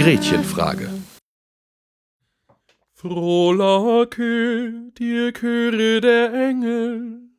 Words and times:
Gretchenfrage. 0.00 0.88
Frohlacke, 2.94 4.90
dir 4.98 5.32
Chöre 5.32 6.00
der 6.00 6.34
Engel, 6.34 7.30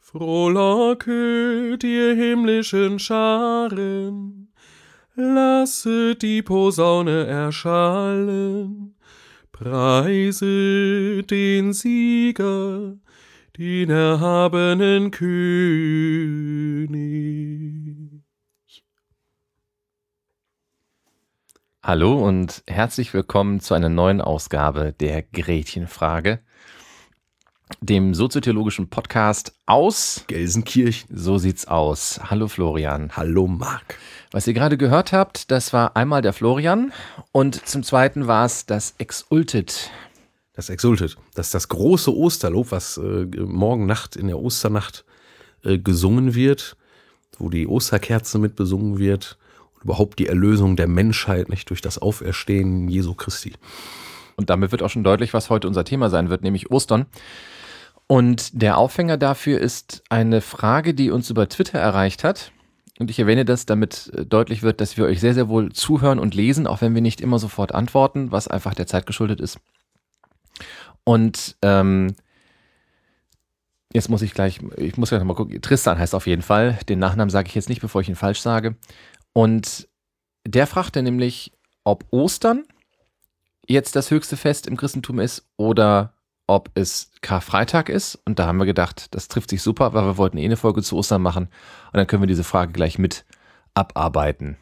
Frohlacke, 0.00 1.78
dir 1.78 2.14
himmlischen 2.16 2.98
Scharen, 2.98 4.35
lasset 5.16 6.20
die 6.22 6.42
Posaune 6.42 7.26
erschallen, 7.26 8.94
preise 9.50 11.22
den 11.22 11.72
Sieger, 11.72 12.96
den 13.56 13.90
erhabenen 13.90 15.10
König. 15.10 15.46
Hallo 21.82 22.14
und 22.26 22.62
herzlich 22.66 23.14
willkommen 23.14 23.60
zu 23.60 23.72
einer 23.72 23.88
neuen 23.88 24.20
Ausgabe 24.20 24.92
der 24.92 25.22
Gretchenfrage, 25.22 26.40
dem 27.80 28.14
soziotheologischen 28.14 28.88
Podcast 28.88 29.54
aus 29.66 30.24
Gelsenkirchen. 30.26 31.08
So 31.16 31.38
sieht's 31.38 31.66
aus. 31.66 32.20
Hallo 32.30 32.48
Florian. 32.48 33.16
Hallo 33.16 33.46
Marc. 33.46 33.98
Was 34.30 34.46
ihr 34.46 34.54
gerade 34.54 34.76
gehört 34.76 35.12
habt, 35.12 35.50
das 35.50 35.72
war 35.72 35.96
einmal 35.96 36.22
der 36.22 36.32
Florian 36.32 36.92
und 37.32 37.66
zum 37.66 37.82
zweiten 37.82 38.26
war 38.26 38.44
es 38.44 38.66
das 38.66 38.94
Exultet. 38.98 39.90
Das 40.52 40.70
Exultet. 40.70 41.16
Das 41.34 41.46
ist 41.46 41.54
das 41.54 41.68
große 41.68 42.14
Osterlob, 42.14 42.70
was 42.70 42.98
äh, 42.98 43.26
morgen 43.36 43.86
Nacht 43.86 44.16
in 44.16 44.26
der 44.26 44.38
Osternacht 44.38 45.04
äh, 45.64 45.78
gesungen 45.78 46.34
wird, 46.34 46.76
wo 47.38 47.50
die 47.50 47.66
Osterkerze 47.66 48.38
mit 48.38 48.56
besungen 48.56 48.98
wird 48.98 49.38
überhaupt 49.86 50.18
die 50.18 50.26
Erlösung 50.26 50.74
der 50.74 50.88
Menschheit 50.88 51.48
nicht 51.48 51.70
durch 51.70 51.80
das 51.80 51.98
Auferstehen 51.98 52.88
Jesu 52.88 53.14
Christi. 53.14 53.52
Und 54.34 54.50
damit 54.50 54.72
wird 54.72 54.82
auch 54.82 54.90
schon 54.90 55.04
deutlich, 55.04 55.32
was 55.32 55.48
heute 55.48 55.68
unser 55.68 55.84
Thema 55.84 56.10
sein 56.10 56.28
wird, 56.28 56.42
nämlich 56.42 56.72
Ostern. 56.72 57.06
Und 58.08 58.62
der 58.62 58.78
Aufhänger 58.78 59.16
dafür 59.16 59.60
ist 59.60 60.02
eine 60.10 60.40
Frage, 60.40 60.94
die 60.94 61.10
uns 61.10 61.30
über 61.30 61.48
Twitter 61.48 61.78
erreicht 61.78 62.22
hat. 62.24 62.52
Und 62.98 63.10
ich 63.10 63.18
erwähne 63.18 63.44
das, 63.44 63.66
damit 63.66 64.10
äh, 64.14 64.24
deutlich 64.24 64.62
wird, 64.62 64.80
dass 64.80 64.96
wir 64.96 65.04
euch 65.04 65.20
sehr, 65.20 65.34
sehr 65.34 65.48
wohl 65.48 65.72
zuhören 65.72 66.18
und 66.18 66.34
lesen, 66.34 66.66
auch 66.66 66.80
wenn 66.80 66.94
wir 66.94 67.02
nicht 67.02 67.20
immer 67.20 67.38
sofort 67.38 67.74
antworten, 67.74 68.32
was 68.32 68.48
einfach 68.48 68.74
der 68.74 68.86
Zeit 68.86 69.06
geschuldet 69.06 69.40
ist. 69.40 69.58
Und 71.04 71.56
ähm, 71.62 72.14
jetzt 73.92 74.08
muss 74.08 74.22
ich 74.22 74.32
gleich, 74.32 74.60
ich 74.76 74.96
muss 74.96 75.10
gleich 75.10 75.20
nochmal 75.20 75.36
gucken. 75.36 75.60
Tristan 75.60 75.98
heißt 75.98 76.14
auf 76.14 76.26
jeden 76.26 76.42
Fall. 76.42 76.78
Den 76.88 76.98
Nachnamen 76.98 77.30
sage 77.30 77.48
ich 77.48 77.54
jetzt 77.54 77.68
nicht, 77.68 77.80
bevor 77.80 78.00
ich 78.00 78.08
ihn 78.08 78.16
falsch 78.16 78.40
sage. 78.40 78.76
Und 79.32 79.88
der 80.46 80.66
fragte 80.66 81.02
nämlich, 81.02 81.52
ob 81.84 82.04
Ostern 82.10 82.64
jetzt 83.68 83.96
das 83.96 84.10
höchste 84.10 84.36
Fest 84.36 84.66
im 84.66 84.76
Christentum 84.76 85.18
ist 85.18 85.46
oder 85.56 86.15
ob 86.46 86.70
es 86.74 87.10
Karfreitag 87.20 87.88
ist. 87.88 88.18
Und 88.24 88.38
da 88.38 88.46
haben 88.46 88.58
wir 88.58 88.66
gedacht, 88.66 89.14
das 89.14 89.28
trifft 89.28 89.50
sich 89.50 89.62
super, 89.62 89.94
weil 89.94 90.04
wir 90.04 90.16
wollten 90.16 90.38
eh 90.38 90.44
eine 90.44 90.56
Folge 90.56 90.82
zu 90.82 90.96
Ostern 90.96 91.22
machen. 91.22 91.44
Und 91.44 91.94
dann 91.94 92.06
können 92.06 92.22
wir 92.22 92.28
diese 92.28 92.44
Frage 92.44 92.72
gleich 92.72 92.98
mit 92.98 93.24
abarbeiten. 93.74 94.56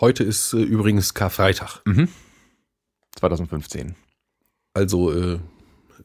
Heute 0.00 0.24
ist 0.24 0.52
äh, 0.52 0.58
übrigens 0.58 1.14
Karfreitag. 1.14 1.82
Mhm. 1.84 2.08
2015. 3.16 3.94
Also 4.74 5.12
äh, 5.12 5.38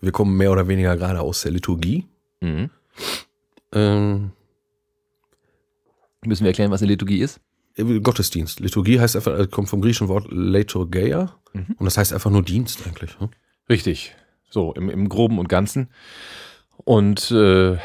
wir 0.01 0.11
kommen 0.11 0.35
mehr 0.35 0.51
oder 0.51 0.67
weniger 0.67 0.95
gerade 0.97 1.21
aus 1.21 1.41
der 1.41 1.51
Liturgie. 1.51 2.05
Mhm. 2.41 2.69
Ähm, 3.73 4.31
Müssen 6.25 6.43
wir 6.43 6.49
erklären, 6.49 6.71
was 6.71 6.81
eine 6.81 6.91
Liturgie 6.91 7.19
ist? 7.19 7.39
Gottesdienst. 7.77 8.59
Liturgie 8.59 8.99
heißt 8.99 9.15
einfach, 9.15 9.37
äh, 9.37 9.47
kommt 9.47 9.69
vom 9.69 9.81
griechischen 9.81 10.07
Wort 10.07 10.27
Liturgeia 10.31 11.35
mhm. 11.53 11.75
und 11.77 11.85
das 11.85 11.97
heißt 11.97 12.11
einfach 12.11 12.31
nur 12.31 12.43
Dienst 12.43 12.85
eigentlich. 12.85 13.19
Ne? 13.19 13.29
Richtig. 13.69 14.15
So, 14.49 14.73
im, 14.73 14.89
im 14.89 15.09
Groben 15.09 15.39
und 15.39 15.49
Ganzen. 15.49 15.89
Und 16.83 17.31
äh, 17.31 17.77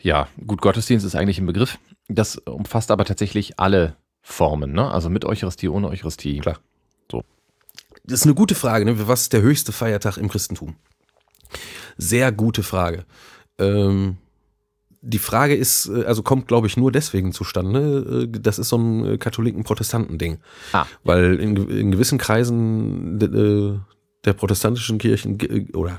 ja, 0.00 0.28
gut, 0.46 0.60
Gottesdienst 0.60 1.06
ist 1.06 1.14
eigentlich 1.14 1.38
ein 1.38 1.46
Begriff. 1.46 1.78
Das 2.08 2.36
umfasst 2.36 2.90
aber 2.90 3.04
tatsächlich 3.04 3.58
alle 3.58 3.96
Formen, 4.20 4.72
ne? 4.72 4.90
Also 4.90 5.10
mit 5.10 5.24
Eucharistie, 5.24 5.68
ohne 5.68 5.88
Eucharistie. 5.88 6.40
Klar. 6.40 6.58
So. 7.10 7.24
Das 8.04 8.20
ist 8.20 8.26
eine 8.26 8.34
gute 8.34 8.54
Frage, 8.54 8.84
ne? 8.84 9.08
Was 9.08 9.22
ist 9.22 9.32
der 9.32 9.42
höchste 9.42 9.72
Feiertag 9.72 10.16
im 10.16 10.28
Christentum? 10.28 10.76
Sehr 11.96 12.32
gute 12.32 12.62
Frage. 12.62 13.04
Ähm, 13.58 14.18
die 15.02 15.18
Frage 15.18 15.54
ist, 15.54 15.88
äh, 15.88 16.04
also 16.04 16.22
kommt, 16.22 16.48
glaube 16.48 16.66
ich, 16.66 16.76
nur 16.76 16.92
deswegen 16.92 17.32
zustande. 17.32 18.24
Äh, 18.24 18.40
das 18.40 18.58
ist 18.58 18.68
so 18.68 18.78
ein 18.78 19.04
äh, 19.04 19.18
Katholiken-Protestanten-Ding. 19.18 20.38
Ah. 20.72 20.86
Weil 21.04 21.36
in, 21.36 21.56
in 21.68 21.90
gewissen 21.90 22.18
Kreisen 22.18 23.18
der 24.24 24.32
protestantischen 24.32 24.98
Kirchen 24.98 25.38
oder 25.74 25.98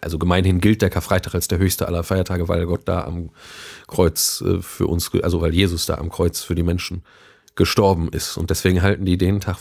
also 0.00 0.18
gemeinhin 0.18 0.60
gilt 0.60 0.82
der 0.82 0.90
Karfreitag 0.90 1.34
als 1.34 1.48
der 1.48 1.58
höchste 1.58 1.86
aller 1.86 2.02
Feiertage, 2.02 2.48
weil 2.48 2.66
Gott 2.66 2.82
da 2.86 3.04
am 3.04 3.30
Kreuz 3.86 4.42
für 4.60 4.86
uns, 4.86 5.10
also 5.22 5.40
weil 5.40 5.54
Jesus 5.54 5.86
da 5.86 5.94
am 5.94 6.10
Kreuz 6.10 6.42
für 6.42 6.54
die 6.54 6.64
Menschen 6.64 7.02
gestorben 7.54 8.08
ist. 8.08 8.36
Und 8.36 8.50
deswegen 8.50 8.82
halten 8.82 9.04
die 9.04 9.16
den 9.16 9.40
Tag 9.40 9.58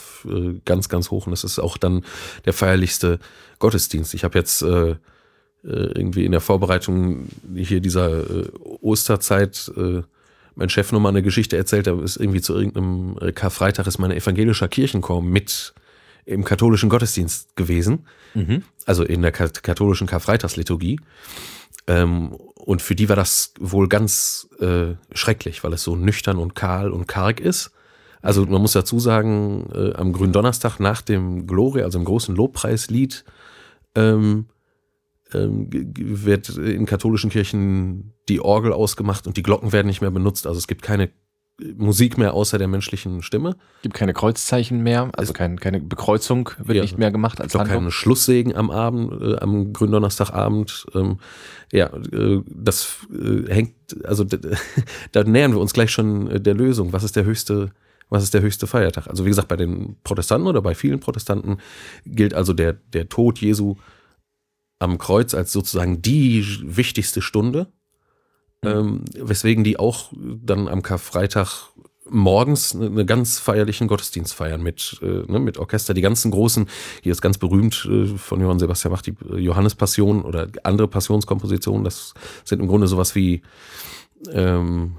ganz, 0.66 0.90
ganz 0.90 1.12
hoch. 1.12 1.28
Und 1.28 1.32
das 1.32 1.44
ist 1.44 1.60
auch 1.60 1.78
dann 1.78 2.04
der 2.46 2.54
feierlichste 2.54 3.20
Gottesdienst. 3.60 4.14
Ich 4.14 4.24
habe 4.24 4.40
jetzt 4.40 4.64
äh, 4.64 4.96
äh, 5.64 5.92
irgendwie 5.94 6.26
in 6.26 6.32
der 6.32 6.42
Vorbereitung 6.42 7.28
hier 7.56 7.82
dieser 7.82 8.22
äh, 8.22 8.50
Osterzeit 8.82 9.72
äh, 9.78 10.02
mein 10.56 10.70
Chef 10.70 10.92
nochmal 10.92 11.12
eine 11.12 11.22
Geschichte 11.22 11.56
erzählt, 11.56 11.86
da 11.86 12.02
ist 12.02 12.18
irgendwie 12.18 12.42
zu 12.42 12.56
irgendeinem 12.56 13.18
äh, 13.22 13.32
Karfreitag 13.32 13.86
ist 13.86 14.00
meine 14.00 14.16
evangelischer 14.16 14.68
Kirchenchor 14.68 15.22
mit 15.22 15.74
im 16.26 16.44
katholischen 16.44 16.90
Gottesdienst 16.90 17.56
gewesen, 17.56 18.06
mhm. 18.34 18.64
also 18.86 19.04
in 19.04 19.22
der 19.22 19.32
katholischen 19.32 20.08
Karfreitagsliturgie. 20.08 21.00
Ähm, 21.88 22.34
und 22.56 22.82
für 22.82 22.96
die 22.96 23.10
war 23.10 23.16
das 23.16 23.54
wohl 23.60 23.88
ganz 23.88 24.48
äh, 24.60 24.94
schrecklich, 25.14 25.64
weil 25.64 25.74
es 25.74 25.84
so 25.84 25.96
nüchtern 25.96 26.38
und 26.38 26.56
kahl 26.56 26.92
und 26.92 27.08
karg 27.08 27.40
ist. 27.40 27.72
Also 28.22 28.46
man 28.46 28.62
muss 28.62 28.74
dazu 28.74 29.00
sagen, 29.00 29.70
äh, 29.74 29.94
am 29.94 30.14
Gründonnerstag 30.14 30.80
nach 30.80 31.02
dem 31.02 31.48
Gloria, 31.48 31.86
also 31.86 31.98
im 31.98 32.06
großen 32.06 32.36
Lobpreislied, 32.36 33.26
ähm, 33.96 34.46
ähm, 35.34 35.70
wird 35.72 36.50
in 36.50 36.86
katholischen 36.86 37.30
Kirchen 37.30 38.14
die 38.30 38.42
Orgel 38.42 38.74
ausgemacht 38.74 39.26
und 39.28 39.38
die 39.38 39.44
Glocken 39.44 39.72
werden 39.72 39.88
nicht 39.88 40.02
mehr 40.02 40.12
benutzt. 40.12 40.46
Also 40.46 40.60
es 40.60 40.68
gibt 40.68 40.84
keine 40.84 41.10
Musik 41.78 42.18
mehr 42.18 42.34
außer 42.34 42.58
der 42.58 42.68
menschlichen 42.68 43.22
Stimme. 43.22 43.56
Gibt 43.82 43.96
keine 43.96 44.14
Kreuzzeichen 44.14 44.82
mehr, 44.82 45.10
also 45.16 45.34
kein, 45.34 45.60
keine 45.60 45.80
Bekreuzung 45.80 46.50
wird 46.58 46.78
ja, 46.78 46.82
nicht 46.82 46.98
mehr 46.98 47.12
gemacht 47.12 47.42
als 47.42 47.54
Handlung. 47.56 47.80
keine 47.80 47.92
Schlusssegen 47.92 48.56
am 48.56 48.72
Abend, 48.72 49.22
äh, 49.22 49.38
am 49.38 49.74
Gründonnerstagabend. 49.74 50.86
Ähm, 50.96 51.20
ja, 51.72 51.88
äh, 51.88 52.42
das 52.48 52.98
äh, 53.12 53.54
hängt, 53.54 53.76
also 54.06 54.24
da 55.12 55.24
nähern 55.24 55.54
wir 55.54 55.60
uns 55.60 55.74
gleich 55.74 55.92
schon 55.92 56.28
äh, 56.28 56.42
der 56.42 56.54
Lösung. 56.54 56.94
Was 56.94 57.04
ist 57.04 57.16
der 57.16 57.26
höchste, 57.26 57.72
was 58.10 58.24
ist 58.24 58.34
der 58.34 58.42
höchste 58.42 58.68
Feiertag? 58.68 59.08
Also 59.08 59.26
wie 59.26 59.30
gesagt, 59.30 59.48
bei 59.48 59.58
den 59.58 59.98
Protestanten 60.04 60.48
oder 60.48 60.62
bei 60.62 60.76
vielen 60.76 61.00
Protestanten 61.00 61.58
gilt 62.06 62.34
also 62.34 62.54
der, 62.54 62.74
der 62.74 63.10
Tod 63.10 63.40
Jesu 63.40 63.76
am 64.80 64.98
Kreuz 64.98 65.34
als 65.34 65.52
sozusagen 65.52 66.02
die 66.02 66.46
wichtigste 66.64 67.22
Stunde. 67.22 67.68
Ähm, 68.64 69.06
weswegen 69.16 69.64
die 69.64 69.80
auch 69.80 70.12
dann 70.14 70.68
am 70.68 70.82
Karfreitag 70.82 71.70
morgens 72.10 72.76
eine 72.76 73.06
ganz 73.06 73.40
feierlichen 73.40 73.88
Gottesdienst 73.88 74.34
feiern 74.34 74.62
mit, 74.62 75.00
äh, 75.02 75.32
ne, 75.32 75.40
mit 75.40 75.58
Orchester. 75.58 75.94
Die 75.94 76.02
ganzen 76.02 76.32
großen, 76.32 76.68
hier 77.02 77.12
ist 77.12 77.22
ganz 77.22 77.38
berühmt 77.38 77.88
äh, 77.90 78.06
von 78.18 78.42
Johann 78.42 78.60
Sebastian 78.60 78.92
Bach 78.92 79.02
die 79.02 79.16
äh, 79.32 79.38
Johannespassion 79.38 80.24
oder 80.24 80.48
andere 80.64 80.88
Passionskompositionen. 80.88 81.84
Das 81.84 82.14
sind 82.44 82.60
im 82.60 82.68
Grunde 82.68 82.88
sowas 82.88 83.16
wie 83.16 83.42
ähm, 84.32 84.98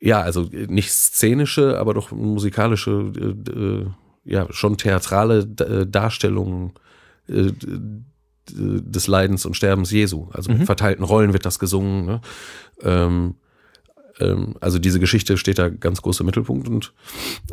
ja, 0.00 0.20
also 0.20 0.48
nicht 0.50 0.90
szenische, 0.90 1.78
aber 1.78 1.94
doch 1.94 2.10
musikalische, 2.10 3.12
äh, 3.16 3.50
äh 3.50 3.86
ja, 4.24 4.46
schon 4.52 4.76
theatrale 4.76 5.40
äh, 5.58 5.86
Darstellungen 5.86 6.72
äh, 7.28 7.50
des 8.54 9.06
Leidens 9.06 9.46
und 9.46 9.56
Sterbens 9.56 9.90
Jesu. 9.90 10.28
Also 10.32 10.50
mit 10.50 10.60
mhm. 10.60 10.66
verteilten 10.66 11.04
Rollen 11.04 11.32
wird 11.32 11.46
das 11.46 11.58
gesungen. 11.58 12.06
Ne? 12.06 12.20
Ähm, 12.82 13.34
ähm, 14.20 14.54
also 14.60 14.78
diese 14.78 15.00
Geschichte 15.00 15.36
steht 15.36 15.58
da 15.58 15.68
ganz 15.68 16.02
groß 16.02 16.20
im 16.20 16.26
Mittelpunkt 16.26 16.68
und 16.68 16.92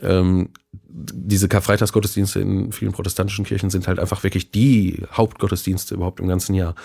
ähm, 0.01 0.49
diese 0.87 1.47
Karfreitagsgottesdienste 1.47 2.39
in 2.39 2.71
vielen 2.71 2.91
protestantischen 2.91 3.45
Kirchen 3.45 3.69
sind 3.69 3.87
halt 3.87 3.99
einfach 3.99 4.23
wirklich 4.23 4.51
die 4.51 5.03
Hauptgottesdienste 5.11 5.95
überhaupt 5.95 6.19
im 6.19 6.27
ganzen 6.27 6.55
Jahr 6.55 6.75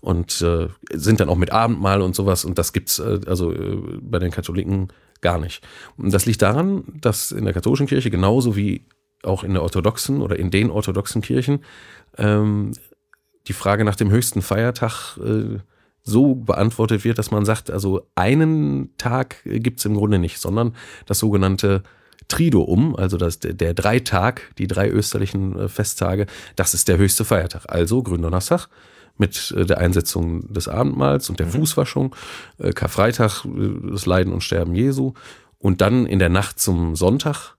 und 0.00 0.40
äh, 0.42 0.68
sind 0.92 1.20
dann 1.20 1.28
auch 1.28 1.36
mit 1.36 1.52
Abendmahl 1.52 2.02
und 2.02 2.14
sowas 2.14 2.44
und 2.44 2.58
das 2.58 2.72
gibt's 2.72 2.98
äh, 2.98 3.20
also 3.26 3.52
äh, 3.52 3.98
bei 4.00 4.18
den 4.18 4.30
Katholiken 4.30 4.88
gar 5.20 5.38
nicht. 5.38 5.62
Und 5.96 6.12
das 6.12 6.26
liegt 6.26 6.42
daran, 6.42 6.84
dass 7.00 7.30
in 7.32 7.44
der 7.44 7.54
katholischen 7.54 7.86
Kirche 7.86 8.10
genauso 8.10 8.56
wie 8.56 8.86
auch 9.22 9.44
in 9.44 9.52
der 9.52 9.62
orthodoxen 9.62 10.20
oder 10.20 10.36
in 10.36 10.50
den 10.50 10.70
orthodoxen 10.70 11.22
Kirchen 11.22 11.60
ähm, 12.18 12.72
die 13.48 13.52
Frage 13.52 13.84
nach 13.84 13.96
dem 13.96 14.10
höchsten 14.10 14.42
Feiertag 14.42 15.18
äh, 15.18 15.58
so 16.02 16.34
beantwortet 16.34 17.04
wird, 17.04 17.18
dass 17.18 17.30
man 17.30 17.44
sagt, 17.44 17.70
also 17.70 18.06
einen 18.14 18.96
Tag 18.98 19.36
gibt's 19.44 19.84
im 19.84 19.94
Grunde 19.94 20.18
nicht, 20.18 20.38
sondern 20.38 20.74
das 21.06 21.20
sogenannte 21.20 21.82
Triduum, 22.28 22.96
also 22.96 23.16
das, 23.16 23.40
der, 23.40 23.52
der 23.52 23.74
Dreitag, 23.74 24.52
die 24.58 24.66
drei 24.66 24.88
österlichen 24.88 25.58
äh, 25.58 25.68
Festtage, 25.68 26.26
das 26.56 26.74
ist 26.74 26.88
der 26.88 26.98
höchste 26.98 27.24
Feiertag. 27.24 27.64
Also 27.68 28.02
Gründonnerstag 28.02 28.68
mit 29.18 29.52
äh, 29.56 29.66
der 29.66 29.78
Einsetzung 29.78 30.52
des 30.52 30.68
Abendmahls 30.68 31.28
und 31.30 31.38
der 31.38 31.46
mhm. 31.46 31.52
Fußwaschung, 31.52 32.16
äh, 32.58 32.72
Karfreitag, 32.72 33.44
das 33.90 34.06
Leiden 34.06 34.32
und 34.32 34.42
Sterben 34.42 34.74
Jesu 34.74 35.12
und 35.58 35.80
dann 35.80 36.06
in 36.06 36.18
der 36.18 36.30
Nacht 36.30 36.58
zum 36.58 36.96
Sonntag 36.96 37.56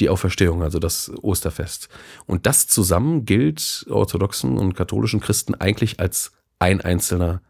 die 0.00 0.08
Auferstehung, 0.08 0.62
also 0.62 0.78
das 0.78 1.12
Osterfest. 1.22 1.88
Und 2.26 2.46
das 2.46 2.66
zusammen 2.66 3.24
gilt 3.24 3.86
orthodoxen 3.88 4.58
und 4.58 4.74
katholischen 4.74 5.20
Christen 5.20 5.54
eigentlich 5.54 6.00
als 6.00 6.32
ein 6.58 6.80
einzelner 6.80 7.42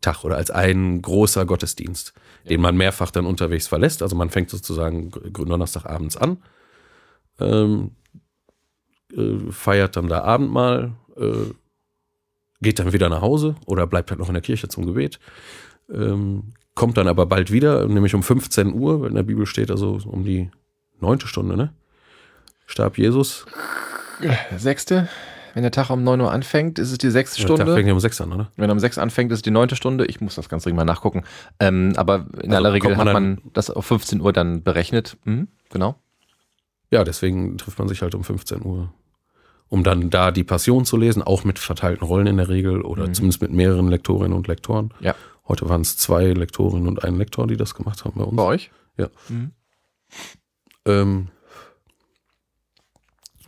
Tag 0.00 0.24
oder 0.24 0.36
als 0.36 0.50
ein 0.50 1.02
großer 1.02 1.44
Gottesdienst, 1.44 2.14
ja. 2.44 2.50
den 2.50 2.60
man 2.60 2.76
mehrfach 2.76 3.10
dann 3.10 3.26
unterwegs 3.26 3.68
verlässt. 3.68 4.02
Also 4.02 4.16
man 4.16 4.30
fängt 4.30 4.50
sozusagen 4.50 5.10
Donnerstagabends 5.10 6.16
an, 6.16 6.38
ähm, 7.38 7.92
äh, 9.14 9.50
feiert 9.50 9.96
dann 9.96 10.08
da 10.08 10.22
Abendmahl, 10.22 10.92
äh, 11.16 11.52
geht 12.62 12.78
dann 12.78 12.92
wieder 12.92 13.08
nach 13.08 13.22
Hause 13.22 13.56
oder 13.66 13.86
bleibt 13.86 14.10
halt 14.10 14.20
noch 14.20 14.28
in 14.28 14.34
der 14.34 14.42
Kirche 14.42 14.68
zum 14.68 14.86
Gebet, 14.86 15.18
ähm, 15.92 16.52
kommt 16.74 16.96
dann 16.96 17.08
aber 17.08 17.26
bald 17.26 17.50
wieder, 17.50 17.86
nämlich 17.86 18.14
um 18.14 18.22
15 18.22 18.72
Uhr, 18.72 19.06
in 19.06 19.14
der 19.14 19.22
Bibel 19.22 19.46
steht 19.46 19.70
also 19.70 19.98
um 20.04 20.24
die 20.24 20.50
neunte 21.00 21.26
Stunde, 21.26 21.56
ne? 21.56 21.74
Starb 22.70 22.98
Jesus. 22.98 23.46
Sechste. 24.56 25.08
Wenn 25.54 25.64
der 25.64 25.72
Tag 25.72 25.90
um 25.90 26.04
9 26.04 26.20
Uhr 26.20 26.30
anfängt, 26.30 26.78
ist 26.78 26.92
es 26.92 26.98
die 26.98 27.10
sechste 27.10 27.40
Stunde. 27.40 27.64
Der 27.64 27.66
Tag 27.66 27.74
fängt 27.74 27.88
ja 27.88 27.94
um 27.94 27.98
6 27.98 28.20
an, 28.20 28.32
oder? 28.32 28.52
Wenn 28.54 28.70
er 28.70 28.72
um 28.72 28.78
6 28.78 28.96
anfängt, 28.98 29.32
ist 29.32 29.38
es 29.38 29.42
die 29.42 29.50
neunte 29.50 29.74
Stunde. 29.74 30.06
Ich 30.06 30.20
muss 30.20 30.36
das 30.36 30.48
ganz 30.48 30.62
dringend 30.62 30.76
mal 30.76 30.84
nachgucken. 30.84 31.24
Ähm, 31.58 31.94
aber 31.96 32.26
in 32.40 32.50
also 32.50 32.56
aller 32.56 32.72
Regel 32.72 32.96
man 32.96 33.08
hat 33.08 33.12
man 33.12 33.40
das 33.52 33.70
auf 33.70 33.86
15 33.86 34.20
Uhr 34.20 34.32
dann 34.32 34.62
berechnet. 34.62 35.16
Mhm, 35.24 35.48
genau. 35.70 35.96
Ja, 36.92 37.02
deswegen 37.02 37.58
trifft 37.58 37.80
man 37.80 37.88
sich 37.88 38.02
halt 38.02 38.14
um 38.14 38.22
15 38.22 38.64
Uhr. 38.64 38.92
Um 39.68 39.82
dann 39.82 40.08
da 40.08 40.30
die 40.30 40.44
Passion 40.44 40.84
zu 40.84 40.96
lesen, 40.96 41.24
auch 41.24 41.42
mit 41.42 41.58
verteilten 41.58 42.06
Rollen 42.06 42.28
in 42.28 42.36
der 42.36 42.48
Regel 42.48 42.82
oder 42.82 43.08
mhm. 43.08 43.14
zumindest 43.14 43.42
mit 43.42 43.50
mehreren 43.50 43.88
Lektorinnen 43.88 44.36
und 44.36 44.46
Lektoren. 44.46 44.94
Ja. 45.00 45.16
Heute 45.48 45.68
waren 45.68 45.80
es 45.80 45.96
zwei 45.96 46.26
Lektorinnen 46.26 46.86
und 46.86 47.02
ein 47.02 47.16
Lektor, 47.16 47.48
die 47.48 47.56
das 47.56 47.74
gemacht 47.74 48.04
haben 48.04 48.16
bei 48.16 48.24
uns. 48.24 48.36
Bei 48.36 48.44
euch? 48.44 48.70
Ja. 48.96 49.08
Mhm. 49.28 49.50
Ähm, 50.86 51.28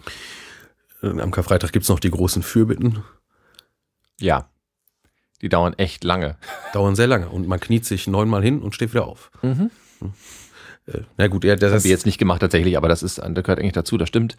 äh, 0.04 0.91
am 1.02 1.30
Karfreitag 1.30 1.72
gibt 1.72 1.84
es 1.84 1.88
noch 1.88 2.00
die 2.00 2.10
großen 2.10 2.42
Fürbitten. 2.42 3.02
Ja. 4.20 4.48
Die 5.40 5.48
dauern 5.48 5.74
echt 5.74 6.04
lange. 6.04 6.36
Dauern 6.72 6.94
sehr 6.94 7.08
lange. 7.08 7.28
Und 7.28 7.48
man 7.48 7.58
kniet 7.58 7.84
sich 7.84 8.06
neunmal 8.06 8.42
hin 8.42 8.60
und 8.60 8.74
steht 8.74 8.92
wieder 8.92 9.06
auf. 9.06 9.30
Mhm. 9.42 9.70
Äh, 10.86 11.00
na 11.16 11.26
gut, 11.28 11.44
ja, 11.44 11.54
das, 11.54 11.60
das 11.60 11.72
habe 11.72 11.82
ich 11.84 11.90
jetzt 11.90 12.06
nicht 12.06 12.18
gemacht 12.18 12.40
tatsächlich, 12.40 12.76
aber 12.76 12.88
das 12.88 13.02
ist, 13.02 13.18
das 13.18 13.44
gehört 13.44 13.58
eigentlich 13.58 13.72
dazu, 13.72 13.98
das 13.98 14.08
stimmt. 14.08 14.36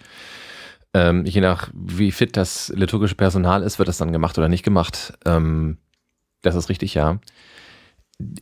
Ähm, 0.94 1.26
je 1.26 1.42
nach 1.42 1.70
wie 1.74 2.12
fit 2.12 2.38
das 2.38 2.70
liturgische 2.76 3.16
Personal 3.16 3.64
ist, 3.64 3.80
wird 3.80 3.90
das 3.90 3.98
dann 3.98 4.12
gemacht 4.12 4.38
oder 4.38 4.50
nicht 4.50 4.64
gemacht. 4.64 5.14
Ähm, 5.26 5.78
das 6.42 6.56
ist 6.56 6.70
richtig, 6.70 6.94
ja. 6.94 7.20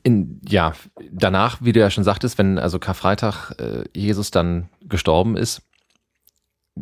In, 0.04 0.42
ja, 0.48 0.74
danach, 1.12 1.60
wie 1.62 1.72
du 1.72 1.80
ja 1.80 1.90
schon 1.90 2.04
sagtest, 2.04 2.38
wenn 2.38 2.60
also 2.60 2.78
Karfreitag 2.78 3.52
äh, 3.60 3.84
Jesus 3.96 4.32
dann 4.32 4.70
gestorben 4.82 5.38
ist, 5.38 5.62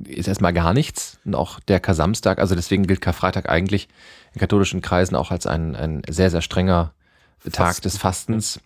ist 0.08 0.28
erstmal 0.28 0.54
gar 0.54 0.74
nichts. 0.74 1.20
Und 1.26 1.36
auch 1.36 1.60
der 1.62 1.80
Kasamstag, 1.80 2.40
also 2.40 2.56
deswegen 2.56 2.88
gilt 2.88 3.02
Karfreitag 3.02 3.50
eigentlich 3.50 3.88
in 4.34 4.40
katholischen 4.40 4.82
Kreisen 4.82 5.16
auch 5.16 5.32
als 5.32 5.48
ein, 5.48 5.76
ein 5.76 6.02
sehr, 6.10 6.30
sehr 6.30 6.42
strenger 6.42 6.94
Fasten. 7.40 7.52
Tag 7.52 7.82
des 7.82 7.98
Fastens. 7.98 8.60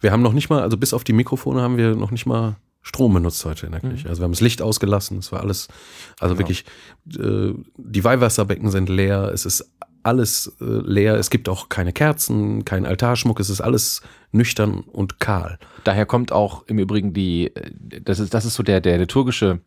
Wir 0.00 0.12
haben 0.12 0.22
noch 0.22 0.32
nicht 0.32 0.50
mal, 0.50 0.62
also 0.62 0.76
bis 0.76 0.92
auf 0.92 1.04
die 1.04 1.12
Mikrofone 1.12 1.60
haben 1.60 1.76
wir 1.76 1.94
noch 1.94 2.10
nicht 2.10 2.26
mal 2.26 2.56
Strom 2.82 3.14
benutzt 3.14 3.44
heute 3.44 3.66
in 3.66 3.72
der 3.72 3.80
Kirche. 3.80 4.04
Mhm. 4.04 4.10
Also 4.10 4.20
wir 4.20 4.24
haben 4.24 4.32
das 4.32 4.40
Licht 4.40 4.62
ausgelassen, 4.62 5.18
es 5.18 5.32
war 5.32 5.40
alles, 5.40 5.66
also 6.20 6.36
genau. 6.36 6.48
wirklich, 6.48 6.64
äh, 7.18 7.52
die 7.76 8.04
Weihwasserbecken 8.04 8.70
sind 8.70 8.88
leer, 8.88 9.32
es 9.34 9.44
ist 9.44 9.68
alles 10.04 10.56
äh, 10.60 10.64
leer, 10.64 11.16
es 11.16 11.30
gibt 11.30 11.48
auch 11.48 11.68
keine 11.68 11.92
Kerzen, 11.92 12.64
kein 12.64 12.86
Altarschmuck, 12.86 13.40
es 13.40 13.50
ist 13.50 13.60
alles 13.60 14.02
nüchtern 14.30 14.80
und 14.80 15.18
kahl. 15.18 15.58
Daher 15.82 16.06
kommt 16.06 16.30
auch 16.30 16.64
im 16.68 16.78
Übrigen 16.78 17.12
die, 17.12 17.48
äh, 17.56 17.72
das 18.02 18.20
ist, 18.20 18.32
das 18.32 18.44
ist 18.44 18.54
so 18.54 18.62
der, 18.62 18.80
der 18.80 18.98
liturgische 18.98 19.60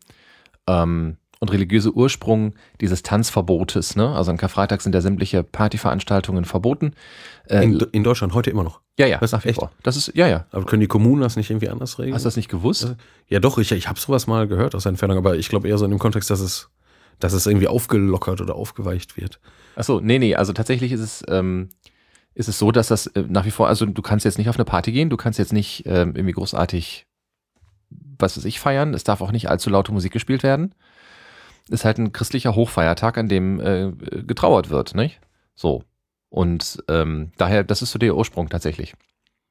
ähm, 0.66 1.16
und 1.40 1.50
religiöse 1.50 1.92
Ursprung 1.92 2.54
dieses 2.80 3.02
Tanzverbotes. 3.02 3.96
Ne? 3.96 4.14
Also 4.14 4.30
an 4.30 4.36
Karfreitag 4.36 4.82
sind 4.82 4.94
ja 4.94 5.00
sämtliche 5.00 5.42
Partyveranstaltungen 5.42 6.44
verboten. 6.44 6.92
Äh, 7.48 7.64
in, 7.64 7.80
in, 7.92 8.04
Deutschland 8.04 8.34
heute 8.34 8.50
immer 8.50 8.62
noch. 8.62 8.80
Ja, 8.98 9.06
ja, 9.06 9.18
das 9.18 9.32
nach 9.32 9.44
wie 9.46 9.54
vor. 9.54 9.72
Das 9.82 9.96
ist, 9.96 10.12
ja, 10.14 10.28
ja. 10.28 10.44
Aber 10.50 10.66
können 10.66 10.80
die 10.80 10.86
Kommunen 10.86 11.22
das 11.22 11.36
nicht 11.36 11.50
irgendwie 11.50 11.70
anders 11.70 11.98
regeln? 11.98 12.14
Hast 12.14 12.26
du 12.26 12.26
das 12.26 12.36
nicht 12.36 12.50
gewusst? 12.50 12.94
Ja, 13.26 13.40
doch, 13.40 13.56
ich, 13.56 13.72
ich 13.72 13.88
habe 13.88 13.98
sowas 13.98 14.26
mal 14.26 14.46
gehört 14.46 14.74
aus 14.74 14.82
der 14.82 14.90
Entfernung, 14.90 15.16
aber 15.16 15.36
ich 15.36 15.48
glaube 15.48 15.66
eher 15.66 15.78
so 15.78 15.86
in 15.86 15.90
dem 15.90 15.98
Kontext, 15.98 16.28
dass 16.28 16.40
es, 16.40 16.68
dass 17.18 17.32
es 17.32 17.46
irgendwie 17.46 17.68
aufgelockert 17.68 18.42
oder 18.42 18.54
aufgeweicht 18.54 19.16
wird. 19.16 19.40
Achso, 19.76 20.00
nee, 20.02 20.18
nee, 20.18 20.34
also 20.34 20.52
tatsächlich 20.52 20.92
ist 20.92 21.00
es, 21.00 21.24
ähm, 21.28 21.70
ist 22.34 22.50
es 22.50 22.58
so, 22.58 22.70
dass 22.70 22.88
das 22.88 23.06
äh, 23.06 23.24
nach 23.26 23.46
wie 23.46 23.50
vor, 23.50 23.66
also 23.66 23.86
du 23.86 24.02
kannst 24.02 24.26
jetzt 24.26 24.36
nicht 24.36 24.50
auf 24.50 24.56
eine 24.56 24.66
Party 24.66 24.92
gehen, 24.92 25.08
du 25.08 25.16
kannst 25.16 25.38
jetzt 25.38 25.54
nicht 25.54 25.84
ähm, 25.86 26.14
irgendwie 26.14 26.32
großartig 26.32 27.06
was 28.20 28.36
weiß 28.36 28.44
ich, 28.44 28.60
feiern. 28.60 28.94
Es 28.94 29.04
darf 29.04 29.20
auch 29.20 29.32
nicht 29.32 29.48
allzu 29.48 29.70
laute 29.70 29.92
Musik 29.92 30.12
gespielt 30.12 30.42
werden. 30.42 30.74
Ist 31.68 31.84
halt 31.84 31.98
ein 31.98 32.12
christlicher 32.12 32.54
Hochfeiertag, 32.54 33.18
an 33.18 33.28
dem 33.28 33.60
äh, 33.60 33.92
getrauert 34.22 34.70
wird, 34.70 34.94
nicht? 34.94 35.20
So. 35.54 35.84
Und 36.28 36.82
ähm, 36.88 37.32
daher, 37.36 37.64
das 37.64 37.82
ist 37.82 37.90
so 37.90 37.98
der 37.98 38.16
Ursprung 38.16 38.48
tatsächlich. 38.48 38.94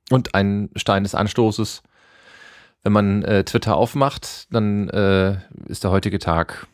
Und 0.10 0.34
ein 0.34 0.70
Stein 0.76 1.04
des 1.04 1.16
Anstoßes, 1.16 1.84
wenn 2.84 2.94
man 2.94 3.24
äh, 3.24 3.44
Twitter 3.44 3.76
aufmacht, 3.76 4.48
dann 4.54 4.90
äh, 4.90 5.38
ist 5.68 5.84
der 5.84 5.92
heutige 5.92 6.20
Tag 6.20 6.68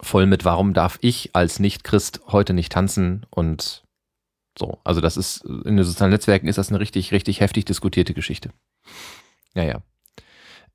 voll 0.00 0.26
mit, 0.26 0.44
warum 0.44 0.74
darf 0.74 0.98
ich 1.02 1.30
als 1.34 1.58
Nicht-Christ 1.58 2.20
heute 2.28 2.54
nicht 2.54 2.72
tanzen 2.72 3.26
und 3.30 3.84
so. 4.58 4.78
Also 4.84 5.00
das 5.00 5.16
ist, 5.16 5.44
in 5.44 5.76
den 5.76 5.84
sozialen 5.84 6.12
Netzwerken 6.12 6.48
ist 6.48 6.58
das 6.58 6.70
eine 6.70 6.80
richtig, 6.80 7.12
richtig 7.12 7.40
heftig 7.40 7.64
diskutierte 7.64 8.14
Geschichte. 8.14 8.50
Ja, 9.54 9.62
ja. 9.64 9.82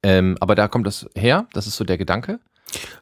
Ähm, 0.08 0.38
aber 0.40 0.56
da 0.56 0.70
kommt 0.70 0.88
das 0.88 1.06
her, 1.16 1.48
das 1.52 1.68
ist 1.68 1.76
so 1.76 1.84
der 1.84 1.98
Gedanke. 1.98 2.40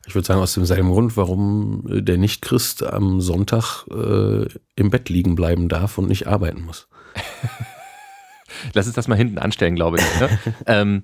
Ich 0.08 0.16
würde 0.16 0.26
sagen, 0.26 0.42
aus 0.42 0.56
demselben 0.56 0.90
Grund, 0.90 1.16
warum 1.18 1.86
äh, 1.88 2.02
der 2.02 2.18
Nichtchrist 2.18 2.82
am 2.82 3.22
Sonntag 3.22 3.86
äh, 3.92 4.48
im 4.76 4.90
Bett 4.90 5.10
liegen 5.10 5.36
bleiben 5.36 5.70
darf 5.70 6.00
und 6.00 6.08
nicht 6.08 6.26
arbeiten 6.26 6.64
muss. 6.64 6.88
Lass 8.74 8.88
uns 8.88 8.96
das 8.96 9.08
mal 9.08 9.18
hinten 9.18 9.38
anstellen, 9.38 9.76
glaube 9.76 10.00
ich. 10.00 10.20
Ne? 10.20 10.40
ähm, 10.66 11.04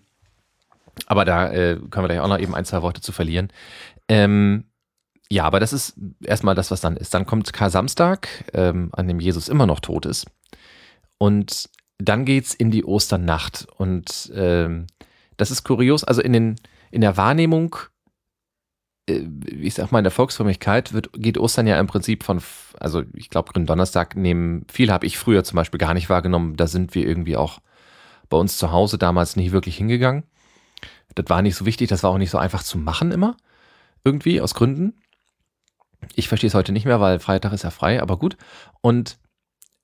aber 1.05 1.23
da 1.23 1.51
äh, 1.51 1.75
können 1.75 2.03
wir 2.03 2.07
gleich 2.07 2.19
auch 2.19 2.27
noch 2.27 2.39
eben 2.39 2.55
ein, 2.55 2.65
zwei 2.65 2.81
Worte 2.81 3.01
zu 3.01 3.11
verlieren. 3.11 3.49
Ähm, 4.07 4.63
ja, 5.29 5.43
aber 5.43 5.59
das 5.59 5.71
ist 5.71 5.93
erstmal 6.23 6.55
das, 6.55 6.71
was 6.71 6.81
dann 6.81 6.97
ist. 6.97 7.13
Dann 7.13 7.27
kommt 7.27 7.53
Kar-Samstag, 7.53 8.27
ähm, 8.53 8.89
an 8.93 9.07
dem 9.07 9.19
Jesus 9.19 9.49
immer 9.49 9.67
noch 9.67 9.81
tot 9.81 10.07
ist. 10.07 10.25
Und 11.19 11.69
dann 11.99 12.25
geht's 12.25 12.55
in 12.55 12.71
die 12.71 12.85
Osternacht. 12.85 13.67
Und 13.77 14.31
ähm, 14.33 14.87
das 15.41 15.49
ist 15.49 15.63
kurios. 15.63 16.03
Also 16.03 16.21
in, 16.21 16.33
den, 16.33 16.55
in 16.91 17.01
der 17.01 17.17
Wahrnehmung, 17.17 17.75
äh, 19.09 19.23
ich 19.47 19.73
sag 19.73 19.91
mal, 19.91 19.97
in 19.97 20.03
der 20.03 20.11
Volksfrömmigkeit 20.11 20.93
wird, 20.93 21.09
geht 21.13 21.39
Ostern 21.39 21.65
ja 21.65 21.79
im 21.79 21.87
Prinzip 21.87 22.23
von, 22.23 22.43
also 22.79 23.01
ich 23.15 23.31
glaube, 23.31 23.51
Gründonnerstag 23.51 24.15
nehmen, 24.15 24.67
viel 24.71 24.91
habe 24.91 25.07
ich 25.07 25.17
früher 25.17 25.43
zum 25.43 25.55
Beispiel 25.55 25.79
gar 25.79 25.95
nicht 25.95 26.11
wahrgenommen. 26.11 26.57
Da 26.57 26.67
sind 26.67 26.93
wir 26.93 27.07
irgendwie 27.07 27.37
auch 27.37 27.59
bei 28.29 28.37
uns 28.37 28.59
zu 28.59 28.71
Hause 28.71 28.99
damals 28.99 29.35
nicht 29.35 29.51
wirklich 29.51 29.77
hingegangen. 29.77 30.25
Das 31.15 31.25
war 31.27 31.41
nicht 31.41 31.55
so 31.55 31.65
wichtig, 31.65 31.89
das 31.89 32.03
war 32.03 32.11
auch 32.11 32.19
nicht 32.19 32.29
so 32.29 32.37
einfach 32.37 32.61
zu 32.61 32.77
machen 32.77 33.11
immer. 33.11 33.35
Irgendwie, 34.03 34.41
aus 34.41 34.53
Gründen. 34.53 34.93
Ich 36.13 36.27
verstehe 36.27 36.49
es 36.49 36.53
heute 36.53 36.71
nicht 36.71 36.85
mehr, 36.85 37.01
weil 37.01 37.19
Freitag 37.19 37.51
ist 37.51 37.63
ja 37.63 37.71
frei, 37.71 37.99
aber 37.99 38.17
gut. 38.17 38.37
Und 38.81 39.17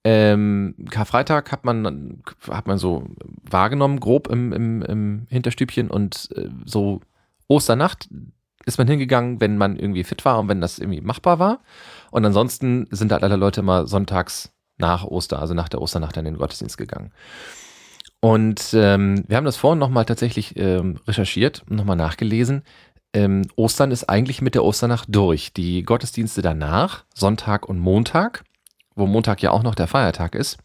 ähm, 0.10 0.74
Karfreitag 0.90 1.52
hat 1.52 1.66
man, 1.66 2.22
hat 2.50 2.66
man 2.66 2.78
so 2.78 3.04
wahrgenommen, 3.44 4.00
grob 4.00 4.30
im, 4.30 4.54
im, 4.54 4.82
im 4.82 5.28
Hinterstübchen 5.30 5.92
und 5.92 6.30
äh, 6.34 6.48
so 6.64 7.02
Osternacht 7.50 8.08
ist 8.66 8.78
man 8.78 8.88
hingegangen, 8.88 9.42
wenn 9.42 9.58
man 9.58 9.76
irgendwie 9.76 10.06
fit 10.06 10.24
war 10.24 10.40
und 10.40 10.48
wenn 10.48 10.62
das 10.62 10.80
irgendwie 10.80 11.02
machbar 11.02 11.40
war. 11.40 11.60
Und 12.10 12.24
ansonsten 12.24 12.88
sind 12.90 13.12
halt 13.12 13.24
alle 13.24 13.36
Leute 13.36 13.60
immer 13.60 13.86
sonntags 13.86 14.54
nach 14.78 15.04
Oster, 15.04 15.40
also 15.40 15.54
nach 15.54 15.68
der 15.68 15.82
Osternacht 15.82 16.16
in 16.16 16.24
den 16.24 16.38
Gottesdienst 16.38 16.78
gegangen. 16.78 17.12
Und 18.22 18.74
ähm, 18.74 19.26
wir 19.28 19.36
haben 19.36 19.46
das 19.46 19.58
vorhin 19.58 19.80
nochmal 19.80 20.06
tatsächlich 20.06 20.56
ähm, 20.56 21.02
recherchiert 21.06 21.64
und 21.70 21.76
nochmal 21.76 21.98
nachgelesen. 21.98 22.64
Ähm, 23.14 23.42
Ostern 23.58 23.92
ist 23.92 24.06
eigentlich 24.06 24.42
mit 24.42 24.56
der 24.56 24.64
Osternacht 24.64 25.14
durch. 25.14 25.52
Die 25.52 25.84
Gottesdienste 25.84 26.42
danach, 26.42 27.04
Sonntag 27.14 27.68
und 27.68 27.80
Montag, 27.80 28.46
wo 28.98 29.06
Montag 29.08 29.42
ja 29.42 29.52
auch 29.52 29.64
noch 29.64 29.76
der 29.76 29.88
Feiertag 29.88 30.36
ist, 30.36 30.58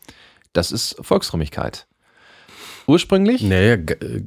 das 0.52 0.72
ist 0.72 0.96
Volksfrömmigkeit. 1.00 1.86
Ursprünglich? 2.86 3.42
Naja, 3.42 3.74
äh, 3.74 4.22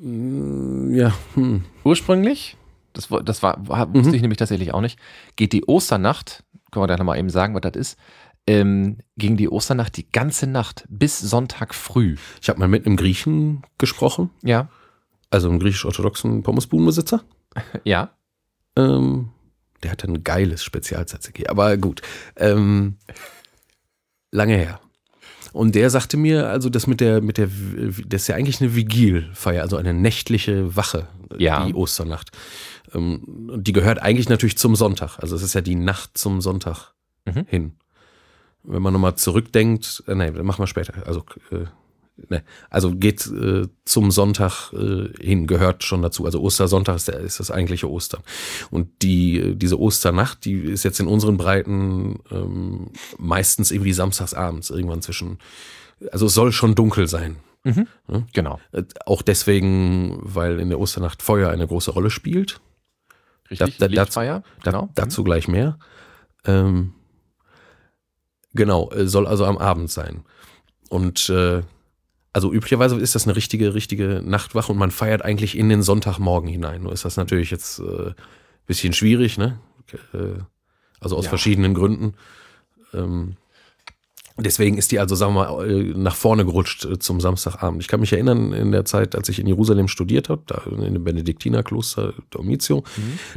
mm, 0.00 0.94
ja, 0.94 1.12
hm. 1.34 1.64
Ursprünglich, 1.84 2.56
das, 2.92 3.10
war- 3.10 3.22
das 3.22 3.42
war, 3.42 3.58
wusste 3.94 4.14
ich 4.16 4.22
nämlich 4.22 4.38
tatsächlich 4.38 4.74
auch 4.74 4.80
nicht, 4.80 4.98
geht 5.36 5.52
die 5.52 5.64
Osternacht, 5.64 6.44
können 6.70 6.82
wir 6.82 6.86
da 6.88 6.96
nochmal 6.96 7.18
eben 7.18 7.30
sagen, 7.30 7.54
was 7.54 7.62
das 7.62 7.76
ist, 7.76 7.98
ähm, 8.46 8.98
ging 9.16 9.36
die 9.36 9.48
Osternacht 9.48 9.96
die 9.96 10.10
ganze 10.10 10.46
Nacht 10.46 10.84
bis 10.88 11.18
Sonntag 11.18 11.74
früh. 11.74 12.16
ich 12.40 12.48
habe 12.48 12.58
mal 12.60 12.68
mit 12.68 12.86
einem 12.86 12.96
Griechen 12.96 13.62
gesprochen, 13.78 14.30
Ja. 14.42 14.68
also 15.30 15.48
einem 15.48 15.58
griechisch-orthodoxen 15.58 16.42
Pommesbudenbesitzer. 16.42 17.22
Ja. 17.84 18.10
Ähm, 18.76 19.30
der 19.82 19.90
hatte 19.92 20.06
ein 20.08 20.24
geiles 20.24 20.62
Spezialtzatziki, 20.64 21.46
aber 21.48 21.76
gut. 21.76 22.02
Ähm, 22.36 22.96
lange 24.30 24.56
her. 24.56 24.80
Und 25.52 25.74
der 25.74 25.88
sagte 25.90 26.16
mir, 26.16 26.48
also 26.48 26.68
das 26.68 26.86
mit 26.86 27.00
der, 27.00 27.20
mit 27.22 27.38
der, 27.38 27.48
das 28.06 28.22
ist 28.22 28.28
ja 28.28 28.34
eigentlich 28.36 28.60
eine 28.60 28.74
Vigilfeier, 28.74 29.62
also 29.62 29.76
eine 29.76 29.94
nächtliche 29.94 30.76
Wache, 30.76 31.08
Ja. 31.38 31.64
die 31.66 31.74
Osternacht. 31.74 32.30
Ähm, 32.94 33.22
die 33.56 33.72
gehört 33.72 34.00
eigentlich 34.00 34.28
natürlich 34.28 34.58
zum 34.58 34.76
Sonntag. 34.76 35.18
Also 35.18 35.36
es 35.36 35.42
ist 35.42 35.54
ja 35.54 35.60
die 35.62 35.74
Nacht 35.74 36.16
zum 36.18 36.40
Sonntag 36.40 36.92
Mhm. 37.26 37.44
hin. 37.48 37.72
Wenn 38.62 38.82
man 38.82 38.92
nochmal 38.92 39.14
zurückdenkt, 39.16 40.02
äh, 40.06 40.14
nee, 40.14 40.30
machen 40.30 40.62
wir 40.62 40.66
später. 40.66 40.94
Also, 41.06 41.24
äh, 41.50 41.64
ne, 42.28 42.42
also 42.70 42.94
geht 42.94 43.26
äh, 43.26 43.68
zum 43.84 44.10
Sonntag 44.10 44.72
äh, 44.72 45.08
hin, 45.22 45.46
gehört 45.46 45.84
schon 45.84 46.02
dazu. 46.02 46.24
Also 46.24 46.40
Ostersonntag 46.40 46.96
ist, 46.96 47.08
der, 47.08 47.20
ist 47.20 47.40
das 47.40 47.50
eigentliche 47.50 47.88
Ostern. 47.90 48.22
Und 48.70 49.02
die, 49.02 49.38
äh, 49.38 49.54
diese 49.54 49.78
Osternacht, 49.78 50.44
die 50.44 50.54
ist 50.54 50.82
jetzt 50.84 51.00
in 51.00 51.06
unseren 51.06 51.36
Breiten 51.36 52.18
ähm, 52.30 52.90
meistens 53.18 53.70
irgendwie 53.70 53.92
samstagsabends, 53.92 54.70
irgendwann 54.70 55.02
zwischen, 55.02 55.38
also 56.12 56.26
es 56.26 56.34
soll 56.34 56.52
schon 56.52 56.74
dunkel 56.74 57.06
sein. 57.08 57.36
Genau. 58.32 58.60
Äh, 58.72 58.84
Auch 59.04 59.20
deswegen, 59.20 60.18
weil 60.22 60.58
in 60.60 60.70
der 60.70 60.80
Osternacht 60.80 61.22
Feuer 61.22 61.50
eine 61.50 61.66
große 61.66 61.90
Rolle 61.90 62.08
spielt. 62.10 62.60
Richtig. 63.50 63.76
Da- 63.78 63.88
da- 63.88 64.02
Lichtfeier. 64.02 64.42
Da, 64.62 64.70
Genau. 64.70 64.88
Dazu 64.94 65.22
gleich 65.24 65.48
mehr. 65.48 65.78
Ähm, 66.46 66.94
genau, 68.54 68.90
äh, 68.92 69.06
soll 69.06 69.26
also 69.26 69.44
am 69.44 69.58
Abend 69.58 69.90
sein. 69.90 70.24
Und 70.88 71.28
äh, 71.28 71.62
also 72.38 72.52
üblicherweise 72.52 72.94
ist 72.94 73.16
das 73.16 73.26
eine 73.26 73.34
richtige, 73.34 73.74
richtige 73.74 74.22
Nachtwache 74.24 74.70
und 74.70 74.78
man 74.78 74.92
feiert 74.92 75.22
eigentlich 75.24 75.58
in 75.58 75.68
den 75.68 75.82
Sonntagmorgen 75.82 76.48
hinein. 76.48 76.84
Nur 76.84 76.92
ist 76.92 77.04
das 77.04 77.16
natürlich 77.16 77.50
jetzt 77.50 77.80
äh, 77.80 78.12
bisschen 78.64 78.92
schwierig, 78.92 79.38
ne? 79.38 79.58
Äh, 80.14 80.40
also 81.00 81.16
aus 81.16 81.24
Ja. 81.24 81.30
verschiedenen 81.30 81.74
Gründen. 81.74 82.14
Ähm, 82.94 83.34
deswegen 84.36 84.78
ist 84.78 84.92
die 84.92 85.00
also, 85.00 85.16
sagen 85.16 85.34
wir 85.34 85.50
mal, 85.50 85.68
äh, 85.68 85.94
nach 85.96 86.14
vorne 86.14 86.44
gerutscht 86.44 86.84
äh, 86.84 87.00
zum 87.00 87.20
Samstagabend. 87.20 87.82
Ich 87.82 87.88
kann 87.88 87.98
mich 87.98 88.12
erinnern, 88.12 88.52
in 88.52 88.70
der 88.70 88.84
Zeit, 88.84 89.16
als 89.16 89.28
ich 89.28 89.40
in 89.40 89.48
Jerusalem 89.48 89.88
studiert 89.88 90.28
habe, 90.28 90.42
da 90.46 90.62
in 90.70 90.94
dem 90.94 91.02
Benediktinerkloster 91.02 92.14
Dormitio, 92.30 92.84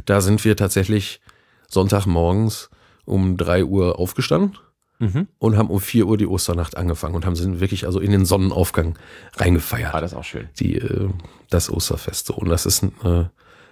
da 0.04 0.20
sind 0.20 0.44
wir 0.44 0.56
tatsächlich 0.56 1.20
Sonntagmorgens 1.66 2.70
um 3.04 3.36
drei 3.36 3.64
Uhr 3.64 3.98
aufgestanden 3.98 4.56
Mhm. 5.02 5.26
und 5.40 5.56
haben 5.58 5.68
um 5.68 5.80
vier 5.80 6.06
Uhr 6.06 6.16
die 6.16 6.28
Osternacht 6.28 6.76
angefangen 6.76 7.16
und 7.16 7.26
haben 7.26 7.34
sind 7.34 7.58
wirklich 7.58 7.86
also 7.86 7.98
in 7.98 8.12
den 8.12 8.24
Sonnenaufgang 8.24 8.96
reingefeiert. 9.34 9.92
War 9.92 10.00
das 10.00 10.14
auch 10.14 10.22
schön. 10.22 10.48
Die, 10.60 10.76
äh, 10.76 11.10
das 11.50 11.70
Osterfest. 11.70 12.26
So. 12.26 12.34
Und 12.34 12.48
das 12.48 12.66
ist, 12.66 12.84
äh, 13.02 13.24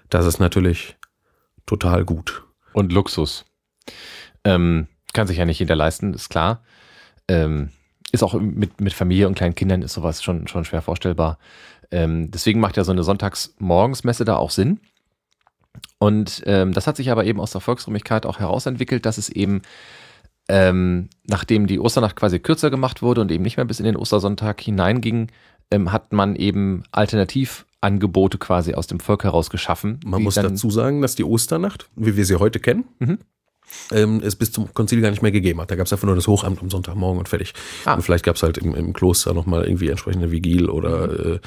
das 0.09 0.27
ist 0.27 0.41
natürlich 0.41 0.97
total 1.67 2.05
gut. 2.05 2.43
Und 2.73 2.93
Luxus. 2.93 3.45
Ähm, 4.43 4.89
kann 5.13 5.29
sich 5.29 5.39
ja 5.39 5.45
nicht 5.45 5.61
jeder 5.61 5.77
leisten, 5.77 6.15
ist 6.15 6.31
klar. 6.31 6.65
Ähm, 7.29 7.71
ist 8.11 8.25
auch 8.25 8.35
mit, 8.35 8.81
mit 8.81 8.93
Familie 8.93 9.29
und 9.29 9.37
kleinen 9.37 9.55
Kindern 9.55 9.83
ist 9.83 9.93
sowas 9.93 10.25
schon, 10.25 10.49
schon 10.49 10.65
schwer 10.65 10.83
vorstellbar. 10.83 11.39
Ähm, 11.93 12.33
deswegen 12.33 12.59
macht 12.59 12.77
ja 12.77 12.83
so 12.83 12.91
eine 12.91 13.05
Sonntagsmorgensmesse 13.05 14.25
da 14.25 14.35
auch 14.35 14.51
Sinn. 14.51 14.81
Und 16.01 16.43
ähm, 16.47 16.73
das 16.73 16.89
hat 16.89 16.97
sich 16.97 17.13
aber 17.13 17.25
eben 17.25 17.39
aus 17.39 17.53
der 17.53 17.61
Volksrömigkeit 17.61 18.27
auch 18.27 18.41
herausentwickelt, 18.41 19.07
dass 19.07 19.17
es 19.17 19.29
eben, 19.29 19.63
ähm, 20.51 21.09
nachdem 21.29 21.67
die 21.69 21.79
Osternacht 21.79 22.17
quasi 22.17 22.41
kürzer 22.41 22.71
gemacht 22.71 23.03
wurde 23.03 23.21
und 23.21 23.31
eben 23.31 23.45
nicht 23.45 23.57
mehr 23.57 23.67
bis 23.67 23.79
in 23.79 23.85
den 23.87 23.97
Ostersonntag 23.97 24.61
hineinging, 24.61 25.29
ähm, 25.71 25.93
hat 25.93 26.13
man 26.13 26.35
eben 26.35 26.83
Alternativangebote 26.91 28.39
quasi 28.39 28.75
aus 28.75 28.89
dem 28.89 28.99
Volk 28.99 29.23
heraus 29.23 29.49
geschaffen. 29.49 30.01
Man 30.05 30.23
muss 30.23 30.35
dazu 30.35 30.71
sagen, 30.71 31.03
dass 31.03 31.15
die 31.15 31.25
Osternacht, 31.25 31.89
wie 31.95 32.17
wir 32.17 32.25
sie 32.25 32.37
heute 32.37 32.59
kennen, 32.59 32.85
Mhm. 32.99 33.19
Ähm, 33.93 34.21
es 34.25 34.37
bis 34.37 34.53
zum 34.53 34.73
Konzil 34.75 35.01
gar 35.01 35.11
nicht 35.11 35.23
mehr 35.23 35.33
gegeben 35.33 35.61
hat. 35.61 35.71
Da 35.71 35.77
gab 35.77 35.87
es 35.87 35.93
einfach 35.93 36.07
nur 36.07 36.15
das 36.17 36.27
Hochamt 36.27 36.61
am 36.61 36.71
Sonntagmorgen 36.71 37.19
und 37.19 37.29
fertig. 37.29 37.53
Ah. 37.85 37.95
Und 37.95 38.03
vielleicht 38.03 38.25
gab 38.25 38.37
es 38.37 38.43
halt 38.43 38.59
im, 38.59 38.75
im 38.75 38.93
Kloster 38.93 39.35
nochmal 39.35 39.65
irgendwie 39.65 39.89
entsprechende 39.89 40.31
Vigil 40.31 40.69
oder 40.69 41.07
Mhm. 41.09 41.33
äh, 41.35 41.39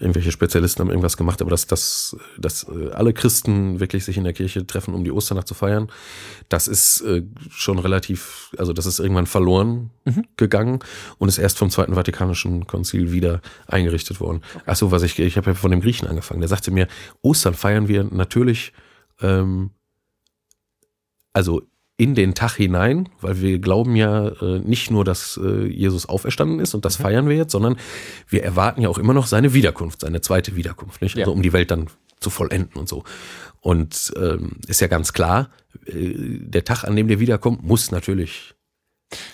irgendwelche 0.00 0.32
Spezialisten 0.32 0.80
haben 0.80 0.90
irgendwas 0.90 1.16
gemacht, 1.16 1.40
aber 1.40 1.50
dass, 1.50 1.66
dass, 1.66 2.16
dass 2.38 2.64
äh, 2.64 2.90
alle 2.92 3.12
Christen 3.12 3.80
wirklich 3.80 4.04
sich 4.04 4.16
in 4.16 4.24
der 4.24 4.32
Kirche 4.32 4.66
treffen, 4.66 4.94
um 4.94 5.04
die 5.04 5.12
Osternacht 5.12 5.48
zu 5.48 5.54
feiern, 5.54 5.88
das 6.48 6.68
ist 6.68 7.00
äh, 7.02 7.22
schon 7.50 7.78
relativ, 7.78 8.50
also 8.58 8.72
das 8.72 8.86
ist 8.86 8.98
irgendwann 8.98 9.26
verloren 9.26 9.90
Mhm. 10.06 10.24
gegangen 10.36 10.80
und 11.18 11.28
ist 11.28 11.38
erst 11.38 11.56
vom 11.58 11.70
Zweiten 11.70 11.94
Vatikanischen 11.94 12.66
Konzil 12.66 13.10
wieder 13.12 13.40
eingerichtet 13.66 14.20
worden. 14.20 14.42
Ach 14.66 14.76
so, 14.76 14.90
was 14.90 15.02
ich, 15.02 15.18
ich 15.18 15.36
habe 15.38 15.50
ja 15.52 15.54
von 15.54 15.70
dem 15.70 15.80
Griechen 15.80 16.06
angefangen. 16.06 16.40
Der 16.40 16.48
sagte 16.48 16.70
mir, 16.70 16.88
Ostern 17.22 17.54
feiern 17.54 17.88
wir 17.88 18.04
natürlich, 18.04 18.72
ähm, 19.22 19.70
also 21.34 21.60
in 21.96 22.14
den 22.16 22.34
Tag 22.34 22.54
hinein, 22.56 23.08
weil 23.20 23.40
wir 23.40 23.58
glauben 23.60 23.94
ja 23.94 24.28
äh, 24.42 24.58
nicht 24.60 24.90
nur, 24.90 25.04
dass 25.04 25.38
äh, 25.42 25.66
Jesus 25.66 26.06
auferstanden 26.08 26.58
ist 26.58 26.74
und 26.74 26.84
das 26.84 26.96
feiern 26.96 27.28
wir 27.28 27.36
jetzt, 27.36 27.52
sondern 27.52 27.76
wir 28.28 28.42
erwarten 28.42 28.80
ja 28.82 28.88
auch 28.88 28.98
immer 28.98 29.14
noch 29.14 29.26
seine 29.28 29.54
Wiederkunft, 29.54 30.00
seine 30.00 30.20
zweite 30.20 30.56
Wiederkunft, 30.56 31.02
nicht? 31.02 31.16
Also 31.16 31.30
Ja. 31.30 31.34
um 31.36 31.42
die 31.42 31.52
Welt 31.52 31.70
dann 31.70 31.86
zu 32.18 32.30
vollenden 32.30 32.80
und 32.80 32.88
so. 32.88 33.04
Und 33.60 34.12
ähm, 34.16 34.56
ist 34.66 34.80
ja 34.80 34.88
ganz 34.88 35.12
klar, 35.12 35.50
äh, 35.86 36.14
der 36.16 36.64
Tag, 36.64 36.82
an 36.84 36.96
dem 36.96 37.06
der 37.06 37.20
wiederkommt, 37.20 37.62
muss 37.62 37.92
natürlich 37.92 38.54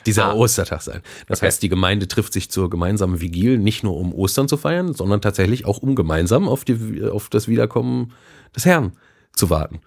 dieser 0.05 0.27
Ah. 0.27 0.35
Ostertag 0.35 0.83
sein. 0.83 1.01
Das 1.29 1.39
Okay. 1.39 1.47
heißt, 1.47 1.63
die 1.63 1.71
Gemeinde 1.71 2.09
trifft 2.09 2.35
sich 2.35 2.51
zur 2.51 2.69
gemeinsamen 2.69 3.23
Vigil 3.23 3.57
nicht 3.57 3.83
nur 3.85 3.97
um 3.97 4.13
Ostern 4.13 4.49
zu 4.49 4.59
feiern, 4.59 4.93
sondern 4.93 5.23
tatsächlich 5.23 5.65
auch 5.65 5.79
um 5.79 5.95
gemeinsam 5.95 6.47
auf, 6.47 6.65
die, 6.67 7.03
auf 7.11 7.31
das 7.31 7.49
Wiederkommen 7.49 8.13
des 8.55 8.67
Herrn 8.67 8.93
zu 9.35 9.49
warten. 9.49 9.81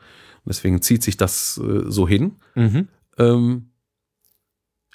Deswegen 0.45 0.81
zieht 0.81 1.03
sich 1.03 1.17
das 1.17 1.59
äh, 1.63 1.83
so 1.89 2.07
hin. 2.07 2.35
Mhm. 2.55 2.88
Ähm, 3.17 3.69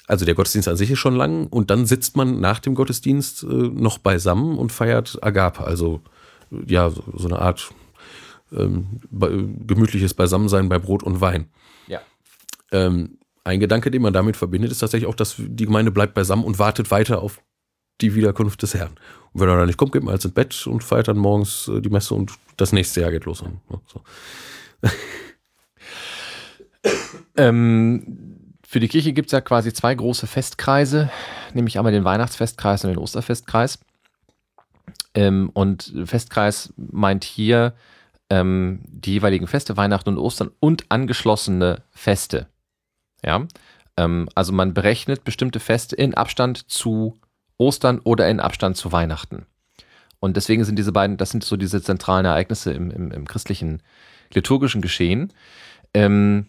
also 0.06 0.24
der 0.24 0.34
Gottesdienst 0.34 0.68
an 0.68 0.76
sich 0.76 0.90
ist 0.90 0.98
schon 0.98 1.14
lang 1.14 1.46
und 1.48 1.70
dann 1.70 1.84
sitzt 1.84 2.16
man 2.16 2.40
nach 2.40 2.60
dem 2.60 2.74
Gottesdienst 2.74 3.42
äh, 3.42 3.46
noch 3.46 3.98
beisammen 3.98 4.56
und 4.56 4.72
feiert 4.72 5.18
Agape, 5.22 5.64
also 5.64 6.00
äh, 6.50 6.72
ja, 6.72 6.88
so, 6.90 7.04
so 7.14 7.28
eine 7.28 7.38
Art 7.38 7.70
ähm, 8.52 9.00
gemütliches 9.10 10.14
Beisammensein 10.14 10.68
bei 10.68 10.78
Brot 10.78 11.02
und 11.02 11.20
Wein. 11.20 11.48
Ja. 11.86 12.00
Ähm, 12.72 13.18
ein 13.44 13.60
Gedanke, 13.60 13.90
den 13.90 14.02
man 14.02 14.12
damit 14.12 14.36
verbindet, 14.36 14.70
ist 14.70 14.78
tatsächlich 14.78 15.08
auch, 15.08 15.14
dass 15.14 15.36
die 15.38 15.66
Gemeinde 15.66 15.90
bleibt 15.90 16.14
beisammen 16.14 16.44
und 16.44 16.58
wartet 16.58 16.90
weiter 16.90 17.22
auf 17.22 17.40
die 18.00 18.14
Wiederkunft 18.14 18.62
des 18.62 18.74
Herrn. 18.74 18.92
Und 19.32 19.40
wenn 19.40 19.48
er 19.48 19.56
dann 19.56 19.66
nicht 19.66 19.78
kommt, 19.78 19.92
geht 19.92 20.02
man 20.04 20.14
als 20.14 20.24
ins 20.24 20.34
Bett 20.34 20.66
und 20.66 20.84
feiert 20.84 21.08
dann 21.08 21.18
morgens 21.18 21.68
äh, 21.68 21.80
die 21.80 21.90
Messe 21.90 22.14
und 22.14 22.32
das 22.56 22.72
nächste 22.72 23.00
Jahr 23.00 23.10
geht 23.10 23.24
los. 23.24 23.42
Und, 23.42 23.70
ne, 23.70 23.80
so. 23.86 24.02
Ähm, 27.36 28.54
für 28.66 28.80
die 28.80 28.88
Kirche 28.88 29.12
gibt 29.12 29.28
es 29.28 29.32
ja 29.32 29.40
quasi 29.40 29.72
zwei 29.72 29.94
große 29.94 30.26
Festkreise, 30.26 31.10
nämlich 31.54 31.78
einmal 31.78 31.92
den 31.92 32.04
Weihnachtsfestkreis 32.04 32.84
und 32.84 32.90
den 32.90 32.98
Osterfestkreis. 32.98 33.78
Ähm, 35.14 35.50
und 35.54 35.92
Festkreis 36.04 36.72
meint 36.76 37.24
hier 37.24 37.74
ähm, 38.30 38.80
die 38.86 39.12
jeweiligen 39.12 39.46
Feste, 39.46 39.76
Weihnachten 39.76 40.10
und 40.10 40.18
Ostern 40.18 40.50
und 40.60 40.84
angeschlossene 40.90 41.82
Feste. 41.90 42.46
Ja, 43.24 43.46
ähm, 43.96 44.28
also 44.34 44.52
man 44.52 44.74
berechnet 44.74 45.24
bestimmte 45.24 45.60
Feste 45.60 45.96
in 45.96 46.14
Abstand 46.14 46.70
zu 46.70 47.18
Ostern 47.56 48.00
oder 48.00 48.28
in 48.28 48.40
Abstand 48.40 48.76
zu 48.76 48.92
Weihnachten. 48.92 49.46
Und 50.20 50.36
deswegen 50.36 50.64
sind 50.64 50.76
diese 50.76 50.92
beiden, 50.92 51.16
das 51.16 51.30
sind 51.30 51.44
so 51.44 51.56
diese 51.56 51.82
zentralen 51.82 52.26
Ereignisse 52.26 52.72
im, 52.72 52.90
im, 52.90 53.12
im 53.12 53.26
christlichen 53.26 53.82
liturgischen 54.32 54.82
Geschehen. 54.82 55.32
Ähm, 55.94 56.46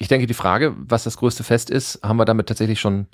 ich 0.00 0.08
denke, 0.08 0.26
die 0.26 0.34
Frage, 0.34 0.74
was 0.76 1.04
das 1.04 1.16
größte 1.18 1.44
Fest 1.44 1.70
ist, 1.70 2.00
haben 2.02 2.16
wir 2.16 2.24
damit 2.24 2.46
tatsächlich 2.48 2.80
schon, 2.80 3.06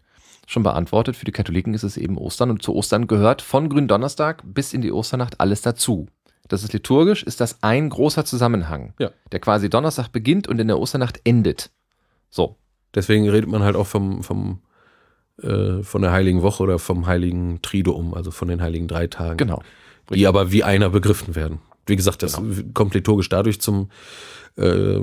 schon 0.46 0.62
beantwortet. 0.62 1.16
Für 1.16 1.24
die 1.26 1.32
Katholiken 1.32 1.74
ist 1.74 1.82
es 1.82 1.96
eben 1.98 2.16
Ostern 2.16 2.50
und 2.50 2.62
zu 2.62 2.74
Ostern 2.74 3.06
gehört 3.08 3.42
von 3.42 3.68
Gründonnerstag 3.68 4.42
bis 4.46 4.72
in 4.72 4.80
die 4.80 4.92
Osternacht 4.92 5.40
alles 5.40 5.60
dazu. 5.60 6.06
Das 6.48 6.62
ist 6.62 6.72
liturgisch, 6.72 7.24
ist 7.24 7.40
das 7.40 7.62
ein 7.62 7.90
großer 7.90 8.24
Zusammenhang, 8.24 8.94
Ja. 9.00 9.10
der 9.32 9.40
quasi 9.40 9.68
Donnerstag 9.68 10.12
beginnt 10.12 10.46
und 10.48 10.60
in 10.60 10.68
der 10.68 10.78
Osternacht 10.78 11.20
endet. 11.24 11.70
So, 12.30 12.56
Deswegen 12.94 13.28
redet 13.28 13.50
man 13.50 13.62
halt 13.62 13.76
auch 13.76 13.86
vom, 13.86 14.22
vom, 14.22 14.60
äh, 15.42 15.82
von 15.82 16.00
der 16.00 16.12
Heiligen 16.12 16.40
Woche 16.40 16.62
oder 16.62 16.78
vom 16.78 17.06
Heiligen 17.06 17.60
Triduum, 17.60 18.14
also 18.14 18.30
von 18.30 18.48
den 18.48 18.62
Heiligen 18.62 18.88
Drei 18.88 19.06
Tagen. 19.06 19.36
genau. 19.36 19.60
Die 20.14 20.26
aber 20.26 20.50
wie 20.50 20.62
einer 20.64 20.88
begriffen 20.88 21.34
werden. 21.34 21.58
Wie 21.86 21.96
gesagt, 21.96 22.22
das 22.22 22.40
kommt 22.72 22.94
liturgisch 22.94 23.28
dadurch 23.28 23.60
zum, 23.60 23.90
äh, 24.56 25.00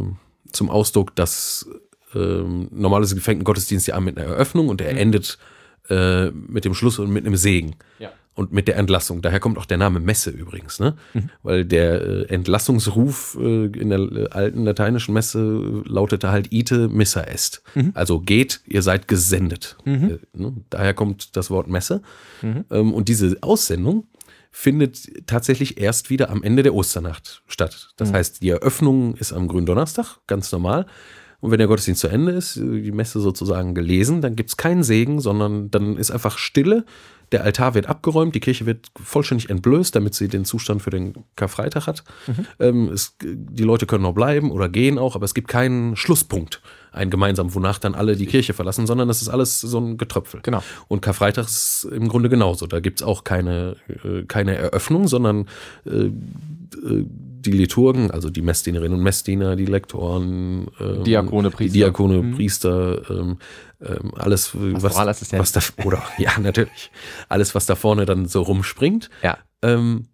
zum 0.54 0.70
Ausdruck, 0.70 1.16
dass 1.16 1.68
ähm, 2.16 2.70
normalerweise 2.72 3.20
fängt 3.20 3.42
ein 3.42 3.44
Gottesdienst 3.44 3.88
ja 3.88 4.00
mit 4.00 4.18
einer 4.18 4.28
Eröffnung 4.30 4.70
und 4.70 4.82
er 4.82 4.98
endet 4.98 5.38
äh, 5.90 6.30
mit 6.32 6.64
dem 6.66 6.74
Schluss 6.74 7.00
und 7.00 7.12
mit 7.12 7.26
einem 7.26 7.36
Segen. 7.36 7.76
Ja. 8.00 8.12
und 8.36 8.52
mit 8.52 8.68
der 8.68 8.78
Entlassung. 8.78 9.22
Daher 9.22 9.40
kommt 9.40 9.58
auch 9.58 9.66
der 9.66 9.78
Name 9.78 10.00
Messe 10.00 10.32
übrigens, 10.32 10.80
ne? 10.80 10.96
Mhm. 11.14 11.30
Weil 11.44 11.66
der 11.66 12.02
äh, 12.02 12.24
Entlassungsruf 12.34 13.38
äh, 13.40 13.66
in 13.66 13.90
der 13.90 14.00
äh, 14.00 14.30
alten 14.32 14.64
lateinischen 14.66 15.14
Messe 15.14 15.40
äh, 15.40 15.88
lautete 15.88 16.32
halt 16.32 16.52
ite 16.52 16.88
missa 16.90 17.22
est. 17.22 17.62
Mhm. 17.76 17.92
Also 17.94 18.20
geht, 18.20 18.62
ihr 18.66 18.82
seid 18.82 19.08
gesendet. 19.08 19.78
Mhm. 19.86 20.10
Äh, 20.10 20.42
ne? 20.42 20.54
Daher 20.70 20.94
kommt 20.96 21.36
das 21.36 21.52
Wort 21.52 21.68
Messe. 21.68 22.02
Mhm. 22.42 22.66
Ähm, 22.72 22.94
und 22.94 23.08
diese 23.08 23.38
Aussendung 23.42 24.08
findet 24.54 25.28
tatsächlich 25.28 25.80
erst 25.82 26.10
wieder 26.12 26.30
am 26.30 26.44
Ende 26.44 26.62
der 26.64 26.76
Osternacht 26.76 27.42
statt. 27.48 27.90
Das 27.98 28.12
Mhm. 28.12 28.14
heißt, 28.16 28.42
die 28.44 28.50
Eröffnung 28.50 29.16
ist 29.16 29.34
am 29.34 29.48
Gründonnerstag, 29.48 30.20
ganz 30.28 30.52
normal. 30.52 30.86
Und 31.42 31.52
wenn 31.52 31.58
der 31.58 31.68
Gottesdienst 31.68 32.00
zu 32.00 32.08
Ende 32.08 32.32
ist, 32.32 32.56
äh, 32.56 32.82
die 32.82 32.92
Messe 32.94 33.20
sozusagen 33.20 33.74
gelesen, 33.76 34.22
dann 34.22 34.36
gibt 34.38 34.52
es 34.52 34.56
keinen 34.58 34.84
Segen, 34.84 35.20
sondern 35.20 35.70
dann 35.72 35.98
ist 35.98 36.12
einfach 36.12 36.38
Stille. 36.38 36.86
Der 37.34 37.44
Altar 37.44 37.74
wird 37.74 37.88
abgeräumt, 37.88 38.36
die 38.36 38.40
Kirche 38.40 38.66
wird 38.66 38.92
vollständig 39.04 39.50
entblößt, 39.50 39.96
damit 39.96 40.14
sie 40.14 40.28
den 40.28 40.46
Zustand 40.46 40.82
für 40.84 40.92
den 40.92 41.14
Karfreitag 41.36 41.88
hat. 41.88 42.04
Ähm, 42.60 42.90
es, 42.90 43.18
die 43.22 43.64
Leute 43.64 43.86
können 43.86 44.04
noch 44.04 44.14
bleiben 44.14 44.52
oder 44.52 44.70
gehen 44.70 44.98
auch, 44.98 45.16
aber 45.16 45.26
es 45.26 45.34
gibt 45.34 45.48
keinen 45.48 45.96
Schlusspunkt, 45.96 46.62
einen 46.92 47.10
gemeinsamen, 47.10 47.54
wonach 47.56 47.80
dann 47.80 47.96
alle 47.96 48.16
die 48.16 48.28
Kirche 48.28 48.54
verlassen, 48.54 48.86
sondern 48.86 49.08
das 49.08 49.22
ist 49.22 49.30
alles 49.30 49.60
so 49.60 49.80
ein 49.80 49.98
Getröpfel. 49.98 50.42
Genau. 50.44 50.64
Und 50.88 51.02
Karfreitag 51.02 51.46
ist 51.46 51.88
im 51.92 52.08
Grunde 52.08 52.30
genauso. 52.30 52.68
Da 52.68 52.80
gibt 52.80 53.02
es 53.02 53.08
auch 53.08 53.24
keine, 53.24 53.76
äh, 54.04 54.24
keine 54.28 54.56
Eröffnung, 54.56 55.08
sondern 55.08 55.48
äh, 55.86 55.90
äh, 55.90 57.06
die 57.46 57.52
Liturgen, 57.52 58.12
also 58.12 58.30
die 58.30 58.42
Messdienerinnen 58.42 58.98
und 58.98 59.04
Messdiener, 59.04 59.56
die 59.56 59.66
Lektoren, 59.66 60.68
ähm, 60.80 61.04
Diakone, 61.04 61.50
die 61.50 61.56
Priester. 61.56 61.74
Diakone, 61.78 62.22
Mhm. 62.22 62.36
Priester, 62.36 63.10
ähm, 63.10 63.38
ähm, 63.82 64.12
alles, 64.16 64.52
was, 64.54 64.84
Pastoralassistent. 64.84 65.40
was 65.42 65.52
da, 65.52 65.62
oder, 65.86 66.02
ja, 66.18 66.38
natürlich, 66.40 66.92
alles, 67.30 67.54
was 67.56 67.66
da 67.66 67.76
vorne 67.76 68.06
dann 68.06 68.26
so 68.28 68.42
rumspringt, 68.42 69.10
Ja. 69.22 69.38
ähm, 69.62 70.08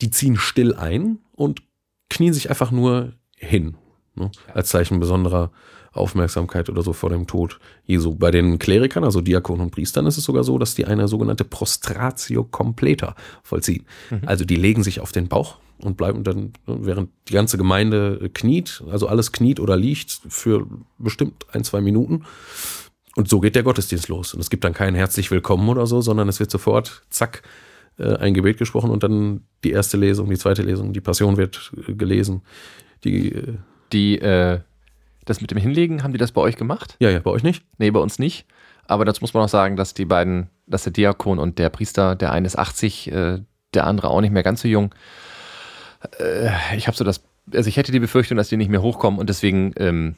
die 0.00 0.10
ziehen 0.10 0.36
still 0.36 0.74
ein 0.74 1.18
und 1.32 1.62
knien 2.10 2.32
sich 2.34 2.50
einfach 2.50 2.70
nur 2.70 3.12
hin, 3.36 3.76
ne? 4.14 4.30
als 4.54 4.68
Zeichen 4.68 5.00
besonderer 5.00 5.50
Aufmerksamkeit 5.92 6.68
oder 6.68 6.82
so 6.82 6.92
vor 6.92 7.08
dem 7.08 7.26
Tod 7.26 7.58
Jesu. 7.84 8.14
Bei 8.14 8.30
den 8.30 8.58
Klerikern, 8.58 9.02
also 9.02 9.22
Diakonen 9.22 9.62
und 9.62 9.70
Priestern, 9.70 10.04
ist 10.06 10.18
es 10.18 10.24
sogar 10.24 10.44
so, 10.44 10.58
dass 10.58 10.74
die 10.74 10.84
eine 10.84 11.08
sogenannte 11.08 11.44
Prostratio 11.44 12.44
completa 12.44 13.14
vollziehen. 13.42 13.86
Also 14.26 14.44
die 14.44 14.56
legen 14.56 14.82
sich 14.82 15.00
auf 15.00 15.12
den 15.12 15.28
Bauch 15.28 15.56
und 15.78 15.96
bleiben 15.96 16.24
dann, 16.24 16.52
während 16.66 17.10
die 17.28 17.34
ganze 17.34 17.58
Gemeinde 17.58 18.30
kniet, 18.32 18.82
also 18.90 19.08
alles 19.08 19.32
kniet 19.32 19.60
oder 19.60 19.76
liegt, 19.76 20.20
für 20.28 20.66
bestimmt 20.98 21.46
ein, 21.52 21.64
zwei 21.64 21.80
Minuten. 21.80 22.24
Und 23.16 23.28
so 23.28 23.40
geht 23.40 23.54
der 23.54 23.62
Gottesdienst 23.62 24.08
los. 24.08 24.34
Und 24.34 24.40
es 24.40 24.50
gibt 24.50 24.64
dann 24.64 24.74
kein 24.74 24.94
herzlich 24.94 25.30
willkommen 25.30 25.68
oder 25.68 25.86
so, 25.86 26.00
sondern 26.00 26.28
es 26.28 26.38
wird 26.40 26.50
sofort, 26.50 27.02
zack, 27.10 27.42
äh, 27.98 28.14
ein 28.16 28.34
Gebet 28.34 28.58
gesprochen 28.58 28.90
und 28.90 29.02
dann 29.02 29.42
die 29.64 29.70
erste 29.70 29.96
Lesung, 29.96 30.28
die 30.28 30.36
zweite 30.38 30.62
Lesung, 30.62 30.92
die 30.92 31.00
Passion 31.00 31.36
wird 31.36 31.72
äh, 31.88 31.94
gelesen. 31.94 32.42
Die, 33.04 33.32
äh, 33.32 33.54
Die, 33.92 34.18
äh, 34.18 34.60
das 35.24 35.40
mit 35.40 35.50
dem 35.50 35.58
Hinlegen, 35.58 36.02
haben 36.02 36.12
die 36.12 36.18
das 36.18 36.32
bei 36.32 36.40
euch 36.40 36.56
gemacht? 36.56 36.96
ja, 37.00 37.10
ja, 37.10 37.20
bei 37.20 37.30
euch 37.30 37.42
nicht? 37.42 37.64
Nee, 37.78 37.90
bei 37.90 38.00
uns 38.00 38.18
nicht. 38.18 38.46
Aber 38.86 39.04
dazu 39.04 39.20
muss 39.22 39.34
man 39.34 39.44
auch 39.44 39.48
sagen, 39.48 39.76
dass 39.76 39.94
die 39.94 40.04
beiden, 40.04 40.48
dass 40.66 40.84
der 40.84 40.92
Diakon 40.92 41.38
und 41.38 41.58
der 41.58 41.70
Priester, 41.70 42.14
der 42.14 42.32
eine 42.32 42.46
ist 42.46 42.58
80, 42.58 43.10
äh, 43.10 43.40
der 43.74 43.86
andere 43.86 44.10
auch 44.10 44.20
nicht 44.20 44.32
mehr 44.32 44.42
ganz 44.42 44.62
so 44.62 44.68
jung. 44.68 44.94
Äh, 46.18 46.76
ich 46.76 46.86
habe 46.86 46.96
so 46.96 47.04
das, 47.04 47.20
also 47.52 47.68
ich 47.68 47.76
hätte 47.76 47.92
die 47.92 48.00
Befürchtung, 48.00 48.36
dass 48.36 48.48
die 48.48 48.56
nicht 48.56 48.70
mehr 48.70 48.82
hochkommen 48.82 49.18
und 49.20 49.28
deswegen, 49.28 49.72
ähm, 49.76 50.14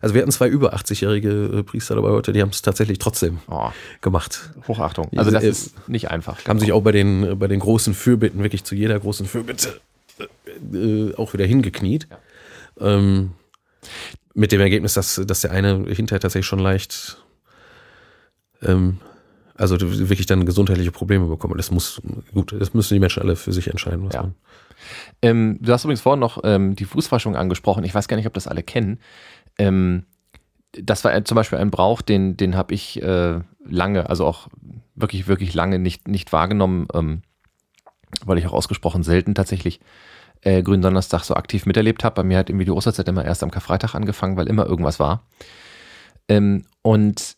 Also 0.00 0.14
wir 0.14 0.22
hatten 0.22 0.32
zwei 0.32 0.48
über 0.48 0.74
80-jährige 0.74 1.58
äh, 1.58 1.62
Priester 1.62 1.94
dabei 1.94 2.10
heute, 2.10 2.32
die 2.32 2.42
haben 2.42 2.50
es 2.50 2.60
tatsächlich 2.62 2.98
trotzdem 2.98 3.38
oh, 3.48 3.70
gemacht. 4.00 4.50
Hochachtung. 4.68 5.08
Also 5.16 5.30
das 5.30 5.44
Äh, 5.44 5.48
ist 5.48 5.88
nicht 5.88 6.10
einfach. 6.10 6.44
Haben 6.46 6.60
sich 6.60 6.72
auch 6.72 6.82
bei 6.82 6.92
den, 6.92 7.38
bei 7.38 7.48
den 7.48 7.60
großen 7.60 7.94
Fürbitten, 7.94 8.42
wirklich 8.42 8.64
zu 8.64 8.74
jeder 8.74 8.98
großen 9.00 9.26
Fürbitte, 9.26 9.80
äh, 10.18 10.76
äh, 10.76 11.14
auch 11.16 11.32
wieder 11.32 11.46
hingekniet. 11.46 12.06
Ähm, 12.80 13.32
mit 14.34 14.52
dem 14.52 14.60
Ergebnis, 14.60 14.94
dass, 14.94 15.20
dass 15.26 15.40
der 15.42 15.50
eine 15.52 15.84
hinterher 15.88 16.20
tatsächlich 16.20 16.46
schon 16.46 16.58
leicht, 16.58 17.18
ähm, 18.62 18.98
also 19.56 19.76
wirklich 19.80 20.26
dann 20.26 20.46
gesundheitliche 20.46 20.92
Probleme 20.92 21.26
bekommen. 21.26 21.56
Das 21.56 21.70
muss, 21.70 22.00
gut, 22.32 22.54
das 22.58 22.74
müssen 22.74 22.94
die 22.94 23.00
Menschen 23.00 23.22
alle 23.22 23.36
für 23.36 23.52
sich 23.52 23.68
entscheiden. 23.68 24.06
Was 24.06 24.14
Ja. 24.14 24.22
man, 24.22 24.34
Ähm, 25.22 25.58
du 25.60 25.72
hast 25.72 25.84
übrigens 25.84 26.00
vorhin 26.00 26.20
noch 26.20 26.40
ähm, 26.44 26.74
die 26.74 26.84
Fußwaschung 26.84 27.36
angesprochen. 27.36 27.84
Ich 27.84 27.94
weiß 27.94 28.08
gar 28.08 28.16
nicht, 28.16 28.26
ob 28.26 28.34
das 28.34 28.48
alle 28.48 28.62
kennen. 28.62 28.98
Ähm, 29.58 30.04
das 30.72 31.04
war 31.04 31.14
äh, 31.14 31.22
zum 31.24 31.36
Beispiel 31.36 31.58
ein 31.58 31.70
Brauch, 31.70 32.02
den, 32.02 32.36
den 32.36 32.56
habe 32.56 32.74
ich 32.74 33.02
äh, 33.02 33.40
lange, 33.64 34.08
also 34.08 34.26
auch 34.26 34.48
wirklich, 34.94 35.28
wirklich 35.28 35.54
lange 35.54 35.78
nicht, 35.78 36.08
nicht 36.08 36.32
wahrgenommen, 36.32 36.88
ähm, 36.94 37.22
weil 38.24 38.38
ich 38.38 38.46
auch 38.46 38.52
ausgesprochen 38.52 39.02
selten 39.02 39.34
tatsächlich 39.34 39.80
äh, 40.40 40.62
Gründonnerstag 40.62 41.24
so 41.24 41.34
aktiv 41.34 41.66
miterlebt 41.66 42.04
habe. 42.04 42.16
Bei 42.16 42.24
mir 42.24 42.38
hat 42.38 42.50
irgendwie 42.50 42.64
die 42.64 42.70
Osterzeit 42.72 43.08
immer 43.08 43.24
erst 43.24 43.42
am 43.42 43.50
Karfreitag 43.50 43.94
angefangen, 43.94 44.36
weil 44.36 44.48
immer 44.48 44.66
irgendwas 44.66 44.98
war. 44.98 45.24
Ähm, 46.28 46.64
und 46.82 47.36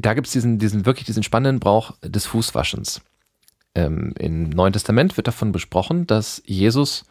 da 0.00 0.14
gibt 0.14 0.26
es 0.26 0.32
diesen, 0.32 0.58
diesen, 0.58 0.86
wirklich 0.86 1.06
diesen 1.06 1.22
spannenden 1.22 1.60
Brauch 1.60 1.94
des 2.02 2.26
Fußwaschens. 2.26 3.00
Ähm, 3.74 4.14
Im 4.18 4.48
Neuen 4.50 4.72
Testament 4.72 5.16
wird 5.16 5.26
davon 5.26 5.52
besprochen, 5.52 6.06
dass 6.06 6.42
Jesus 6.46 7.04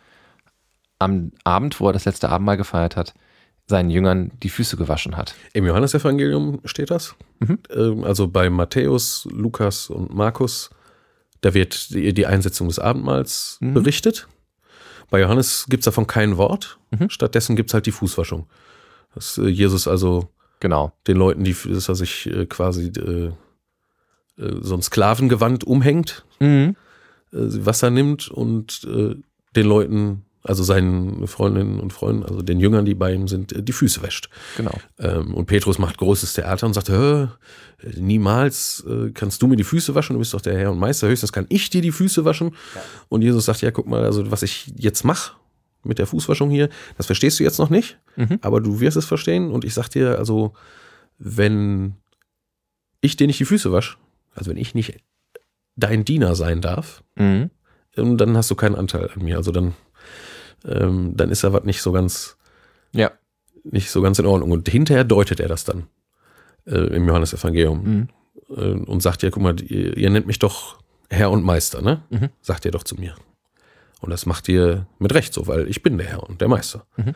am 0.99 1.31
Abend, 1.43 1.79
wo 1.79 1.87
er 1.87 1.93
das 1.93 2.05
letzte 2.05 2.29
Abendmahl 2.29 2.57
gefeiert 2.57 2.95
hat, 2.95 3.13
seinen 3.67 3.89
Jüngern 3.89 4.31
die 4.43 4.49
Füße 4.49 4.77
gewaschen 4.77 5.17
hat. 5.17 5.35
Im 5.53 5.65
Johannesevangelium 5.65 6.61
steht 6.65 6.91
das. 6.91 7.15
Mhm. 7.39 7.59
Ähm, 7.69 8.03
also 8.03 8.27
bei 8.27 8.49
Matthäus, 8.49 9.27
Lukas 9.31 9.89
und 9.89 10.13
Markus, 10.13 10.69
da 11.41 11.53
wird 11.53 11.91
die, 11.91 12.25
Einsetzung 12.25 12.67
des 12.67 12.79
Abendmahls 12.79 13.57
Mhm. 13.61 13.73
berichtet. 13.73 14.27
Bei 15.09 15.19
Johannes 15.19 15.65
gibt 15.69 15.81
es 15.81 15.85
davon 15.85 16.07
kein 16.07 16.37
Wort. 16.37 16.79
Mhm. 16.91 17.09
Stattdessen 17.09 17.55
gibt 17.55 17.69
es 17.69 17.73
halt 17.73 17.85
die 17.85 17.91
Fußwaschung. 17.91 18.47
Dass 19.13 19.37
äh, 19.37 19.47
Jesus 19.47 19.87
also 19.87 20.29
Genau. 20.59 20.91
den 21.07 21.17
Leuten, 21.17 21.43
die, 21.43 21.55
dass 21.67 21.89
er 21.89 21.95
sich 21.95 22.27
äh, 22.27 22.45
quasi 22.45 22.87
äh, 22.97 23.31
äh, 24.41 24.55
so 24.61 24.73
ein 24.75 24.81
Sklavengewand 24.81 25.63
umhängt, 25.65 26.25
Mhm. 26.39 26.75
äh, 27.31 27.37
Wasser 27.65 27.89
nimmt 27.89 28.27
und 28.29 28.83
den 29.55 29.65
Leuten, 29.65 30.23
also 30.43 30.63
seinen 30.63 31.25
Freundinnen 31.27 31.79
und 31.79 31.91
Freunden, 31.93 32.23
also 32.23 32.41
den 32.41 32.59
Jüngern, 32.59 32.85
die 32.85 32.93
bei 32.93 33.13
ihm 33.13 33.27
sind, 33.27 33.67
die 33.67 33.71
Füße 33.71 34.01
wäscht. 34.03 34.29
Genau. 34.57 34.73
Ähm, 34.99 35.33
und 35.33 35.45
Petrus 35.45 35.79
macht 35.79 35.97
großes 35.97 36.33
Theater 36.33 36.67
und 36.67 36.73
sagt, 36.73 36.91
niemals 37.97 38.85
kannst 39.13 39.41
du 39.41 39.47
mir 39.47 39.55
die 39.55 39.63
Füße 39.63 39.95
waschen, 39.95 40.13
du 40.13 40.19
bist 40.19 40.33
doch 40.33 40.41
der 40.41 40.57
Herr 40.57 40.71
und 40.71 40.79
Meister, 40.79 41.07
höchstens 41.07 41.31
kann 41.31 41.45
ich 41.49 41.69
dir 41.69 41.81
die 41.81 41.91
Füße 41.91 42.25
waschen. 42.25 42.55
Und 43.09 43.21
Jesus 43.21 43.45
sagt, 43.45 43.61
ja, 43.61 43.71
guck 43.71 43.87
mal, 43.87 44.03
also 44.03 44.29
was 44.31 44.43
ich 44.43 44.71
jetzt 44.77 45.03
mache 45.03 45.33
mit 45.85 45.99
der 45.99 46.07
Fußwaschung 46.07 46.49
hier, 46.49 46.69
das 46.97 47.05
verstehst 47.05 47.39
du 47.39 47.43
jetzt 47.43 47.59
noch 47.59 47.69
nicht, 47.69 47.97
Mhm. 48.15 48.39
aber 48.41 48.61
du 48.61 48.79
wirst 48.79 48.97
es 48.97 49.05
verstehen. 49.05 49.51
Und 49.51 49.63
ich 49.65 49.73
sag 49.73 49.89
dir, 49.89 50.17
also, 50.17 50.53
wenn 51.17 51.95
ich 53.01 53.15
dir 53.15 53.27
nicht 53.27 53.39
die 53.39 53.45
Füße 53.45 53.71
wasche, 53.71 53.97
also 54.33 54.51
wenn 54.51 54.57
ich 54.57 54.75
nicht 54.75 54.97
dein 55.75 56.05
Diener 56.05 56.35
sein 56.35 56.61
darf, 56.61 57.03
Mhm. 57.15 57.49
ähm, 57.97 58.17
dann 58.17 58.35
hast 58.37 58.49
du 58.51 58.55
keinen 58.55 58.75
Anteil 58.75 59.09
an 59.15 59.23
mir. 59.23 59.37
Also 59.37 59.51
dann, 59.51 59.73
ähm, 60.65 61.13
dann 61.15 61.29
ist 61.31 61.43
da 61.43 61.53
was 61.53 61.63
nicht 61.63 61.81
so 61.81 61.91
ganz 61.91 62.37
Ja. 62.93 63.11
nicht 63.63 63.89
so 63.91 64.01
ganz 64.01 64.19
in 64.19 64.25
Ordnung. 64.25 64.51
Und 64.51 64.67
hinterher 64.69 65.03
deutet 65.03 65.39
er 65.39 65.47
das 65.47 65.63
dann 65.63 65.87
äh, 66.67 66.95
im 66.95 67.07
Johannesevangelium 67.07 67.83
Mhm. 67.83 68.07
äh, 68.55 68.71
und 68.89 69.01
sagt 69.01 69.21
ja, 69.23 69.29
guck 69.29 69.43
mal, 69.43 69.59
ihr, 69.61 69.95
ihr 69.97 70.09
nennt 70.09 70.25
mich 70.27 70.39
doch 70.39 70.79
Herr 71.11 71.29
und 71.29 71.43
Meister, 71.43 71.81
ne? 71.83 72.01
Mhm. 72.09 72.29
Sagt 72.41 72.65
ihr 72.65 72.71
doch 72.71 72.83
zu 72.83 72.95
mir. 72.95 73.15
Und 74.01 74.09
das 74.11 74.25
macht 74.25 74.47
ihr 74.49 74.87
mit 74.99 75.13
Recht 75.13 75.33
so, 75.33 75.47
weil 75.47 75.67
ich 75.67 75.81
bin 75.81 75.97
der 75.97 76.07
Herr 76.07 76.23
und 76.23 76.41
der 76.41 76.47
Meister. 76.47 76.85
Mhm. 76.97 77.15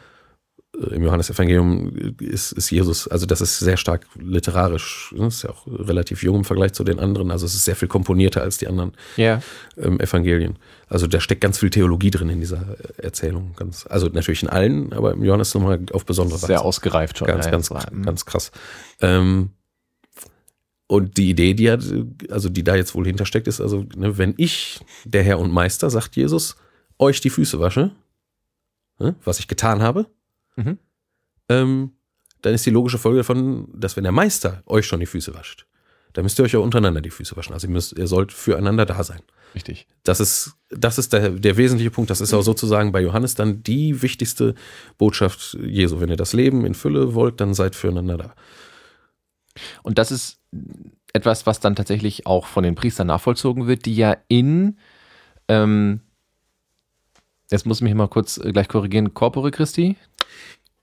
Äh, 0.79 0.95
Im 0.95 1.03
Johannesevangelium 1.03 2.15
ist, 2.19 2.51
ist 2.51 2.69
Jesus, 2.69 3.07
also 3.07 3.25
das 3.25 3.41
ist 3.41 3.59
sehr 3.59 3.77
stark 3.77 4.05
literarisch, 4.15 5.13
ne? 5.15 5.27
ist 5.27 5.43
ja 5.43 5.49
auch 5.49 5.67
relativ 5.67 6.23
jung 6.23 6.37
im 6.37 6.45
Vergleich 6.45 6.73
zu 6.73 6.83
den 6.83 6.99
anderen, 6.99 7.31
also 7.31 7.45
es 7.45 7.53
ist 7.55 7.65
sehr 7.65 7.75
viel 7.75 7.87
komponierter 7.87 8.41
als 8.41 8.57
die 8.57 8.67
anderen 8.67 8.93
Ja. 9.17 9.41
ähm, 9.77 9.99
Evangelien. 9.99 10.57
Also 10.87 11.07
da 11.07 11.19
steckt 11.19 11.41
ganz 11.41 11.59
viel 11.59 11.69
Theologie 11.69 12.11
drin 12.11 12.29
in 12.29 12.39
dieser 12.39 12.77
Erzählung. 12.97 13.53
Ganz, 13.55 13.85
also 13.87 14.07
natürlich 14.07 14.43
in 14.43 14.49
allen, 14.49 14.93
aber 14.93 15.13
im 15.13 15.23
Johannes 15.23 15.53
nochmal 15.53 15.79
auf 15.91 16.05
besondere 16.05 16.39
Sehr 16.39 16.61
ausgereift 16.63 17.17
schon. 17.17 17.27
Ganz, 17.27 17.49
ganz. 17.51 17.69
Mhm. 17.69 18.03
ganz 18.03 18.25
krass. 18.25 18.51
Ähm, 19.01 19.51
und 20.87 21.17
die 21.17 21.29
Idee, 21.29 21.53
die 21.53 21.69
hat, 21.69 21.83
also 22.31 22.49
die 22.49 22.63
da 22.63 22.75
jetzt 22.75 22.95
wohl 22.95 23.05
hintersteckt, 23.05 23.47
ist 23.47 23.61
also, 23.61 23.85
ne, 23.95 24.17
wenn 24.17 24.33
ich, 24.37 24.79
der 25.05 25.21
Herr 25.21 25.37
und 25.37 25.51
Meister, 25.51 25.91
sagt 25.91 26.15
Jesus, 26.15 26.55
euch 26.99 27.21
die 27.21 27.29
Füße 27.29 27.59
wasche, 27.59 27.91
ne, 28.99 29.15
was 29.23 29.39
ich 29.39 29.47
getan 29.47 29.81
habe, 29.81 30.07
Mhm. 30.55 30.77
ähm, 31.47 31.91
dann 32.41 32.53
ist 32.53 32.65
die 32.65 32.69
logische 32.71 32.97
Folge 32.97 33.19
davon, 33.19 33.69
dass 33.73 33.95
wenn 33.97 34.03
der 34.03 34.11
Meister 34.11 34.61
euch 34.65 34.85
schon 34.85 34.99
die 34.99 35.05
Füße 35.05 35.33
wascht, 35.33 35.65
dann 36.13 36.23
müsst 36.23 36.39
ihr 36.39 36.43
euch 36.45 36.55
auch 36.55 36.63
untereinander 36.63 37.01
die 37.01 37.09
Füße 37.11 37.35
waschen. 37.37 37.53
Also 37.53 37.67
ihr, 37.67 37.71
müsst, 37.73 37.97
ihr 37.97 38.07
sollt 38.07 38.31
füreinander 38.33 38.85
da 38.85 39.03
sein. 39.03 39.21
Richtig. 39.55 39.87
Das 40.03 40.19
ist, 40.19 40.53
das 40.69 40.97
ist 40.97 41.13
der, 41.13 41.29
der 41.31 41.57
wesentliche 41.57 41.91
Punkt. 41.91 42.09
Das 42.09 42.21
ist 42.21 42.33
auch 42.33 42.41
sozusagen 42.41 42.91
bei 42.91 43.01
Johannes 43.01 43.35
dann 43.35 43.63
die 43.63 44.01
wichtigste 44.01 44.55
Botschaft 44.97 45.57
Jesu. 45.61 45.99
Wenn 45.99 46.09
ihr 46.09 46.17
das 46.17 46.33
Leben 46.33 46.65
in 46.65 46.73
Fülle 46.73 47.13
wollt, 47.13 47.39
dann 47.41 47.53
seid 47.53 47.75
füreinander 47.75 48.17
da. 48.17 48.35
Und 49.83 49.97
das 49.97 50.11
ist 50.11 50.39
etwas, 51.13 51.45
was 51.45 51.59
dann 51.59 51.75
tatsächlich 51.75 52.25
auch 52.25 52.47
von 52.47 52.63
den 52.63 52.75
Priestern 52.75 53.07
nachvollzogen 53.07 53.67
wird, 53.67 53.85
die 53.85 53.95
ja 53.95 54.17
in, 54.27 54.77
ähm, 55.47 56.01
jetzt 57.51 57.65
muss 57.65 57.77
ich 57.77 57.83
mich 57.83 57.93
mal 57.95 58.07
kurz 58.07 58.37
äh, 58.37 58.51
gleich 58.51 58.67
korrigieren, 58.67 59.13
Corpore 59.13 59.51
Christi, 59.51 59.95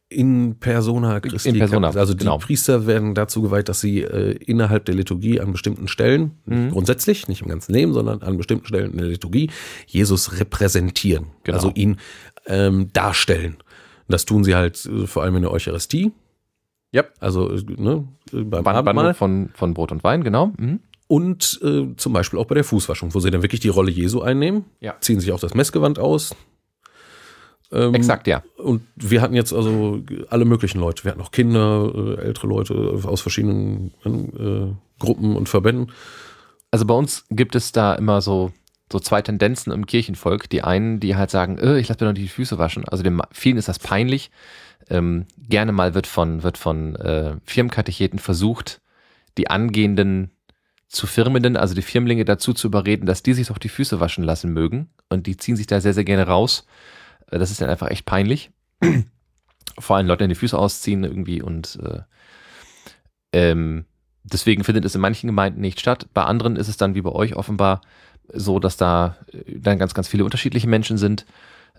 In 0.08 0.56
persona 0.60 1.18
Christi. 1.20 1.48
In 1.48 1.58
persona, 1.58 1.88
also 1.90 2.14
die 2.14 2.18
genau. 2.20 2.38
Priester 2.38 2.86
werden 2.86 3.14
dazu 3.14 3.42
geweiht, 3.42 3.68
dass 3.68 3.80
sie 3.80 4.02
äh, 4.02 4.32
innerhalb 4.44 4.84
der 4.84 4.94
Liturgie 4.94 5.40
an 5.40 5.50
bestimmten 5.52 5.88
Stellen, 5.88 6.30
Mhm. 6.46 6.70
grundsätzlich, 6.70 7.26
nicht 7.26 7.42
im 7.42 7.48
ganzen 7.48 7.72
Leben, 7.74 7.92
sondern 7.92 8.22
an 8.22 8.36
bestimmten 8.36 8.66
Stellen 8.66 8.92
in 8.92 8.98
der 8.98 9.08
Liturgie, 9.08 9.50
Jesus 9.86 10.38
repräsentieren. 10.38 11.26
Genau. 11.42 11.56
Also 11.56 11.72
ihn 11.74 11.96
ähm, 12.46 12.88
darstellen. 12.92 13.56
Das 14.08 14.24
tun 14.24 14.44
sie 14.44 14.54
halt 14.54 14.86
äh, 14.86 15.08
vor 15.08 15.24
allem 15.24 15.34
in 15.36 15.42
der 15.42 15.50
Eucharistie. 15.50 16.12
Ja. 16.92 17.02
Also 17.18 17.50
äh, 17.52 17.62
ne, 17.76 18.06
äh, 18.32 18.42
beim 18.42 18.62
Ban- 18.62 18.76
Abendmahl. 18.76 19.12
Von, 19.14 19.50
von 19.54 19.74
Brot 19.74 19.90
und 19.90 20.04
Wein, 20.04 20.22
genau. 20.22 20.52
Mhm. 20.56 20.78
Und 21.08 21.58
äh, 21.64 21.88
zum 21.96 22.12
Beispiel 22.12 22.38
auch 22.38 22.46
bei 22.46 22.54
der 22.54 22.62
Fußwaschung, 22.64 23.12
wo 23.12 23.18
sie 23.18 23.30
dann 23.32 23.42
wirklich 23.42 23.60
die 23.60 23.68
Rolle 23.68 23.90
Jesu 23.90 24.20
einnehmen, 24.22 24.64
Ja. 24.80 24.94
ziehen 25.00 25.18
sich 25.18 25.32
auch 25.32 25.40
das 25.40 25.54
Messgewand 25.54 25.98
aus. 25.98 26.34
Ähm, 27.72 27.94
Exakt, 27.94 28.26
ja. 28.26 28.42
Und 28.56 28.82
wir 28.96 29.20
hatten 29.20 29.34
jetzt 29.34 29.52
also 29.52 30.02
alle 30.28 30.44
möglichen 30.44 30.78
Leute. 30.78 31.04
Wir 31.04 31.12
hatten 31.12 31.20
auch 31.20 31.32
Kinder, 31.32 31.92
äh, 31.94 32.22
ältere 32.22 32.46
Leute 32.46 33.00
aus 33.04 33.20
verschiedenen 33.20 33.92
äh, 34.04 34.74
Gruppen 34.98 35.36
und 35.36 35.48
Verbänden. 35.48 35.92
Also 36.70 36.84
bei 36.84 36.94
uns 36.94 37.24
gibt 37.30 37.54
es 37.54 37.72
da 37.72 37.94
immer 37.94 38.20
so, 38.20 38.52
so 38.92 39.00
zwei 39.00 39.22
Tendenzen 39.22 39.72
im 39.72 39.86
Kirchenvolk. 39.86 40.48
Die 40.48 40.62
einen, 40.62 41.00
die 41.00 41.16
halt 41.16 41.30
sagen, 41.30 41.58
äh, 41.58 41.78
ich 41.78 41.88
lasse 41.88 42.04
mir 42.04 42.12
doch 42.12 42.18
die 42.20 42.28
Füße 42.28 42.58
waschen. 42.58 42.84
Also 42.86 43.02
dem 43.02 43.20
vielen 43.32 43.56
ist 43.56 43.68
das 43.68 43.78
peinlich. 43.78 44.30
Ähm, 44.88 45.26
gerne 45.48 45.72
mal 45.72 45.94
wird 45.94 46.06
von, 46.06 46.42
wird 46.42 46.58
von 46.58 46.94
äh, 46.96 47.36
Firmenkatecheten 47.44 48.20
versucht, 48.20 48.80
die 49.36 49.50
angehenden 49.50 50.30
zu 50.88 51.08
Firmenden, 51.08 51.56
also 51.56 51.74
die 51.74 51.82
Firmlinge 51.82 52.24
dazu 52.24 52.52
zu 52.54 52.68
überreden, 52.68 53.06
dass 53.06 53.24
die 53.24 53.32
sich 53.32 53.48
doch 53.48 53.58
die 53.58 53.68
Füße 53.68 53.98
waschen 53.98 54.22
lassen 54.22 54.52
mögen. 54.52 54.88
Und 55.08 55.26
die 55.26 55.36
ziehen 55.36 55.56
sich 55.56 55.66
da 55.66 55.80
sehr, 55.80 55.94
sehr 55.94 56.04
gerne 56.04 56.26
raus. 56.28 56.66
Äh, 57.30 57.38
Das 57.38 57.50
ist 57.50 57.60
dann 57.60 57.70
einfach 57.70 57.90
echt 57.90 58.06
peinlich. 58.06 58.50
Vor 59.78 59.96
allem 59.96 60.06
Leute, 60.06 60.24
die 60.24 60.28
die 60.34 60.38
Füße 60.38 60.58
ausziehen 60.58 61.04
irgendwie 61.04 61.42
und 61.42 61.78
äh, 61.82 62.00
ähm, 63.32 63.84
deswegen 64.24 64.64
findet 64.64 64.84
es 64.84 64.94
in 64.94 65.00
manchen 65.00 65.26
Gemeinden 65.26 65.60
nicht 65.60 65.80
statt. 65.80 66.08
Bei 66.14 66.24
anderen 66.24 66.56
ist 66.56 66.68
es 66.68 66.76
dann 66.76 66.94
wie 66.94 67.02
bei 67.02 67.12
euch 67.12 67.36
offenbar 67.36 67.82
so, 68.32 68.58
dass 68.58 68.76
da 68.76 69.16
äh, 69.32 69.58
dann 69.58 69.78
ganz, 69.78 69.94
ganz 69.94 70.08
viele 70.08 70.24
unterschiedliche 70.24 70.68
Menschen 70.68 70.98
sind. 70.98 71.26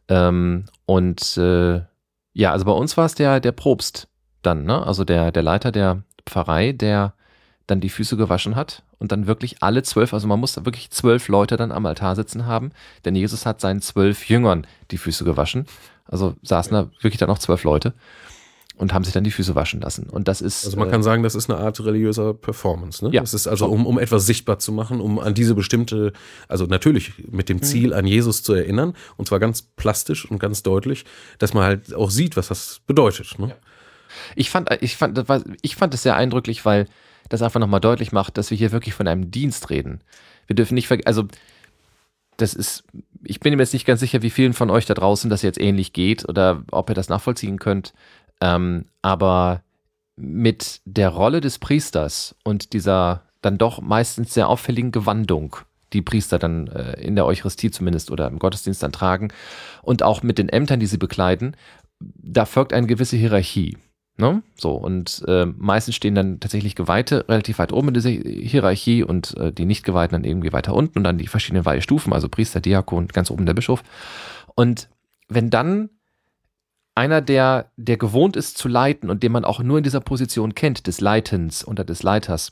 Ähm, 0.07 0.65
und 0.85 1.37
äh, 1.37 1.81
ja, 2.33 2.51
also 2.51 2.65
bei 2.65 2.71
uns 2.71 2.95
war 2.97 3.05
es 3.05 3.15
der, 3.15 3.39
der 3.39 3.51
Probst 3.51 4.07
dann, 4.41 4.63
ne? 4.63 4.85
Also 4.85 5.03
der, 5.03 5.31
der 5.31 5.43
Leiter 5.43 5.71
der 5.71 6.03
Pfarrei, 6.25 6.71
der 6.71 7.13
dann 7.67 7.81
die 7.81 7.89
Füße 7.89 8.17
gewaschen 8.17 8.55
hat 8.55 8.83
und 8.97 9.11
dann 9.11 9.27
wirklich 9.27 9.61
alle 9.61 9.83
zwölf, 9.83 10.13
also 10.13 10.27
man 10.27 10.39
muss 10.39 10.55
wirklich 10.65 10.89
zwölf 10.89 11.27
Leute 11.27 11.57
dann 11.57 11.71
am 11.71 11.85
Altar 11.85 12.15
sitzen 12.15 12.45
haben, 12.45 12.71
denn 13.05 13.15
Jesus 13.15 13.45
hat 13.45 13.61
seinen 13.61 13.81
zwölf 13.81 14.27
Jüngern 14.29 14.65
die 14.91 14.97
Füße 14.97 15.23
gewaschen. 15.25 15.65
Also 16.05 16.35
saßen 16.41 16.71
da 16.71 16.89
wirklich 17.01 17.17
dann 17.17 17.27
noch 17.27 17.39
zwölf 17.39 17.65
Leute 17.65 17.93
und 18.77 18.93
haben 18.93 19.03
sich 19.03 19.13
dann 19.13 19.23
die 19.23 19.31
Füße 19.31 19.55
waschen 19.55 19.81
lassen. 19.81 20.07
Und 20.09 20.27
das 20.27 20.39
ist. 20.39 20.65
Also 20.65 20.77
man 20.77 20.87
äh, 20.87 20.91
kann 20.91 21.03
sagen, 21.03 21.23
das 21.23 21.35
ist 21.35 21.49
eine 21.49 21.59
Art 21.59 21.79
religiöser 21.83 22.33
Performance. 22.33 23.03
Ne? 23.03 23.13
Ja. 23.13 23.21
Das 23.21 23.33
ist 23.33 23.47
also, 23.47 23.65
um, 23.67 23.85
um 23.85 23.99
etwas 23.99 24.25
sichtbar 24.25 24.59
zu 24.59 24.71
machen, 24.71 25.01
um 25.01 25.19
an 25.19 25.33
diese 25.33 25.55
bestimmte, 25.55 26.13
also 26.47 26.65
natürlich 26.65 27.13
mit 27.29 27.49
dem 27.49 27.61
Ziel, 27.61 27.93
an 27.93 28.05
Jesus 28.05 28.43
zu 28.43 28.53
erinnern, 28.53 28.93
und 29.17 29.27
zwar 29.27 29.39
ganz 29.39 29.63
plastisch 29.63 30.29
und 30.29 30.39
ganz 30.39 30.63
deutlich, 30.63 31.05
dass 31.39 31.53
man 31.53 31.63
halt 31.63 31.93
auch 31.93 32.11
sieht, 32.11 32.37
was 32.37 32.47
das 32.47 32.79
bedeutet. 32.85 33.37
Ne? 33.39 33.55
Ich 34.35 34.49
fand, 34.49 34.69
ich 34.81 34.95
fand, 34.95 35.17
das 35.17 35.43
ich 35.61 35.75
fand 35.75 35.93
es 35.93 36.03
sehr 36.03 36.15
eindrücklich, 36.15 36.63
weil 36.63 36.87
das 37.29 37.41
einfach 37.41 37.59
nochmal 37.59 37.79
deutlich 37.79 38.11
macht, 38.11 38.37
dass 38.37 38.49
wir 38.51 38.57
hier 38.57 38.71
wirklich 38.71 38.93
von 38.93 39.07
einem 39.07 39.31
Dienst 39.31 39.69
reden. 39.69 40.01
Wir 40.47 40.55
dürfen 40.55 40.75
nicht 40.75 40.87
vergessen, 40.87 41.07
also 41.07 41.27
das 42.37 42.53
ist, 42.53 42.83
ich 43.23 43.39
bin 43.39 43.55
mir 43.55 43.63
jetzt 43.63 43.73
nicht 43.73 43.85
ganz 43.85 43.99
sicher, 43.99 44.21
wie 44.21 44.29
vielen 44.29 44.53
von 44.53 44.69
euch 44.69 44.85
da 44.85 44.93
draußen 44.93 45.29
das 45.29 45.41
jetzt 45.41 45.59
ähnlich 45.59 45.91
geht 45.91 46.27
oder 46.29 46.63
ob 46.71 46.89
ihr 46.89 46.95
das 46.95 47.09
nachvollziehen 47.09 47.59
könnt. 47.59 47.93
Ähm, 48.39 48.85
aber 49.01 49.63
mit 50.15 50.81
der 50.85 51.09
Rolle 51.09 51.41
des 51.41 51.59
Priesters 51.59 52.35
und 52.43 52.73
dieser 52.73 53.23
dann 53.41 53.57
doch 53.57 53.81
meistens 53.81 54.33
sehr 54.33 54.49
auffälligen 54.49 54.91
Gewandung, 54.91 55.57
die 55.93 56.01
Priester 56.01 56.39
dann 56.39 56.67
äh, 56.67 56.99
in 57.01 57.15
der 57.15 57.25
Eucharistie 57.25 57.71
zumindest 57.71 58.11
oder 58.11 58.27
im 58.27 58.39
Gottesdienst 58.39 58.81
dann 58.83 58.91
tragen 58.91 59.29
und 59.81 60.03
auch 60.03 60.23
mit 60.23 60.37
den 60.37 60.49
Ämtern, 60.49 60.79
die 60.79 60.87
sie 60.87 60.97
bekleiden, 60.97 61.55
da 61.99 62.45
folgt 62.45 62.73
eine 62.73 62.87
gewisse 62.87 63.17
Hierarchie. 63.17 63.77
Ne? 64.19 64.41
So, 64.55 64.71
und 64.71 65.23
äh, 65.27 65.45
meistens 65.45 65.95
stehen 65.95 66.15
dann 66.15 66.39
tatsächlich 66.39 66.75
Geweihte 66.75 67.29
relativ 67.29 67.59
weit 67.59 67.71
oben 67.71 67.89
in 67.89 67.93
dieser 67.93 68.09
Hierarchie 68.09 69.03
und 69.03 69.37
äh, 69.37 69.51
die 69.51 69.65
Nicht-Geweihten 69.65 70.13
dann 70.13 70.23
irgendwie 70.23 70.51
weiter 70.53 70.73
unten 70.73 70.97
und 70.97 71.03
dann 71.03 71.19
die 71.19 71.27
verschiedenen 71.27 71.65
Weihestufen, 71.65 72.13
also 72.13 72.27
Priester, 72.27 72.59
Diakon, 72.59 73.09
ganz 73.09 73.29
oben 73.29 73.45
der 73.45 73.53
Bischof. 73.53 73.83
Und 74.55 74.89
wenn 75.27 75.51
dann 75.51 75.89
einer, 76.95 77.21
der, 77.21 77.71
der 77.77 77.97
gewohnt 77.97 78.35
ist 78.35 78.57
zu 78.57 78.67
leiten 78.67 79.11
und 79.11 79.21
den 79.21 79.31
man 79.31 79.45
auch 79.45 79.59
nur 79.59 79.77
in 79.77 79.83
dieser 79.83 80.01
Position 80.01 80.55
kennt, 80.55 80.87
des 80.87 80.99
Leitens 80.99 81.67
oder 81.67 81.83
des 81.83 82.01
Leiters, 82.01 82.51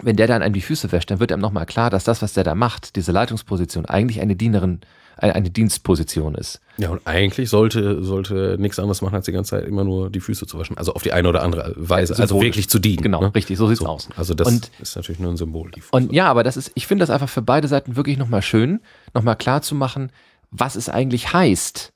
wenn 0.00 0.14
der 0.14 0.28
dann 0.28 0.42
einem 0.42 0.54
die 0.54 0.60
Füße 0.60 0.92
wäscht, 0.92 1.10
dann 1.10 1.18
wird 1.18 1.32
einem 1.32 1.42
nochmal 1.42 1.66
klar, 1.66 1.90
dass 1.90 2.04
das, 2.04 2.22
was 2.22 2.34
der 2.34 2.44
da 2.44 2.54
macht, 2.54 2.94
diese 2.94 3.10
Leitungsposition, 3.10 3.84
eigentlich 3.84 4.20
eine 4.20 4.36
Dienerin, 4.36 4.80
eine, 5.18 5.34
eine 5.34 5.50
Dienstposition 5.50 6.34
ist. 6.34 6.60
Ja, 6.76 6.90
und 6.90 7.00
eigentlich 7.06 7.50
sollte, 7.50 8.02
sollte 8.02 8.56
nichts 8.58 8.78
anderes 8.78 9.02
machen, 9.02 9.14
als 9.16 9.26
die 9.26 9.32
ganze 9.32 9.50
Zeit 9.50 9.64
immer 9.66 9.84
nur 9.84 10.10
die 10.10 10.20
Füße 10.20 10.46
zu 10.46 10.58
waschen. 10.58 10.78
Also 10.78 10.94
auf 10.94 11.02
die 11.02 11.12
eine 11.12 11.28
oder 11.28 11.42
andere 11.42 11.74
Weise. 11.76 12.14
Ja, 12.14 12.20
also 12.20 12.40
wirklich 12.40 12.68
zu 12.68 12.78
dienen. 12.78 13.02
Genau, 13.02 13.20
ne? 13.20 13.34
richtig, 13.34 13.58
so 13.58 13.66
sieht's 13.66 13.80
So. 13.80 13.86
aus. 13.86 14.08
Also 14.16 14.34
das 14.34 14.48
Und- 14.48 14.70
ist 14.80 14.96
natürlich 14.96 15.18
nur 15.20 15.30
ein 15.32 15.36
Symbol. 15.36 15.70
Und 15.90 16.12
ja, 16.12 16.28
aber 16.28 16.44
das 16.44 16.56
ist, 16.56 16.70
ich 16.74 16.86
finde 16.86 17.02
das 17.02 17.10
einfach 17.10 17.28
für 17.28 17.42
beide 17.42 17.68
Seiten 17.68 17.96
wirklich 17.96 18.16
nochmal 18.16 18.42
schön, 18.42 18.80
nochmal 19.14 19.36
klar 19.36 19.60
zu 19.62 19.74
machen, 19.74 20.10
was 20.50 20.76
es 20.76 20.88
eigentlich 20.88 21.32
heißt, 21.32 21.92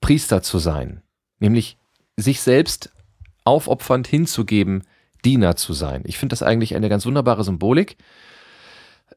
Priester 0.00 0.42
zu 0.42 0.58
sein. 0.58 1.02
Nämlich 1.38 1.78
sich 2.16 2.40
selbst 2.40 2.90
aufopfernd 3.44 4.06
hinzugeben, 4.06 4.84
Diener 5.24 5.56
zu 5.56 5.72
sein. 5.72 6.02
Ich 6.06 6.18
finde 6.18 6.32
das 6.34 6.42
eigentlich 6.42 6.74
eine 6.74 6.88
ganz 6.88 7.06
wunderbare 7.06 7.44
Symbolik, 7.44 7.96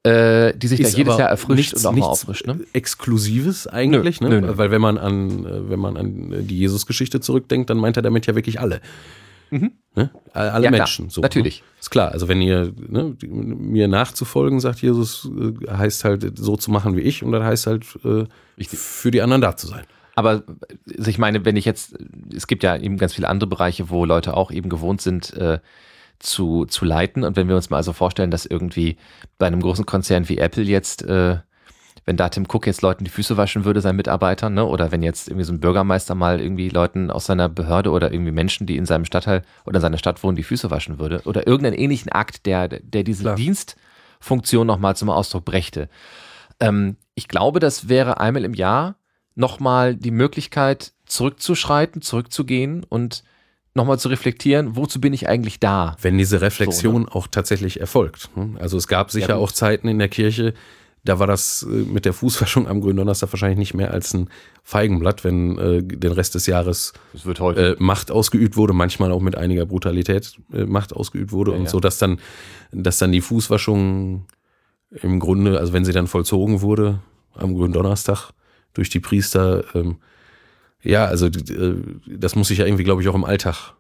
äh, 0.04 0.54
die 0.58 0.68
sich 0.68 0.82
da 0.82 0.88
Ist 0.88 0.98
jedes 0.98 1.14
aber 1.14 1.22
Jahr 1.22 1.30
erfrischt 1.30 1.58
nichts- 1.58 1.74
und 1.74 1.86
auch 1.86 1.92
mal 1.92 1.96
nichts 1.96 2.10
auffrischt. 2.10 2.48
Ne? 2.48 2.60
Exklusives 2.74 3.68
eigentlich, 3.68 4.20
Nö, 4.22 4.30
ne? 4.30 4.42
nö, 4.42 4.48
nö. 4.48 4.58
Weil 4.58 4.72
wenn 4.72 4.82
man 4.82 4.98
an, 4.98 5.46
äh, 5.46 5.70
wenn 5.70 5.80
man 5.80 5.96
an 5.98 6.48
die 6.48 6.58
Jesus-Geschichte 6.60 7.20
zurückdenkt, 7.20 7.70
dann 7.70 7.78
meint 7.78 7.96
er 7.98 8.04
damit 8.04 8.26
ja 8.26 8.36
wirklich 8.36 8.60
alle. 8.60 8.82
Mhm. 9.52 9.72
Ne? 9.96 10.10
All- 10.34 10.50
Alle 10.50 10.64
Ja, 10.66 10.70
klar. 10.72 10.80
Menschen. 10.80 11.10
So, 11.10 11.22
Natürlich. 11.22 11.62
Ne? 11.62 11.66
Ist 11.80 11.90
klar. 11.92 12.12
Also 12.12 12.28
wenn 12.28 12.42
ihr 12.42 12.74
ne, 12.90 13.16
mir 13.22 13.88
nachzufolgen, 13.88 14.60
sagt 14.60 14.82
Jesus, 14.82 15.30
äh, 15.40 15.72
heißt 15.72 16.04
halt 16.06 16.38
so 16.38 16.58
zu 16.58 16.72
machen 16.72 16.98
wie 16.98 17.02
ich 17.02 17.24
und 17.24 17.32
dann 17.32 17.44
heißt 17.44 17.68
halt 17.68 17.86
äh, 18.04 18.26
für 18.66 19.12
die 19.12 19.22
anderen 19.22 19.42
da 19.42 19.56
zu 19.56 19.68
sein. 19.68 19.84
Aber 20.16 20.44
also 20.98 21.10
ich 21.10 21.18
meine, 21.18 21.44
wenn 21.46 21.56
ich 21.56 21.66
jetzt, 21.66 21.96
es 22.36 22.46
gibt 22.48 22.64
ja 22.64 22.76
eben 22.78 22.98
ganz 22.98 23.14
viele 23.14 23.30
andere 23.30 23.48
Bereiche, 23.50 23.90
wo 23.90 24.06
Leute 24.06 24.36
auch 24.36 24.52
eben 24.52 24.70
gewohnt 24.70 25.02
sind, 25.02 25.34
äh, 25.34 25.60
zu, 26.24 26.66
zu 26.66 26.86
leiten. 26.86 27.24
Und 27.24 27.36
wenn 27.36 27.48
wir 27.48 27.56
uns 27.56 27.70
mal 27.70 27.78
also 27.78 27.94
vorstellen, 27.94 28.32
dass 28.32 28.46
irgendwie 28.46 28.98
bei 29.38 29.48
einem 29.48 29.62
großen 29.62 29.86
Konzern 29.86 30.30
wie 30.30 30.38
Apple 30.38 30.64
jetzt, 30.64 31.04
äh, 31.04 31.38
wenn 32.06 32.18
da 32.18 32.30
Tim 32.30 32.46
Cook 32.46 32.66
jetzt 32.66 32.82
Leuten 32.82 33.04
die 33.04 33.12
Füße 33.12 33.38
waschen 33.38 33.66
würde, 33.66 33.82
seinen 33.82 33.98
Mitarbeitern, 33.98 34.54
ne? 34.54 34.66
oder 34.66 34.92
wenn 34.92 35.04
jetzt 35.04 35.28
irgendwie 35.28 35.46
so 35.46 35.54
ein 35.54 35.60
Bürgermeister 35.60 36.16
mal 36.16 36.40
irgendwie 36.40 36.70
Leuten 36.70 37.12
aus 37.12 37.26
seiner 37.26 37.50
Behörde 37.50 37.92
oder 37.92 38.12
irgendwie 38.12 38.32
Menschen, 38.32 38.68
die 38.68 38.78
in 38.78 38.86
seinem 38.86 39.06
Stadtteil 39.06 39.44
oder 39.66 39.78
in 39.78 39.82
seiner 39.82 39.98
Stadt 39.98 40.24
wohnen, 40.24 40.36
die 40.36 40.44
Füße 40.44 40.72
waschen 40.72 41.00
würde, 41.00 41.22
oder 41.26 41.46
irgendeinen 41.46 41.78
ähnlichen 41.78 42.12
Akt, 42.12 42.46
der, 42.46 42.68
der 42.68 43.04
diese 43.04 43.24
Klar. 43.24 43.36
Dienstfunktion 43.36 44.68
nochmal 44.68 44.96
zum 44.96 45.10
Ausdruck 45.10 45.46
brächte. 45.46 45.90
Ähm, 46.60 46.98
ich 47.16 47.28
glaube, 47.28 47.60
das 47.60 47.90
wäre 47.90 48.20
einmal 48.20 48.46
im 48.46 48.54
Jahr 48.54 48.96
nochmal 49.36 49.96
die 49.96 50.12
Möglichkeit, 50.12 50.94
zurückzuschreiten, 51.06 52.02
zurückzugehen 52.02 52.84
und 52.88 53.24
nochmal 53.76 54.00
zu 54.00 54.10
reflektieren, 54.10 54.76
wozu 54.76 55.02
bin 55.02 55.14
ich 55.14 55.28
eigentlich 55.28 55.60
da? 55.60 55.96
Wenn 56.02 56.18
diese 56.18 56.42
Reflexion 56.42 57.08
auch 57.10 57.28
tatsächlich 57.28 57.80
erfolgt. 57.80 58.30
ne? 58.36 58.56
Also 58.60 58.78
es 58.78 58.88
gab 58.88 59.12
sicher 59.12 59.30
Ja, 59.30 59.36
auch 59.38 59.52
Zeiten 59.52 59.88
in 59.88 60.00
der 60.00 60.10
Kirche, 60.10 60.54
da 61.06 61.20
war 61.20 61.28
das 61.28 61.64
äh, 61.64 61.68
mit 61.68 62.06
der 62.06 62.14
Fußwaschung 62.14 62.68
am 62.68 62.82
Gründonnerstag 62.82 63.34
wahrscheinlich 63.34 63.58
nicht 63.60 63.74
mehr 63.74 63.92
als 63.92 64.14
ein 64.14 64.30
Feigenblatt, 64.64 65.24
wenn 65.24 65.58
äh, 65.58 65.84
den 65.84 66.12
Rest 66.12 66.36
des 66.36 66.46
Jahres 66.46 66.94
äh, 67.26 67.76
Macht 67.80 68.12
ausgeübt 68.12 68.56
wurde, 68.56 68.74
manchmal 68.74 69.12
auch 69.12 69.22
mit 69.22 69.36
einiger 69.36 69.66
Brutalität 69.66 70.38
äh, 70.54 70.66
Macht 70.66 70.94
ausgeübt 70.94 71.32
wurde 71.32 71.52
Ja, 71.52 71.58
und 71.58 71.64
ja. 71.66 71.70
so, 71.70 71.80
dass 71.80 71.98
dann, 71.98 72.20
dass 72.72 73.00
dann 73.00 73.12
die 73.12 73.22
Fußwaschung 73.22 74.26
im 75.02 75.20
Grunde, 75.20 75.60
also 75.60 75.74
wenn 75.74 75.84
sie 75.86 75.92
dann 75.92 76.08
vollzogen 76.08 76.62
wurde 76.62 77.00
am 77.34 77.56
Gründonnerstag 77.56 78.30
durch 78.74 78.90
die 78.90 79.00
Priester, 79.00 79.64
ähm, 79.76 79.98
ja, 80.84 81.06
also 81.06 81.28
äh, 81.28 81.76
das 82.08 82.36
muss 82.36 82.50
sich 82.50 82.60
ja 82.60 82.66
irgendwie, 82.66 82.84
glaube 82.84 83.02
ich, 83.02 83.08
auch 83.08 83.16
im 83.16 83.24
Alltag 83.26 83.74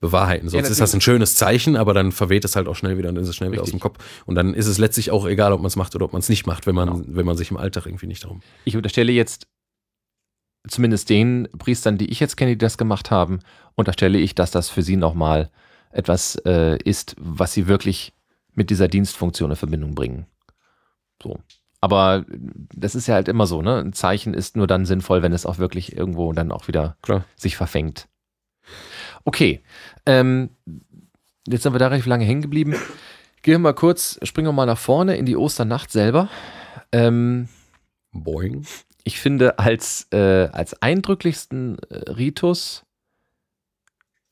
bewahrheiten. 0.00 0.48
Sonst 0.48 0.64
ist 0.64 0.70
natürlich. 0.70 0.78
das 0.78 0.94
ein 0.94 1.00
schönes 1.00 1.34
Zeichen, 1.36 1.76
aber 1.76 1.94
dann 1.94 2.12
verweht 2.12 2.44
es 2.44 2.56
halt 2.56 2.68
auch 2.68 2.76
schnell 2.76 2.98
wieder 2.98 3.08
und 3.08 3.16
ist 3.16 3.28
es 3.28 3.36
schnell 3.36 3.52
wieder 3.52 3.62
aus 3.62 3.68
Richtig. 3.68 3.80
dem 3.80 3.82
Kopf. 3.82 4.04
Und 4.26 4.34
dann 4.34 4.52
ist 4.52 4.66
es 4.66 4.78
letztlich 4.78 5.10
auch 5.10 5.26
egal, 5.26 5.52
ob 5.52 5.60
man 5.60 5.68
es 5.68 5.76
macht 5.76 5.94
oder 5.94 6.04
ob 6.04 6.12
man 6.12 6.20
es 6.20 6.28
nicht 6.28 6.46
macht, 6.46 6.66
wenn 6.66 6.74
man, 6.74 7.04
wenn 7.16 7.24
man 7.24 7.36
sich 7.36 7.50
im 7.50 7.56
Alltag 7.56 7.86
irgendwie 7.86 8.06
nicht 8.06 8.24
darum. 8.24 8.42
Ich 8.64 8.76
unterstelle 8.76 9.12
jetzt 9.12 9.46
zumindest 10.68 11.08
den 11.10 11.48
Priestern, 11.58 11.98
die 11.98 12.10
ich 12.10 12.20
jetzt 12.20 12.36
kenne, 12.36 12.52
die 12.52 12.58
das 12.58 12.78
gemacht 12.78 13.10
haben, 13.10 13.40
unterstelle 13.74 14.18
ich, 14.18 14.34
dass 14.34 14.50
das 14.50 14.68
für 14.68 14.82
sie 14.82 14.96
nochmal 14.96 15.50
etwas 15.90 16.36
äh, 16.44 16.76
ist, 16.82 17.14
was 17.18 17.52
sie 17.52 17.66
wirklich 17.66 18.12
mit 18.52 18.70
dieser 18.70 18.88
Dienstfunktion 18.88 19.50
in 19.50 19.56
Verbindung 19.56 19.94
bringen. 19.94 20.26
So. 21.22 21.38
Aber 21.84 22.24
das 22.74 22.94
ist 22.94 23.08
ja 23.08 23.14
halt 23.14 23.28
immer 23.28 23.46
so, 23.46 23.60
ne? 23.60 23.76
Ein 23.76 23.92
Zeichen 23.92 24.32
ist 24.32 24.56
nur 24.56 24.66
dann 24.66 24.86
sinnvoll, 24.86 25.20
wenn 25.20 25.34
es 25.34 25.44
auch 25.44 25.58
wirklich 25.58 25.94
irgendwo 25.94 26.32
dann 26.32 26.50
auch 26.50 26.66
wieder 26.66 26.96
Klar. 27.02 27.26
sich 27.36 27.58
verfängt. 27.58 28.08
Okay. 29.24 29.60
Ähm, 30.06 30.48
jetzt 31.46 31.62
sind 31.62 31.74
wir 31.74 31.78
da 31.78 31.88
relativ 31.88 32.06
lange 32.06 32.24
hängen 32.24 32.40
geblieben. 32.40 32.72
Gehen 33.42 33.52
wir 33.52 33.58
mal 33.58 33.74
kurz, 33.74 34.18
springen 34.22 34.48
wir 34.48 34.52
mal 34.52 34.64
nach 34.64 34.78
vorne 34.78 35.18
in 35.18 35.26
die 35.26 35.36
Osternacht 35.36 35.92
selber. 35.92 36.30
Ähm, 36.90 37.50
Boing. 38.12 38.64
ich 39.02 39.20
finde 39.20 39.58
als, 39.58 40.06
äh, 40.10 40.48
als 40.52 40.80
eindrücklichsten 40.80 41.76
äh, 41.90 42.12
Ritus, 42.12 42.86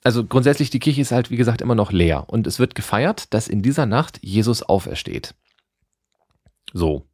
also 0.02 0.24
grundsätzlich 0.24 0.70
die 0.70 0.78
Kirche 0.78 1.02
ist 1.02 1.12
halt, 1.12 1.30
wie 1.30 1.36
gesagt, 1.36 1.60
immer 1.60 1.74
noch 1.74 1.92
leer. 1.92 2.30
Und 2.30 2.46
es 2.46 2.58
wird 2.58 2.74
gefeiert, 2.74 3.34
dass 3.34 3.46
in 3.46 3.60
dieser 3.60 3.84
Nacht 3.84 4.20
Jesus 4.22 4.62
aufersteht. 4.62 5.34
So. 6.72 7.04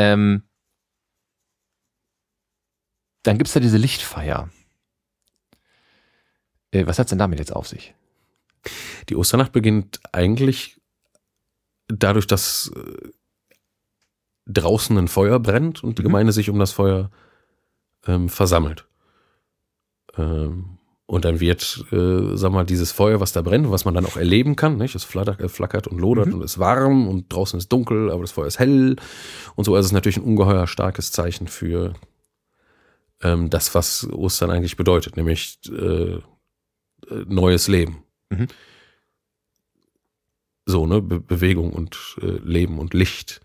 Ähm, 0.00 0.42
dann 3.22 3.36
gibt 3.36 3.48
es 3.48 3.54
da 3.54 3.60
diese 3.60 3.76
Lichtfeier. 3.76 4.48
Äh, 6.70 6.86
was 6.86 6.98
hat 6.98 7.06
es 7.06 7.10
denn 7.10 7.18
damit 7.18 7.38
jetzt 7.38 7.54
auf 7.54 7.68
sich? 7.68 7.94
Die 9.10 9.16
Osternacht 9.16 9.52
beginnt 9.52 10.00
eigentlich 10.12 10.80
dadurch, 11.88 12.26
dass 12.26 12.72
äh, 12.74 13.10
draußen 14.46 14.96
ein 14.96 15.08
Feuer 15.08 15.38
brennt 15.38 15.84
und 15.84 15.98
die 15.98 16.02
Mhm. 16.02 16.06
Gemeinde 16.06 16.32
sich 16.32 16.48
um 16.48 16.58
das 16.58 16.72
Feuer 16.72 17.10
ähm, 18.06 18.30
versammelt. 18.30 18.86
Ähm, 20.16 20.78
und 21.10 21.24
dann 21.24 21.40
wird, 21.40 21.84
äh, 21.90 22.36
sag 22.36 22.52
mal, 22.52 22.64
dieses 22.64 22.92
Feuer, 22.92 23.18
was 23.18 23.32
da 23.32 23.42
brennt, 23.42 23.68
was 23.68 23.84
man 23.84 23.94
dann 23.94 24.06
auch 24.06 24.16
erleben 24.16 24.54
kann, 24.54 24.76
nicht? 24.76 24.94
Es 24.94 25.02
flattert, 25.02 25.40
äh, 25.40 25.48
flackert 25.48 25.88
und 25.88 25.98
lodert 25.98 26.28
Mhm. 26.28 26.34
und 26.34 26.42
ist 26.44 26.60
warm 26.60 27.08
und 27.08 27.32
draußen 27.32 27.58
ist 27.58 27.68
dunkel, 27.72 28.12
aber 28.12 28.20
das 28.22 28.30
Feuer 28.30 28.46
ist 28.46 28.60
hell 28.60 28.94
und 29.56 29.64
so. 29.64 29.74
Also 29.74 29.80
es 29.80 29.86
ist 29.86 29.92
natürlich 29.92 30.18
ein 30.18 30.22
ungeheuer 30.22 30.68
starkes 30.68 31.10
Zeichen 31.10 31.48
für 31.48 31.94
ähm, 33.22 33.50
das, 33.50 33.74
was 33.74 34.08
Ostern 34.12 34.52
eigentlich 34.52 34.76
bedeutet, 34.76 35.16
nämlich 35.16 35.58
äh, 35.68 36.14
äh, 36.14 36.20
neues 37.26 37.66
Leben. 37.66 38.04
Mhm. 38.28 38.46
So, 40.64 40.86
ne? 40.86 41.02
Be 41.02 41.18
Bewegung 41.18 41.72
und 41.72 41.98
äh, 42.22 42.38
Leben 42.44 42.78
und 42.78 42.94
Licht 42.94 43.40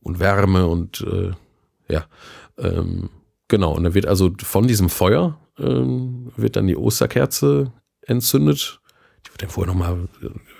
und 0.00 0.18
Wärme 0.18 0.66
und 0.66 1.02
äh, 1.02 1.30
ja, 1.88 2.06
ähm, 2.58 3.10
genau. 3.46 3.72
Und 3.76 3.84
dann 3.84 3.94
wird 3.94 4.06
also 4.06 4.32
von 4.42 4.66
diesem 4.66 4.88
Feuer 4.88 5.38
ähm, 5.58 6.32
wird 6.36 6.56
dann 6.56 6.66
die 6.66 6.76
Osterkerze 6.76 7.72
entzündet. 8.02 8.80
Die 9.26 9.30
wird 9.32 9.42
dann 9.42 9.50
vorher 9.50 9.72
nochmal, 9.72 10.08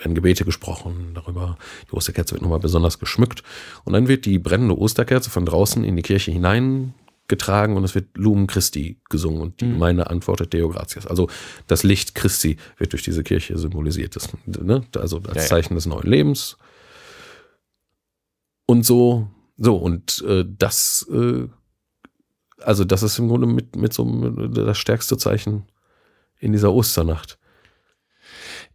werden 0.00 0.14
Gebete 0.14 0.44
gesprochen 0.44 1.12
darüber. 1.14 1.57
Die 1.90 1.94
Osterkerze 1.94 2.33
wird 2.33 2.42
nochmal 2.42 2.61
besonders 2.61 2.98
geschmückt. 2.98 3.42
Und 3.85 3.92
dann 3.92 4.09
wird 4.09 4.24
die 4.24 4.38
brennende 4.38 4.78
Osterkerze 4.78 5.30
von 5.30 5.44
draußen 5.44 5.85
in 5.85 5.96
die 5.96 6.02
Kirche 6.02 6.30
hineingetragen 6.30 7.76
und 7.76 7.85
es 7.85 7.94
wird 7.94 8.16
Lumen 8.16 8.46
Christi 8.46 9.00
gesungen 9.11 9.40
und 9.42 9.61
die 9.61 9.66
Mhm. 9.66 9.72
Gemeinde 9.74 10.09
antwortet 10.11 10.52
Deo 10.52 10.70
Gratias. 10.70 11.07
Also 11.07 11.28
das 11.66 11.83
Licht 11.83 12.14
Christi 12.14 12.57
wird 12.78 12.92
durch 12.92 13.02
diese 13.02 13.22
Kirche 13.22 13.59
symbolisiert. 13.59 14.16
Das, 14.16 14.28
ne? 14.46 14.85
Also 14.96 15.18
als 15.18 15.35
Ja, 15.37 15.42
ja. 15.42 15.48
Zeichen 15.48 15.74
des 15.74 15.87
neuen 15.87 16.09
Lebens. 16.09 16.57
Und 18.66 18.87
so, 18.87 19.28
so, 19.59 19.76
und 19.76 20.24
äh, 20.26 20.44
das, 20.46 21.07
äh, 21.12 21.48
also 22.66 22.85
das 22.85 23.03
ist 23.03 23.18
im 23.18 23.29
Grunde 23.29 23.46
mit, 23.46 23.77
mit 23.77 23.92
so 23.92 24.03
einem, 24.05 24.53
das 24.55 24.79
stärkste 24.79 25.16
Zeichen 25.16 25.62
in 26.40 26.53
dieser 26.53 26.72
Osternacht. 26.72 27.38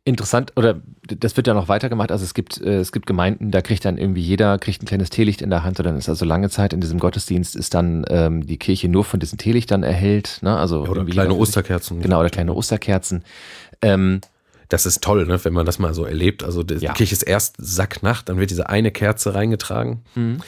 Interessant, 0.05 0.53
oder 0.55 0.81
das 1.03 1.35
wird 1.37 1.45
ja 1.47 1.53
noch 1.53 1.67
weitergemacht. 1.67 2.11
Also 2.11 2.23
es 2.23 2.33
gibt, 2.33 2.59
äh, 2.61 2.79
es 2.79 2.91
gibt 2.91 3.05
Gemeinden, 3.05 3.51
da 3.51 3.61
kriegt 3.61 3.83
dann 3.85 3.97
irgendwie 3.97 4.21
jeder 4.21 4.57
kriegt 4.57 4.81
ein 4.81 4.85
kleines 4.85 5.09
Teelicht 5.09 5.41
in 5.41 5.49
der 5.49 5.63
Hand 5.63 5.77
und 5.79 5.85
dann 5.85 5.97
ist 5.97 6.09
also 6.09 6.25
lange 6.25 6.49
Zeit 6.49 6.73
in 6.73 6.81
diesem 6.81 6.99
Gottesdienst 6.99 7.55
ist 7.55 7.73
dann 7.73 8.05
ähm, 8.09 8.45
die 8.47 8.57
Kirche 8.57 8.87
nur 8.87 9.03
von 9.03 9.19
diesen 9.19 9.37
Teelichtern 9.37 9.83
erhellt. 9.83 10.39
Ne? 10.41 10.55
Also 10.57 10.85
Ja, 10.85 10.89
oder 10.91 11.05
kleine. 11.05 11.33
Osterkerzen. 11.35 12.01
Genau, 12.01 12.19
oder 12.21 12.29
kleine 12.29 12.53
Osterkerzen. 12.53 13.23
Ähm, 13.81 14.21
Das 14.69 14.85
ist 14.85 15.03
toll, 15.03 15.25
ne, 15.25 15.43
wenn 15.43 15.53
man 15.53 15.65
das 15.65 15.79
mal 15.79 15.93
so 15.93 16.05
erlebt. 16.05 16.43
Also 16.43 16.63
die 16.63 16.75
Ja. 16.75 16.93
Kirche 16.93 17.13
ist 17.13 17.23
erst 17.23 17.55
Sacknacht, 17.57 18.29
dann 18.29 18.37
wird 18.39 18.51
diese 18.51 18.69
eine 18.69 18.91
Kerze 18.91 19.35
reingetragen. 19.35 20.01
mhm. 20.15 20.41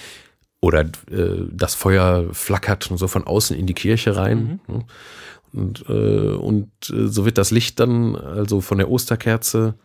Oder 0.62 0.82
äh, 1.12 1.48
das 1.52 1.76
Feuer 1.76 2.28
flackert 2.32 2.90
und 2.92 2.98
so 2.98 3.08
von 3.08 3.26
außen 3.26 3.58
in 3.58 3.66
die 3.66 3.74
Kirche 3.74 4.16
rein. 4.16 4.60
Mhm. 4.68 4.76
ne? 4.76 4.86
Und, 5.54 5.86
äh, 5.90 6.36
und 6.36 6.70
äh, 6.90 7.08
so 7.08 7.26
wird 7.26 7.38
das 7.38 7.52
Licht 7.52 7.80
dann 7.80 8.16
also 8.16 8.62
von 8.62 8.78
der 8.78 8.90
Osterkerze 8.90 9.76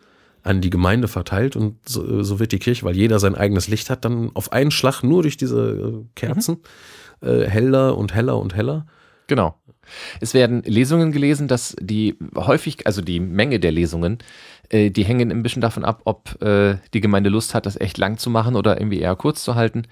an 0.43 0.61
die 0.61 0.69
Gemeinde 0.69 1.09
verteilt 1.09 1.57
und 1.57 1.77
so, 1.87 2.23
so 2.23 2.39
wird 2.39 2.53
die 2.53 2.59
Kirche, 2.59 2.85
weil 2.85 2.95
jeder 2.95 3.19
sein 3.19 3.35
eigenes 3.35 3.67
Licht 3.67 3.89
hat, 3.89 4.05
dann 4.05 4.31
auf 4.33 4.53
einen 4.53 4.71
Schlag 4.71 5.03
nur 5.03 5.23
durch 5.23 5.35
diese 5.35 5.71
äh, 5.71 6.05
Kerzen 6.15 6.59
äh, 7.21 7.43
heller 7.43 7.97
und 7.97 8.13
heller 8.13 8.37
und 8.37 8.55
heller. 8.55 8.85
Genau. 9.27 9.55
Es 10.19 10.33
werden 10.33 10.63
Lesungen 10.63 11.11
gelesen, 11.11 11.47
dass 11.47 11.75
die 11.79 12.17
häufig, 12.35 12.85
also 12.87 13.01
die 13.01 13.19
Menge 13.19 13.59
der 13.59 13.71
Lesungen, 13.71 14.19
äh, 14.69 14.89
die 14.89 15.03
hängen 15.03 15.31
ein 15.31 15.43
bisschen 15.43 15.61
davon 15.61 15.83
ab, 15.83 16.01
ob 16.05 16.41
äh, 16.41 16.77
die 16.93 17.01
Gemeinde 17.01 17.29
Lust 17.29 17.53
hat, 17.53 17.65
das 17.65 17.79
echt 17.79 17.97
lang 17.97 18.17
zu 18.17 18.29
machen 18.29 18.55
oder 18.55 18.79
irgendwie 18.79 18.99
eher 18.99 19.15
kurz 19.15 19.43
zu 19.43 19.55
halten. 19.55 19.83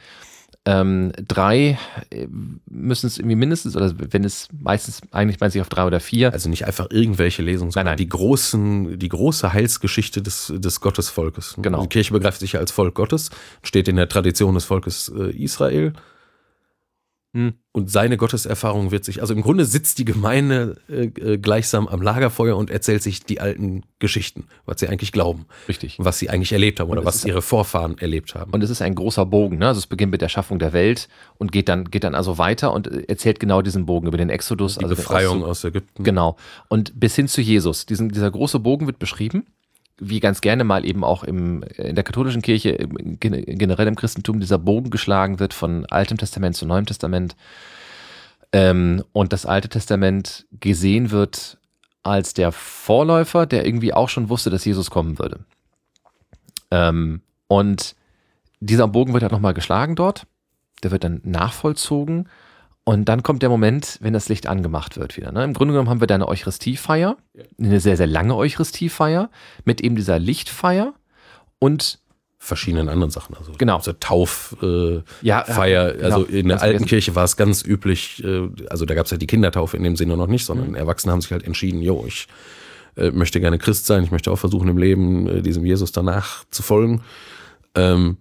Ähm, 0.68 1.12
drei 1.28 1.78
äh, 2.10 2.28
müssen 2.66 3.06
es 3.06 3.20
irgendwie 3.20 3.36
mindestens, 3.36 3.76
oder 3.76 3.94
wenn 3.98 4.24
es 4.24 4.48
meistens, 4.60 5.02
eigentlich 5.12 5.40
meint 5.40 5.54
sich 5.54 5.62
auf 5.62 5.70
drei 5.70 5.86
oder 5.86 6.00
vier. 6.00 6.34
Also 6.34 6.50
nicht 6.50 6.66
einfach 6.66 6.88
irgendwelche 6.90 7.44
Lesungen, 7.44 7.72
sondern 7.72 7.92
nein. 7.92 7.98
die 7.98 8.10
großen, 8.10 8.98
die 8.98 9.10
große 9.10 9.54
Heilsgeschichte 9.54 10.24
des, 10.24 10.52
des 10.56 10.82
Gottesvolkes. 10.82 11.56
Genau. 11.62 11.84
Die 11.84 11.90
Kirche 11.90 12.14
begreift 12.14 12.40
sich 12.40 12.54
ja 12.54 12.60
als 12.60 12.72
Volk 12.72 12.96
Gottes, 12.96 13.30
steht 13.62 13.88
in 13.88 13.96
der 13.96 14.10
Tradition 14.10 14.56
des 14.56 14.66
Volkes 14.66 15.12
äh, 15.16 15.30
Israel. 15.32 15.94
Hm. 17.36 17.56
Und 17.74 17.92
seine 17.92 18.16
Gotteserfahrung 18.16 18.92
wird 18.92 19.04
sich, 19.04 19.20
also 19.20 19.34
im 19.34 19.42
Grunde 19.42 19.66
sitzt 19.66 20.00
die 20.00 20.06
Gemeinde 20.06 20.78
äh, 20.88 21.08
äh, 21.08 21.38
gleichsam 21.38 21.90
am 21.90 22.02
Lagerfeuer 22.02 22.56
und 22.56 22.70
erzählt 22.70 23.04
sich 23.04 23.26
die 23.26 23.42
alten 23.42 23.84
Geschichten, 24.00 24.46
was 24.66 24.80
sie 24.80 24.88
eigentlich 24.88 25.12
glauben, 25.12 25.46
Richtig. 25.68 25.98
was 26.00 26.18
sie 26.18 26.30
eigentlich 26.30 26.54
erlebt 26.54 26.80
haben 26.80 26.90
oder 26.90 27.04
was 27.04 27.26
ihre 27.26 27.42
Vorfahren 27.42 27.98
erlebt 27.98 28.36
haben. 28.36 28.52
Und 28.52 28.64
es 28.64 28.70
ist 28.70 28.82
ein 28.82 28.96
großer 28.96 29.26
Bogen, 29.26 29.58
ne? 29.58 29.68
Also 29.68 29.80
es 29.80 29.88
beginnt 29.88 30.14
mit 30.14 30.22
der 30.22 30.30
Schaffung 30.30 30.60
der 30.60 30.72
Welt 30.72 31.10
und 31.38 31.52
geht 31.52 31.68
dann, 31.68 31.92
geht 31.92 32.06
dann 32.06 32.16
also 32.16 32.38
weiter 32.38 32.72
und 32.72 32.88
äh, 32.88 33.04
erzählt 33.10 33.42
genau 33.42 33.62
diesen 33.62 33.86
Bogen 33.86 34.08
über 34.08 34.18
den 34.18 34.30
Exodus, 34.30 34.78
die 34.78 34.86
also 34.86 34.96
Befreiung 34.96 35.44
Auszug- 35.44 35.50
aus 35.50 35.64
Ägypten. 35.66 36.06
Genau. 36.06 36.38
Und 36.70 36.98
bis 36.98 37.18
hin 37.18 37.28
zu 37.28 37.42
Jesus. 37.42 37.86
Diesen, 37.86 38.08
dieser 38.08 38.32
große 38.32 38.60
Bogen 38.60 38.88
wird 38.88 38.98
beschrieben, 38.98 39.46
wie 39.98 40.20
ganz 40.20 40.42
gerne 40.42 40.64
mal 40.64 40.86
eben 40.86 41.04
auch 41.04 41.24
im, 41.24 41.64
in 41.78 41.96
der 41.96 42.04
katholischen 42.04 42.42
Kirche, 42.42 42.72
im, 42.72 43.20
gen- 43.20 43.46
generell 43.46 43.88
im 43.88 43.96
Christentum, 43.96 44.40
dieser 44.40 44.58
Bogen 44.58 44.90
geschlagen 44.90 45.40
wird 45.40 45.54
von 45.54 45.86
Altem 45.86 46.18
Testament 46.18 46.56
zu 46.56 46.66
Neuem 46.66 46.86
Testament. 46.86 47.36
Ähm, 48.52 49.04
und 49.14 49.34
das 49.34 49.46
Alte 49.46 49.70
Testament 49.70 50.46
gesehen 50.52 51.12
wird 51.12 51.58
als 52.04 52.34
der 52.34 52.52
Vorläufer, 52.52 53.46
der 53.46 53.66
irgendwie 53.66 53.94
auch 53.94 54.10
schon 54.10 54.30
wusste, 54.30 54.50
dass 54.50 54.66
Jesus 54.66 54.92
kommen 54.92 55.18
würde. 55.18 55.40
Ähm, 56.72 57.22
und 57.48 57.96
dieser 58.60 58.88
Bogen 58.88 59.14
wird 59.14 59.24
halt 59.24 59.32
nochmal 59.32 59.54
geschlagen 59.54 59.96
dort. 59.96 60.28
Der 60.84 60.92
wird 60.92 61.04
dann 61.04 61.22
nachvollzogen. 61.24 62.30
Und 62.88 63.06
dann 63.10 63.24
kommt 63.24 63.42
der 63.42 63.50
Moment, 63.50 63.98
wenn 64.02 64.14
das 64.14 64.30
Licht 64.30 64.46
angemacht 64.48 64.96
wird 64.98 65.18
wieder. 65.18 65.32
Ne? 65.32 65.44
Im 65.44 65.54
Grunde 65.54 65.74
genommen 65.74 65.90
haben 65.90 66.02
wir 66.02 66.08
da 66.08 66.16
eine 66.16 66.28
Eucharistiefeier, 66.28 67.18
eine 67.60 67.80
sehr, 67.80 67.98
sehr 67.98 68.06
lange 68.06 68.36
Eucharistiefeier 68.36 69.32
mit 69.66 69.82
eben 69.82 69.96
dieser 69.96 70.20
Lichtfeier 70.20 70.94
und 71.58 72.00
Verschiedenen 72.38 72.90
anderen 72.90 73.10
Sachen. 73.10 73.36
Also, 73.36 73.54
Genau. 73.58 73.78
also 73.78 73.92
Tauf, 73.94 74.56
äh, 74.62 75.02
ja, 75.24 75.44
Feier, 75.46 75.94
genau, 75.94 76.06
also 76.06 76.24
in 76.26 76.48
der 76.50 76.62
alten. 76.62 76.86
Kirche 76.86 77.16
war 77.16 77.24
es 77.24 77.38
ganz 77.38 77.66
üblich, 77.66 78.24
äh, 78.24 78.50
also 78.70 78.86
da 78.86 78.94
gab 78.94 79.06
es 79.06 79.12
ja 79.12 79.18
die 79.18 79.26
Kindertaufe 79.26 79.76
in 79.78 79.84
dem 79.84 79.96
Sinne 79.96 80.16
noch 80.16 80.28
nicht, 80.28 80.46
sondern 80.46 80.70
Mhm. 80.70 80.76
Erwachsene 80.76 81.12
haben 81.12 81.22
sich 81.22 81.32
halt 81.32 81.44
entschieden, 81.44 81.82
jo, 81.82 82.06
ich 82.08 82.28
äh, 82.98 83.10
möchte 83.10 83.40
gerne 83.40 83.58
Christ 83.58 83.88
sein, 83.88 84.04
ich 84.04 84.12
möchte 84.12 84.32
auch 84.32 84.36
versuchen 84.38 84.68
im 84.70 84.78
Leben 84.78 85.28
äh, 85.28 85.42
diesem 85.42 85.66
Jesus 85.66 85.92
danach 85.92 86.46
zu 86.52 86.62
folgen. 86.62 87.02
Ähm, 87.74 88.18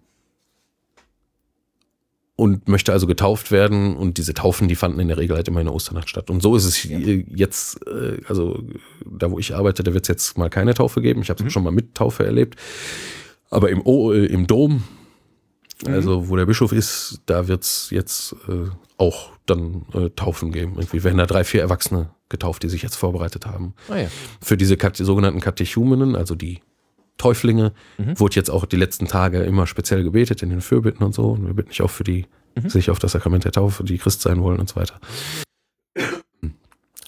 und 2.36 2.68
möchte 2.68 2.92
also 2.92 3.06
getauft 3.06 3.50
werden 3.52 3.96
und 3.96 4.18
diese 4.18 4.34
Taufen, 4.34 4.66
die 4.66 4.74
fanden 4.74 4.98
in 5.00 5.08
der 5.08 5.18
Regel 5.18 5.36
halt 5.36 5.46
immer 5.46 5.60
in 5.60 5.66
der 5.66 5.74
Osternacht 5.74 6.08
statt. 6.08 6.30
Und 6.30 6.42
so 6.42 6.56
ist 6.56 6.64
es 6.64 6.84
äh, 6.84 7.24
jetzt, 7.34 7.86
äh, 7.86 8.20
also 8.26 8.62
da 9.08 9.30
wo 9.30 9.38
ich 9.38 9.54
arbeite, 9.54 9.84
da 9.84 9.94
wird 9.94 10.04
es 10.04 10.08
jetzt 10.08 10.38
mal 10.38 10.50
keine 10.50 10.74
Taufe 10.74 11.00
geben. 11.00 11.22
Ich 11.22 11.30
habe 11.30 11.38
es 11.38 11.44
Mhm. 11.44 11.50
schon 11.50 11.62
mal 11.62 11.70
mit 11.70 11.94
Taufe 11.94 12.24
erlebt. 12.26 12.58
Aber 13.50 13.70
im, 13.70 13.82
o 13.86 14.12
äh, 14.12 14.26
im 14.26 14.46
Dom, 14.48 14.82
also 15.86 16.28
wo 16.28 16.36
der 16.36 16.46
Bischof 16.46 16.72
ist, 16.72 17.20
da 17.26 17.46
wird 17.46 17.62
es 17.62 17.90
jetzt 17.90 18.34
äh, 18.48 18.68
auch 18.96 19.30
dann 19.46 19.84
äh, 19.92 20.10
Taufen 20.10 20.50
geben. 20.50 20.74
Irgendwie 20.76 21.04
werden 21.04 21.18
da 21.18 21.26
drei, 21.26 21.44
vier 21.44 21.60
Erwachsene 21.60 22.10
getauft, 22.30 22.62
die 22.64 22.68
sich 22.68 22.82
jetzt 22.82 22.96
vorbereitet 22.96 23.46
haben. 23.46 23.74
Ah, 23.88 23.98
ja. 23.98 24.08
Für 24.40 24.56
diese 24.56 24.76
Kat 24.76 24.96
sogenannten 24.96 25.40
Katechumenen, 25.40 26.16
also 26.16 26.34
die 26.34 26.60
Täuflinge, 27.18 27.72
Mhm. 27.98 28.18
wurde 28.18 28.36
jetzt 28.36 28.50
auch 28.50 28.64
die 28.66 28.76
letzten 28.76 29.06
Tage 29.06 29.42
immer 29.42 29.66
speziell 29.66 30.02
gebetet 30.02 30.42
in 30.42 30.50
den 30.50 30.60
Fürbitten 30.60 31.04
und 31.04 31.14
so. 31.14 31.30
Und 31.30 31.46
wir 31.46 31.54
bitten 31.54 31.68
nicht 31.68 31.82
auch 31.82 31.90
für 31.90 32.04
die, 32.04 32.26
Mhm. 32.56 32.68
sich 32.68 32.90
auf 32.90 32.98
das 32.98 33.12
Sakrament 33.12 33.44
der 33.44 33.52
Taufe, 33.52 33.84
die 33.84 33.98
Christ 33.98 34.20
sein 34.22 34.40
wollen 34.42 34.58
und 34.60 34.68
so 34.68 34.76
weiter. 34.76 35.00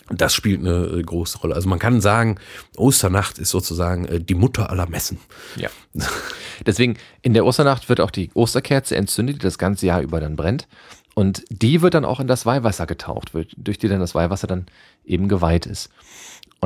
Das 0.09 0.35
spielt 0.35 0.61
eine 0.61 0.87
äh, 0.87 1.03
große 1.03 1.39
Rolle. 1.39 1.57
Also 1.57 1.69
man 1.69 1.81
kann 1.81 2.01
sagen, 2.01 2.39
Osternacht 2.77 3.39
ist 3.39 3.51
sozusagen 3.51 4.05
äh, 4.05 4.21
die 4.21 4.37
Mutter 4.37 4.71
aller 4.71 4.89
Messen. 4.89 5.19
Ja. 5.57 5.69
Deswegen, 6.65 6.97
in 7.23 7.35
der 7.35 7.45
Osternacht 7.45 7.89
wird 7.89 8.01
auch 8.01 8.13
die 8.13 8.31
Osterkerze 8.35 8.95
entzündet, 8.95 9.37
die 9.37 9.41
das 9.41 9.59
ganze 9.59 9.87
Jahr 9.87 10.01
über 10.03 10.21
dann 10.21 10.37
brennt. 10.37 10.69
Und 11.17 11.43
die 11.49 11.83
wird 11.83 11.95
dann 11.95 12.05
auch 12.05 12.21
in 12.21 12.29
das 12.29 12.47
Weihwasser 12.47 12.87
getaucht, 12.87 13.33
durch 13.57 13.79
die 13.79 13.89
dann 13.89 13.99
das 14.01 14.15
Weihwasser 14.15 14.47
dann 14.47 14.67
eben 15.05 15.29
geweiht 15.29 15.67
ist. 15.67 15.89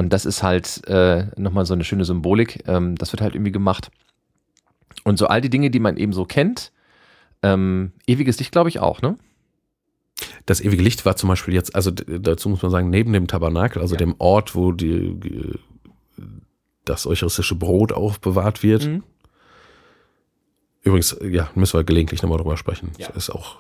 Und 0.01 0.15
das 0.15 0.25
ist 0.25 0.43
halt 0.43 0.81
äh, 0.89 1.27
nochmal 1.37 1.67
so 1.67 1.75
eine 1.75 1.85
schöne 1.85 2.07
Symbolik. 2.07 2.67
Ähm, 2.67 2.97
das 2.97 3.13
wird 3.13 3.21
halt 3.21 3.35
irgendwie 3.35 3.53
gemacht. 3.53 3.91
Und 5.05 5.19
so 5.19 5.27
all 5.27 5.43
die 5.43 5.51
Dinge, 5.51 5.71
die 5.71 5.79
man 5.79 5.99
eben 5.99 6.15
so 6.15 6.25
kennt, 6.25 6.73
ähm, 7.43 7.93
ewiges 8.07 8.39
Licht, 8.39 8.51
glaube 8.51 8.71
ich, 8.71 8.79
auch, 8.79 9.03
ne? 9.03 9.19
Das 10.47 10.63
ewige 10.63 10.83
Licht 10.83 11.05
war 11.05 11.17
zum 11.17 11.29
Beispiel 11.29 11.53
jetzt, 11.53 11.75
also 11.75 11.91
dazu 11.91 12.49
muss 12.49 12.63
man 12.63 12.71
sagen, 12.71 12.89
neben 12.89 13.13
dem 13.13 13.27
Tabernakel, 13.27 13.83
also 13.83 13.95
ja. 13.95 13.99
dem 13.99 14.15
Ort, 14.17 14.55
wo 14.55 14.73
die, 14.73 15.59
das 16.87 17.07
eucharistische 17.07 17.57
Brot 17.57 17.93
aufbewahrt 17.93 18.63
wird. 18.63 18.87
Mhm. 18.87 19.03
Übrigens, 20.81 21.15
ja, 21.23 21.51
müssen 21.55 21.79
wir 21.79 21.85
gelegentlich 21.85 22.23
nochmal 22.23 22.39
drüber 22.39 22.57
sprechen. 22.57 22.93
Ja. 22.97 23.09
Das 23.09 23.29
ist 23.29 23.31
auch 23.31 23.59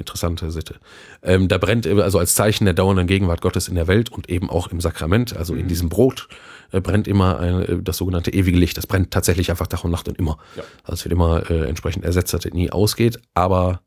interessante 0.00 0.50
Sitte. 0.50 0.76
Ähm, 1.22 1.48
da 1.48 1.58
brennt 1.58 1.86
also 1.86 2.18
als 2.18 2.34
Zeichen 2.34 2.64
der 2.64 2.74
dauernden 2.74 3.06
Gegenwart 3.06 3.40
Gottes 3.40 3.68
in 3.68 3.74
der 3.74 3.86
Welt 3.86 4.10
und 4.10 4.28
eben 4.28 4.50
auch 4.50 4.68
im 4.68 4.80
Sakrament, 4.80 5.36
also 5.36 5.54
mhm. 5.54 5.60
in 5.60 5.68
diesem 5.68 5.88
Brot, 5.88 6.28
äh, 6.72 6.80
brennt 6.80 7.06
immer 7.06 7.38
ein, 7.38 7.62
äh, 7.62 7.82
das 7.82 7.98
sogenannte 7.98 8.32
ewige 8.32 8.58
Licht. 8.58 8.76
Das 8.76 8.86
brennt 8.86 9.10
tatsächlich 9.12 9.50
einfach 9.50 9.66
Tag 9.66 9.84
und 9.84 9.90
Nacht 9.90 10.08
und 10.08 10.18
immer. 10.18 10.38
Ja. 10.56 10.64
Also 10.84 10.94
es 10.94 11.04
wird 11.04 11.12
immer 11.12 11.50
äh, 11.50 11.68
entsprechend 11.68 12.04
ersetzt, 12.04 12.34
dass 12.34 12.44
es 12.44 12.52
nie 12.52 12.70
ausgeht, 12.70 13.20
aber 13.34 13.82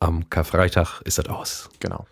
am 0.00 0.28
Karfreitag 0.30 1.00
ist 1.02 1.18
das 1.18 1.26
aus. 1.26 1.70
Genau. 1.80 2.06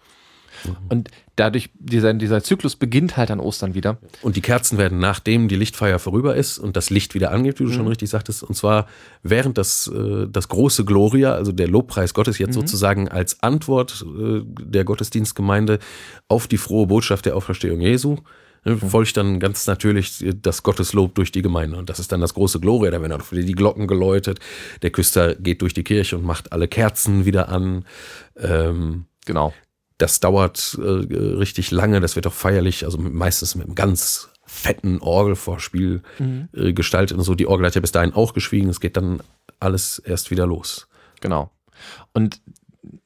Mhm. 0.65 0.77
Und 0.89 1.11
dadurch, 1.37 1.71
dieser, 1.75 2.15
dieser 2.15 2.43
Zyklus 2.43 2.77
beginnt 2.77 3.17
halt 3.17 3.31
an 3.31 3.41
Ostern 3.41 3.75
wieder. 3.75 3.99
Und 4.23 4.37
die 4.37 4.41
Kerzen 4.41 4.79
werden, 4.79 4.99
nachdem 4.99 5.49
die 5.49 5.57
Lichtfeier 5.57 5.99
vorüber 5.99 6.35
ist 6.35 6.59
und 6.59 6.77
das 6.77 6.91
Licht 6.91 7.15
wieder 7.15 7.31
angeht, 7.31 7.61
wie 7.61 7.65
du 7.65 7.71
mhm. 7.71 7.75
schon 7.75 7.89
richtig 7.89 8.11
sagtest, 8.11 8.43
und 8.43 8.55
zwar 8.55 8.87
während 9.23 9.59
das, 9.59 9.87
äh, 9.89 10.27
das 10.29 10.49
große 10.49 10.85
Gloria, 10.85 11.35
also 11.35 11.53
der 11.53 11.69
Lobpreis 11.69 12.15
Gottes, 12.15 12.39
jetzt 12.39 12.57
mhm. 12.57 12.61
sozusagen 12.61 13.09
als 13.09 13.43
Antwort 13.43 14.05
äh, 14.07 14.43
der 14.45 14.85
Gottesdienstgemeinde 14.85 15.79
auf 16.29 16.47
die 16.49 16.59
frohe 16.59 16.87
Botschaft 16.87 17.27
der 17.27 17.37
Auferstehung 17.37 17.81
Jesu, 17.81 18.17
ne, 18.67 18.75
mhm. 18.75 18.91
folgt 18.91 19.17
dann 19.17 19.41
ganz 19.41 19.67
natürlich 19.67 20.25
das 20.43 20.63
Gotteslob 20.63 21.15
durch 21.15 21.33
die 21.33 21.43
Gemeinde. 21.43 21.79
Und 21.79 21.89
das 21.89 21.99
ist 21.99 22.13
dann 22.13 22.21
das 22.21 22.35
große 22.35 22.61
Gloria. 22.61 22.91
Da 22.91 23.01
werden 23.01 23.13
auch 23.13 23.33
wieder 23.33 23.43
die 23.43 23.53
Glocken 23.53 23.87
geläutet. 23.87 24.41
Der 24.83 24.91
Küster 24.91 25.35
geht 25.35 25.63
durch 25.63 25.73
die 25.73 25.85
Kirche 25.85 26.17
und 26.17 26.25
macht 26.25 26.53
alle 26.53 26.69
Kerzen 26.69 27.25
wieder 27.25 27.49
an. 27.49 27.85
Ähm, 28.37 29.07
genau. 29.25 29.55
Das 29.99 30.21
dauert 30.21 30.79
äh, 30.81 30.83
richtig 30.83 31.71
lange, 31.71 32.01
das 32.01 32.17
wird 32.17 32.27
auch 32.27 32.33
feierlich, 32.33 32.85
also 32.85 32.99
meistens 32.99 33.55
mit 33.55 33.67
einem 33.67 33.75
ganz 33.75 34.29
fetten 34.45 35.01
Orgelvorspiel 35.01 36.03
mhm. 36.19 36.49
äh, 36.55 36.73
gestaltet 36.73 37.17
und 37.17 37.25
so. 37.25 37.35
Die 37.35 37.47
Orgel 37.47 37.67
hat 37.67 37.75
ja 37.75 37.81
bis 37.81 37.93
dahin 37.93 38.13
auch 38.13 38.33
geschwiegen, 38.33 38.69
es 38.69 38.81
geht 38.81 38.97
dann 38.97 39.21
alles 39.59 39.99
erst 39.99 40.31
wieder 40.31 40.47
los. 40.47 40.87
Genau. 41.21 41.51
Und 42.13 42.41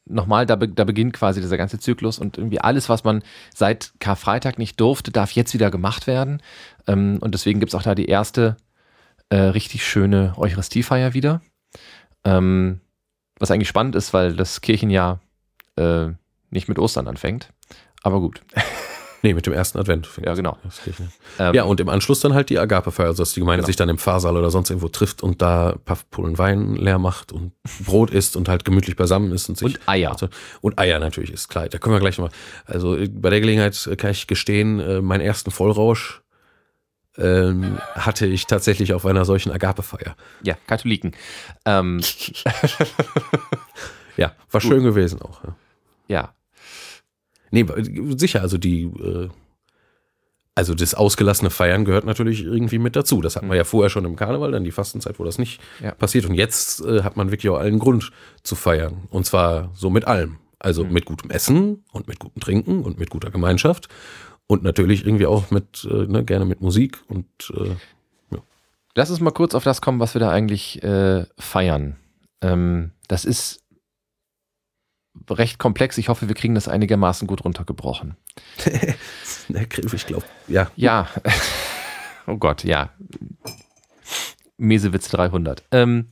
nochmal, 0.05 0.47
da, 0.47 0.57
da 0.57 0.85
beginnt 0.85 1.15
quasi 1.15 1.41
dieser 1.41 1.57
ganze 1.57 1.79
Zyklus 1.79 2.19
und 2.19 2.37
irgendwie 2.37 2.61
alles, 2.61 2.89
was 2.89 3.05
man 3.05 3.23
seit 3.55 3.93
Karfreitag 4.01 4.59
nicht 4.59 4.81
durfte, 4.81 5.11
darf 5.11 5.33
jetzt 5.33 5.55
wieder 5.55 5.71
gemacht 5.71 6.07
werden. 6.07 6.43
Ähm, 6.87 7.19
und 7.21 7.35
deswegen 7.35 7.61
gibt 7.61 7.73
es 7.73 7.79
auch 7.79 7.83
da 7.83 7.95
die 7.95 8.07
erste 8.07 8.57
äh, 9.31 9.37
richtig 9.37 9.87
schöne 9.87 10.35
Eucharistiefeier 10.37 11.15
wieder. 11.15 11.41
Ähm, 12.25 12.81
was 13.39 13.51
eigentlich 13.51 13.69
spannend 13.69 13.95
ist, 13.95 14.13
weil 14.13 14.35
das 14.35 14.61
Kirchenjahr 14.61 15.21
äh, 15.77 16.09
nicht 16.51 16.69
mit 16.69 16.79
Ostern 16.79 17.09
anfängt. 17.09 17.53
Aber 18.03 18.21
gut. 18.21 18.41
Nee, 19.23 19.35
mit 19.35 19.45
dem 19.47 19.53
ersten 19.53 19.79
Advent. 19.79 20.09
Ja, 20.25 20.33
genau. 20.35 20.57
Ähm, 21.39 21.55
ja, 21.55 21.65
und 21.65 21.79
im 21.79 21.91
Anschluss 21.91 22.21
dann 22.21 22.33
halt 22.33 22.49
die 22.49 22.59
Agapefeier, 22.59 23.09
also 23.09 23.23
dass 23.23 23.35
die 23.35 23.41
Gemeinde 23.41 23.61
genau. 23.61 23.67
sich 23.67 23.77
dann 23.77 23.91
im 23.91 23.99
Pfarrsaal 23.99 24.37
oder 24.37 24.51
sonst 24.51 24.71
irgendwo 24.71 24.89
trifft 24.89 25.23
und 25.23 25.43
da 25.43 25.73
ein 25.73 25.81
paar 25.81 25.99
Pullen 26.11 26.39
Wein 26.39 26.77
leer 26.77 26.99
macht 26.99 27.31
und 27.31 27.53
Brot 27.85 28.11
isst 28.11 28.35
und 28.35 28.49
halt 28.49 28.65
gemütlich 28.65 28.97
beisammen 28.97 29.31
ist. 29.33 29.49
Und, 29.51 29.59
sich, 29.59 29.67
und 29.67 29.81
Eier. 29.87 30.13
Also, 30.13 30.29
und 30.63 30.79
Eier 30.79 30.99
natürlich, 31.01 31.31
ist 31.31 31.49
klar. 31.49 31.69
Da 31.69 31.77
können 31.77 31.95
wir 31.95 32.01
gleich 32.01 32.17
nochmal. 32.17 32.33
Also 32.65 32.97
bei 33.11 33.29
der 33.29 33.41
Gelegenheit 33.41 33.91
kann 33.99 34.11
ich 34.11 34.27
gestehen, 34.27 34.81
äh, 34.81 35.03
meinen 35.03 35.21
ersten 35.21 35.51
Vollrausch 35.51 36.23
ähm, 37.19 37.79
hatte 37.95 38.27
ich 38.27 38.47
tatsächlich 38.47 38.95
auf 38.95 39.05
einer 39.05 39.25
solchen 39.27 39.53
Agapefeier. 39.53 40.17
Ja, 40.43 40.57
Katholiken. 40.67 41.13
Ähm. 41.67 42.01
ja, 44.17 44.33
war 44.51 44.61
schön 44.61 44.83
gewesen 44.83 45.21
auch. 45.21 45.45
Ja. 45.45 45.55
ja. 46.09 46.35
Nee, 47.51 47.67
sicher, 48.17 48.43
also 48.43 48.59
die, 48.59 48.85
äh, 48.85 49.29
also 50.55 50.75
das 50.75 50.95
ausgelassene 50.95 51.51
Feiern 51.51 51.85
gehört 51.85 52.05
natürlich 52.05 52.45
irgendwie 52.45 52.79
mit 52.79 52.97
dazu. 52.97 53.21
Das 53.21 53.37
hatten 53.37 53.49
wir 53.49 53.57
ja 53.57 53.65
vorher 53.65 53.91
schon 53.91 54.05
im 54.05 54.17
Karneval, 54.17 54.53
dann 54.53 54.65
die 54.65 54.71
Fastenzeit, 54.71 55.19
wo 55.19 55.25
das 55.25 55.39
nicht 55.39 55.61
ja. 55.83 55.93
passiert. 55.93 56.27
Und 56.27 56.35
jetzt 56.35 56.85
äh, 56.85 57.03
hat 57.03 57.17
man 57.17 57.31
wirklich 57.31 57.51
auch 57.51 57.59
allen 57.59 57.79
Grund 57.79 58.13
zu 58.43 58.55
feiern. 58.55 59.09
Und 59.11 59.27
zwar 59.27 59.71
so 59.75 59.91
mit 59.91 60.07
allem. 60.07 60.39
Also 60.59 60.85
mhm. 60.85 60.93
mit 60.93 61.07
gutem 61.07 61.31
Essen 61.31 61.85
und 61.93 62.09
mit 62.09 62.19
gutem 62.19 62.41
Trinken 62.41 62.83
und 62.83 62.99
mit 62.99 63.11
guter 63.11 63.31
Gemeinschaft. 63.31 63.89
Und 64.47 64.63
natürlich 64.63 65.07
irgendwie 65.07 65.27
auch 65.27 65.51
mit, 65.51 65.87
äh, 65.91 66.07
ne, 66.07 66.25
gerne 66.25 66.45
mit 66.45 66.61
Musik 66.61 66.99
und 67.09 67.27
ja. 68.31 68.39
Lass 68.97 69.11
uns 69.11 69.21
mal 69.21 69.31
kurz 69.31 69.55
auf 69.55 69.63
das 69.63 69.81
kommen, 69.81 70.01
was 70.01 70.15
wir 70.15 70.21
da 70.21 70.31
eigentlich 70.31 70.81
feiern. 71.39 71.97
Ähm, 72.43 72.91
das 73.09 73.25
ist 73.25 73.61
recht 75.29 75.59
komplex. 75.59 75.99
Ich 75.99 76.09
hoffe, 76.09 76.29
wir 76.29 76.35
kriegen 76.35 76.55
das 76.55 76.69
einigermaßen 76.69 77.27
gut 77.27 77.45
runtergebrochen. 77.45 78.17
ich 79.49 80.07
glaube, 80.07 80.25
ja. 80.49 80.71
Ja. 80.77 81.09
Oh 82.27 82.37
Gott, 82.37 82.63
ja. 82.63 82.91
Mesewitz 84.57 85.09
300. 85.09 85.65
Ähm, 85.73 86.07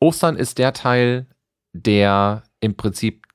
Ostern 0.00 0.36
ist 0.36 0.58
der 0.58 0.72
Teil, 0.72 1.26
der 1.72 2.42
im 2.60 2.76
Prinzip 2.76 3.26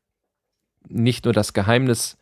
nicht 0.88 1.24
nur 1.24 1.34
das 1.34 1.54
Geheimnis 1.54 2.18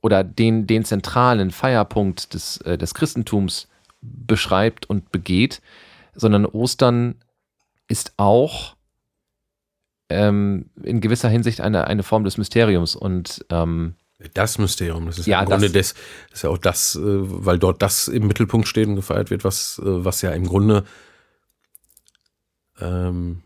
oder 0.00 0.24
den, 0.24 0.66
den 0.66 0.84
zentralen 0.84 1.50
Feierpunkt 1.50 2.34
des, 2.34 2.56
äh, 2.62 2.76
des 2.76 2.94
Christentums 2.94 3.68
beschreibt 4.00 4.86
und 4.86 5.12
begeht, 5.12 5.60
sondern 6.14 6.46
Ostern 6.46 7.16
ist 7.88 8.14
auch 8.16 8.76
ähm, 10.08 10.70
in 10.82 11.00
gewisser 11.00 11.28
Hinsicht 11.28 11.60
eine, 11.60 11.86
eine 11.86 12.02
Form 12.02 12.24
des 12.24 12.38
Mysteriums 12.38 12.96
und 12.96 13.44
ähm, 13.50 13.94
das 14.34 14.58
Mysterium, 14.58 15.06
das 15.06 15.18
ist 15.18 15.26
ja, 15.26 15.40
im 15.40 15.46
Grunde 15.46 15.70
das, 15.70 15.94
das 15.94 16.38
ist 16.38 16.42
ja 16.42 16.50
auch 16.50 16.58
das, 16.58 16.96
äh, 16.96 17.00
weil 17.02 17.58
dort 17.58 17.82
das 17.82 18.08
im 18.08 18.26
Mittelpunkt 18.26 18.66
steht 18.66 18.88
und 18.88 18.96
gefeiert 18.96 19.30
wird, 19.30 19.44
was, 19.44 19.80
äh, 19.84 20.04
was 20.04 20.22
ja 20.22 20.30
im 20.30 20.46
Grunde 20.46 20.84
ähm, 22.80 23.42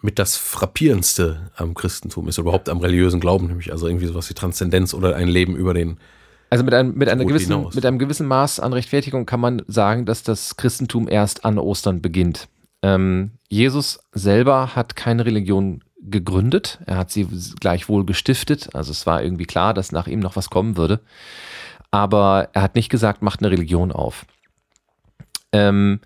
mit 0.00 0.18
das 0.18 0.36
Frappierendste 0.36 1.50
am 1.56 1.74
Christentum 1.74 2.28
ist, 2.28 2.38
überhaupt 2.38 2.68
am 2.68 2.78
religiösen 2.78 3.20
Glauben, 3.20 3.46
nämlich 3.46 3.72
also 3.72 3.86
irgendwie 3.86 4.06
sowas 4.06 4.28
wie 4.30 4.34
Transzendenz 4.34 4.94
oder 4.94 5.14
ein 5.16 5.28
Leben 5.28 5.56
über 5.56 5.74
den. 5.74 5.98
Also 6.50 6.64
mit 6.64 6.74
einem, 6.74 6.94
mit, 6.94 7.08
einer 7.08 7.24
gewissen, 7.24 7.66
mit 7.74 7.84
einem 7.84 7.98
gewissen 7.98 8.26
Maß 8.26 8.58
an 8.60 8.72
Rechtfertigung 8.72 9.26
kann 9.26 9.40
man 9.40 9.62
sagen, 9.66 10.06
dass 10.06 10.22
das 10.22 10.56
Christentum 10.56 11.08
erst 11.08 11.44
an 11.44 11.58
Ostern 11.58 12.00
beginnt. 12.00 12.48
Ähm, 12.82 13.32
Jesus 13.48 14.00
selber 14.12 14.74
hat 14.76 14.96
keine 14.96 15.26
Religion 15.26 15.82
gegründet, 16.00 16.78
er 16.86 16.96
hat 16.96 17.10
sie 17.10 17.26
gleichwohl 17.60 18.06
gestiftet, 18.06 18.74
also 18.74 18.92
es 18.92 19.04
war 19.04 19.22
irgendwie 19.22 19.46
klar, 19.46 19.74
dass 19.74 19.92
nach 19.92 20.06
ihm 20.06 20.20
noch 20.20 20.36
was 20.36 20.48
kommen 20.48 20.76
würde, 20.76 21.00
aber 21.90 22.50
er 22.52 22.62
hat 22.62 22.76
nicht 22.76 22.88
gesagt, 22.88 23.20
macht 23.20 23.40
eine 23.40 23.50
Religion 23.50 23.90
auf. 23.90 24.24
Ähm, 25.52 26.00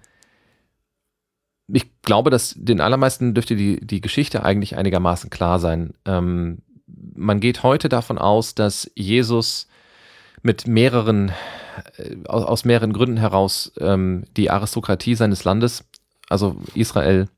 ich 1.68 1.90
glaube, 2.02 2.30
dass 2.30 2.54
den 2.56 2.80
allermeisten 2.80 3.34
dürfte 3.34 3.56
die, 3.56 3.80
die 3.80 4.00
Geschichte 4.00 4.44
eigentlich 4.44 4.76
einigermaßen 4.76 5.30
klar 5.30 5.58
sein. 5.58 5.94
Ähm, 6.04 6.58
man 7.14 7.40
geht 7.40 7.62
heute 7.62 7.88
davon 7.88 8.18
aus, 8.18 8.54
dass 8.54 8.90
Jesus 8.94 9.68
mit 10.42 10.66
mehreren, 10.66 11.32
äh, 11.96 12.16
aus, 12.26 12.64
mehreren 12.64 12.92
Gründen 12.92 13.16
heraus 13.16 13.72
ähm, 13.78 14.24
die 14.36 14.50
Aristokratie 14.50 15.14
seines 15.14 15.44
Landes 15.44 15.84
also 16.32 16.56
Israel, 16.74 17.28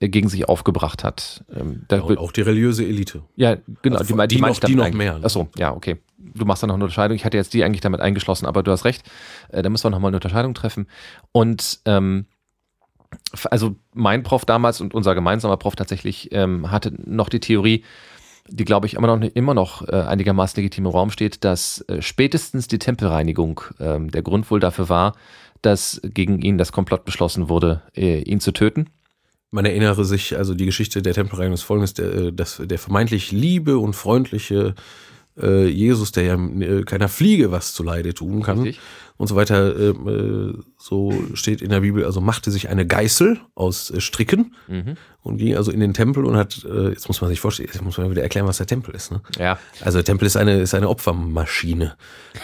äh, 0.00 0.08
gegen 0.08 0.28
sich 0.28 0.48
aufgebracht 0.48 1.02
hat. 1.02 1.44
Ähm, 1.54 1.84
ja, 1.90 2.00
und 2.00 2.18
auch 2.18 2.30
die 2.30 2.42
religiöse 2.42 2.84
Elite. 2.84 3.22
Ja, 3.34 3.56
genau. 3.82 3.98
Also 3.98 4.16
die, 4.16 4.28
die, 4.28 4.36
die, 4.36 4.40
noch, 4.40 4.58
die 4.58 4.74
noch 4.76 4.92
mehr. 4.92 5.18
Ne? 5.18 5.24
Achso, 5.24 5.48
ja, 5.56 5.74
okay. 5.74 5.96
Du 6.16 6.44
machst 6.44 6.62
da 6.62 6.68
noch 6.68 6.74
eine 6.74 6.84
Unterscheidung. 6.84 7.16
Ich 7.16 7.24
hatte 7.24 7.36
jetzt 7.36 7.52
die 7.52 7.64
eigentlich 7.64 7.80
damit 7.80 8.00
eingeschlossen, 8.00 8.46
aber 8.46 8.62
du 8.62 8.70
hast 8.70 8.84
recht. 8.84 9.02
Äh, 9.48 9.62
da 9.62 9.70
müssen 9.70 9.84
wir 9.84 9.90
nochmal 9.90 10.10
eine 10.10 10.18
Unterscheidung 10.18 10.54
treffen. 10.54 10.86
Und 11.32 11.80
ähm, 11.84 12.26
also 13.50 13.74
mein 13.92 14.22
Prof 14.22 14.44
damals 14.44 14.80
und 14.80 14.94
unser 14.94 15.14
gemeinsamer 15.14 15.56
Prof 15.56 15.74
tatsächlich 15.74 16.30
ähm, 16.32 16.70
hatte 16.70 16.92
noch 17.04 17.28
die 17.28 17.40
Theorie, 17.40 17.84
die 18.48 18.64
glaube 18.64 18.86
ich 18.86 18.94
immer 18.94 19.08
noch, 19.08 19.20
immer 19.34 19.54
noch 19.54 19.86
äh, 19.88 19.96
einigermaßen 19.96 20.56
legitim 20.56 20.86
im 20.86 20.92
Raum 20.92 21.10
steht, 21.10 21.44
dass 21.44 21.80
äh, 21.88 22.02
spätestens 22.02 22.68
die 22.68 22.78
Tempelreinigung 22.78 23.60
äh, 23.78 23.98
der 23.98 24.22
Grund 24.22 24.50
wohl 24.50 24.60
dafür 24.60 24.88
war, 24.88 25.14
dass 25.62 26.00
gegen 26.04 26.40
ihn 26.40 26.58
das 26.58 26.72
Komplott 26.72 27.04
beschlossen 27.04 27.48
wurde, 27.48 27.82
äh, 27.96 28.20
ihn 28.22 28.40
zu 28.40 28.52
töten. 28.52 28.90
Man 29.50 29.64
erinnere 29.64 30.04
sich 30.04 30.36
also 30.36 30.54
die 30.54 30.66
Geschichte 30.66 31.00
der 31.00 31.14
Tempelreinigung 31.14 31.54
des 31.54 31.62
Folgendes, 31.62 31.94
der, 31.94 32.12
äh, 32.14 32.32
das, 32.32 32.60
der 32.64 32.78
vermeintlich 32.78 33.32
liebe 33.32 33.78
und 33.78 33.94
freundliche 33.94 34.74
äh, 35.40 35.66
Jesus, 35.68 36.10
der 36.12 36.24
ja 36.24 36.34
äh, 36.34 36.82
keiner 36.82 37.08
Fliege 37.08 37.50
was 37.52 37.72
zu 37.72 37.82
Leide 37.84 38.12
tun 38.12 38.42
kann 38.42 38.58
Richtig. 38.62 38.80
und 39.16 39.28
so 39.28 39.36
weiter, 39.36 39.74
äh, 39.76 39.90
äh, 39.90 40.54
so 40.76 41.14
steht 41.34 41.62
in 41.62 41.70
der 41.70 41.80
Bibel, 41.80 42.04
also 42.04 42.20
machte 42.20 42.50
sich 42.50 42.68
eine 42.68 42.86
Geißel 42.86 43.40
aus 43.54 43.92
Stricken 43.98 44.54
Mhm. 44.66 44.96
und 45.22 45.36
ging 45.38 45.54
also 45.56 45.70
in 45.70 45.78
den 45.80 45.94
Tempel 45.94 46.24
und 46.24 46.36
hat, 46.36 46.56
jetzt 46.90 47.06
muss 47.08 47.20
man 47.20 47.30
sich 47.30 47.38
vorstellen, 47.40 47.68
jetzt 47.72 47.80
muss 47.82 47.98
man 47.98 48.10
wieder 48.10 48.22
erklären, 48.22 48.48
was 48.48 48.56
der 48.58 48.66
Tempel 48.66 48.94
ist. 48.96 49.12
Ne? 49.12 49.22
Ja, 49.38 49.58
Also 49.80 49.98
der 49.98 50.04
Tempel 50.04 50.26
ist 50.26 50.36
eine, 50.36 50.60
ist 50.60 50.74
eine 50.74 50.88
Opfermaschine. 50.88 51.96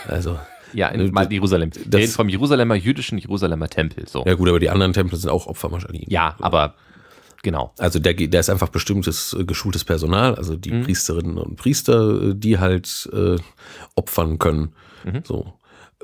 Also, 0.07 0.39
ja 0.75 0.89
in 0.89 1.01
Äh, 1.01 1.11
mal 1.11 1.33
Jerusalem. 1.33 1.71
Wir 1.75 1.83
das- 1.87 2.01
reden 2.01 2.13
vom 2.13 2.29
Jerusalemer, 2.29 2.75
jüdischen 2.75 3.19
Jerusalemer 3.19 3.69
Tempel. 3.69 4.07
So. 4.09 4.25
ja 4.27 4.35
gut, 4.35 4.49
aber 4.49 4.61
die 4.61 4.71
anderen 4.71 4.93
Tempel 4.93 5.19
sind 5.19 5.31
auch 5.31 5.47
Opfermaschinen. 5.47 6.05
Ja, 6.09 6.37
aber 6.41 6.75
genau. 7.43 7.73
Also 7.79 7.99
der, 7.99 8.15
der 8.15 8.41
ist 8.41 8.51
einfach 8.51 8.69
bestimmtes 8.69 9.35
äh, 9.39 9.45
geschultes 9.45 9.85
Personal, 9.85 10.35
also 10.35 10.57
die 10.57 10.71
Priesterinnen 10.71 11.39
und 11.39 11.57
Priester, 11.57 12.31
äh, 12.31 12.35
die 12.35 12.59
halt 12.59 13.09
äh, 13.13 13.37
opfern 13.95 14.39
können. 14.39 14.73
So. 15.25 15.53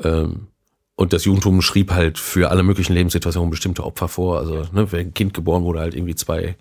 Ähm, 0.02 0.48
und 0.96 1.12
das 1.14 1.24
Judentum 1.24 1.62
schrieb 1.62 1.92
halt 1.92 2.18
für 2.18 2.50
alle 2.50 2.62
möglichen 2.62 2.92
Lebenssituationen 2.92 3.48
bestimmte 3.50 3.84
Opfer 3.84 4.08
vor. 4.08 4.38
Also, 4.38 4.66
ne, 4.72 4.92
wenn 4.92 5.06
ein 5.08 5.14
Kind 5.14 5.32
geboren 5.32 5.62
wurde, 5.64 5.80
halt 5.80 5.94
irgendwie 5.94 6.14
zwei 6.14 6.56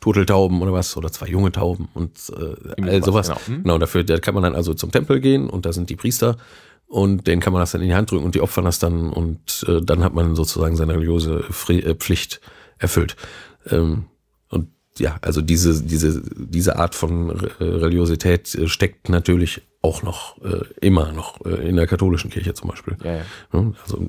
Turteltauben 0.00 0.62
oder 0.62 0.72
was, 0.72 0.96
oder 0.96 1.10
zwei 1.12 1.26
junge 1.26 1.52
Tauben 1.52 1.88
und 1.92 2.12
äh, 2.30 2.82
all 2.82 3.02
sowas, 3.04 3.26
sowas. 3.26 3.26
genau. 3.28 3.40
Hm. 3.58 3.62
Genau, 3.64 3.78
dafür 3.78 4.04
da 4.04 4.18
kann 4.18 4.32
man 4.32 4.44
dann 4.44 4.54
also 4.54 4.72
zum 4.72 4.90
Tempel 4.92 5.20
gehen 5.20 5.50
und 5.50 5.66
da 5.66 5.72
sind 5.72 5.90
die 5.90 5.96
Priester 5.96 6.36
und 6.88 7.26
denen 7.26 7.40
kann 7.40 7.52
man 7.52 7.60
das 7.60 7.72
dann 7.72 7.82
in 7.82 7.88
die 7.88 7.94
Hand 7.94 8.10
drücken 8.10 8.24
und 8.24 8.34
die 8.34 8.40
opfern 8.40 8.64
das 8.64 8.78
dann 8.78 9.10
und 9.10 9.64
äh, 9.68 9.80
dann 9.82 10.02
hat 10.02 10.14
man 10.14 10.34
sozusagen 10.34 10.76
seine 10.76 10.94
religiöse 10.94 11.44
äh, 11.68 11.94
Pflicht 11.94 12.40
erfüllt. 12.78 13.16
Ähm, 13.70 14.06
und 14.48 14.68
ja, 14.98 15.18
also 15.20 15.42
diese, 15.42 15.82
diese, 15.84 16.22
diese 16.34 16.76
Art 16.76 16.94
von 16.94 17.30
äh, 17.60 17.64
Religiosität 17.64 18.54
äh, 18.54 18.68
steckt 18.68 19.08
natürlich 19.10 19.62
auch 19.82 20.02
noch 20.02 20.42
äh, 20.42 20.64
immer 20.80 21.12
noch 21.12 21.44
äh, 21.44 21.68
in 21.68 21.76
der 21.76 21.86
katholischen 21.86 22.30
Kirche 22.30 22.54
zum 22.54 22.70
Beispiel. 22.70 22.96
Ja, 23.04 23.16
ja. 23.16 23.22
Ne? 23.52 23.74
Also, 23.82 24.08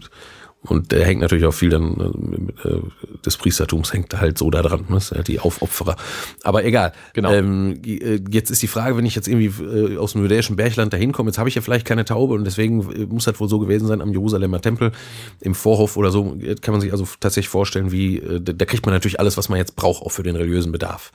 und, 0.62 0.91
der 0.91 1.05
hängt 1.05 1.22
natürlich 1.22 1.45
auch 1.45 1.53
viel 1.53 1.70
dann 1.70 2.51
äh, 2.66 2.80
des 3.26 3.38
Priestertums 3.38 3.93
hängt 3.93 4.20
halt 4.20 4.38
so 4.38 4.51
da 4.51 4.62
dran, 4.62 4.82
ne? 4.89 4.95
Das 4.95 5.07
sind 5.07 5.18
halt 5.18 5.28
die 5.30 5.39
Aufopferer. 5.39 5.95
Aber 6.43 6.66
egal. 6.66 6.91
Genau. 7.14 7.32
Ähm, 7.32 7.80
äh, 7.86 8.20
jetzt 8.30 8.51
ist 8.51 8.62
die 8.62 8.68
Frage, 8.68 8.97
wenn 8.97 9.05
ich 9.05 9.16
jetzt 9.16 9.30
irgendwie 9.30 9.64
äh, 9.64 9.97
aus 9.97 10.14
dem 10.14 10.22
judäischen 10.22 10.57
Bergland 10.57 10.91
dahin 10.91 11.14
komme, 11.14 11.30
jetzt 11.30 11.38
habe 11.38 11.47
ich 11.47 11.55
ja 11.55 11.62
vielleicht 11.62 11.86
keine 11.86 12.03
Taube 12.03 12.34
und 12.34 12.43
deswegen 12.43 12.82
äh, 12.91 13.05
muss 13.05 13.24
das 13.24 13.39
wohl 13.39 13.47
so 13.47 13.60
gewesen 13.60 13.88
sein 13.88 14.01
am 14.01 14.12
Jerusalemer 14.12 14.60
Tempel 14.60 14.91
im 15.39 15.55
Vorhof 15.55 15.95
oder 15.95 16.12
so. 16.12 16.38
Kann 16.62 16.74
man 16.74 16.82
sich 16.82 16.91
also 16.91 17.07
tatsächlich 17.22 17.49
vorstellen, 17.49 17.93
wie 17.93 18.18
äh, 18.18 18.41
da 18.41 18.66
kriegt 18.66 18.86
man 18.86 18.93
natürlich 18.93 19.20
alles, 19.22 19.38
was 19.38 19.47
man 19.47 19.60
jetzt 19.60 19.78
braucht, 19.78 20.03
auch 20.03 20.12
für 20.12 20.24
den 20.24 20.36
religiösen 20.36 20.74
Bedarf. 20.74 21.14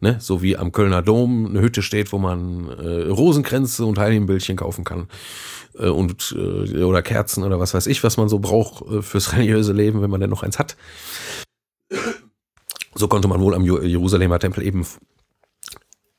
Ne? 0.00 0.18
So 0.20 0.40
wie 0.40 0.56
am 0.56 0.70
Kölner 0.70 1.02
Dom 1.02 1.46
eine 1.46 1.60
Hütte 1.60 1.82
steht, 1.82 2.12
wo 2.12 2.18
man 2.18 2.68
äh, 2.68 3.08
Rosenkränze 3.08 3.84
und 3.84 3.98
Heiligenbildchen 3.98 4.56
kaufen 4.56 4.84
kann 4.84 5.08
äh, 5.78 5.88
und 5.88 6.34
äh, 6.36 6.82
oder 6.82 7.02
Kerzen 7.02 7.44
oder 7.44 7.60
was 7.60 7.74
weiß 7.74 7.86
ich, 7.86 8.02
was 8.04 8.16
man 8.16 8.28
so 8.28 8.38
braucht 8.38 8.84
äh, 8.90 9.02
fürs 9.02 9.32
religiöse 9.36 9.72
Leben, 9.72 10.02
wenn 10.02 10.10
man 10.10 10.20
denn 10.20 10.30
noch 10.30 10.42
eins 10.42 10.58
hat. 10.58 10.76
So 12.94 13.08
konnte 13.08 13.28
man 13.28 13.40
wohl 13.40 13.54
am 13.54 13.64
Jerusalemer 13.64 14.38
Tempel 14.38 14.64
eben 14.64 14.86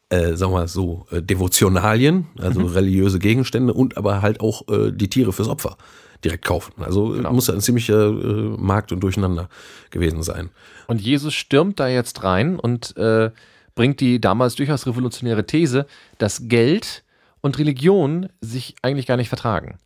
äh, 0.10 0.36
sagen 0.36 0.52
wir 0.52 0.60
mal 0.60 0.68
so, 0.68 1.08
äh, 1.12 1.22
Devotionalien, 1.22 2.28
also 2.38 2.62
religiöse 2.66 3.20
Gegenstände 3.20 3.74
und 3.74 3.98
aber 3.98 4.22
halt 4.22 4.40
auch 4.40 4.68
äh, 4.68 4.92
die 4.92 5.10
Tiere 5.10 5.34
fürs 5.34 5.48
Opfer 5.48 5.78
direkt 6.24 6.46
kaufen. 6.46 6.74
Also 6.84 7.14
äh, 7.14 7.18
Genau. 7.18 7.34
muss 7.34 7.48
ja 7.48 7.54
ein 7.54 7.62
ziemlicher 7.62 8.08
äh, 8.08 8.56
Markt 8.58 8.92
und 8.92 9.00
Durcheinander 9.00 9.50
gewesen 9.90 10.22
sein. 10.22 10.50
Und 10.88 11.02
Jesus 11.02 11.34
stürmt 11.34 11.80
da 11.80 11.88
jetzt 11.88 12.24
rein 12.24 12.60
und 12.60 12.96
äh, 12.98 13.32
bringt 13.74 14.00
die 14.00 14.22
damals 14.22 14.56
durchaus 14.56 14.86
revolutionäre 14.86 15.46
These, 15.46 15.86
dass 16.18 16.48
Geld 16.48 17.04
und 17.46 17.60
Religion 17.60 18.28
sich 18.42 18.76
eigentlich 18.82 19.06
gar 19.06 19.18
nicht 19.18 19.30
vertragen. 19.30 19.78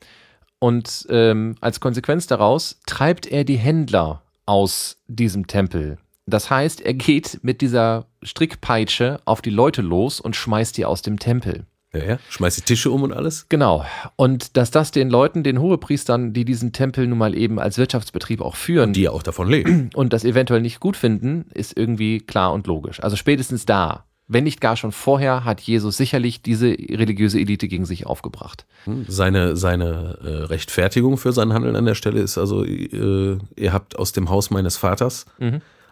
Und 0.60 1.06
ähm, 1.10 1.56
als 1.60 1.82
Konsequenz 1.82 2.26
daraus 2.26 2.80
treibt 2.86 3.28
er 3.28 3.44
die 3.44 3.58
Händler 3.58 4.24
aus 4.46 4.98
diesem 5.08 5.46
Tempel. 5.46 5.98
Das 6.26 6.50
heißt, 6.50 6.80
er 6.80 6.94
geht 6.94 7.40
mit 7.42 7.60
dieser 7.60 8.06
Strickpeitsche 8.24 9.20
auf 9.26 9.42
die 9.42 9.50
Leute 9.50 9.82
los 9.82 10.22
und 10.22 10.38
schmeißt 10.38 10.78
die 10.78 10.86
aus 10.86 11.02
dem 11.02 11.20
Tempel. 11.20 11.66
Ja, 11.94 12.04
ja. 12.04 12.20
Schmeißt 12.30 12.60
die 12.60 12.62
Tische 12.62 12.92
um 12.92 13.04
und 13.04 13.12
alles. 13.12 13.48
Genau. 13.50 13.84
Und 14.16 14.56
dass 14.56 14.72
das 14.72 14.92
den 14.92 15.10
Leuten, 15.10 15.44
den 15.44 15.60
Hohepriestern, 15.60 16.32
die 16.34 16.46
diesen 16.46 16.72
Tempel 16.72 17.08
nun 17.08 17.18
mal 17.18 17.36
eben 17.36 17.60
als 17.60 17.78
Wirtschaftsbetrieb 17.78 18.42
auch 18.42 18.56
führen, 18.56 18.94
Die 18.94 19.02
ja 19.02 19.12
auch 19.12 19.24
davon 19.24 19.50
leben. 19.50 19.90
und 19.96 20.14
das 20.14 20.24
eventuell 20.24 20.62
nicht 20.62 20.80
gut 20.80 20.96
finden, 20.96 21.48
ist 21.54 21.76
irgendwie 21.76 22.20
klar 22.20 22.54
und 22.54 22.68
logisch. 22.68 23.02
Also 23.04 23.16
spätestens 23.18 23.66
da, 23.66 24.06
wenn 24.30 24.46
nicht 24.46 24.62
gar 24.62 24.78
schon 24.78 24.92
vorher, 24.92 25.44
hat 25.44 25.60
Jesus 25.60 25.98
sicherlich 25.98 26.42
diese 26.42 26.68
religiöse 26.68 27.40
Elite 27.40 27.68
gegen 27.68 27.86
sich 27.86 28.06
aufgebracht. 28.06 28.66
Seine, 29.08 29.58
seine 29.58 30.20
äh, 30.24 30.28
Rechtfertigung 30.46 31.18
für 31.18 31.34
sein 31.34 31.52
Handeln 31.52 31.76
an 31.76 31.86
der 31.86 31.96
Stelle 31.96 32.22
ist 32.22 32.38
also, 32.38 32.64
äh, 32.64 33.38
ihr 33.56 33.74
habt 33.74 33.98
aus 33.98 34.14
dem 34.14 34.30
Haus 34.30 34.52
meines 34.52 34.78
Vaters 34.78 35.26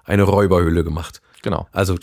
eine 0.06 0.24
Räuberhöhle 0.24 0.84
gemacht. 0.84 1.22
Genau. 1.42 1.68
Also 1.72 1.96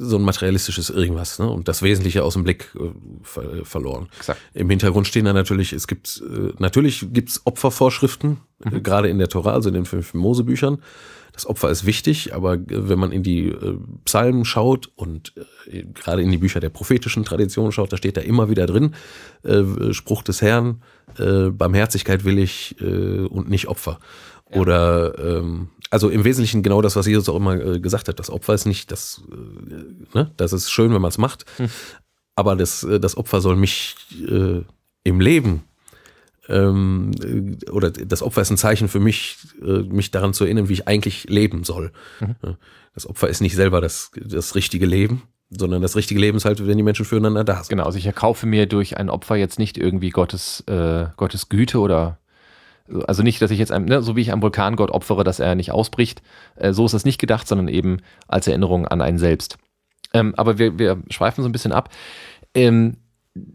so 0.00 0.16
ein 0.16 0.22
materialistisches 0.22 0.90
irgendwas, 0.90 1.38
ne? 1.38 1.50
Und 1.50 1.66
das 1.66 1.82
Wesentliche 1.82 2.22
aus 2.22 2.34
dem 2.34 2.44
Blick 2.44 2.70
äh, 2.76 2.90
ver 3.22 3.64
verloren. 3.64 4.08
Exakt. 4.16 4.40
Im 4.54 4.70
Hintergrund 4.70 5.08
stehen 5.08 5.24
da 5.24 5.32
natürlich, 5.32 5.72
es 5.72 5.88
gibt, 5.88 6.22
äh, 6.22 6.52
natürlich 6.58 7.06
gibt's 7.12 7.42
Opfervorschriften, 7.44 8.38
äh, 8.64 8.80
gerade 8.80 9.08
in 9.08 9.18
der 9.18 9.28
Tora, 9.28 9.52
also 9.52 9.68
in 9.68 9.74
den 9.74 9.86
fünf 9.86 10.14
Mosebüchern. 10.14 10.78
Das 11.38 11.46
Opfer 11.46 11.70
ist 11.70 11.86
wichtig, 11.86 12.34
aber 12.34 12.54
äh, 12.54 12.88
wenn 12.88 12.98
man 12.98 13.12
in 13.12 13.22
die 13.22 13.50
äh, 13.50 13.78
Psalmen 14.04 14.44
schaut 14.44 14.90
und 14.96 15.34
äh, 15.70 15.84
gerade 15.94 16.20
in 16.20 16.32
die 16.32 16.38
Bücher 16.38 16.58
der 16.58 16.68
prophetischen 16.68 17.24
Tradition 17.24 17.70
schaut, 17.70 17.92
da 17.92 17.96
steht 17.96 18.16
da 18.16 18.22
immer 18.22 18.50
wieder 18.50 18.66
drin, 18.66 18.94
Spruch 19.92 20.22
des 20.22 20.42
Herrn, 20.42 20.82
Barmherzigkeit 21.16 22.24
will 22.24 22.38
ich 22.38 22.74
und 22.80 23.48
nicht 23.48 23.68
Opfer. 23.68 24.00
Oder 24.50 25.16
ähm, 25.18 25.68
also 25.90 26.08
im 26.08 26.24
Wesentlichen 26.24 26.62
genau 26.62 26.82
das, 26.82 26.96
was 26.96 27.06
Jesus 27.06 27.28
auch 27.28 27.36
immer 27.36 27.54
äh, 27.54 27.80
gesagt 27.80 28.08
hat. 28.08 28.18
Das 28.18 28.30
Opfer 28.30 28.54
ist 28.54 28.66
nicht 28.66 28.90
das, 28.90 29.22
äh, 29.30 30.16
ne? 30.18 30.32
das 30.36 30.52
ist 30.52 30.70
schön, 30.70 30.92
wenn 30.92 31.02
man 31.02 31.10
es 31.10 31.18
macht, 31.18 31.44
aber 32.34 32.56
das, 32.56 32.86
das 33.00 33.16
Opfer 33.16 33.40
soll 33.40 33.56
mich 33.56 33.94
äh, 34.28 34.62
im 35.04 35.20
Leben 35.20 35.62
ähm, 36.48 37.12
äh, 37.22 37.70
oder 37.70 37.90
das 37.90 38.22
Opfer 38.22 38.42
ist 38.42 38.50
ein 38.50 38.56
Zeichen 38.56 38.88
für 38.88 39.00
mich, 39.00 39.36
äh, 39.62 39.82
mich 39.82 40.10
daran 40.10 40.32
zu 40.32 40.44
erinnern, 40.44 40.68
wie 40.68 40.74
ich 40.74 40.88
eigentlich 40.88 41.24
leben 41.28 41.64
soll. 41.64 41.92
Ja. 42.20 42.56
Das 42.94 43.06
Opfer 43.06 43.28
ist 43.28 43.40
nicht 43.40 43.54
selber 43.54 43.80
das, 43.80 44.10
das 44.16 44.54
richtige 44.54 44.86
Leben, 44.86 45.22
sondern 45.50 45.82
das 45.82 45.94
richtige 45.94 46.20
Leben 46.20 46.36
ist 46.36 46.44
halt, 46.44 46.66
wenn 46.66 46.76
die 46.76 46.82
Menschen 46.82 47.04
füreinander 47.04 47.44
da 47.44 47.56
sind. 47.56 47.68
Genau, 47.68 47.84
also 47.84 47.98
ich 47.98 48.06
erkaufe 48.06 48.46
mir 48.46 48.66
durch 48.66 48.96
ein 48.96 49.08
Opfer 49.08 49.36
jetzt 49.36 49.58
nicht 49.58 49.78
irgendwie 49.78 50.10
Gottes, 50.10 50.64
äh, 50.66 51.06
Gottes 51.16 51.48
Güte 51.48 51.78
oder 51.78 52.18
also 53.06 53.22
nicht, 53.22 53.40
dass 53.42 53.50
ich 53.50 53.58
jetzt 53.58 53.72
einem, 53.72 53.84
ne, 53.84 54.02
so 54.02 54.16
wie 54.16 54.22
ich 54.22 54.32
einem 54.32 54.42
Vulkangott 54.42 54.90
opfere, 54.90 55.24
dass 55.24 55.40
er 55.40 55.54
nicht 55.54 55.72
ausbricht, 55.72 56.22
äh, 56.56 56.72
so 56.72 56.86
ist 56.86 56.94
es 56.94 57.04
nicht 57.04 57.20
gedacht, 57.20 57.46
sondern 57.46 57.68
eben 57.68 57.98
als 58.26 58.46
Erinnerung 58.46 58.86
an 58.86 59.00
einen 59.00 59.18
selbst. 59.18 59.58
Ähm, 60.14 60.34
aber 60.36 60.58
wir, 60.58 60.78
wir 60.78 61.02
schweifen 61.10 61.42
so 61.42 61.48
ein 61.48 61.52
bisschen 61.52 61.72
ab. 61.72 61.90
Ähm, 62.54 62.96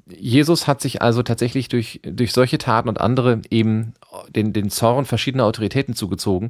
Jesus 0.08 0.68
hat 0.68 0.82
sich 0.82 1.02
also 1.02 1.24
tatsächlich 1.24 1.68
durch, 1.70 2.02
durch 2.04 2.34
solche 2.34 2.58
Taten 2.58 2.90
und 2.90 3.02
andere 3.02 3.42
eben 3.50 3.94
den, 4.30 4.54
den 4.54 4.70
Zorn 4.70 5.06
verschiedener 5.06 5.46
Autoritäten 5.46 5.96
zugezogen. 5.96 6.50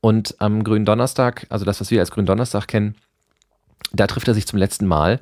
Und 0.00 0.36
am 0.38 0.64
Grünen 0.64 0.84
Donnerstag, 0.84 1.46
also 1.48 1.64
das, 1.64 1.80
was 1.80 1.90
wir 1.90 2.00
als 2.00 2.10
Grünen 2.10 2.26
Donnerstag 2.26 2.68
kennen, 2.68 2.94
da 3.92 4.06
trifft 4.06 4.28
er 4.28 4.34
sich 4.34 4.46
zum 4.46 4.58
letzten 4.58 4.86
Mal 4.86 5.20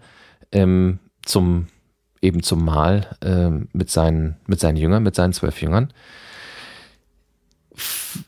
ähm, 0.52 0.98
zum 1.24 1.66
eben 2.22 2.42
zum 2.42 2.64
Mahl 2.64 3.07
ähm, 3.22 3.68
mit, 3.72 3.90
seinen, 3.90 4.36
mit 4.46 4.59
seinen 4.59 4.76
Jüngern, 4.76 5.02
mit 5.02 5.14
seinen 5.14 5.32
zwölf 5.32 5.61
Jüngern. 5.61 5.92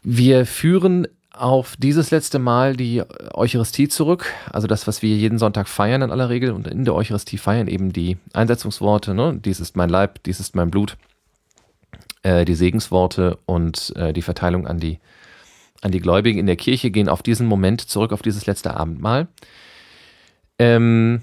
Wir 0.02 0.46
führen 0.46 1.08
auf 1.38 1.76
dieses 1.76 2.10
letzte 2.10 2.38
Mal 2.38 2.76
die 2.76 3.02
Eucharistie 3.32 3.88
zurück, 3.88 4.26
also 4.52 4.66
das, 4.66 4.86
was 4.86 5.02
wir 5.02 5.16
jeden 5.16 5.38
Sonntag 5.38 5.68
feiern 5.68 6.02
in 6.02 6.10
aller 6.10 6.28
Regel 6.28 6.52
und 6.52 6.66
in 6.66 6.84
der 6.84 6.94
Eucharistie 6.94 7.38
feiern 7.38 7.68
eben 7.68 7.92
die 7.92 8.16
Einsetzungsworte, 8.32 9.14
ne? 9.14 9.38
dies 9.42 9.60
ist 9.60 9.76
mein 9.76 9.88
Leib, 9.88 10.22
dies 10.24 10.40
ist 10.40 10.54
mein 10.54 10.70
Blut, 10.70 10.96
äh, 12.22 12.44
die 12.44 12.54
Segensworte 12.54 13.38
und 13.46 13.92
äh, 13.96 14.12
die 14.12 14.22
Verteilung 14.22 14.66
an 14.66 14.78
die, 14.78 14.98
an 15.80 15.92
die 15.92 16.00
Gläubigen 16.00 16.38
in 16.38 16.46
der 16.46 16.56
Kirche 16.56 16.90
gehen 16.90 17.08
auf 17.08 17.22
diesen 17.22 17.46
Moment 17.46 17.80
zurück, 17.80 18.12
auf 18.12 18.22
dieses 18.22 18.46
letzte 18.46 18.76
Abendmahl. 18.76 19.28
Ähm, 20.58 21.22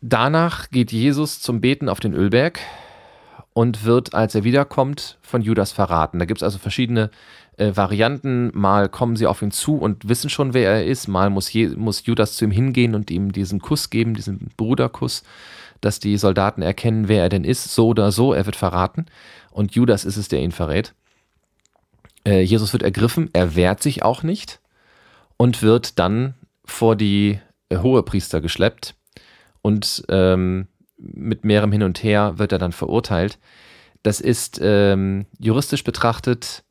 danach 0.00 0.70
geht 0.70 0.92
Jesus 0.92 1.40
zum 1.40 1.60
Beten 1.60 1.88
auf 1.88 2.00
den 2.00 2.12
Ölberg 2.12 2.60
und 3.52 3.84
wird, 3.84 4.14
als 4.14 4.34
er 4.34 4.44
wiederkommt, 4.44 5.18
von 5.22 5.42
Judas 5.42 5.72
verraten. 5.72 6.18
Da 6.18 6.24
gibt 6.24 6.38
es 6.38 6.42
also 6.42 6.58
verschiedene 6.58 7.10
äh, 7.60 7.76
Varianten. 7.76 8.50
Mal 8.54 8.88
kommen 8.88 9.16
sie 9.16 9.26
auf 9.26 9.42
ihn 9.42 9.50
zu 9.50 9.76
und 9.76 10.08
wissen 10.08 10.30
schon, 10.30 10.54
wer 10.54 10.70
er 10.70 10.86
ist. 10.86 11.08
Mal 11.08 11.30
muss, 11.30 11.52
Je 11.52 11.68
muss 11.68 12.06
Judas 12.06 12.34
zu 12.34 12.44
ihm 12.44 12.50
hingehen 12.50 12.94
und 12.94 13.10
ihm 13.10 13.32
diesen 13.32 13.60
Kuss 13.60 13.90
geben, 13.90 14.14
diesen 14.14 14.50
Bruderkuss, 14.56 15.22
dass 15.80 16.00
die 16.00 16.16
Soldaten 16.16 16.62
erkennen, 16.62 17.08
wer 17.08 17.22
er 17.22 17.28
denn 17.28 17.44
ist. 17.44 17.74
So 17.74 17.88
oder 17.88 18.12
so, 18.12 18.32
er 18.32 18.46
wird 18.46 18.56
verraten. 18.56 19.06
Und 19.50 19.74
Judas 19.74 20.04
ist 20.04 20.16
es, 20.16 20.28
der 20.28 20.40
ihn 20.40 20.52
verrät. 20.52 20.94
Äh, 22.24 22.42
Jesus 22.42 22.72
wird 22.72 22.82
ergriffen, 22.82 23.30
er 23.32 23.54
wehrt 23.54 23.82
sich 23.82 24.02
auch 24.02 24.22
nicht 24.22 24.60
und 25.36 25.62
wird 25.62 25.98
dann 25.98 26.34
vor 26.64 26.96
die 26.96 27.38
äh, 27.68 27.78
Hohepriester 27.78 28.40
geschleppt 28.40 28.94
und 29.62 30.04
ähm, 30.08 30.68
mit 30.98 31.44
mehrem 31.44 31.72
Hin 31.72 31.82
und 31.82 32.02
Her 32.02 32.38
wird 32.38 32.52
er 32.52 32.58
dann 32.58 32.72
verurteilt. 32.72 33.38
Das 34.02 34.20
ist 34.20 34.60
ähm, 34.62 35.26
juristisch 35.38 35.84
betrachtet, 35.84 36.62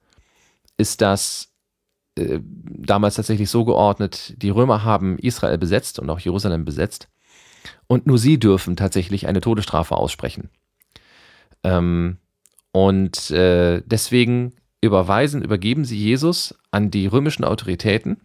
ist 0.79 1.01
das 1.01 1.49
äh, 2.15 2.39
damals 2.43 3.15
tatsächlich 3.15 3.49
so 3.49 3.65
geordnet, 3.65 4.33
die 4.37 4.49
Römer 4.49 4.83
haben 4.83 5.19
Israel 5.19 5.57
besetzt 5.57 5.99
und 5.99 6.09
auch 6.09 6.19
Jerusalem 6.19 6.65
besetzt. 6.65 7.09
Und 7.87 8.07
nur 8.07 8.17
sie 8.17 8.39
dürfen 8.39 8.75
tatsächlich 8.75 9.27
eine 9.27 9.41
Todesstrafe 9.41 9.95
aussprechen. 9.95 10.49
Ähm, 11.63 12.17
und 12.71 13.31
äh, 13.31 13.81
deswegen 13.85 14.53
überweisen, 14.81 15.43
übergeben 15.43 15.83
sie 15.83 15.97
Jesus 15.97 16.55
an 16.71 16.91
die 16.91 17.07
römischen 17.07 17.43
Autoritäten. 17.43 18.21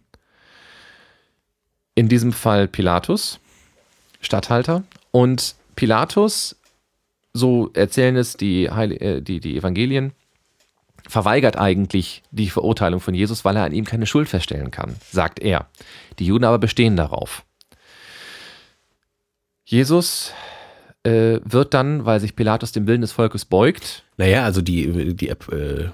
In 1.95 2.07
diesem 2.07 2.31
Fall 2.31 2.67
Pilatus, 2.67 3.39
Statthalter. 4.21 4.83
Und 5.11 5.55
Pilatus, 5.75 6.55
so 7.33 7.69
erzählen 7.73 8.15
es 8.15 8.37
die, 8.37 8.69
Heil 8.71 8.91
äh, 8.93 9.21
die, 9.21 9.39
die 9.39 9.57
Evangelien, 9.57 10.13
verweigert 11.07 11.57
eigentlich 11.57 12.23
die 12.31 12.49
Verurteilung 12.49 12.99
von 12.99 13.13
Jesus, 13.13 13.45
weil 13.45 13.55
er 13.55 13.63
an 13.63 13.73
ihm 13.73 13.85
keine 13.85 14.05
Schuld 14.05 14.29
feststellen 14.29 14.71
kann, 14.71 14.95
sagt 15.11 15.39
er. 15.39 15.67
Die 16.19 16.25
Juden 16.25 16.45
aber 16.45 16.57
bestehen 16.57 16.95
darauf. 16.95 17.43
Jesus 19.63 20.33
äh, 21.03 21.39
wird 21.43 21.73
dann, 21.73 22.05
weil 22.05 22.19
sich 22.19 22.35
Pilatus 22.35 22.71
dem 22.71 22.87
Willen 22.87 23.01
des 23.01 23.11
Volkes 23.11 23.45
beugt. 23.45 24.03
Naja, 24.17 24.43
also 24.43 24.61
die, 24.61 25.15
die 25.15 25.29
äh, 25.29 25.89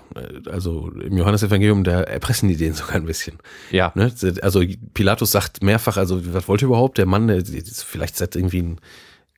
also 0.50 0.92
im 0.92 1.18
Johannesevangelium, 1.18 1.84
da 1.84 2.02
erpressen 2.02 2.50
die 2.50 2.58
den 2.58 2.74
sogar 2.74 2.96
ein 2.96 3.06
bisschen. 3.06 3.38
Ja. 3.72 3.92
Ne? 3.96 4.14
Also 4.42 4.64
Pilatus 4.94 5.32
sagt 5.32 5.64
mehrfach, 5.64 5.98
also 5.98 6.34
was 6.34 6.48
wollte 6.48 6.66
überhaupt 6.66 6.98
der 6.98 7.06
Mann, 7.06 7.28
der 7.28 7.38
ist 7.38 7.84
vielleicht 7.84 8.16
seit 8.18 8.36
irgendwie 8.36 8.62
ein 8.62 8.80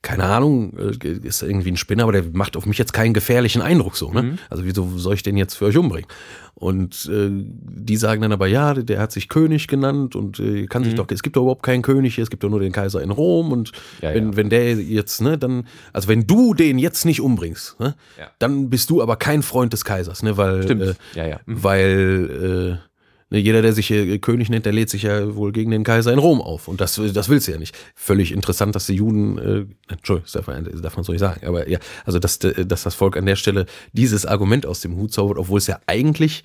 keine 0.04 0.24
Ahnung, 0.24 0.74
äh, 0.78 1.08
ist 1.08 1.42
irgendwie 1.42 1.72
ein 1.72 1.76
Spinner, 1.76 2.04
aber 2.04 2.12
der 2.12 2.24
macht 2.32 2.56
auf 2.56 2.66
mich 2.66 2.78
jetzt 2.78 2.92
keinen 2.92 3.14
gefährlichen 3.14 3.62
Eindruck 3.62 3.96
so. 3.96 4.12
Ne? 4.12 4.22
Mhm. 4.22 4.38
Also 4.50 4.64
wieso 4.64 4.98
soll 4.98 5.14
ich 5.14 5.22
den 5.22 5.36
jetzt 5.36 5.54
für 5.54 5.64
euch 5.64 5.76
umbringen? 5.76 6.06
Und 6.54 7.10
äh, 7.10 7.30
die 7.30 7.96
sagen 7.96 8.22
dann 8.22 8.30
aber, 8.30 8.46
ja, 8.46 8.74
der 8.74 9.00
hat 9.00 9.10
sich 9.10 9.28
König 9.28 9.66
genannt 9.66 10.14
und 10.14 10.38
äh, 10.38 10.66
kann 10.66 10.84
sich 10.84 10.92
mhm. 10.92 10.98
doch, 10.98 11.06
es 11.10 11.22
gibt 11.22 11.36
doch 11.36 11.42
überhaupt 11.42 11.64
keinen 11.64 11.82
König, 11.82 12.18
es 12.18 12.30
gibt 12.30 12.44
doch 12.44 12.50
nur 12.50 12.60
den 12.60 12.70
Kaiser 12.70 13.02
in 13.02 13.10
Rom 13.10 13.50
und 13.50 13.72
ja, 14.02 14.14
wenn, 14.14 14.32
ja. 14.32 14.36
wenn 14.36 14.50
der 14.50 14.74
jetzt, 14.74 15.22
ne, 15.22 15.38
dann, 15.38 15.66
also 15.92 16.06
wenn 16.06 16.26
du 16.26 16.54
den 16.54 16.78
jetzt 16.78 17.06
nicht 17.06 17.20
umbringst, 17.20 17.80
ne, 17.80 17.96
ja. 18.18 18.28
dann 18.38 18.70
bist 18.70 18.90
du 18.90 19.02
aber 19.02 19.16
kein 19.16 19.42
Freund 19.42 19.72
des 19.72 19.84
Kaisers, 19.84 20.22
ne, 20.22 20.36
weil, 20.36 20.62
Stimmt. 20.62 20.82
Äh, 20.82 20.94
ja, 21.14 21.26
ja. 21.26 21.40
Mhm. 21.46 21.62
weil 21.64 22.78
äh, 22.80 22.93
jeder, 23.30 23.62
der 23.62 23.72
sich 23.72 23.88
hier 23.88 24.18
König 24.18 24.48
nennt, 24.48 24.66
der 24.66 24.72
lädt 24.72 24.90
sich 24.90 25.02
ja 25.02 25.34
wohl 25.34 25.52
gegen 25.52 25.70
den 25.70 25.84
Kaiser 25.84 26.12
in 26.12 26.18
Rom 26.18 26.40
auf. 26.40 26.68
Und 26.68 26.80
das, 26.80 27.00
das 27.12 27.28
willst 27.28 27.48
du 27.48 27.52
ja 27.52 27.58
nicht. 27.58 27.76
Völlig 27.94 28.32
interessant, 28.32 28.74
dass 28.74 28.86
die 28.86 28.94
Juden, 28.94 29.38
äh, 29.38 29.92
Entschuldigung, 29.92 30.24
das 30.24 30.32
darf 30.32 30.46
man, 30.46 30.64
das 30.64 30.82
darf 30.82 30.96
man 30.96 31.04
so 31.04 31.12
nicht 31.12 31.20
sagen, 31.20 31.46
aber 31.46 31.68
ja, 31.68 31.78
also 32.04 32.18
dass, 32.18 32.38
dass 32.38 32.82
das 32.82 32.94
Volk 32.94 33.16
an 33.16 33.26
der 33.26 33.36
Stelle 33.36 33.66
dieses 33.92 34.26
Argument 34.26 34.66
aus 34.66 34.80
dem 34.80 34.96
Hut 34.96 35.12
zaubert, 35.12 35.38
obwohl 35.38 35.58
es 35.58 35.66
ja 35.66 35.80
eigentlich 35.86 36.44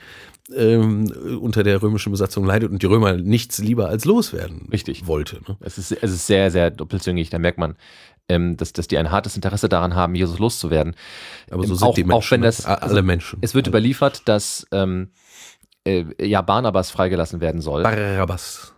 ähm, 0.55 1.11
unter 1.41 1.63
der 1.63 1.81
römischen 1.81 2.11
Besatzung 2.11 2.45
leidet 2.45 2.71
und 2.71 2.81
die 2.81 2.87
Römer 2.87 3.13
nichts 3.13 3.59
lieber 3.59 3.89
als 3.89 4.05
loswerden 4.05 4.67
Richtig. 4.71 5.05
wollte. 5.07 5.41
Ne? 5.47 5.57
Es, 5.59 5.77
ist, 5.77 5.91
es 5.91 6.11
ist 6.11 6.27
sehr, 6.27 6.49
sehr 6.51 6.71
doppelzüngig, 6.71 7.29
da 7.29 7.39
merkt 7.39 7.57
man, 7.57 7.75
ähm, 8.29 8.57
dass, 8.57 8.73
dass 8.73 8.87
die 8.87 8.97
ein 8.97 9.11
hartes 9.11 9.35
Interesse 9.35 9.69
daran 9.69 9.95
haben, 9.95 10.15
Jesus 10.15 10.39
loszuwerden. 10.39 10.95
Aber 11.49 11.63
so 11.63 11.73
ähm, 11.73 11.77
sind 11.77 11.87
auch, 11.87 11.95
die 11.95 12.03
Menschen. 12.03 12.15
Auch 12.15 12.31
wenn 12.31 12.41
das, 12.41 12.65
ne? 12.65 12.81
alle 12.81 13.01
Menschen. 13.01 13.39
Es 13.41 13.55
wird 13.55 13.67
überliefert, 13.67 14.21
dass 14.25 14.67
ähm, 14.71 15.09
äh, 15.85 16.05
ja, 16.21 16.41
Barnabas 16.41 16.91
freigelassen 16.91 17.41
werden 17.41 17.61
soll. 17.61 17.83
Barabbas. 17.83 18.73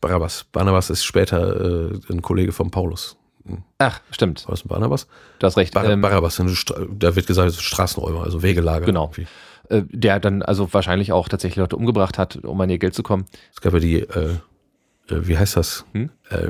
Barabbas. 0.00 0.44
Barnabas 0.52 0.90
ist 0.90 1.04
später 1.04 1.90
äh, 1.90 2.00
ein 2.10 2.22
Kollege 2.22 2.52
von 2.52 2.70
Paulus. 2.70 3.16
Hm. 3.46 3.62
Ach, 3.78 4.00
stimmt. 4.10 4.44
Was 4.48 4.60
ist 4.60 4.68
Barnabas? 4.68 5.08
Du 5.38 5.46
hast 5.46 5.56
recht. 5.56 5.74
Bar 5.74 5.84
ähm, 5.84 6.00
Barabbas, 6.00 6.40
da 6.90 7.16
wird 7.16 7.26
gesagt, 7.26 7.54
Straßenräuber, 7.54 8.22
also 8.22 8.42
Wegelager. 8.42 8.86
Genau. 8.86 9.10
Äh, 9.68 9.82
der 9.90 10.20
dann 10.20 10.42
also 10.42 10.72
wahrscheinlich 10.72 11.12
auch 11.12 11.28
tatsächlich 11.28 11.56
Leute 11.56 11.76
umgebracht 11.76 12.18
hat, 12.18 12.36
um 12.36 12.60
an 12.60 12.70
ihr 12.70 12.78
Geld 12.78 12.94
zu 12.94 13.02
kommen. 13.02 13.26
Es 13.52 13.60
gab 13.60 13.72
ja 13.74 13.80
die, 13.80 14.00
äh 14.00 14.36
wie 15.08 15.38
heißt 15.38 15.56
das? 15.56 15.84
Hm? 15.92 16.10
Äh, 16.30 16.48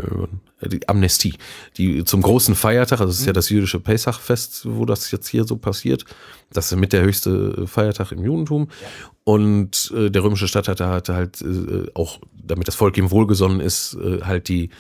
die 0.69 0.89
Amnestie, 0.89 1.35
die 1.77 2.05
zum 2.05 2.23
großen 2.23 2.55
Feiertag, 2.55 3.01
also 3.01 3.11
es 3.11 3.21
ist 3.21 3.27
ja 3.27 3.33
mhm. 3.33 3.35
das 3.35 3.49
jüdische 3.49 3.79
Pesachfest, 3.79 4.67
wo 4.69 4.85
das 4.85 5.11
jetzt 5.11 5.29
hier 5.29 5.45
so 5.45 5.57
passiert. 5.57 6.05
Das 6.53 6.73
ist 6.73 6.79
mit 6.79 6.93
der 6.93 7.03
höchste 7.03 7.67
Feiertag 7.67 8.13
im 8.13 8.25
Judentum. 8.25 8.69
Ja. 8.69 8.89
Und 9.25 9.93
äh, 9.95 10.11
der 10.11 10.25
römische 10.25 10.49
Statthalter 10.49 10.89
hatte 10.89 11.15
halt 11.15 11.41
äh, 11.43 11.87
auch, 11.95 12.19
damit 12.33 12.67
das 12.67 12.75
Volk 12.75 12.97
ihm 12.97 13.11
wohlgesonnen 13.11 13.61
ist, 13.61 13.95
äh, 13.95 14.23
halt 14.23 14.49
die 14.49 14.71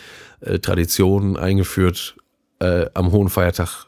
äh, 0.40 0.58
Tradition 0.58 1.36
eingeführt, 1.36 2.16
äh, 2.58 2.86
am 2.94 3.12
hohen 3.12 3.28
Feiertag 3.28 3.86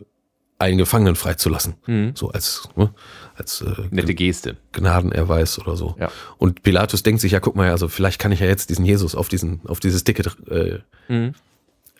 einen 0.58 0.78
Gefangenen 0.78 1.16
freizulassen. 1.16 1.74
Mhm. 1.86 2.12
So 2.14 2.30
als, 2.30 2.68
ne, 2.76 2.92
als 3.40 3.60
äh, 3.62 3.74
nette 3.90 4.14
Geste. 4.14 4.56
Gnadenerweis 4.72 5.58
oder 5.58 5.76
so. 5.76 5.96
Ja. 5.98 6.10
Und 6.38 6.62
Pilatus 6.62 7.02
denkt 7.02 7.20
sich, 7.20 7.32
ja, 7.32 7.40
guck 7.40 7.56
mal, 7.56 7.70
also 7.70 7.88
vielleicht 7.88 8.20
kann 8.20 8.32
ich 8.32 8.40
ja 8.40 8.46
jetzt 8.46 8.70
diesen 8.70 8.84
Jesus 8.84 9.14
auf 9.14 9.28
diesen, 9.28 9.60
auf 9.66 9.80
dieses 9.80 10.04
Ticket 10.04 10.36
äh, 10.48 10.78
mhm 11.08 11.34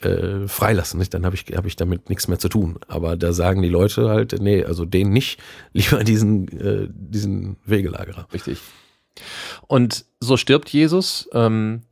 äh, 0.03 0.49
freilassen. 0.49 0.99
Nicht? 0.99 1.15
Dann 1.15 1.25
habe 1.25 1.37
ich, 1.37 1.45
hab 1.55 1.67
ich 1.67 1.77
damit 1.77 2.09
nichts 2.09 2.29
mehr 2.29 2.39
zu 2.39 2.49
tun. 2.49 2.79
Aber 2.89 3.17
da 3.17 3.33
sagen 3.33 3.63
die 3.63 3.69
Leute 3.69 4.09
halt, 4.09 4.41
nee, 4.41 4.65
also 4.65 4.85
den 4.85 5.11
nicht, 5.11 5.41
lieber 5.73 6.05
diesen, 6.05 6.49
äh, 6.59 6.89
diesen 6.91 7.57
Wegelagerer. 7.65 8.27
Richtig. 8.33 8.61
Und 9.67 10.05
so 10.21 10.37
stirbt 10.37 10.69
Jesus. 10.71 11.29
Ähm, 11.33 11.83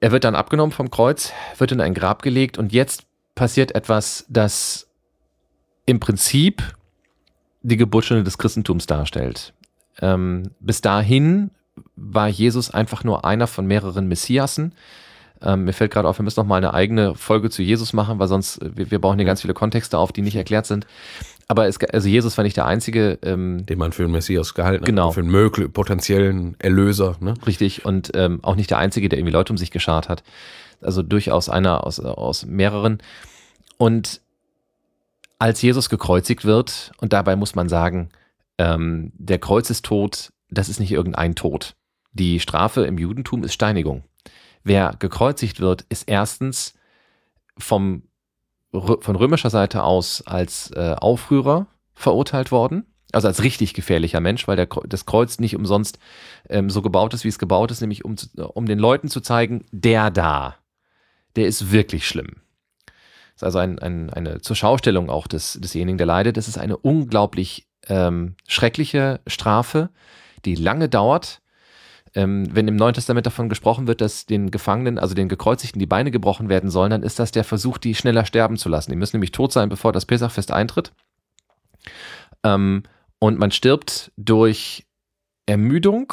er 0.00 0.12
wird 0.12 0.24
dann 0.24 0.34
abgenommen 0.34 0.72
vom 0.72 0.90
Kreuz, 0.90 1.32
wird 1.58 1.72
in 1.72 1.80
ein 1.80 1.94
Grab 1.94 2.22
gelegt 2.22 2.58
und 2.58 2.72
jetzt 2.72 3.04
passiert 3.34 3.74
etwas, 3.74 4.26
das 4.28 4.88
im 5.86 6.00
Prinzip 6.00 6.62
die 7.64 7.76
Geburtsstunde 7.76 8.24
des 8.24 8.38
Christentums 8.38 8.86
darstellt. 8.86 9.52
Ähm, 10.00 10.50
bis 10.60 10.80
dahin 10.80 11.50
war 11.96 12.28
Jesus 12.28 12.70
einfach 12.70 13.04
nur 13.04 13.24
einer 13.24 13.46
von 13.46 13.66
mehreren 13.66 14.06
Messiasen, 14.06 14.72
ähm, 15.44 15.64
mir 15.64 15.72
fällt 15.72 15.92
gerade 15.92 16.08
auf, 16.08 16.18
wir 16.18 16.22
müssen 16.22 16.40
noch 16.40 16.46
mal 16.46 16.56
eine 16.56 16.72
eigene 16.72 17.14
Folge 17.14 17.50
zu 17.50 17.62
Jesus 17.62 17.92
machen, 17.92 18.18
weil 18.18 18.28
sonst, 18.28 18.62
äh, 18.62 18.70
wir, 18.76 18.90
wir 18.90 18.98
brauchen 19.00 19.18
hier 19.18 19.26
ganz 19.26 19.42
viele 19.42 19.54
Kontexte 19.54 19.98
auf, 19.98 20.10
die 20.10 20.22
nicht 20.22 20.36
erklärt 20.36 20.66
sind. 20.66 20.86
Aber 21.48 21.66
es, 21.66 21.78
also 21.78 22.08
Jesus 22.08 22.38
war 22.38 22.44
nicht 22.44 22.56
der 22.56 22.66
einzige, 22.66 23.18
ähm, 23.22 23.66
den 23.66 23.78
man 23.78 23.92
für 23.92 24.04
einen 24.04 24.12
Messias 24.12 24.54
gehalten 24.54 24.82
hat, 24.82 24.86
genau. 24.86 25.10
für 25.10 25.20
einen 25.20 25.30
möglich, 25.30 25.70
potenziellen 25.70 26.56
Erlöser. 26.58 27.16
Ne? 27.20 27.34
Richtig 27.46 27.84
und 27.84 28.12
ähm, 28.14 28.40
auch 28.42 28.56
nicht 28.56 28.70
der 28.70 28.78
einzige, 28.78 29.10
der 29.10 29.18
irgendwie 29.18 29.34
Leute 29.34 29.52
um 29.52 29.58
sich 29.58 29.70
geschart 29.70 30.08
hat. 30.08 30.22
Also 30.80 31.02
durchaus 31.02 31.50
einer 31.50 31.86
aus, 31.86 32.00
aus 32.00 32.46
mehreren. 32.46 32.98
Und 33.76 34.22
als 35.38 35.60
Jesus 35.62 35.88
gekreuzigt 35.88 36.44
wird, 36.44 36.92
und 36.98 37.12
dabei 37.12 37.36
muss 37.36 37.54
man 37.54 37.68
sagen, 37.68 38.10
ähm, 38.58 39.12
der 39.14 39.38
Kreuzestod, 39.38 40.32
das 40.48 40.68
ist 40.68 40.80
nicht 40.80 40.92
irgendein 40.92 41.34
Tod. 41.34 41.74
Die 42.12 42.40
Strafe 42.40 42.84
im 42.86 42.98
Judentum 42.98 43.42
ist 43.42 43.54
Steinigung 43.54 44.04
wer 44.64 44.96
gekreuzigt 44.98 45.60
wird, 45.60 45.82
ist 45.82 46.08
erstens 46.08 46.74
vom, 47.56 48.02
von 48.72 49.16
römischer 49.16 49.50
Seite 49.50 49.84
aus 49.84 50.22
als 50.26 50.70
äh, 50.72 50.96
Aufrührer 50.98 51.68
verurteilt 51.94 52.50
worden. 52.50 52.86
Also 53.12 53.28
als 53.28 53.44
richtig 53.44 53.74
gefährlicher 53.74 54.18
Mensch, 54.18 54.48
weil 54.48 54.56
der, 54.56 54.66
das 54.88 55.06
Kreuz 55.06 55.38
nicht 55.38 55.54
umsonst 55.54 56.00
ähm, 56.48 56.68
so 56.68 56.82
gebaut 56.82 57.14
ist, 57.14 57.22
wie 57.22 57.28
es 57.28 57.38
gebaut 57.38 57.70
ist, 57.70 57.80
nämlich 57.80 58.04
um, 58.04 58.16
um 58.54 58.66
den 58.66 58.80
Leuten 58.80 59.08
zu 59.08 59.20
zeigen, 59.20 59.64
der 59.70 60.10
da, 60.10 60.56
der 61.36 61.46
ist 61.46 61.70
wirklich 61.70 62.08
schlimm. 62.08 62.40
Das 63.34 63.42
ist 63.42 63.44
also 63.44 63.58
ein, 63.58 63.78
ein, 63.78 64.10
eine 64.10 64.40
Zurschaustellung 64.40 65.10
auch 65.10 65.26
des, 65.26 65.58
desjenigen, 65.60 65.98
der 65.98 66.06
leidet. 66.06 66.36
Das 66.36 66.48
ist 66.48 66.58
eine 66.58 66.76
unglaublich 66.76 67.66
ähm, 67.88 68.36
schreckliche 68.46 69.20
Strafe, 69.26 69.90
die 70.44 70.54
lange 70.54 70.88
dauert, 70.88 71.42
ähm, 72.14 72.54
wenn 72.54 72.68
im 72.68 72.76
Neuen 72.76 72.94
Testament 72.94 73.26
davon 73.26 73.48
gesprochen 73.48 73.86
wird, 73.88 74.00
dass 74.00 74.26
den 74.26 74.50
Gefangenen, 74.50 74.98
also 74.98 75.14
den 75.14 75.28
Gekreuzigten, 75.28 75.80
die 75.80 75.86
Beine 75.86 76.10
gebrochen 76.10 76.48
werden 76.48 76.70
sollen, 76.70 76.90
dann 76.90 77.02
ist 77.02 77.18
das 77.18 77.32
der 77.32 77.44
Versuch, 77.44 77.78
die 77.78 77.94
schneller 77.94 78.24
sterben 78.24 78.56
zu 78.56 78.68
lassen. 78.68 78.90
Die 78.90 78.96
müssen 78.96 79.16
nämlich 79.16 79.32
tot 79.32 79.52
sein, 79.52 79.68
bevor 79.68 79.92
das 79.92 80.06
Pesachfest 80.06 80.52
eintritt. 80.52 80.92
Ähm, 82.44 82.84
und 83.18 83.38
man 83.38 83.50
stirbt 83.50 84.12
durch 84.16 84.86
Ermüdung 85.46 86.12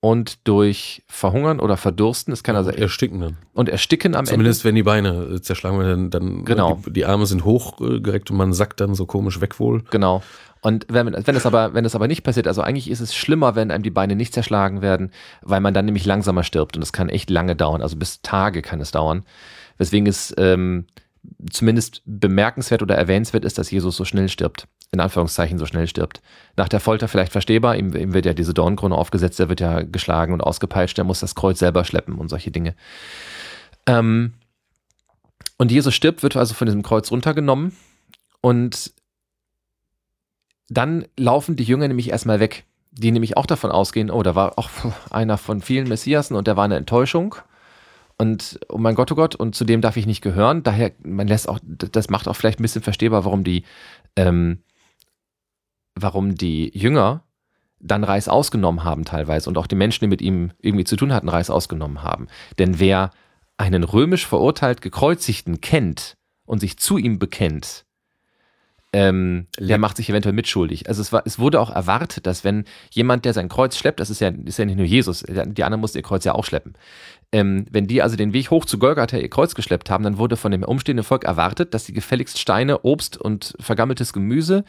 und 0.00 0.46
durch 0.48 1.02
Verhungern 1.08 1.60
oder 1.60 1.76
Verdursten. 1.76 2.32
Es 2.32 2.42
kann 2.42 2.56
also 2.56 2.70
ersticken 2.70 3.20
dann. 3.20 3.36
Und 3.52 3.68
ersticken 3.68 4.14
am 4.14 4.24
Zumindest 4.24 4.60
Ende. 4.60 4.68
wenn 4.68 4.74
die 4.76 4.82
Beine 4.82 5.34
äh, 5.34 5.40
zerschlagen 5.42 5.78
werden, 5.78 6.10
dann, 6.10 6.44
genau. 6.44 6.80
die, 6.86 6.92
die, 6.94 7.04
Arme 7.04 7.26
sind 7.26 7.44
hochgereckt 7.44 8.30
und 8.30 8.36
man 8.38 8.52
sackt 8.52 8.80
dann 8.80 8.94
so 8.94 9.04
komisch 9.04 9.40
weg 9.40 9.60
wohl. 9.60 9.82
Genau. 9.90 10.22
Und 10.62 10.86
wenn, 10.88 11.06
wenn, 11.06 11.36
es 11.36 11.46
aber, 11.46 11.74
wenn 11.74 11.84
es 11.84 11.94
aber 11.94 12.06
nicht 12.06 12.22
passiert, 12.22 12.46
also 12.46 12.62
eigentlich 12.62 12.90
ist 12.90 13.00
es 13.00 13.14
schlimmer, 13.14 13.54
wenn 13.56 13.70
einem 13.70 13.82
die 13.82 13.90
Beine 13.90 14.14
nicht 14.14 14.34
zerschlagen 14.34 14.82
werden, 14.82 15.10
weil 15.42 15.60
man 15.60 15.74
dann 15.74 15.86
nämlich 15.86 16.04
langsamer 16.04 16.44
stirbt 16.44 16.76
und 16.76 16.82
es 16.82 16.92
kann 16.92 17.08
echt 17.08 17.30
lange 17.30 17.56
dauern, 17.56 17.80
also 17.82 17.96
bis 17.96 18.20
Tage 18.22 18.60
kann 18.62 18.80
es 18.80 18.90
dauern. 18.90 19.24
Weswegen 19.78 20.06
es 20.06 20.34
ähm, 20.36 20.86
zumindest 21.50 22.02
bemerkenswert 22.04 22.82
oder 22.82 22.94
erwähnenswert 22.94 23.44
ist, 23.44 23.56
dass 23.56 23.70
Jesus 23.70 23.96
so 23.96 24.04
schnell 24.04 24.28
stirbt. 24.28 24.66
In 24.92 25.00
Anführungszeichen 25.00 25.58
so 25.58 25.66
schnell 25.66 25.86
stirbt. 25.86 26.20
Nach 26.56 26.68
der 26.68 26.80
Folter 26.80 27.06
vielleicht 27.06 27.32
verstehbar, 27.32 27.76
ihm, 27.76 27.94
ihm 27.94 28.12
wird 28.12 28.26
ja 28.26 28.34
diese 28.34 28.54
Dornkrone 28.54 28.94
aufgesetzt, 28.94 29.38
er 29.38 29.48
wird 29.48 29.60
ja 29.60 29.82
geschlagen 29.82 30.32
und 30.32 30.40
ausgepeitscht, 30.40 30.98
er 30.98 31.04
muss 31.04 31.20
das 31.20 31.34
Kreuz 31.34 31.58
selber 31.60 31.84
schleppen 31.84 32.16
und 32.16 32.28
solche 32.28 32.50
Dinge. 32.50 32.74
Ähm, 33.86 34.34
Und 35.58 35.70
Jesus 35.70 35.94
stirbt, 35.94 36.22
wird 36.22 36.36
also 36.36 36.54
von 36.54 36.66
diesem 36.66 36.82
Kreuz 36.82 37.10
runtergenommen 37.10 37.76
und 38.40 38.92
dann 40.68 41.06
laufen 41.16 41.54
die 41.56 41.64
Jünger 41.64 41.86
nämlich 41.88 42.10
erstmal 42.10 42.40
weg, 42.40 42.64
die 42.92 43.10
nämlich 43.12 43.36
auch 43.36 43.46
davon 43.46 43.70
ausgehen, 43.70 44.10
oh, 44.10 44.22
da 44.22 44.34
war 44.34 44.58
auch 44.58 44.70
einer 45.10 45.36
von 45.36 45.60
vielen 45.60 45.88
Messiasen 45.88 46.36
und 46.36 46.46
der 46.46 46.56
war 46.56 46.64
eine 46.64 46.76
Enttäuschung. 46.76 47.34
Und 48.18 48.60
oh 48.68 48.78
mein 48.78 48.94
Gott, 48.94 49.10
oh 49.12 49.14
Gott, 49.14 49.34
und 49.34 49.54
zu 49.54 49.64
dem 49.64 49.80
darf 49.80 49.96
ich 49.96 50.06
nicht 50.06 50.20
gehören. 50.20 50.62
Daher, 50.62 50.92
man 51.02 51.26
lässt 51.26 51.48
auch, 51.48 51.58
das 51.62 52.10
macht 52.10 52.28
auch 52.28 52.34
vielleicht 52.36 52.60
ein 52.60 52.62
bisschen 52.62 52.82
verstehbar, 52.82 53.24
warum 53.24 53.44
die, 53.44 53.64
ähm, 54.16 54.58
warum 56.02 56.34
die 56.34 56.76
Jünger 56.76 57.24
dann 57.80 58.04
Reis 58.04 58.28
ausgenommen 58.28 58.84
haben 58.84 59.04
teilweise 59.04 59.48
und 59.48 59.56
auch 59.56 59.66
die 59.66 59.74
Menschen, 59.74 60.04
die 60.04 60.08
mit 60.08 60.20
ihm 60.20 60.52
irgendwie 60.60 60.84
zu 60.84 60.96
tun 60.96 61.12
hatten, 61.12 61.28
Reis 61.28 61.50
ausgenommen 61.50 62.02
haben. 62.02 62.28
Denn 62.58 62.78
wer 62.78 63.10
einen 63.56 63.84
römisch 63.84 64.26
verurteilt 64.26 64.82
gekreuzigten 64.82 65.60
kennt 65.60 66.16
und 66.44 66.60
sich 66.60 66.78
zu 66.78 66.98
ihm 66.98 67.18
bekennt, 67.18 67.84
ähm, 68.92 69.46
der 69.58 69.78
macht 69.78 69.96
sich 69.96 70.10
eventuell 70.10 70.34
mitschuldig. 70.34 70.88
Also 70.88 71.00
es, 71.00 71.12
war, 71.12 71.22
es 71.24 71.38
wurde 71.38 71.60
auch 71.60 71.70
erwartet, 71.70 72.26
dass 72.26 72.42
wenn 72.42 72.64
jemand, 72.90 73.24
der 73.24 73.32
sein 73.32 73.48
Kreuz 73.48 73.76
schleppt, 73.76 74.00
das 74.00 74.10
ist 74.10 74.20
ja, 74.20 74.28
ist 74.44 74.58
ja 74.58 74.64
nicht 74.64 74.76
nur 74.76 74.86
Jesus, 74.86 75.24
die 75.28 75.62
anderen 75.62 75.80
mussten 75.80 75.98
ihr 75.98 76.02
Kreuz 76.02 76.24
ja 76.24 76.34
auch 76.34 76.44
schleppen. 76.44 76.74
Ähm, 77.30 77.66
wenn 77.70 77.86
die 77.86 78.02
also 78.02 78.16
den 78.16 78.32
Weg 78.32 78.50
hoch 78.50 78.64
zu 78.64 78.78
Golgatha 78.78 79.16
ihr 79.16 79.30
Kreuz 79.30 79.54
geschleppt 79.54 79.90
haben, 79.90 80.02
dann 80.02 80.18
wurde 80.18 80.36
von 80.36 80.50
dem 80.50 80.64
umstehenden 80.64 81.04
Volk 81.04 81.22
erwartet, 81.22 81.72
dass 81.72 81.86
sie 81.86 81.92
gefälligst 81.92 82.40
Steine, 82.40 82.80
Obst 82.82 83.16
und 83.16 83.54
vergammeltes 83.60 84.12
Gemüse 84.12 84.64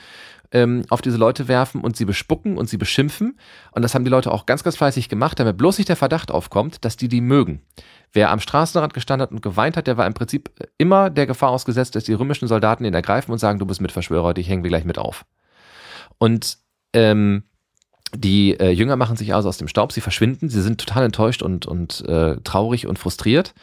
ähm, 0.52 0.84
auf 0.90 1.02
diese 1.02 1.18
Leute 1.18 1.48
werfen 1.48 1.82
und 1.82 1.96
sie 1.96 2.06
bespucken 2.06 2.58
und 2.58 2.70
sie 2.70 2.78
beschimpfen. 2.78 3.38
Und 3.72 3.82
das 3.82 3.96
haben 3.96 4.04
die 4.04 4.12
Leute 4.12 4.32
auch 4.32 4.46
ganz, 4.46 4.64
ganz 4.64 4.78
fleißig 4.78 5.10
gemacht, 5.10 5.40
damit 5.40 5.58
bloß 5.58 5.78
nicht 5.78 5.90
der 5.90 5.96
Verdacht 5.96 6.32
aufkommt, 6.32 6.84
dass 6.86 6.98
die 6.98 7.08
die 7.08 7.22
mögen. 7.22 7.62
Wer 8.14 8.32
am 8.32 8.40
Straßenrand 8.40 8.94
gestanden 8.94 9.24
hat 9.24 9.32
und 9.32 9.42
geweint 9.42 9.78
hat, 9.78 9.88
der 9.88 9.98
war 9.98 10.06
im 10.06 10.14
Prinzip 10.14 10.50
immer 10.78 11.10
der 11.10 11.28
Gefahr 11.28 11.50
ausgesetzt, 11.50 11.96
dass 11.96 12.04
die 12.04 12.14
römischen 12.14 12.48
Soldaten 12.48 12.84
ihn 12.84 12.94
ergreifen 12.94 13.32
und 13.32 13.38
sagen, 13.38 13.60
du 13.60 13.66
bist 13.66 13.82
Mitverschwörer, 13.82 14.34
dich 14.34 14.50
hängen 14.50 14.64
wir 14.64 14.70
gleich 14.70 14.86
mit 14.86 14.98
auf. 14.98 15.26
Und 16.18 16.58
ähm, 16.94 17.44
die 18.14 18.60
äh, 18.60 18.72
Jünger 18.72 18.98
machen 18.98 19.16
sich 19.16 19.34
also 19.34 19.48
aus 19.48 19.58
dem 19.58 19.70
Staub, 19.70 19.94
sie 19.94 20.02
verschwinden, 20.02 20.50
sie 20.50 20.62
sind 20.62 20.80
total 20.80 21.06
enttäuscht 21.06 21.42
und, 21.42 21.66
und 21.66 22.02
äh, 22.08 22.36
traurig 22.44 22.88
und 22.88 23.00
frustriert 23.00 23.54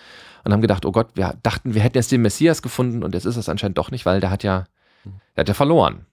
und 0.45 0.53
haben 0.53 0.63
gedacht, 0.63 0.87
oh 0.87 0.93
Gott, 0.93 1.09
wir 1.15 1.35
dachten, 1.43 1.75
wir 1.75 1.83
hätten 1.83 1.99
jetzt 1.99 2.11
den 2.11 2.23
Messias 2.23 2.63
gefunden 2.63 3.03
und 3.03 3.15
jetzt 3.15 3.27
ist 3.27 3.37
es 3.37 3.51
anscheinend 3.51 3.77
doch 3.77 3.91
nicht, 3.91 4.07
weil 4.07 4.21
der 4.21 4.31
hat 4.31 4.43
ja, 4.43 4.65
der 5.37 5.43
hat 5.43 5.49
ja 5.49 5.55
verloren. 5.55 6.07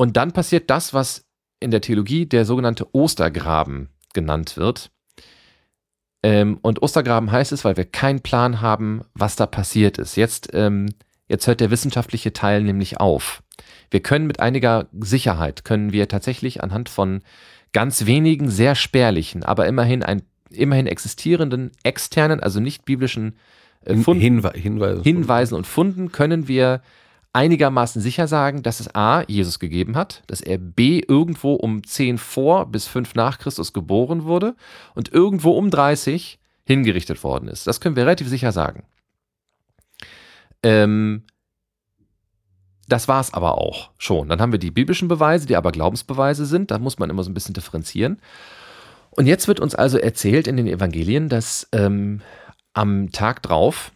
Und 0.00 0.16
dann 0.16 0.32
passiert 0.32 0.70
das, 0.70 0.94
was 0.94 1.26
in 1.60 1.70
der 1.70 1.82
Theologie 1.82 2.24
der 2.24 2.46
sogenannte 2.46 2.86
Ostergraben 2.94 3.90
genannt 4.14 4.56
wird. 4.56 4.90
Ähm, 6.22 6.58
und 6.62 6.80
Ostergraben 6.80 7.30
heißt 7.30 7.52
es, 7.52 7.66
weil 7.66 7.76
wir 7.76 7.84
keinen 7.84 8.20
Plan 8.20 8.62
haben, 8.62 9.02
was 9.12 9.36
da 9.36 9.44
passiert 9.44 9.98
ist. 9.98 10.16
Jetzt, 10.16 10.54
ähm, 10.54 10.86
jetzt 11.28 11.46
hört 11.46 11.60
der 11.60 11.70
wissenschaftliche 11.70 12.32
Teil 12.32 12.62
nämlich 12.62 12.98
auf. 12.98 13.42
Wir 13.90 14.00
können 14.00 14.26
mit 14.26 14.40
einiger 14.40 14.88
Sicherheit, 14.98 15.66
können 15.66 15.92
wir 15.92 16.08
tatsächlich 16.08 16.62
anhand 16.62 16.88
von 16.88 17.20
ganz 17.74 18.06
wenigen, 18.06 18.48
sehr 18.48 18.76
spärlichen, 18.76 19.42
aber 19.42 19.66
immerhin 19.66 20.02
ein, 20.02 20.22
immerhin 20.48 20.86
existierenden 20.86 21.72
externen, 21.82 22.40
also 22.40 22.58
nicht 22.58 22.86
biblischen 22.86 23.36
äh, 23.84 23.96
Funden, 23.96 24.22
Hinwe 24.22 24.52
Hinweise. 24.54 25.02
Hinweisen 25.02 25.56
und 25.56 25.66
Funden 25.66 26.10
können 26.10 26.48
wir 26.48 26.80
einigermaßen 27.32 28.02
sicher 28.02 28.26
sagen, 28.26 28.62
dass 28.62 28.80
es 28.80 28.94
A, 28.94 29.22
Jesus 29.28 29.58
gegeben 29.58 29.96
hat, 29.96 30.22
dass 30.26 30.40
er 30.40 30.58
B, 30.58 31.00
irgendwo 31.06 31.54
um 31.54 31.84
10 31.84 32.18
vor 32.18 32.66
bis 32.66 32.86
5 32.86 33.14
nach 33.14 33.38
Christus 33.38 33.72
geboren 33.72 34.24
wurde 34.24 34.56
und 34.94 35.12
irgendwo 35.12 35.52
um 35.52 35.70
30 35.70 36.38
hingerichtet 36.64 37.22
worden 37.22 37.48
ist. 37.48 37.66
Das 37.66 37.80
können 37.80 37.96
wir 37.96 38.04
relativ 38.04 38.28
sicher 38.28 38.52
sagen. 38.52 38.84
Ähm, 40.62 41.22
das 42.88 43.06
war 43.06 43.20
es 43.20 43.32
aber 43.32 43.58
auch 43.58 43.90
schon. 43.98 44.28
Dann 44.28 44.40
haben 44.40 44.52
wir 44.52 44.58
die 44.58 44.72
biblischen 44.72 45.08
Beweise, 45.08 45.46
die 45.46 45.56
aber 45.56 45.70
Glaubensbeweise 45.70 46.44
sind. 46.44 46.70
Da 46.72 46.78
muss 46.78 46.98
man 46.98 47.08
immer 47.08 47.22
so 47.22 47.30
ein 47.30 47.34
bisschen 47.34 47.54
differenzieren. 47.54 48.20
Und 49.10 49.26
jetzt 49.26 49.48
wird 49.48 49.60
uns 49.60 49.74
also 49.74 49.98
erzählt 49.98 50.48
in 50.48 50.56
den 50.56 50.66
Evangelien, 50.66 51.28
dass 51.28 51.68
ähm, 51.72 52.20
am 52.72 53.12
Tag 53.12 53.42
drauf, 53.42 53.92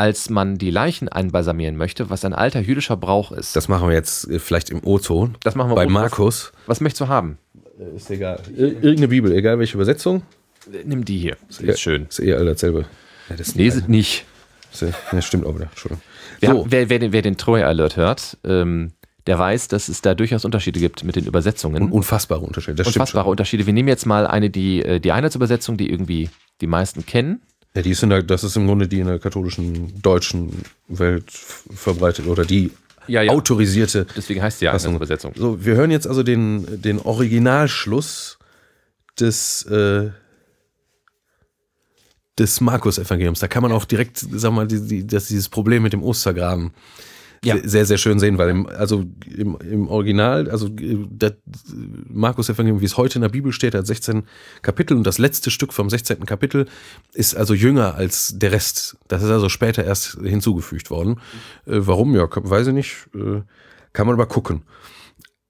als 0.00 0.30
man 0.30 0.56
die 0.56 0.70
Leichen 0.70 1.10
einbalsamieren 1.10 1.76
möchte, 1.76 2.08
was 2.08 2.24
ein 2.24 2.32
alter 2.32 2.60
jüdischer 2.60 2.96
Brauch 2.96 3.32
ist. 3.32 3.54
Das 3.54 3.68
machen 3.68 3.86
wir 3.86 3.94
jetzt 3.94 4.26
äh, 4.30 4.38
vielleicht 4.38 4.70
im 4.70 4.82
O-Ton. 4.82 5.36
Das 5.42 5.56
machen 5.56 5.70
wir 5.70 5.74
bei 5.74 5.86
Markus. 5.86 6.52
Was, 6.64 6.80
möchtest 6.80 7.02
du 7.02 7.08
haben? 7.08 7.36
Äh, 7.78 7.96
ist 7.96 8.10
egal. 8.10 8.40
Irgendeine 8.56 9.08
Bibel, 9.08 9.30
egal 9.30 9.58
welche 9.58 9.74
Übersetzung. 9.74 10.22
Nimm 10.86 11.04
die 11.04 11.18
hier. 11.18 11.36
Ist, 11.50 11.60
ist 11.60 11.80
schön. 11.82 12.06
Ist 12.08 12.18
eh 12.18 12.32
alle 12.32 12.52
dasselbe. 12.52 12.86
Ja, 13.28 13.36
das 13.36 13.54
Leset 13.54 13.90
nicht. 13.90 14.24
Das 15.12 15.26
stimmt 15.26 15.44
auch 15.44 15.54
wieder. 15.54 15.66
Entschuldigung. 15.66 16.02
Wer, 16.40 16.50
so. 16.50 16.66
wer, 16.66 16.88
wer, 16.88 16.98
den, 16.98 17.12
wer 17.12 17.20
den 17.20 17.36
Troy 17.36 17.62
Alert 17.62 17.98
hört, 17.98 18.38
ähm, 18.42 18.92
der 19.26 19.38
weiß, 19.38 19.68
dass 19.68 19.90
es 19.90 20.00
da 20.00 20.14
durchaus 20.14 20.46
Unterschiede 20.46 20.80
gibt 20.80 21.04
mit 21.04 21.16
den 21.16 21.26
Übersetzungen. 21.26 21.82
Und 21.82 21.92
unfassbare 21.92 22.40
Unterschiede. 22.40 22.76
Das 22.76 22.86
unfassbare 22.86 23.28
Unterschiede. 23.28 23.66
Wir 23.66 23.74
nehmen 23.74 23.88
jetzt 23.88 24.06
mal 24.06 24.26
eine, 24.26 24.48
die, 24.48 24.82
äh, 24.82 24.98
die 24.98 25.12
Einheitsübersetzung, 25.12 25.76
die 25.76 25.90
irgendwie 25.90 26.30
die 26.62 26.66
meisten 26.66 27.04
kennen. 27.04 27.42
Ja, 27.74 27.82
die 27.82 27.90
ist 27.90 28.02
in 28.02 28.10
der, 28.10 28.22
das 28.22 28.42
ist 28.42 28.56
im 28.56 28.66
Grunde 28.66 28.88
die 28.88 29.00
in 29.00 29.06
der 29.06 29.18
katholischen 29.18 30.02
deutschen 30.02 30.50
Welt 30.88 31.30
verbreitet 31.30 32.26
oder 32.26 32.44
die 32.44 32.72
ja, 33.06 33.22
ja. 33.22 33.32
autorisierte. 33.32 34.06
Deswegen 34.16 34.42
heißt 34.42 34.58
sie 34.58 34.64
ja 34.64 34.72
Übersetzung. 34.96 35.32
So, 35.36 35.64
wir 35.64 35.74
hören 35.76 35.90
jetzt 35.90 36.06
also 36.06 36.22
den, 36.22 36.82
den 36.82 36.98
Originalschluss 36.98 38.38
des, 39.18 39.64
äh, 39.66 40.10
des 42.38 42.60
Markus-Evangeliums. 42.60 43.38
Da 43.38 43.48
kann 43.48 43.62
man 43.62 43.72
auch 43.72 43.84
direkt, 43.84 44.18
sag 44.18 44.52
mal, 44.52 44.66
die, 44.66 44.80
die, 44.80 45.06
das, 45.06 45.26
dieses 45.26 45.48
Problem 45.48 45.82
mit 45.82 45.92
dem 45.92 46.02
Ostergraben 46.02 46.72
ja. 47.44 47.56
sehr, 47.62 47.86
sehr 47.86 47.96
schön 47.96 48.18
sehen, 48.18 48.36
weil 48.38 48.50
im, 48.50 48.66
also 48.66 49.04
im, 49.26 49.56
im 49.60 49.88
Original, 49.88 50.50
also 50.50 50.68
das 50.68 51.32
Markus-Evangelium, 52.08 52.80
wie 52.80 52.84
es 52.84 52.96
heute 52.96 53.16
in 53.16 53.22
der 53.22 53.30
Bibel 53.30 53.52
steht, 53.52 53.74
hat 53.74 53.86
16 53.86 54.24
Kapitel 54.62 54.96
und 54.96 55.06
das 55.06 55.18
letzte 55.18 55.50
Stück 55.50 55.72
vom 55.72 55.88
16. 55.88 56.26
Kapitel 56.26 56.66
ist 57.14 57.34
also 57.34 57.54
jünger 57.54 57.94
als 57.94 58.34
der 58.36 58.52
Rest. 58.52 58.98
Das 59.08 59.22
ist 59.22 59.30
also 59.30 59.48
später 59.48 59.84
erst 59.84 60.18
hinzugefügt 60.22 60.90
worden. 60.90 61.20
Äh, 61.66 61.78
warum? 61.80 62.14
Ja, 62.14 62.28
weiß 62.30 62.68
ich 62.68 62.74
nicht. 62.74 63.08
Äh, 63.14 63.42
kann 63.92 64.06
man 64.06 64.14
aber 64.14 64.26
gucken. 64.26 64.62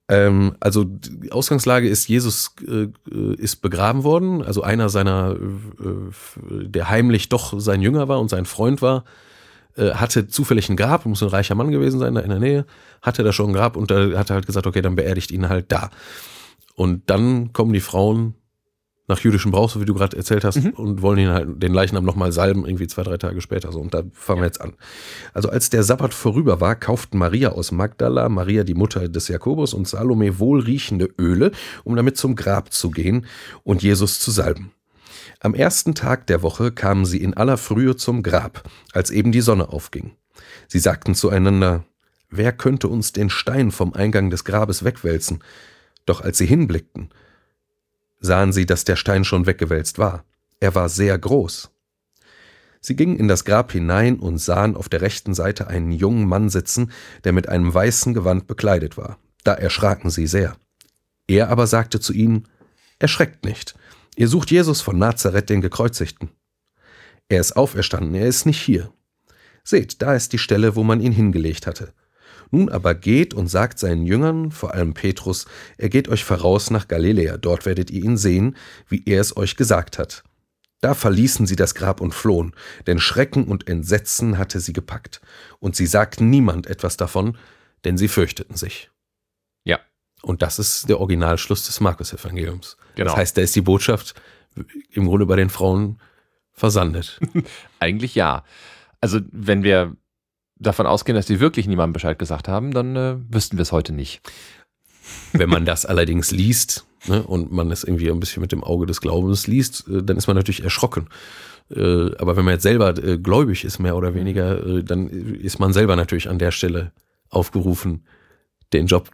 Ähm, 0.07 0.55
also 0.61 0.85
die 0.85 1.31
Ausgangslage 1.31 1.89
ist, 1.89 2.07
Jesus 2.07 2.55
äh, 2.65 2.87
ist 3.35 3.57
begraben 3.57 4.03
worden, 4.03 4.41
also 4.41 4.61
einer 4.61 4.87
seiner, 4.87 5.35
äh, 5.35 6.65
der 6.65 6.89
heimlich 6.89 7.27
doch 7.27 7.59
sein 7.59 7.81
Jünger 7.81 8.07
war 8.07 8.21
und 8.21 8.29
sein 8.29 8.45
Freund 8.45 8.81
war, 8.81 8.99
äh, 8.99 9.30
hatte 9.77 10.27
zufällig 10.27 10.69
ein 10.69 10.77
Grab, 10.77 11.05
muss 11.05 11.23
ein 11.23 11.29
reicher 11.29 11.55
Mann 11.55 11.71
gewesen 11.71 11.99
sein, 11.99 12.15
da 12.15 12.21
in 12.21 12.29
der 12.29 12.39
Nähe, 12.39 12.65
hatte 13.01 13.23
da 13.23 13.31
schon 13.31 13.49
ein 13.49 13.53
Grab 13.53 13.75
und 13.75 13.91
da 13.91 14.17
hat 14.17 14.29
er 14.29 14.35
halt 14.35 14.45
gesagt, 14.45 14.67
okay, 14.67 14.81
dann 14.81 14.95
beerdigt 14.95 15.31
ihn 15.31 15.49
halt 15.49 15.71
da. 15.71 15.89
Und 16.75 17.09
dann 17.09 17.53
kommen 17.53 17.73
die 17.73 17.79
Frauen 17.81 18.35
nach 19.11 19.19
jüdischem 19.19 19.51
Brauch, 19.51 19.69
so 19.69 19.81
wie 19.81 19.85
du 19.85 19.93
gerade 19.93 20.15
erzählt 20.15 20.43
hast, 20.43 20.63
mhm. 20.63 20.69
und 20.71 21.01
wollen 21.01 21.19
ihn 21.19 21.29
halt 21.29 21.61
den 21.61 21.73
Leichnam 21.73 22.05
nochmal 22.05 22.31
salben, 22.31 22.65
irgendwie 22.65 22.87
zwei, 22.87 23.03
drei 23.03 23.17
Tage 23.17 23.41
später. 23.41 23.71
So, 23.71 23.79
und 23.79 23.93
da 23.93 24.03
fangen 24.13 24.39
ja. 24.39 24.43
wir 24.43 24.47
jetzt 24.47 24.61
an. 24.61 24.73
Also 25.33 25.49
als 25.49 25.69
der 25.69 25.83
Sabbat 25.83 26.13
vorüber 26.13 26.61
war, 26.61 26.75
kauften 26.75 27.17
Maria 27.17 27.49
aus 27.49 27.71
Magdala, 27.71 28.29
Maria 28.29 28.63
die 28.63 28.73
Mutter 28.73 29.09
des 29.09 29.27
Jakobus 29.27 29.73
und 29.73 29.87
Salome 29.87 30.39
wohlriechende 30.39 31.09
Öle, 31.19 31.51
um 31.83 31.95
damit 31.95 32.17
zum 32.17 32.35
Grab 32.35 32.71
zu 32.71 32.89
gehen 32.89 33.25
und 33.63 33.83
Jesus 33.83 34.19
zu 34.19 34.31
salben. 34.31 34.71
Am 35.43 35.55
ersten 35.55 35.95
Tag 35.95 36.27
der 36.27 36.43
Woche 36.43 36.71
kamen 36.71 37.03
sie 37.03 37.17
in 37.17 37.33
aller 37.33 37.57
Frühe 37.57 37.95
zum 37.95 38.21
Grab, 38.21 38.69
als 38.93 39.09
eben 39.09 39.31
die 39.31 39.41
Sonne 39.41 39.69
aufging. 39.69 40.15
Sie 40.67 40.77
sagten 40.77 41.15
zueinander, 41.15 41.83
wer 42.29 42.53
könnte 42.53 42.87
uns 42.87 43.11
den 43.11 43.31
Stein 43.31 43.71
vom 43.71 43.93
Eingang 43.93 44.29
des 44.29 44.45
Grabes 44.45 44.83
wegwälzen? 44.83 45.43
Doch 46.05 46.21
als 46.21 46.37
sie 46.37 46.45
hinblickten, 46.45 47.09
sahen 48.19 48.53
sie, 48.53 48.67
dass 48.67 48.83
der 48.83 48.95
Stein 48.95 49.23
schon 49.23 49.47
weggewälzt 49.47 49.97
war. 49.97 50.25
Er 50.59 50.75
war 50.75 50.89
sehr 50.89 51.17
groß. 51.17 51.71
Sie 52.79 52.95
gingen 52.95 53.17
in 53.17 53.27
das 53.27 53.43
Grab 53.43 53.71
hinein 53.71 54.19
und 54.19 54.37
sahen 54.37 54.75
auf 54.75 54.89
der 54.89 55.01
rechten 55.01 55.33
Seite 55.33 55.65
einen 55.65 55.91
jungen 55.91 56.27
Mann 56.27 56.49
sitzen, 56.49 56.91
der 57.23 57.31
mit 57.31 57.49
einem 57.49 57.73
weißen 57.73 58.13
Gewand 58.13 58.45
bekleidet 58.45 58.95
war. 58.95 59.17
Da 59.43 59.55
erschraken 59.55 60.11
sie 60.11 60.27
sehr. 60.27 60.55
Er 61.25 61.49
aber 61.49 61.65
sagte 61.65 61.99
zu 61.99 62.13
ihnen, 62.13 62.47
Erschreckt 62.99 63.43
nicht, 63.43 63.73
Ihr 64.15 64.27
sucht 64.27 64.51
Jesus 64.51 64.81
von 64.81 64.97
Nazareth, 64.97 65.49
den 65.49 65.61
Gekreuzigten. 65.61 66.29
Er 67.29 67.39
ist 67.39 67.55
auferstanden, 67.55 68.13
er 68.13 68.27
ist 68.27 68.45
nicht 68.45 68.61
hier. 68.61 68.91
Seht, 69.63 70.01
da 70.01 70.15
ist 70.15 70.33
die 70.33 70.37
Stelle, 70.37 70.75
wo 70.75 70.83
man 70.83 70.99
ihn 70.99 71.13
hingelegt 71.13 71.65
hatte. 71.65 71.93
Nun 72.49 72.69
aber 72.69 72.93
geht 72.93 73.33
und 73.33 73.47
sagt 73.47 73.79
seinen 73.79 74.05
Jüngern, 74.05 74.51
vor 74.51 74.73
allem 74.73 74.93
Petrus, 74.93 75.45
er 75.77 75.87
geht 75.87 76.09
euch 76.09 76.25
voraus 76.25 76.69
nach 76.69 76.89
Galiläa, 76.89 77.37
dort 77.37 77.65
werdet 77.65 77.89
ihr 77.89 78.03
ihn 78.03 78.17
sehen, 78.17 78.57
wie 78.89 79.03
er 79.05 79.21
es 79.21 79.37
euch 79.37 79.55
gesagt 79.55 79.97
hat. 79.97 80.23
Da 80.81 80.93
verließen 80.93 81.45
sie 81.45 81.55
das 81.55 81.75
Grab 81.75 82.01
und 82.01 82.13
flohen, 82.13 82.53
denn 82.87 82.99
Schrecken 82.99 83.45
und 83.45 83.69
Entsetzen 83.69 84.37
hatte 84.37 84.59
sie 84.59 84.73
gepackt, 84.73 85.21
und 85.59 85.75
sie 85.75 85.85
sagten 85.85 86.29
niemand 86.29 86.67
etwas 86.67 86.97
davon, 86.97 87.37
denn 87.85 87.97
sie 87.97 88.09
fürchteten 88.09 88.57
sich. 88.57 88.90
Und 90.21 90.41
das 90.41 90.59
ist 90.59 90.87
der 90.89 90.99
Originalschluss 90.99 91.65
des 91.65 91.79
Markus-Evangeliums. 91.79 92.77
Genau. 92.95 93.09
Das 93.09 93.17
heißt, 93.17 93.37
da 93.37 93.41
ist 93.41 93.55
die 93.55 93.61
Botschaft 93.61 94.13
im 94.91 95.07
Grunde 95.07 95.25
bei 95.25 95.35
den 95.35 95.49
Frauen 95.49 95.99
versandet. 96.51 97.19
Eigentlich 97.79 98.15
ja. 98.15 98.43
Also 98.99 99.19
wenn 99.31 99.63
wir 99.63 99.95
davon 100.57 100.85
ausgehen, 100.85 101.15
dass 101.15 101.25
die 101.25 101.39
wirklich 101.39 101.67
niemandem 101.67 101.93
Bescheid 101.93 102.19
gesagt 102.19 102.47
haben, 102.47 102.71
dann 102.71 102.95
äh, 102.95 103.15
wüssten 103.29 103.57
wir 103.57 103.63
es 103.63 103.71
heute 103.71 103.93
nicht. 103.93 104.21
Wenn 105.33 105.49
man 105.49 105.65
das 105.65 105.85
allerdings 105.85 106.31
liest 106.31 106.85
ne, 107.07 107.23
und 107.23 107.51
man 107.51 107.71
es 107.71 107.83
irgendwie 107.83 108.11
ein 108.11 108.19
bisschen 108.19 108.41
mit 108.41 108.51
dem 108.51 108.63
Auge 108.63 108.85
des 108.85 109.01
Glaubens 109.01 109.47
liest, 109.47 109.87
äh, 109.87 110.03
dann 110.03 110.17
ist 110.17 110.27
man 110.27 110.35
natürlich 110.35 110.63
erschrocken. 110.63 111.09
Äh, 111.75 112.15
aber 112.17 112.35
wenn 112.35 112.45
man 112.45 112.53
jetzt 112.53 112.63
selber 112.63 112.95
äh, 113.03 113.17
gläubig 113.17 113.63
ist, 113.63 113.79
mehr 113.79 113.95
oder 113.95 114.13
weniger, 114.13 114.63
äh, 114.65 114.83
dann 114.83 115.09
ist 115.09 115.59
man 115.59 115.73
selber 115.73 115.95
natürlich 115.95 116.29
an 116.29 116.37
der 116.37 116.51
Stelle 116.51 116.91
aufgerufen, 117.29 118.05
den 118.73 118.85
Job 118.85 119.09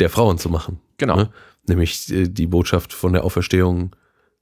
der 0.00 0.10
Frauen 0.10 0.38
zu 0.38 0.48
machen. 0.48 0.80
Genau. 0.98 1.16
Ne? 1.16 1.30
Nämlich 1.66 2.12
äh, 2.12 2.28
die 2.28 2.46
Botschaft 2.46 2.92
von 2.92 3.12
der 3.12 3.24
Auferstehung 3.24 3.94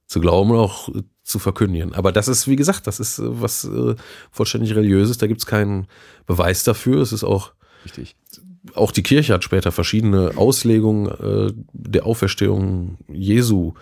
zu 0.07 0.19
glauben 0.19 0.51
und 0.51 0.57
auch 0.57 0.89
zu 1.23 1.39
verkündigen. 1.39 1.93
Aber 1.93 2.11
das 2.11 2.27
ist, 2.27 2.47
wie 2.47 2.55
gesagt, 2.55 2.87
das 2.87 2.99
ist 2.99 3.19
äh, 3.19 3.23
was 3.25 3.63
äh, 3.65 3.95
vollständig 4.31 4.75
religiöses. 4.75 5.17
Da 5.17 5.27
gibt 5.27 5.41
es 5.41 5.45
keinen 5.45 5.87
Beweis 6.25 6.63
dafür. 6.63 7.01
Es 7.01 7.13
ist 7.13 7.23
auch, 7.23 7.53
Richtig. 7.85 8.15
auch 8.75 8.91
die 8.91 9.03
Kirche 9.03 9.33
hat 9.33 9.43
später 9.43 9.71
verschiedene 9.71 10.33
Auslegungen 10.35 11.07
äh, 11.07 11.53
der 11.71 12.05
Auferstehung 12.05 12.97
Jesu 13.07 13.73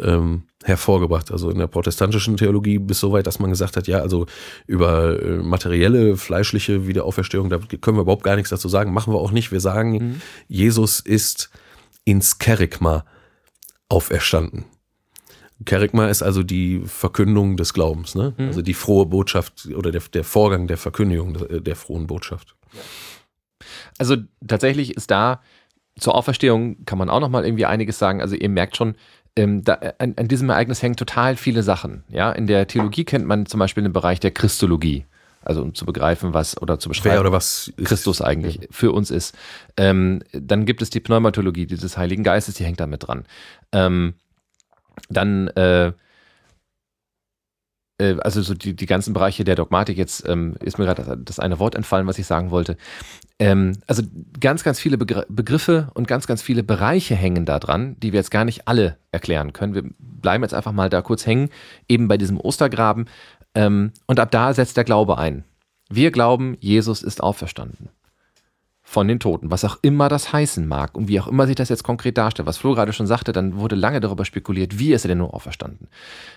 ähm, 0.00 0.44
hervorgebracht. 0.64 1.30
Also 1.30 1.50
in 1.50 1.58
der 1.58 1.66
protestantischen 1.66 2.36
Theologie 2.36 2.78
bis 2.78 3.00
so 3.00 3.12
weit, 3.12 3.26
dass 3.26 3.38
man 3.38 3.50
gesagt 3.50 3.76
hat, 3.76 3.86
ja, 3.86 4.00
also 4.00 4.26
über 4.66 5.22
äh, 5.22 5.36
materielle, 5.36 6.16
fleischliche 6.16 6.86
Wiederauferstehung, 6.86 7.48
da 7.48 7.58
können 7.80 7.96
wir 7.96 8.02
überhaupt 8.02 8.24
gar 8.24 8.36
nichts 8.36 8.50
dazu 8.50 8.68
sagen. 8.68 8.92
Machen 8.92 9.12
wir 9.12 9.18
auch 9.18 9.32
nicht. 9.32 9.52
Wir 9.52 9.60
sagen, 9.60 9.90
Mhm. 9.90 10.20
Jesus 10.48 11.00
ist 11.00 11.50
ins 12.04 12.38
Kerygma 12.38 13.04
auferstanden. 13.88 14.64
Kerygma 15.64 16.08
ist 16.08 16.22
also 16.22 16.42
die 16.42 16.80
Verkündung 16.86 17.56
des 17.56 17.74
Glaubens, 17.74 18.14
ne? 18.14 18.34
Mhm. 18.36 18.46
Also 18.46 18.62
die 18.62 18.74
frohe 18.74 19.06
Botschaft 19.06 19.68
oder 19.74 19.90
der, 19.90 20.00
der 20.12 20.24
Vorgang 20.24 20.66
der 20.66 20.78
Verkündigung 20.78 21.34
der, 21.34 21.60
der 21.60 21.76
frohen 21.76 22.06
Botschaft. 22.06 22.56
Also 23.98 24.16
tatsächlich 24.46 24.96
ist 24.96 25.10
da 25.10 25.42
zur 25.98 26.14
Auferstehung 26.14 26.84
kann 26.86 26.98
man 26.98 27.10
auch 27.10 27.20
noch 27.20 27.28
mal 27.28 27.44
irgendwie 27.44 27.66
einiges 27.66 27.98
sagen. 27.98 28.20
Also 28.20 28.34
ihr 28.34 28.48
merkt 28.48 28.76
schon, 28.76 28.94
ähm, 29.36 29.64
da, 29.64 29.74
an, 29.98 30.14
an 30.16 30.28
diesem 30.28 30.50
Ereignis 30.50 30.82
hängen 30.82 30.96
total 30.96 31.36
viele 31.36 31.62
Sachen. 31.62 32.04
Ja, 32.08 32.32
in 32.32 32.46
der 32.46 32.66
Theologie 32.66 33.04
kennt 33.04 33.26
man 33.26 33.46
zum 33.46 33.60
Beispiel 33.60 33.82
den 33.82 33.92
Bereich 33.92 34.20
der 34.20 34.30
Christologie. 34.30 35.06
Also 35.42 35.62
um 35.62 35.74
zu 35.74 35.86
begreifen, 35.86 36.34
was 36.34 36.60
oder 36.60 36.78
zu 36.78 36.90
beschreiben, 36.90 37.14
Wer 37.14 37.20
oder 37.20 37.32
was 37.32 37.72
ist 37.76 37.86
Christus 37.86 38.20
eigentlich 38.20 38.68
für 38.70 38.92
uns 38.92 39.10
ist. 39.10 39.34
Ähm, 39.78 40.22
dann 40.32 40.66
gibt 40.66 40.82
es 40.82 40.90
die 40.90 41.00
Pneumatologie 41.00 41.64
dieses 41.64 41.96
Heiligen 41.96 42.22
Geistes, 42.22 42.56
die 42.56 42.64
hängt 42.64 42.78
da 42.78 42.86
mit 42.86 43.06
dran. 43.06 43.24
Ähm, 43.72 44.14
dann, 45.08 45.48
äh, 45.48 45.92
äh, 48.00 48.16
also 48.20 48.42
so 48.42 48.54
die, 48.54 48.74
die 48.74 48.86
ganzen 48.86 49.12
Bereiche 49.12 49.44
der 49.44 49.54
Dogmatik, 49.54 49.96
jetzt 49.96 50.26
ähm, 50.28 50.56
ist 50.60 50.78
mir 50.78 50.86
gerade 50.86 51.18
das, 51.22 51.38
eine 51.38 51.58
Wort 51.58 51.74
entfallen, 51.74 52.06
was 52.06 52.18
ich 52.18 52.26
sagen 52.26 52.50
wollte. 52.50 52.76
Ähm, 53.38 53.78
also 53.86 54.02
ganz, 54.40 54.64
ganz 54.64 54.80
viele 54.80 54.98
Begr 54.98 55.26
Begriffe 55.28 55.90
und 55.94 56.08
ganz, 56.08 56.26
ganz 56.26 56.42
viele 56.42 56.62
Bereiche 56.62 57.14
hängen 57.14 57.44
da 57.44 57.58
dran, 57.58 57.96
die 58.00 58.12
wir 58.12 58.18
jetzt 58.18 58.30
gar 58.30 58.44
nicht 58.44 58.66
alle 58.66 58.96
erklären 59.12 59.52
können. 59.52 59.74
Wir 59.74 59.84
bleiben 59.98 60.42
jetzt 60.42 60.54
einfach 60.54 60.72
mal 60.72 60.90
da 60.90 61.02
kurz 61.02 61.26
hängen, 61.26 61.50
eben 61.88 62.08
bei 62.08 62.16
diesem 62.16 62.40
Ostergraben. 62.40 63.06
Ähm, 63.54 63.92
und 64.06 64.18
ab 64.18 64.30
da 64.30 64.52
setzt 64.54 64.76
der 64.76 64.84
Glaube 64.84 65.18
ein. 65.18 65.44
Wir 65.88 66.10
glauben, 66.10 66.56
Jesus 66.60 67.02
ist 67.02 67.22
auferstanden. 67.22 67.88
Von 68.90 69.06
den 69.06 69.20
Toten, 69.20 69.52
was 69.52 69.64
auch 69.64 69.78
immer 69.82 70.08
das 70.08 70.32
heißen 70.32 70.66
mag 70.66 70.96
und 70.96 71.06
wie 71.06 71.20
auch 71.20 71.28
immer 71.28 71.46
sich 71.46 71.54
das 71.54 71.68
jetzt 71.68 71.84
konkret 71.84 72.18
darstellt. 72.18 72.48
Was 72.48 72.58
Flo 72.58 72.74
gerade 72.74 72.92
schon 72.92 73.06
sagte, 73.06 73.30
dann 73.30 73.56
wurde 73.56 73.76
lange 73.76 74.00
darüber 74.00 74.24
spekuliert, 74.24 74.80
wie 74.80 74.92
ist 74.92 75.04
er 75.04 75.08
denn 75.08 75.18
nur 75.18 75.32
auferstanden? 75.32 75.86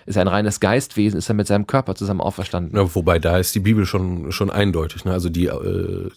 Ist 0.06 0.14
er 0.14 0.20
ein 0.20 0.28
reines 0.28 0.60
Geistwesen? 0.60 1.18
Ist 1.18 1.28
er 1.28 1.34
mit 1.34 1.48
seinem 1.48 1.66
Körper 1.66 1.96
zusammen 1.96 2.20
auferstanden? 2.20 2.76
Ja, 2.76 2.94
wobei 2.94 3.18
da 3.18 3.38
ist 3.38 3.56
die 3.56 3.60
Bibel 3.60 3.86
schon, 3.86 4.30
schon 4.30 4.50
eindeutig. 4.50 5.04
Ne? 5.04 5.10
Also 5.10 5.30
die, 5.30 5.46
äh, 5.46 6.10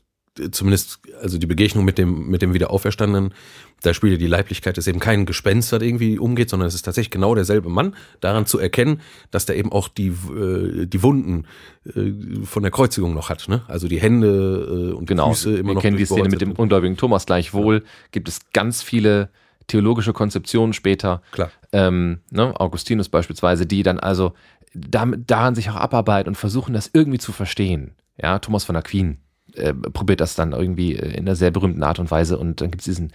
zumindest, 0.51 0.99
also 1.23 1.39
die 1.39 1.47
Begegnung 1.47 1.85
mit 1.85 1.97
dem, 1.97 2.27
mit 2.27 2.43
dem 2.43 2.53
Wiederauferstandenen, 2.53 3.33
da 3.81 3.93
spielt 3.93 4.13
ja 4.13 4.17
die 4.17 4.27
Leiblichkeit, 4.27 4.77
dass 4.77 4.87
eben 4.87 4.99
kein 4.99 5.25
Gespenst 5.25 5.71
das 5.71 5.81
irgendwie 5.81 6.17
umgeht, 6.17 6.49
sondern 6.49 6.67
es 6.67 6.75
ist 6.75 6.83
tatsächlich 6.83 7.11
genau 7.11 7.35
derselbe 7.35 7.69
Mann, 7.69 7.95
daran 8.19 8.45
zu 8.45 8.59
erkennen, 8.59 9.01
dass 9.31 9.45
der 9.45 9.57
eben 9.57 9.71
auch 9.71 9.87
die, 9.87 10.07
äh, 10.07 10.85
die 10.87 11.03
Wunden 11.03 11.45
äh, 11.85 12.11
von 12.43 12.63
der 12.63 12.71
Kreuzigung 12.71 13.13
noch 13.13 13.29
hat. 13.29 13.47
Ne? 13.47 13.61
Also 13.67 13.87
die 13.87 13.99
Hände 13.99 14.91
äh, 14.91 14.93
und 14.93 15.05
Genau, 15.05 15.29
die 15.29 15.35
Füße 15.35 15.57
immer 15.57 15.69
wir 15.69 15.75
noch 15.75 15.81
kennen 15.81 15.97
die 15.97 16.05
Szene 16.05 16.29
mit 16.29 16.41
dem 16.41 16.53
ungläubigen 16.53 16.97
Thomas 16.97 17.25
gleichwohl. 17.25 17.83
Gibt 18.11 18.27
es 18.27 18.39
ganz 18.53 18.81
viele 18.81 19.29
theologische 19.67 20.13
Konzeptionen 20.13 20.73
später. 20.73 21.21
Klar. 21.31 21.51
ähm, 21.73 22.19
ne, 22.31 22.57
Augustinus 22.59 23.09
beispielsweise, 23.09 23.65
die 23.65 23.83
dann 23.83 23.99
also 23.99 24.33
damit, 24.73 25.29
daran 25.29 25.55
sich 25.55 25.69
auch 25.69 25.75
abarbeiten 25.75 26.29
und 26.29 26.35
versuchen, 26.35 26.73
das 26.73 26.89
irgendwie 26.93 27.19
zu 27.19 27.31
verstehen. 27.31 27.95
Ja, 28.21 28.39
Thomas 28.39 28.63
von 28.63 28.75
Aquin 28.75 29.19
äh, 29.57 29.73
probiert 29.73 30.21
das 30.21 30.35
dann 30.35 30.53
irgendwie 30.53 30.95
äh, 30.95 31.11
in 31.11 31.21
einer 31.21 31.35
sehr 31.35 31.51
berühmten 31.51 31.83
Art 31.83 31.99
und 31.99 32.11
Weise 32.11 32.37
und 32.37 32.61
dann 32.61 32.71
gibt 32.71 32.81
es 32.81 32.85
diesen, 32.85 33.11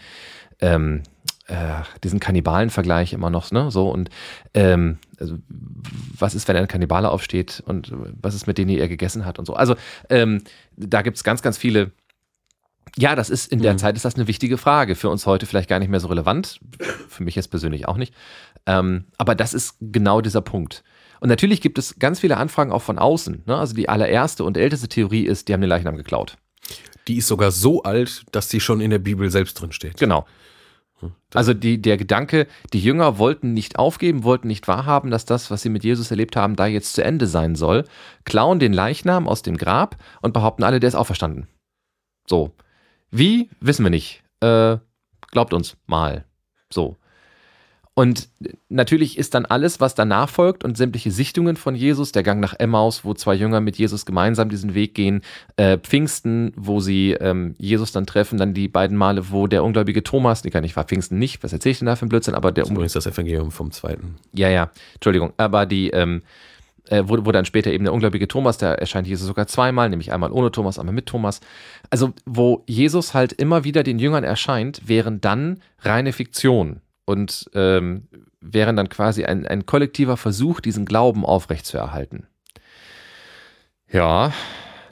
ähm, 0.61 1.03
äh, 1.47 1.82
diesen 2.05 2.20
Kannibalen-Vergleich 2.20 3.12
immer 3.12 3.30
noch, 3.30 3.51
ne, 3.51 3.70
so 3.70 3.90
und 3.90 4.11
ähm, 4.55 4.99
also, 5.18 5.38
was 6.18 6.34
ist, 6.34 6.49
wenn 6.49 6.57
ein 6.57 6.68
Kannibale 6.68 7.11
aufsteht 7.11 7.62
und 7.66 7.93
was 8.20 8.34
ist 8.34 8.47
mit 8.47 8.59
denen, 8.59 8.68
die 8.68 8.78
er 8.78 8.88
gegessen 8.88 9.24
hat 9.24 9.38
und 9.38 9.47
so. 9.47 9.55
Also 9.55 9.76
ähm, 10.11 10.43
da 10.76 11.03
gibt 11.03 11.16
es 11.16 11.24
ganz, 11.24 11.43
ganz 11.43 11.59
viele 11.59 11.93
ja, 12.99 13.14
das 13.14 13.30
ist 13.30 13.51
in 13.51 13.62
der 13.62 13.72
Mhm. 13.72 13.78
Zeit 13.78 13.97
ist 13.97 14.05
das 14.05 14.16
eine 14.16 14.26
wichtige 14.26 14.59
Frage. 14.59 14.97
Für 14.97 15.09
uns 15.09 15.24
heute 15.26 15.47
vielleicht 15.47 15.68
gar 15.68 15.78
nicht 15.78 15.88
mehr 15.88 16.01
so 16.01 16.09
relevant. 16.09 16.61
Für 17.09 17.22
mich 17.22 17.34
jetzt 17.34 17.49
persönlich 17.49 17.88
auch 17.88 17.97
nicht. 17.97 18.14
Ähm, 18.66 19.07
aber 19.16 19.34
das 19.34 19.55
ist 19.55 19.76
genau 19.80 20.20
dieser 20.20 20.43
Punkt. 20.43 20.84
Und 21.23 21.29
natürlich 21.29 21.61
gibt 21.61 21.79
es 21.79 22.01
ganz 22.01 22.18
viele 22.18 22.37
Anfragen 22.37 22.73
auch 22.73 22.83
von 22.83 22.99
außen. 22.99 23.45
Ne? 23.47 23.57
Also 23.57 23.77
die 23.77 23.89
allererste 23.89 24.43
und 24.43 24.57
älteste 24.57 24.89
Theorie 24.89 25.23
ist, 25.23 25.47
die 25.47 25.53
haben 25.53 25.61
den 25.61 25.70
Leichnam 25.70 25.97
geklaut. 25.97 26.37
Die 27.07 27.18
ist 27.18 27.29
sogar 27.29 27.53
so 27.53 27.85
alt, 27.85 28.25
dass 28.33 28.49
die 28.49 28.59
schon 28.59 28.81
in 28.81 28.91
der 28.91 28.99
Bibel 28.99 29.31
selbst 29.31 29.55
drin 29.55 29.70
steht. 29.70 29.99
Genau. 29.99 30.27
Also 31.33 31.55
die, 31.55 31.81
der 31.81 31.97
Gedanke, 31.97 32.49
die 32.73 32.81
Jünger 32.81 33.18
wollten 33.18 33.53
nicht 33.53 33.79
aufgeben, 33.79 34.25
wollten 34.25 34.49
nicht 34.49 34.66
wahrhaben, 34.66 35.12
dass 35.12 35.25
das, 35.25 35.49
was 35.49 35.62
sie 35.62 35.68
mit 35.68 35.85
Jesus 35.85 36.11
erlebt 36.11 36.35
haben, 36.35 36.57
da 36.57 36.66
jetzt 36.66 36.95
zu 36.95 37.05
Ende 37.05 37.29
sein 37.29 37.55
soll, 37.55 37.85
klauen 38.25 38.59
den 38.59 38.73
Leichnam 38.73 39.29
aus 39.29 39.43
dem 39.43 39.57
Grab 39.57 39.99
und 40.23 40.35
behaupten 40.35 40.64
alle, 40.64 40.81
der 40.81 40.89
ist 40.89 40.97
auferstanden. 40.97 41.47
So. 42.27 42.51
Wie, 43.12 43.49
wissen 43.61 43.85
wir 43.85 43.91
nicht. 43.91 44.25
Äh, 44.41 44.79
glaubt 45.31 45.55
uns 45.55 45.77
mal. 45.87 46.25
So. 46.68 46.97
Und 47.95 48.30
natürlich 48.70 49.18
ist 49.18 49.34
dann 49.34 49.45
alles, 49.45 49.78
was 49.78 49.95
danach 49.95 50.30
folgt 50.30 50.64
und 50.64 50.78
sämtliche 50.78 51.11
Sichtungen 51.11 51.57
von 51.57 51.74
Jesus, 51.74 52.11
der 52.11 52.22
Gang 52.22 52.40
nach 52.40 52.55
Emmaus, 52.59 53.05
wo 53.05 53.12
zwei 53.12 53.34
Jünger 53.34 53.61
mit 53.61 53.76
Jesus 53.76 54.07
gemeinsam 54.07 54.49
diesen 54.49 54.72
Weg 54.72 54.95
gehen, 54.95 55.20
äh, 55.57 55.76
Pfingsten, 55.76 56.55
wo 56.57 56.80
sie 56.80 57.12
ähm, 57.12 57.55
Jesus 57.59 57.93
dann 57.93 58.07
treffen, 58.07 58.38
dann 58.38 58.55
die 58.55 58.68
beiden 58.68 58.97
Male, 58.97 59.30
wo 59.30 59.47
der 59.47 59.62
ungläubige 59.62 60.03
Thomas, 60.03 60.43
nee, 60.43 60.49
gar 60.49 60.62
nicht, 60.62 60.74
war 60.74 60.84
Pfingsten 60.84 61.18
nicht, 61.18 61.45
was 61.45 61.53
erzähle 61.53 61.72
ich 61.72 61.78
denn 61.80 61.86
da 61.86 61.97
für 61.97 62.07
ein 62.07 62.09
Blödsinn, 62.09 62.34
aber 62.34 62.51
der 62.51 62.62
Das 62.62 62.70
ist 62.70 62.74
übrigens 62.74 62.93
das 62.95 63.07
Evangelium 63.07 63.51
vom 63.51 63.70
zweiten. 63.72 64.16
ja, 64.32 64.49
ja, 64.49 64.70
Entschuldigung, 64.95 65.34
aber 65.36 65.66
die, 65.66 65.90
ähm, 65.90 66.22
äh, 66.88 67.05
wo, 67.07 67.26
wo 67.26 67.30
dann 67.30 67.45
später 67.45 67.70
eben 67.72 67.84
der 67.84 67.93
ungläubige 67.93 68.26
Thomas, 68.26 68.57
da 68.57 68.72
erscheint 68.72 69.07
Jesus 69.07 69.26
sogar 69.26 69.49
zweimal, 69.49 69.90
nämlich 69.90 70.12
einmal 70.12 70.32
ohne 70.32 70.51
Thomas, 70.51 70.78
einmal 70.78 70.95
mit 70.95 71.07
Thomas. 71.07 71.40
Also, 71.90 72.14
wo 72.24 72.64
Jesus 72.66 73.12
halt 73.12 73.34
immer 73.34 73.64
wieder 73.64 73.82
den 73.82 73.99
Jüngern 73.99 74.24
erscheint, 74.24 74.88
wären 74.88 75.20
dann 75.20 75.61
reine 75.80 76.14
Fiktion 76.14 76.80
und 77.05 77.51
ähm, 77.55 78.09
wären 78.41 78.77
dann 78.77 78.89
quasi 78.89 79.25
ein, 79.25 79.47
ein 79.47 79.67
kollektiver 79.67 80.17
Versuch, 80.17 80.61
diesen 80.61 80.85
Glauben 80.85 81.25
aufrechtzuerhalten. 81.25 82.27
Ja, 83.91 84.33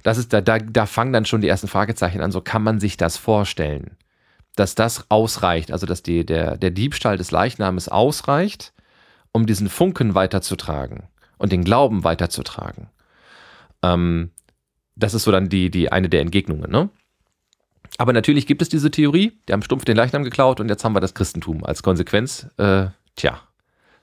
das 0.03 0.19
ist, 0.19 0.33
da, 0.33 0.41
da, 0.41 0.59
da 0.59 0.87
fangen 0.87 1.13
dann 1.13 1.25
schon 1.25 1.41
die 1.41 1.49
ersten 1.49 1.69
Fragezeichen 1.69 2.21
an, 2.21 2.33
so 2.33 2.41
kann 2.41 2.63
man 2.63 2.81
sich 2.81 2.97
das 2.97 3.17
vorstellen, 3.17 3.97
dass 4.57 4.75
das 4.75 5.11
ausreicht, 5.11 5.73
also 5.73 5.87
dass 5.87 6.03
die, 6.03 6.25
der, 6.25 6.57
der 6.57 6.71
Diebstahl 6.71 7.17
des 7.17 7.31
Leichnams 7.31 7.89
ausreicht, 7.89 8.73
um 9.33 9.47
diesen 9.47 9.69
Funken 9.69 10.15
weiterzutragen 10.15 11.05
und 11.39 11.53
den 11.53 11.65
Glauben 11.65 12.05
weiterzutragen. 12.05 12.89
Ähm, 13.83 14.31
das 14.97 15.15
ist 15.15 15.25
so 15.25 15.33
dann 15.33 15.49
die, 15.49 15.71
die 15.71 15.93
eine 15.93 16.09
der 16.09 16.21
Entgegnungen, 16.21 16.71
ne? 16.71 16.91
Aber 17.99 18.12
natürlich 18.12 18.47
gibt 18.47 18.62
es 18.62 18.68
diese 18.68 18.91
Theorie, 18.91 19.38
die 19.49 19.53
haben 19.53 19.62
stumpf 19.62 19.84
den 19.84 19.97
Leichnam 19.97 20.24
geklaut 20.24 20.61
und 20.61 20.68
jetzt 20.68 20.84
haben 20.84 20.95
wir 20.95 21.01
das 21.01 21.14
Christentum 21.14 21.64
als 21.64 21.82
Konsequenz. 21.82 22.47
Äh, 22.57 22.86
tja, 23.16 23.41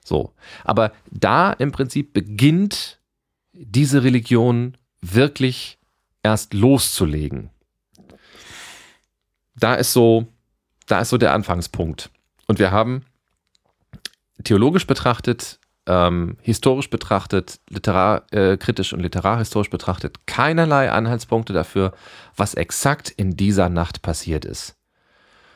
so. 0.03 0.33
Aber 0.63 0.91
da 1.09 1.51
im 1.51 1.71
Prinzip 1.71 2.13
beginnt 2.13 2.99
diese 3.53 4.03
Religion 4.03 4.77
wirklich 5.01 5.79
erst 6.23 6.53
loszulegen. 6.53 7.49
Da 9.55 9.75
ist 9.75 9.93
so, 9.93 10.27
da 10.85 11.01
ist 11.01 11.09
so 11.09 11.17
der 11.17 11.33
Anfangspunkt. 11.33 12.11
Und 12.45 12.59
wir 12.59 12.71
haben 12.71 13.03
theologisch 14.43 14.85
betrachtet, 14.85 15.59
ähm, 15.87 16.37
historisch 16.41 16.89
betrachtet, 16.89 17.59
literarkritisch 17.69 18.93
und 18.93 18.99
literarhistorisch 18.99 19.69
betrachtet 19.69 20.27
keinerlei 20.27 20.91
Anhaltspunkte 20.91 21.53
dafür, 21.53 21.93
was 22.35 22.53
exakt 22.53 23.09
in 23.09 23.37
dieser 23.37 23.69
Nacht 23.69 24.01
passiert 24.01 24.45
ist. 24.45 24.75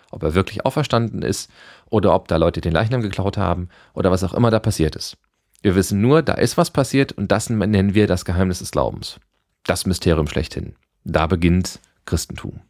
Ob 0.10 0.24
er 0.24 0.34
wirklich 0.34 0.66
auferstanden 0.66 1.22
ist 1.22 1.52
oder 1.90 2.16
ob 2.16 2.28
da 2.28 2.38
Leute 2.38 2.62
den 2.62 2.74
Leichnam 2.74 3.02
geklaut 3.02 3.38
haben 3.38 3.70
oder 3.94 4.10
was 4.10 4.24
auch 4.24 4.34
immer 4.34 4.52
da 4.52 4.60
passiert 4.60 4.96
ist. 4.96 5.18
Wir 5.62 5.76
wissen 5.76 6.02
nur, 6.02 6.24
da 6.24 6.34
ist 6.34 6.58
was 6.58 6.72
passiert 6.72 7.12
und 7.12 7.32
das 7.32 7.50
nennen 7.50 7.94
wir 7.94 8.08
das 8.08 8.26
Geheimnis 8.26 8.60
des 8.60 8.72
Glaubens. 8.72 9.20
das 9.64 9.86
Mysterium 9.86 10.28
schlechthin. 10.28 10.76
Da 11.04 11.28
beginnt 11.28 11.80
Christentum. 12.06 12.62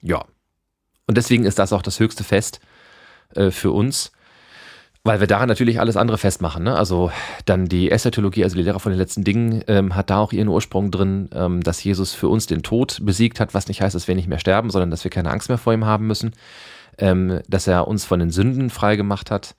Ja. 0.00 0.24
Und 1.06 1.16
deswegen 1.16 1.44
ist 1.44 1.58
das 1.58 1.72
auch 1.72 1.82
das 1.82 1.98
höchste 1.98 2.24
Fest 2.24 2.60
äh, 3.34 3.50
für 3.50 3.72
uns, 3.72 4.12
weil 5.04 5.20
wir 5.20 5.26
daran 5.26 5.48
natürlich 5.48 5.80
alles 5.80 5.98
andere 5.98 6.16
festmachen. 6.16 6.64
Ne? 6.64 6.74
Also 6.76 7.12
dann 7.44 7.66
die 7.66 7.90
Eschatologie, 7.90 8.42
also 8.42 8.56
die 8.56 8.62
Lehre 8.62 8.80
von 8.80 8.90
den 8.90 8.98
letzten 8.98 9.22
Dingen, 9.22 9.62
ähm, 9.68 9.94
hat 9.94 10.08
da 10.08 10.18
auch 10.18 10.32
ihren 10.32 10.48
Ursprung 10.48 10.90
drin, 10.90 11.28
ähm, 11.34 11.62
dass 11.62 11.84
Jesus 11.84 12.14
für 12.14 12.28
uns 12.28 12.46
den 12.46 12.62
Tod 12.62 13.00
besiegt 13.02 13.38
hat, 13.38 13.52
was 13.52 13.68
nicht 13.68 13.82
heißt, 13.82 13.94
dass 13.94 14.08
wir 14.08 14.14
nicht 14.14 14.28
mehr 14.28 14.38
sterben, 14.38 14.70
sondern 14.70 14.90
dass 14.90 15.04
wir 15.04 15.10
keine 15.10 15.30
Angst 15.30 15.50
mehr 15.50 15.58
vor 15.58 15.74
ihm 15.74 15.84
haben 15.84 16.06
müssen, 16.06 16.32
ähm, 16.96 17.40
dass 17.48 17.66
er 17.66 17.86
uns 17.86 18.06
von 18.06 18.18
den 18.18 18.30
Sünden 18.30 18.70
frei 18.70 18.96
gemacht 18.96 19.30
hat. 19.30 19.54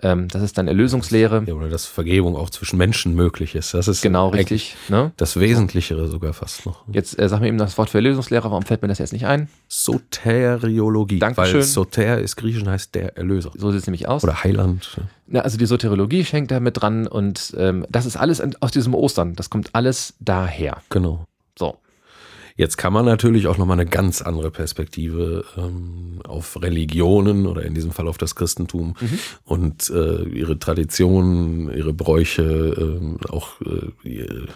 Ähm, 0.00 0.28
das 0.28 0.42
ist 0.42 0.56
dann 0.56 0.68
Erlösungslehre. 0.68 1.42
Ja, 1.46 1.54
oder 1.54 1.68
dass 1.68 1.86
Vergebung 1.86 2.36
auch 2.36 2.50
zwischen 2.50 2.76
Menschen 2.78 3.14
möglich 3.14 3.54
ist. 3.56 3.74
Das 3.74 3.88
ist 3.88 4.00
Genau, 4.02 4.28
richtig. 4.28 4.76
Ne? 4.88 5.12
das 5.16 5.38
Wesentlichere 5.40 6.06
sogar 6.08 6.32
fast 6.32 6.66
noch. 6.66 6.84
Jetzt 6.92 7.18
äh, 7.18 7.28
sag 7.28 7.40
mir 7.40 7.48
eben 7.48 7.58
das 7.58 7.76
Wort 7.78 7.90
für 7.90 7.98
Erlösungslehre, 7.98 8.50
warum 8.50 8.62
fällt 8.64 8.82
mir 8.82 8.88
das 8.88 8.98
jetzt 8.98 9.12
nicht 9.12 9.26
ein? 9.26 9.48
Soteriologie. 9.68 11.18
Dankeschön. 11.18 11.54
Weil 11.54 11.62
Soter 11.62 12.18
ist 12.20 12.36
griechisch 12.36 12.62
und 12.62 12.68
heißt 12.68 12.94
der 12.94 13.16
Erlöser. 13.16 13.50
So 13.56 13.70
sieht 13.70 13.80
es 13.80 13.86
nämlich 13.86 14.06
aus. 14.08 14.22
Oder 14.24 14.44
Heiland. 14.44 15.00
Na, 15.26 15.40
also 15.40 15.58
die 15.58 15.66
Soteriologie 15.66 16.24
schenkt 16.24 16.50
da 16.50 16.60
mit 16.60 16.80
dran 16.80 17.06
und 17.06 17.54
ähm, 17.58 17.84
das 17.88 18.06
ist 18.06 18.16
alles 18.16 18.40
aus 18.62 18.70
diesem 18.70 18.94
Ostern. 18.94 19.34
Das 19.34 19.50
kommt 19.50 19.70
alles 19.74 20.14
daher. 20.20 20.78
Genau. 20.90 21.24
So. 21.58 21.76
Jetzt 22.58 22.76
kann 22.76 22.92
man 22.92 23.04
natürlich 23.04 23.46
auch 23.46 23.56
nochmal 23.56 23.78
eine 23.78 23.88
ganz 23.88 24.20
andere 24.20 24.50
Perspektive 24.50 25.44
ähm, 25.56 26.20
auf 26.26 26.60
Religionen 26.60 27.46
oder 27.46 27.62
in 27.62 27.72
diesem 27.72 27.92
Fall 27.92 28.08
auf 28.08 28.18
das 28.18 28.34
Christentum 28.34 28.96
und 29.44 29.88
äh, 29.90 30.24
ihre 30.24 30.58
Traditionen, 30.58 31.72
ihre 31.72 31.92
Bräuche, 31.92 32.42
ähm, 32.42 33.18
auch 33.28 33.60
äh, 33.60 34.48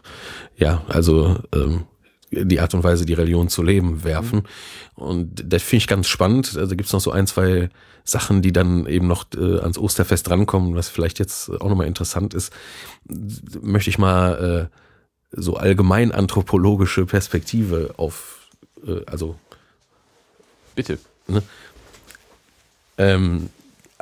ja, 0.56 0.82
also 0.88 1.38
ähm, 1.54 1.84
die 2.32 2.58
Art 2.58 2.74
und 2.74 2.82
Weise, 2.82 3.06
die 3.06 3.14
Religion 3.14 3.48
zu 3.48 3.62
leben, 3.62 4.02
werfen. 4.02 4.42
Und 4.96 5.44
das 5.46 5.62
finde 5.62 5.82
ich 5.82 5.86
ganz 5.86 6.08
spannend. 6.08 6.56
Also 6.56 6.74
gibt 6.74 6.88
es 6.88 6.92
noch 6.92 7.00
so 7.00 7.12
ein, 7.12 7.28
zwei 7.28 7.68
Sachen, 8.02 8.42
die 8.42 8.52
dann 8.52 8.86
eben 8.86 9.06
noch 9.06 9.26
äh, 9.36 9.60
ans 9.60 9.78
Osterfest 9.78 10.28
rankommen, 10.28 10.74
was 10.74 10.88
vielleicht 10.88 11.20
jetzt 11.20 11.50
auch 11.50 11.68
nochmal 11.68 11.86
interessant 11.86 12.34
ist. 12.34 12.52
Möchte 13.60 13.90
ich 13.90 13.98
mal 13.98 14.70
äh, 14.72 14.81
so 15.32 15.56
allgemein 15.56 16.12
anthropologische 16.12 17.06
Perspektive 17.06 17.94
auf, 17.96 18.48
äh, 18.86 19.04
also 19.06 19.36
Bitte. 20.74 20.98
ähm, 22.98 23.48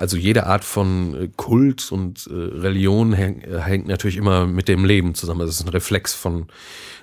also 0.01 0.17
jede 0.17 0.47
Art 0.47 0.65
von 0.65 1.15
äh, 1.15 1.29
Kult 1.37 1.93
und 1.93 2.27
äh, 2.27 2.33
Religion 2.33 3.13
häng, 3.13 3.43
äh, 3.43 3.61
hängt 3.61 3.87
natürlich 3.87 4.17
immer 4.17 4.47
mit 4.47 4.67
dem 4.67 4.87
Leben 4.87 5.15
zusammen. 5.15 5.43
Es 5.43 5.61
ist 5.61 5.67
ein 5.67 5.69
Reflex 5.69 6.15
von 6.15 6.47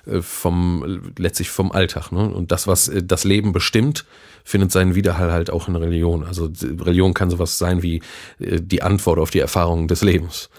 äh, 0.06 0.20
vom 0.20 1.12
letztlich 1.16 1.48
vom 1.48 1.70
Alltag. 1.70 2.10
Ne? 2.10 2.28
Und 2.28 2.50
das, 2.50 2.66
was 2.66 2.88
äh, 2.88 3.04
das 3.04 3.22
Leben 3.22 3.52
bestimmt, 3.52 4.04
findet 4.42 4.72
seinen 4.72 4.96
Widerhall 4.96 5.30
halt 5.30 5.48
auch 5.50 5.68
in 5.68 5.76
Religion. 5.76 6.24
Also 6.24 6.50
Religion 6.60 7.14
kann 7.14 7.30
sowas 7.30 7.56
sein 7.56 7.82
wie 7.82 8.02
die 8.40 8.82
Antwort 8.82 9.18
auf 9.18 9.30
die 9.30 9.40
Erfahrungen 9.40 9.86
des 9.86 10.02
Lebens. 10.02 10.50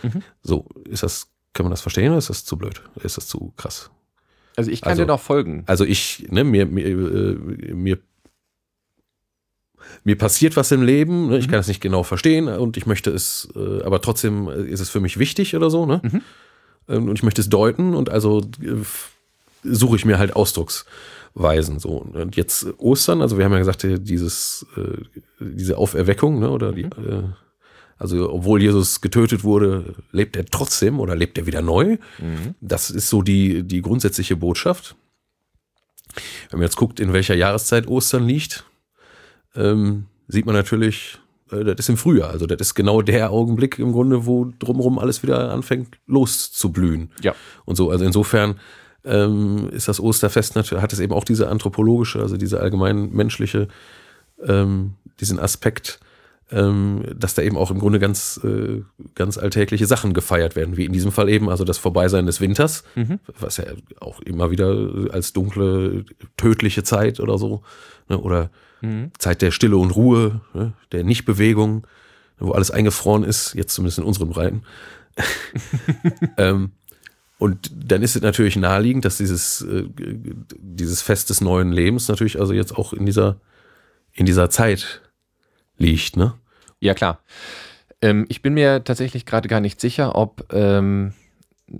So 0.43 0.65
ist 0.87 1.03
das. 1.03 1.27
Kann 1.53 1.65
man 1.65 1.71
das 1.71 1.81
verstehen 1.81 2.09
oder 2.09 2.17
ist 2.19 2.29
das 2.29 2.45
zu 2.45 2.57
blöd? 2.57 2.81
Ist 3.03 3.17
das 3.17 3.27
zu 3.27 3.53
krass? 3.57 3.89
Also 4.55 4.71
ich 4.71 4.81
kann 4.81 4.91
Also- 4.91 5.03
dir 5.03 5.07
noch 5.07 5.19
folgen. 5.21 5.63
Also 5.67 5.83
ich, 5.85 6.27
ne, 6.29 6.43
mir, 6.43 6.65
mir, 6.65 6.85
äh, 6.85 7.73
mir, 7.73 7.97
mir 10.03 10.17
passiert 10.17 10.55
was 10.57 10.71
im 10.71 10.81
Leben, 10.83 11.27
ne, 11.29 11.37
ich 11.37 11.47
kann 11.47 11.59
es 11.59 11.67
nicht 11.67 11.81
genau 11.81 12.03
verstehen 12.03 12.47
und 12.47 12.77
ich 12.77 12.85
möchte 12.85 13.09
es, 13.11 13.47
äh, 13.55 13.81
aber 13.83 14.01
trotzdem 14.01 14.47
äh, 14.47 14.63
ist 14.63 14.79
es 14.79 14.89
für 14.89 14.99
mich 14.99 15.17
wichtig 15.17 15.55
oder 15.55 15.69
so, 15.69 15.85
ne? 15.85 16.01
Ähm, 16.87 17.07
Und 17.09 17.15
ich 17.17 17.23
möchte 17.23 17.41
es 17.41 17.49
deuten 17.49 17.93
und 17.95 18.09
also 18.09 18.41
äh, 18.61 18.75
suche 19.63 19.95
ich 19.95 20.05
mir 20.05 20.17
halt 20.19 20.35
Ausdrucksweisen 20.35 21.79
so. 21.79 21.89
Und 21.97 22.35
jetzt 22.35 22.67
Ostern, 22.77 23.21
also 23.21 23.37
wir 23.37 23.45
haben 23.45 23.51
ja 23.53 23.59
gesagt, 23.59 23.83
dieses, 23.83 24.65
diese 25.39 25.77
Auferweckung, 25.77 26.39
ne, 26.39 26.49
oder 26.49 26.71
die, 26.73 26.83
äh, 26.83 27.23
also 27.99 28.31
obwohl 28.31 28.61
Jesus 28.61 29.01
getötet 29.01 29.43
wurde, 29.43 29.93
lebt 30.11 30.37
er 30.37 30.45
trotzdem 30.45 30.99
oder 30.99 31.15
lebt 31.15 31.37
er 31.37 31.45
wieder 31.45 31.61
neu. 31.61 31.97
Das 32.61 32.89
ist 32.89 33.09
so 33.09 33.21
die, 33.21 33.63
die 33.63 33.81
grundsätzliche 33.81 34.37
Botschaft. 34.37 34.95
Wenn 36.49 36.59
man 36.59 36.65
jetzt 36.65 36.77
guckt, 36.77 36.99
in 36.99 37.13
welcher 37.13 37.35
Jahreszeit 37.35 37.87
Ostern 37.87 38.25
liegt, 38.25 38.63
ähm, 39.53 40.05
sieht 40.27 40.45
man 40.45 40.55
natürlich, 40.55 41.19
äh, 41.51 41.63
das 41.65 41.79
ist 41.79 41.89
im 41.89 41.97
Frühjahr. 41.97 42.29
Also 42.29 42.47
das 42.47 42.59
ist 42.61 42.73
genau 42.73 43.01
der 43.01 43.31
Augenblick 43.31 43.77
im 43.79 43.91
Grunde, 43.91 44.25
wo 44.25 44.51
drumherum 44.59 44.97
alles 44.97 45.21
wieder 45.21 45.51
anfängt 45.51 45.97
loszublühen. 46.07 47.11
Ja. 47.21 47.35
Und 47.65 47.75
so, 47.75 47.91
also 47.91 48.05
insofern 48.05 48.59
ähm, 49.03 49.69
ist 49.71 49.89
das 49.89 49.99
Osterfest 49.99 50.55
natürlich, 50.55 50.81
hat 50.81 50.93
es 50.93 50.99
eben 50.99 51.13
auch 51.13 51.25
diese 51.25 51.49
anthropologische, 51.49 52.21
also 52.21 52.37
diese 52.37 52.61
allgemein 52.61 53.11
menschliche, 53.11 53.67
ähm, 54.43 54.93
diesen 55.19 55.37
Aspekt, 55.37 55.99
ähm, 56.51 57.03
dass 57.15 57.35
da 57.35 57.41
eben 57.41 57.57
auch 57.57 57.71
im 57.71 57.79
Grunde 57.79 57.99
ganz, 57.99 58.39
äh, 58.43 58.81
ganz 59.15 59.37
alltägliche 59.37 59.85
Sachen 59.85 60.13
gefeiert 60.13 60.55
werden, 60.55 60.77
wie 60.77 60.85
in 60.85 60.93
diesem 60.93 61.11
Fall 61.11 61.29
eben, 61.29 61.49
also 61.49 61.63
das 61.63 61.77
Vorbeisein 61.77 62.25
des 62.25 62.41
Winters, 62.41 62.83
was 63.39 63.57
ja 63.57 63.65
auch 63.99 64.19
immer 64.21 64.51
wieder 64.51 65.11
als 65.11 65.33
dunkle, 65.33 66.05
tödliche 66.37 66.83
Zeit 66.83 67.19
oder 67.19 67.37
so, 67.37 67.61
ne, 68.07 68.17
oder 68.17 68.49
Zeit 69.17 69.41
der 69.41 69.51
Stille 69.51 69.75
und 69.75 69.91
Ruhe, 69.91 70.39
ne, 70.53 70.73
der 70.93 71.03
Nichtbewegung, 71.03 71.85
wo 72.39 72.51
alles 72.51 72.71
eingefroren 72.71 73.23
ist, 73.23 73.53
jetzt 73.53 73.73
zumindest 73.73 73.99
in 73.99 74.05
unseren 74.05 74.29
Breiten. 74.29 74.63
ähm, 76.37 76.71
und 77.37 77.71
dann 77.73 78.01
ist 78.01 78.15
es 78.15 78.21
natürlich 78.21 78.55
naheliegend, 78.55 79.05
dass 79.05 79.17
dieses, 79.17 79.61
äh, 79.61 79.85
dieses 80.57 81.01
Fest 81.01 81.29
des 81.29 81.41
neuen 81.41 81.71
Lebens 81.71 82.07
natürlich 82.07 82.39
also 82.39 82.53
jetzt 82.53 82.75
auch 82.77 82.93
in 82.93 83.05
dieser, 83.05 83.39
in 84.13 84.25
dieser 84.25 84.49
Zeit 84.49 85.01
liegt, 85.77 86.17
ne? 86.17 86.33
Ja, 86.79 86.93
klar. 86.93 87.19
Ähm, 88.01 88.25
ich 88.29 88.41
bin 88.41 88.53
mir 88.53 88.83
tatsächlich 88.83 89.25
gerade 89.25 89.47
gar 89.47 89.59
nicht 89.59 89.81
sicher, 89.81 90.15
ob 90.15 90.53
ähm, 90.53 91.13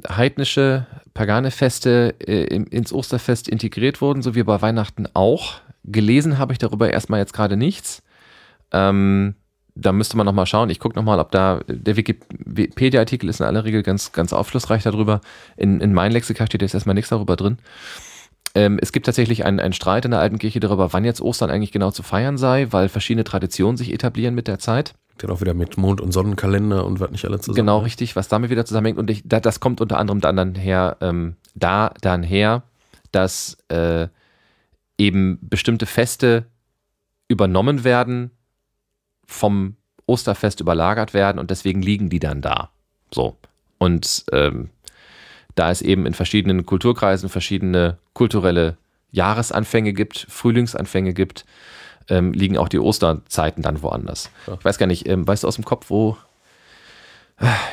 heidnische, 0.08 0.86
pagane 1.14 1.52
Feste 1.52 2.16
äh, 2.20 2.44
ins 2.44 2.94
Osterfest 2.94 3.48
integriert 3.48 4.02
wurden, 4.02 4.22
so 4.22 4.36
wie 4.36 4.44
bei 4.44 4.62
Weihnachten 4.62 5.08
auch. 5.14 5.62
Gelesen 5.86 6.38
habe 6.38 6.54
ich 6.54 6.60
darüber 6.60 6.92
erstmal 6.92 7.20
jetzt 7.20 7.34
gerade 7.34 7.58
nichts. 7.58 8.04
Ähm, 8.72 9.36
da 9.76 9.94
müsste 9.94 10.18
man 10.18 10.26
nochmal 10.26 10.46
schauen. 10.46 10.70
Ich 10.70 10.80
gucke 10.80 10.96
nochmal, 10.96 11.20
ob 11.20 11.32
da 11.32 11.62
der 11.68 11.96
Wikipedia-Artikel 11.96 13.30
ist 13.30 13.40
in 13.40 13.46
aller 13.46 13.64
Regel 13.64 13.82
ganz, 13.82 14.12
ganz 14.12 14.34
aufschlussreich 14.34 14.84
darüber. 14.84 15.22
In, 15.56 15.80
in 15.80 15.94
meinem 15.94 16.12
Lexika 16.12 16.46
steht 16.46 16.62
jetzt 16.62 16.74
erstmal 16.74 16.96
nichts 16.96 17.10
darüber 17.10 17.36
drin. 17.38 17.58
Ähm, 18.60 18.78
es 18.82 18.92
gibt 18.92 19.06
tatsächlich 19.06 19.46
einen, 19.46 19.62
einen 19.62 19.72
Streit 19.72 20.04
in 20.04 20.12
der 20.12 20.20
alten 20.20 20.38
Kirche 20.38 20.60
darüber, 20.60 20.92
wann 20.92 21.06
jetzt 21.06 21.22
Ostern 21.22 21.50
eigentlich 21.50 21.72
genau 21.72 21.92
zu 21.92 22.04
feiern 22.04 22.38
sei, 22.38 22.68
weil 22.72 22.90
verschiedene 22.90 23.24
Traditionen 23.24 23.78
sich 23.78 23.94
etablieren 23.94 24.36
mit 24.36 24.50
der 24.50 24.60
Zeit. 24.60 24.96
Dann 25.20 25.32
auch 25.32 25.40
wieder 25.40 25.54
mit 25.54 25.78
Mond- 25.78 26.02
und 26.02 26.12
Sonnenkalender 26.12 26.86
und 26.86 27.00
was 27.00 27.10
nicht 27.10 27.24
alle 27.24 27.40
zusammen. 27.40 27.56
Genau, 27.56 27.78
richtig, 27.80 28.18
was 28.18 28.28
damit 28.28 28.50
wieder 28.50 28.66
zusammenhängt. 28.66 29.00
Und 29.00 29.10
ich, 29.10 29.22
da, 29.24 29.40
das 29.40 29.62
kommt 29.62 29.80
unter 29.80 29.98
anderem 29.98 30.20
dann, 30.20 30.56
her, 30.56 30.98
ähm, 31.00 31.38
da 31.56 31.94
dann 32.02 32.22
her, 32.22 32.64
dass 33.14 33.58
äh, 33.70 34.10
eben 34.98 35.40
bestimmte 35.42 35.86
Feste 35.86 36.46
übernommen 37.30 37.86
werden, 37.86 38.32
vom 39.26 39.78
Osterfest 40.06 40.60
überlagert 40.60 41.14
werden 41.14 41.40
und 41.40 41.50
deswegen 41.50 41.82
liegen 41.82 42.10
die 42.10 42.20
dann 42.20 42.42
da. 42.42 42.72
So. 43.10 43.38
Und 43.78 44.26
ähm, 44.34 44.70
da 45.56 45.72
es 45.72 45.82
eben 45.82 46.06
in 46.06 46.14
verschiedenen 46.14 46.66
Kulturkreisen 46.66 47.30
verschiedene 47.30 47.98
kulturelle 48.20 48.76
Jahresanfänge 49.12 49.94
gibt, 49.94 50.28
Frühlingsanfänge 50.30 51.14
gibt, 51.14 51.46
ähm, 52.10 52.34
liegen 52.34 52.58
auch 52.58 52.68
die 52.68 52.78
Osterzeiten 52.80 53.64
dann 53.64 53.82
woanders. 53.82 54.30
Ja. 54.46 54.56
Ich 54.60 54.66
weiß 54.66 54.78
gar 54.78 54.88
nicht, 54.88 55.08
ähm, 55.08 55.26
weißt 55.26 55.44
du 55.44 55.48
aus 55.48 55.56
dem 55.56 55.64
Kopf, 55.64 55.90
wo 55.90 56.18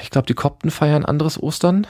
ich 0.05 0.11
glaube, 0.11 0.29
die 0.29 0.35
Kopten 0.35 0.71
feiern 0.71 1.05
anderes 1.05 1.43
Ostern. 1.43 1.85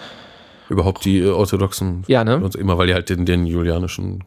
Überhaupt 0.71 1.05
die 1.05 1.19
äh, 1.19 1.29
orthodoxen, 1.29 2.05
Ja, 2.07 2.25
ne? 2.25 2.49
immer, 2.59 2.79
weil 2.79 2.87
die 2.87 2.95
halt 2.95 3.11
den, 3.11 3.27
den 3.27 3.45
julianischen 3.45 4.25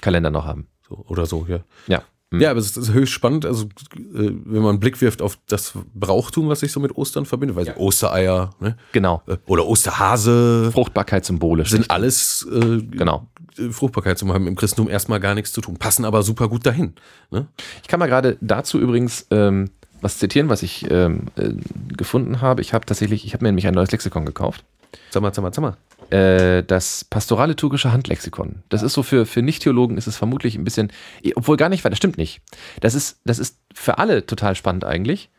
Kalender 0.00 0.30
noch 0.30 0.44
haben. 0.44 0.66
so, 0.88 1.04
oder 1.06 1.26
so, 1.26 1.46
ja. 1.48 1.60
Ja. 1.86 2.02
Hm. 2.32 2.40
Ja, 2.40 2.50
aber 2.50 2.58
es 2.60 2.76
ist 2.76 2.92
höchst 2.92 3.12
spannend, 3.12 3.44
also 3.46 3.64
äh, 3.64 3.68
wenn 4.14 4.62
man 4.62 4.70
einen 4.70 4.80
Blick 4.80 5.00
wirft 5.00 5.20
auf 5.22 5.38
das 5.48 5.74
Brauchtum, 5.94 6.48
was 6.48 6.60
sich 6.60 6.72
so 6.72 6.80
mit 6.80 6.96
Ostern 6.96 7.26
verbindet, 7.26 7.56
weil 7.56 7.72
Ostereier 7.76 8.50
ne? 8.58 8.76
Genau. 8.92 9.22
Äh, 9.26 9.36
oder 9.46 9.66
Osterhase 9.66 10.70
Fruchtbarkeitssymbole. 10.72 11.64
sind 11.66 11.90
alles 11.90 12.46
äh, 12.50 12.78
Genau. 12.82 13.28
äh, 13.58 13.70
Fruchtbarkeit 13.70 14.18
zum 14.18 14.32
haben 14.32 14.46
im 14.46 14.56
Christentum 14.56 14.88
erstmal 14.90 15.20
gar 15.20 15.34
nichts 15.34 15.52
zu 15.52 15.60
tun, 15.60 15.76
passen 15.76 16.04
aber 16.04 16.22
super 16.22 16.48
gut 16.48 16.64
dahin. 16.66 16.94
Ne? 17.30 17.46
Ich 17.82 17.88
kann 17.88 18.00
mal 18.00 18.06
gerade 18.08 18.38
dazu 18.40 18.80
übrigens 18.80 19.26
ähm, 19.30 19.70
was 20.00 20.18
zitieren, 20.18 20.48
was 20.48 20.62
ich 20.62 20.90
ähm, 20.90 21.26
äh, 21.36 21.50
gefunden 21.96 22.40
habe. 22.40 22.60
Ich 22.60 22.72
habe 22.74 22.84
tatsächlich, 22.84 23.24
ich 23.24 23.34
habe 23.34 23.44
mir 23.44 23.50
nämlich 23.50 23.66
ein 23.66 23.74
neues 23.74 23.92
Lexikon 23.92 24.24
gekauft. 24.26 24.64
Sag 25.10 25.22
mal, 25.22 25.32
sag 25.32 25.42
mal, 25.42 25.52
sag 25.52 25.62
mal. 25.62 25.76
Äh, 26.10 26.62
das 26.64 27.04
pastoraliturgische 27.04 27.92
Handlexikon. 27.92 28.62
Das 28.68 28.82
ist 28.82 28.92
so 28.92 29.02
für, 29.02 29.24
für 29.24 29.42
Nicht-Theologen 29.42 29.96
ist 29.96 30.06
es 30.06 30.16
vermutlich 30.16 30.56
ein 30.56 30.64
bisschen, 30.64 30.92
obwohl 31.34 31.56
gar 31.56 31.68
nicht, 31.68 31.84
weil 31.84 31.90
das 31.90 31.98
stimmt 31.98 32.18
nicht. 32.18 32.42
Das 32.80 32.94
ist, 32.94 33.20
das 33.24 33.38
ist 33.38 33.58
für 33.72 33.98
alle 33.98 34.26
total 34.26 34.54
spannend 34.54 34.84
eigentlich. 34.84 35.30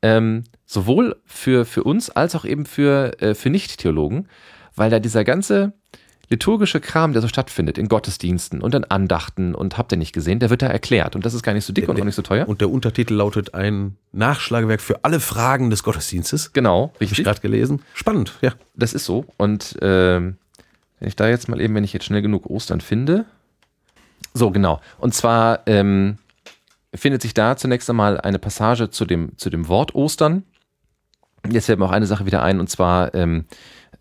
Ähm, 0.00 0.44
sowohl 0.64 1.20
für, 1.24 1.64
für 1.64 1.84
uns 1.84 2.10
als 2.10 2.34
auch 2.34 2.44
eben 2.44 2.66
für, 2.66 3.20
äh, 3.20 3.34
für 3.34 3.50
Nicht-Theologen, 3.50 4.28
weil 4.74 4.90
da 4.90 4.98
dieser 4.98 5.22
ganze 5.24 5.74
liturgische 6.32 6.80
Kram, 6.80 7.12
der 7.12 7.22
so 7.22 7.28
stattfindet 7.28 7.78
in 7.78 7.88
Gottesdiensten 7.88 8.60
und 8.60 8.74
in 8.74 8.84
Andachten 8.84 9.54
und 9.54 9.78
habt 9.78 9.92
ihr 9.92 9.98
nicht 9.98 10.12
gesehen, 10.12 10.40
der 10.40 10.50
wird 10.50 10.62
da 10.62 10.66
erklärt. 10.66 11.14
Und 11.14 11.24
das 11.24 11.34
ist 11.34 11.42
gar 11.42 11.52
nicht 11.52 11.64
so 11.64 11.72
dick 11.72 11.88
und 11.88 12.00
auch 12.00 12.04
nicht 12.04 12.16
so 12.16 12.22
teuer. 12.22 12.48
Und 12.48 12.60
der 12.60 12.70
Untertitel 12.70 13.14
lautet 13.14 13.54
ein 13.54 13.96
Nachschlagewerk 14.10 14.80
für 14.80 15.04
alle 15.04 15.20
Fragen 15.20 15.70
des 15.70 15.84
Gottesdienstes. 15.84 16.52
Genau, 16.52 16.90
Habe 16.94 17.04
ich 17.04 17.14
gerade 17.14 17.40
gelesen. 17.40 17.82
Spannend, 17.94 18.34
ja. 18.40 18.54
Das 18.74 18.94
ist 18.94 19.04
so. 19.04 19.26
Und 19.36 19.76
ähm, 19.82 20.38
wenn 20.98 21.08
ich 21.08 21.16
da 21.16 21.28
jetzt 21.28 21.48
mal 21.48 21.60
eben, 21.60 21.74
wenn 21.74 21.84
ich 21.84 21.92
jetzt 21.92 22.06
schnell 22.06 22.22
genug 22.22 22.46
Ostern 22.46 22.80
finde. 22.80 23.26
So, 24.34 24.50
genau. 24.50 24.80
Und 24.98 25.14
zwar 25.14 25.60
ähm, 25.66 26.16
findet 26.94 27.22
sich 27.22 27.34
da 27.34 27.56
zunächst 27.56 27.90
einmal 27.90 28.20
eine 28.20 28.38
Passage 28.38 28.90
zu 28.90 29.04
dem, 29.04 29.36
zu 29.36 29.50
dem 29.50 29.68
Wort 29.68 29.94
Ostern. 29.94 30.44
Jetzt 31.50 31.66
fällt 31.66 31.78
mir 31.78 31.84
auch 31.86 31.92
eine 31.92 32.06
Sache 32.06 32.24
wieder 32.24 32.42
ein, 32.42 32.60
und 32.60 32.70
zwar, 32.70 33.14
ähm, 33.14 33.44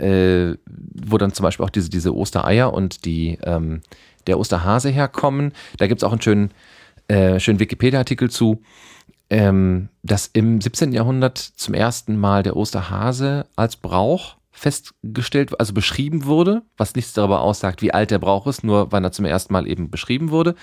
äh, 0.02 0.58
wo 0.66 1.18
dann 1.18 1.34
zum 1.34 1.44
Beispiel 1.44 1.66
auch 1.66 1.70
diese, 1.70 1.90
diese 1.90 2.16
Ostereier 2.16 2.74
und 2.74 3.06
die, 3.06 3.38
ähm, 3.44 3.82
der 4.28 4.40
Osterhase 4.40 4.90
herkommen. 4.90 5.54
Da 5.78 5.88
gibt 5.88 6.02
es 6.02 6.04
auch 6.04 6.12
einen 6.12 6.22
schönen, 6.22 6.52
äh, 7.08 7.40
schönen 7.40 7.60
Wikipedia-Artikel 7.60 8.30
zu, 8.30 8.62
ähm, 9.30 9.90
dass 10.04 10.28
im 10.28 10.60
17. 10.60 10.92
Jahrhundert 10.92 11.38
zum 11.38 11.74
ersten 11.74 12.18
Mal 12.18 12.44
der 12.44 12.56
Osterhase 12.56 13.46
als 13.56 13.78
Brauch 13.78 14.36
festgestellt, 14.52 15.60
also 15.60 15.74
beschrieben 15.74 16.26
wurde, 16.26 16.64
was 16.78 16.96
nichts 16.96 17.14
darüber 17.14 17.42
aussagt, 17.42 17.82
wie 17.82 17.94
alt 17.94 18.12
der 18.12 18.20
Brauch 18.20 18.46
ist, 18.48 18.64
nur 18.64 18.92
weil 18.92 19.04
er 19.04 19.12
zum 19.12 19.26
ersten 19.26 19.54
Mal 19.54 19.68
eben 19.68 19.90
beschrieben 19.90 20.30
wurde. 20.30 20.56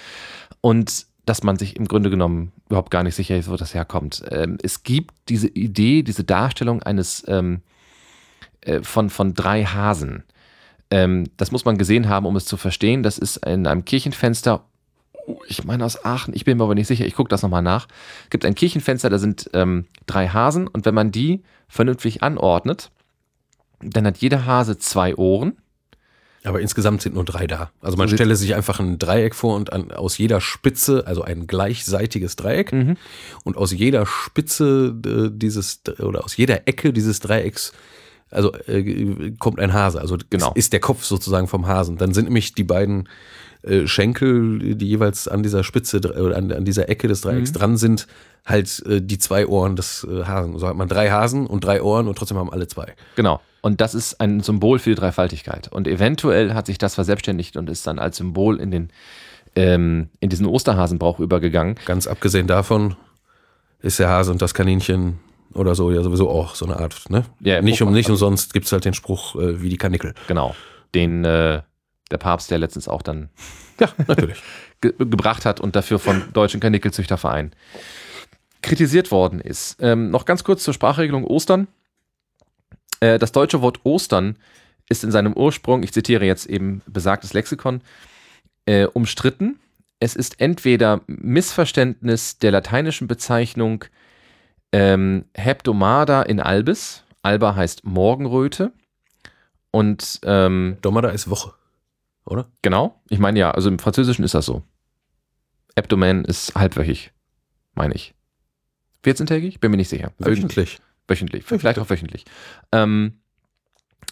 Und 0.60 1.06
dass 1.24 1.42
man 1.42 1.56
sich 1.56 1.76
im 1.76 1.86
Grunde 1.86 2.10
genommen 2.10 2.52
überhaupt 2.68 2.90
gar 2.90 3.02
nicht 3.02 3.14
sicher 3.14 3.36
ist, 3.36 3.50
wo 3.50 3.56
das 3.56 3.74
herkommt. 3.74 4.22
Ähm, 4.30 4.58
es 4.62 4.82
gibt 4.82 5.14
diese 5.28 5.48
Idee, 5.48 6.02
diese 6.02 6.24
Darstellung 6.24 6.82
eines 6.82 7.24
ähm, 7.28 7.62
äh, 8.62 8.82
von, 8.82 9.10
von 9.10 9.34
drei 9.34 9.64
Hasen. 9.64 10.24
Ähm, 10.90 11.26
das 11.36 11.50
muss 11.52 11.64
man 11.64 11.78
gesehen 11.78 12.08
haben, 12.08 12.26
um 12.26 12.36
es 12.36 12.44
zu 12.44 12.56
verstehen. 12.56 13.02
Das 13.02 13.18
ist 13.18 13.38
in 13.46 13.66
einem 13.66 13.84
Kirchenfenster, 13.84 14.64
oh, 15.26 15.38
ich 15.46 15.64
meine 15.64 15.84
aus 15.84 16.04
Aachen, 16.04 16.34
ich 16.34 16.44
bin 16.44 16.56
mir 16.56 16.64
aber 16.64 16.74
nicht 16.74 16.86
sicher, 16.86 17.04
ich 17.06 17.14
gucke 17.14 17.28
das 17.28 17.42
nochmal 17.42 17.62
nach. 17.62 17.88
Es 18.24 18.30
gibt 18.30 18.44
ein 18.44 18.54
Kirchenfenster, 18.54 19.10
da 19.10 19.18
sind 19.18 19.50
ähm, 19.52 19.86
drei 20.06 20.28
Hasen 20.28 20.66
und 20.66 20.86
wenn 20.86 20.94
man 20.94 21.10
die 21.12 21.42
vernünftig 21.68 22.22
anordnet, 22.22 22.90
dann 23.80 24.06
hat 24.06 24.18
jeder 24.18 24.46
Hase 24.46 24.78
zwei 24.78 25.14
Ohren. 25.16 25.58
Aber 26.44 26.60
insgesamt 26.60 27.02
sind 27.02 27.14
nur 27.16 27.24
drei 27.24 27.46
da. 27.46 27.70
Also 27.82 27.96
man 27.96 28.08
So 28.08 28.14
stelle 28.14 28.36
sich 28.36 28.54
einfach 28.54 28.80
ein 28.80 28.98
Dreieck 28.98 29.34
vor 29.34 29.56
und 29.56 29.72
an, 29.72 29.90
aus 29.90 30.16
jeder 30.18 30.40
Spitze, 30.40 31.04
also 31.06 31.22
ein 31.22 31.46
gleichseitiges 31.46 32.36
Dreieck, 32.36 32.72
Mhm. 32.72 32.96
und 33.44 33.56
aus 33.56 33.72
jeder 33.72 34.06
Spitze 34.06 34.94
äh, 35.04 35.30
dieses 35.36 35.82
oder 35.98 36.24
aus 36.24 36.36
jeder 36.36 36.66
Ecke 36.66 36.92
dieses 36.92 37.20
Dreiecks, 37.20 37.72
also 38.30 38.52
äh, 38.66 39.32
kommt 39.38 39.58
ein 39.60 39.72
Hase. 39.72 40.00
Also 40.00 40.16
Genau. 40.30 40.52
ist, 40.54 40.72
der 40.72 40.80
Kopf 40.80 41.04
sozusagen 41.04 41.48
vom 41.48 41.66
Hasen. 41.66 41.96
Dann 41.96 42.12
sind 42.12 42.24
nämlich 42.24 42.54
die 42.54 42.64
beiden 42.64 43.08
äh, 43.62 43.86
Schenkel, 43.86 44.74
die 44.76 44.86
jeweils 44.86 45.28
an 45.28 45.42
dieser 45.42 45.64
Spitze 45.64 45.98
oder 45.98 46.36
an, 46.36 46.52
an 46.52 46.64
dieser 46.64 46.88
Ecke 46.88 47.08
des 47.08 47.22
Dreiecks 47.22 47.52
dran 47.52 47.76
sind, 47.76 48.06
halt 48.44 48.82
äh, 48.86 49.00
die 49.00 49.18
zwei 49.18 49.46
Ohren 49.46 49.76
des 49.76 50.06
äh, 50.08 50.24
Hasen. 50.24 50.58
So 50.58 50.66
hat 50.68 50.76
man 50.76 50.88
drei 50.88 51.10
Hasen 51.10 51.46
und 51.46 51.64
drei 51.64 51.82
Ohren 51.82 52.08
und 52.08 52.16
trotzdem 52.16 52.38
haben 52.38 52.50
alle 52.52 52.68
zwei. 52.68 52.94
Genau. 53.16 53.40
Und 53.60 53.80
das 53.80 53.94
ist 53.94 54.20
ein 54.20 54.40
Symbol 54.40 54.78
für 54.78 54.90
die 54.90 54.96
Dreifaltigkeit. 54.96 55.68
Und 55.72 55.88
eventuell 55.88 56.54
hat 56.54 56.66
sich 56.66 56.78
das 56.78 56.94
verselbstständigt 56.94 57.56
und 57.56 57.68
ist 57.68 57.86
dann 57.86 57.98
als 57.98 58.18
Symbol 58.18 58.60
in 58.60 58.70
den 58.70 58.90
ähm, 59.56 60.08
in 60.20 60.30
diesen 60.30 60.46
Osterhasenbrauch 60.46 61.18
übergegangen. 61.18 61.76
Ganz 61.84 62.06
abgesehen 62.06 62.46
davon 62.46 62.94
ist 63.80 63.98
der 63.98 64.08
Hase 64.08 64.30
und 64.30 64.42
das 64.42 64.54
Kaninchen 64.54 65.18
oder 65.54 65.74
so 65.74 65.90
ja 65.90 66.02
sowieso 66.02 66.28
auch 66.28 66.54
so 66.54 66.64
eine 66.66 66.78
Art, 66.78 67.10
ne? 67.10 67.24
Ja, 67.40 67.60
nicht, 67.62 67.82
um, 67.82 67.92
nicht 67.92 68.10
umsonst 68.10 68.52
gibt's 68.52 68.72
halt 68.72 68.84
den 68.84 68.94
Spruch 68.94 69.34
äh, 69.36 69.60
wie 69.62 69.68
die 69.68 69.76
Kanickel. 69.76 70.14
Genau. 70.26 70.54
Den 70.94 71.24
äh, 71.24 71.62
der 72.10 72.18
Papst, 72.18 72.50
der 72.50 72.58
letztens 72.58 72.88
auch 72.88 73.02
dann 73.02 73.28
Ja, 73.80 73.88
natürlich. 74.06 74.42
ge 74.80 74.92
gebracht 74.98 75.44
hat 75.44 75.60
und 75.60 75.76
dafür 75.76 75.98
von 75.98 76.32
Deutschen 76.32 76.60
Kanickelzüchterverein 76.60 77.52
kritisiert 78.62 79.10
worden 79.10 79.40
ist. 79.40 79.76
Ähm, 79.80 80.10
noch 80.10 80.24
ganz 80.24 80.44
kurz 80.44 80.64
zur 80.64 80.74
Sprachregelung 80.74 81.24
Ostern. 81.24 81.68
Äh, 83.00 83.18
das 83.18 83.32
deutsche 83.32 83.62
Wort 83.62 83.80
Ostern 83.84 84.36
ist 84.88 85.04
in 85.04 85.10
seinem 85.10 85.32
Ursprung, 85.34 85.82
ich 85.82 85.92
zitiere 85.92 86.24
jetzt 86.24 86.46
eben 86.46 86.82
besagtes 86.86 87.34
Lexikon, 87.34 87.82
äh, 88.66 88.86
umstritten. 88.86 89.58
Es 90.00 90.16
ist 90.16 90.40
entweder 90.40 91.02
Missverständnis 91.06 92.38
der 92.38 92.52
lateinischen 92.52 93.06
Bezeichnung 93.06 93.84
ähm, 94.72 95.24
Hebdomada 95.34 96.22
in 96.22 96.40
albis, 96.40 97.04
alba 97.22 97.54
heißt 97.54 97.84
Morgenröte, 97.84 98.72
und 99.70 100.20
ähm, 100.24 100.78
Domada 100.80 101.10
ist 101.10 101.28
Woche, 101.30 101.54
oder? 102.24 102.48
Genau. 102.62 103.00
Ich 103.08 103.18
meine 103.18 103.38
ja, 103.38 103.50
also 103.50 103.68
im 103.68 103.78
Französischen 103.78 104.24
ist 104.24 104.34
das 104.34 104.46
so. 104.46 104.62
Abdomen 105.76 106.24
ist 106.24 106.54
halbwöchig, 106.54 107.12
meine 107.74 107.94
ich. 107.94 108.14
14-tägig? 109.04 109.60
Bin 109.60 109.70
mir 109.70 109.76
nicht 109.76 109.88
sicher. 109.88 110.12
Wöchentlich. 110.18 110.78
Wöchentlich. 111.06 111.44
Vielleicht 111.44 111.78
auch 111.78 111.88
wöchentlich. 111.88 112.24
Ähm, 112.72 113.20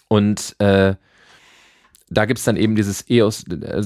und 0.08 0.54
äh, 0.60 0.94
da 2.08 2.24
gibt 2.24 2.38
es 2.38 2.44
dann 2.44 2.56
eben 2.56 2.76
dieses 2.76 3.08
Eos, 3.10 3.44
äh, 3.48 3.82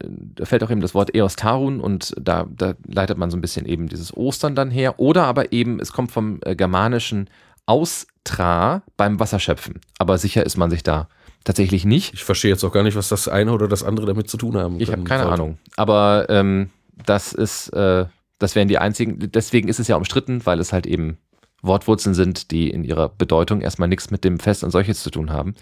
da 0.00 0.44
fällt 0.44 0.62
auch 0.62 0.70
eben 0.70 0.80
das 0.80 0.94
Wort 0.94 1.14
Eos 1.14 1.36
Tarun 1.36 1.80
und 1.80 2.14
da, 2.20 2.46
da 2.50 2.74
leitet 2.86 3.18
man 3.18 3.30
so 3.30 3.36
ein 3.36 3.40
bisschen 3.40 3.66
eben 3.66 3.88
dieses 3.88 4.14
Ostern 4.16 4.54
dann 4.54 4.70
her. 4.70 5.00
Oder 5.00 5.24
aber 5.24 5.52
eben, 5.52 5.80
es 5.80 5.92
kommt 5.92 6.12
vom 6.12 6.40
äh, 6.44 6.54
germanischen 6.54 7.30
Austra 7.66 8.82
beim 8.96 9.18
Wasserschöpfen. 9.18 9.80
Aber 9.98 10.18
sicher 10.18 10.44
ist 10.44 10.56
man 10.56 10.70
sich 10.70 10.82
da 10.82 11.08
tatsächlich 11.44 11.84
nicht. 11.84 12.14
Ich 12.14 12.24
verstehe 12.24 12.50
jetzt 12.50 12.64
auch 12.64 12.72
gar 12.72 12.82
nicht, 12.82 12.96
was 12.96 13.08
das 13.08 13.28
eine 13.28 13.52
oder 13.52 13.68
das 13.68 13.82
andere 13.82 14.06
damit 14.06 14.28
zu 14.28 14.36
tun 14.36 14.56
haben. 14.56 14.80
Ich 14.80 14.92
habe 14.92 15.04
keine 15.04 15.22
sollte. 15.22 15.34
Ahnung. 15.34 15.58
Aber 15.76 16.26
ähm, 16.28 16.70
das 17.06 17.32
ist, 17.32 17.68
äh, 17.70 18.06
das 18.38 18.54
wären 18.54 18.68
die 18.68 18.78
einzigen, 18.78 19.18
deswegen 19.32 19.68
ist 19.68 19.80
es 19.80 19.88
ja 19.88 19.96
umstritten, 19.96 20.44
weil 20.44 20.60
es 20.60 20.72
halt 20.72 20.86
eben 20.86 21.18
Wortwurzeln 21.62 22.14
sind, 22.14 22.50
die 22.50 22.70
in 22.70 22.84
ihrer 22.84 23.08
Bedeutung 23.08 23.60
erstmal 23.60 23.88
nichts 23.88 24.10
mit 24.10 24.24
dem 24.24 24.38
Fest 24.38 24.62
und 24.62 24.70
solches 24.70 25.02
zu 25.02 25.10
tun 25.10 25.30
haben. 25.30 25.54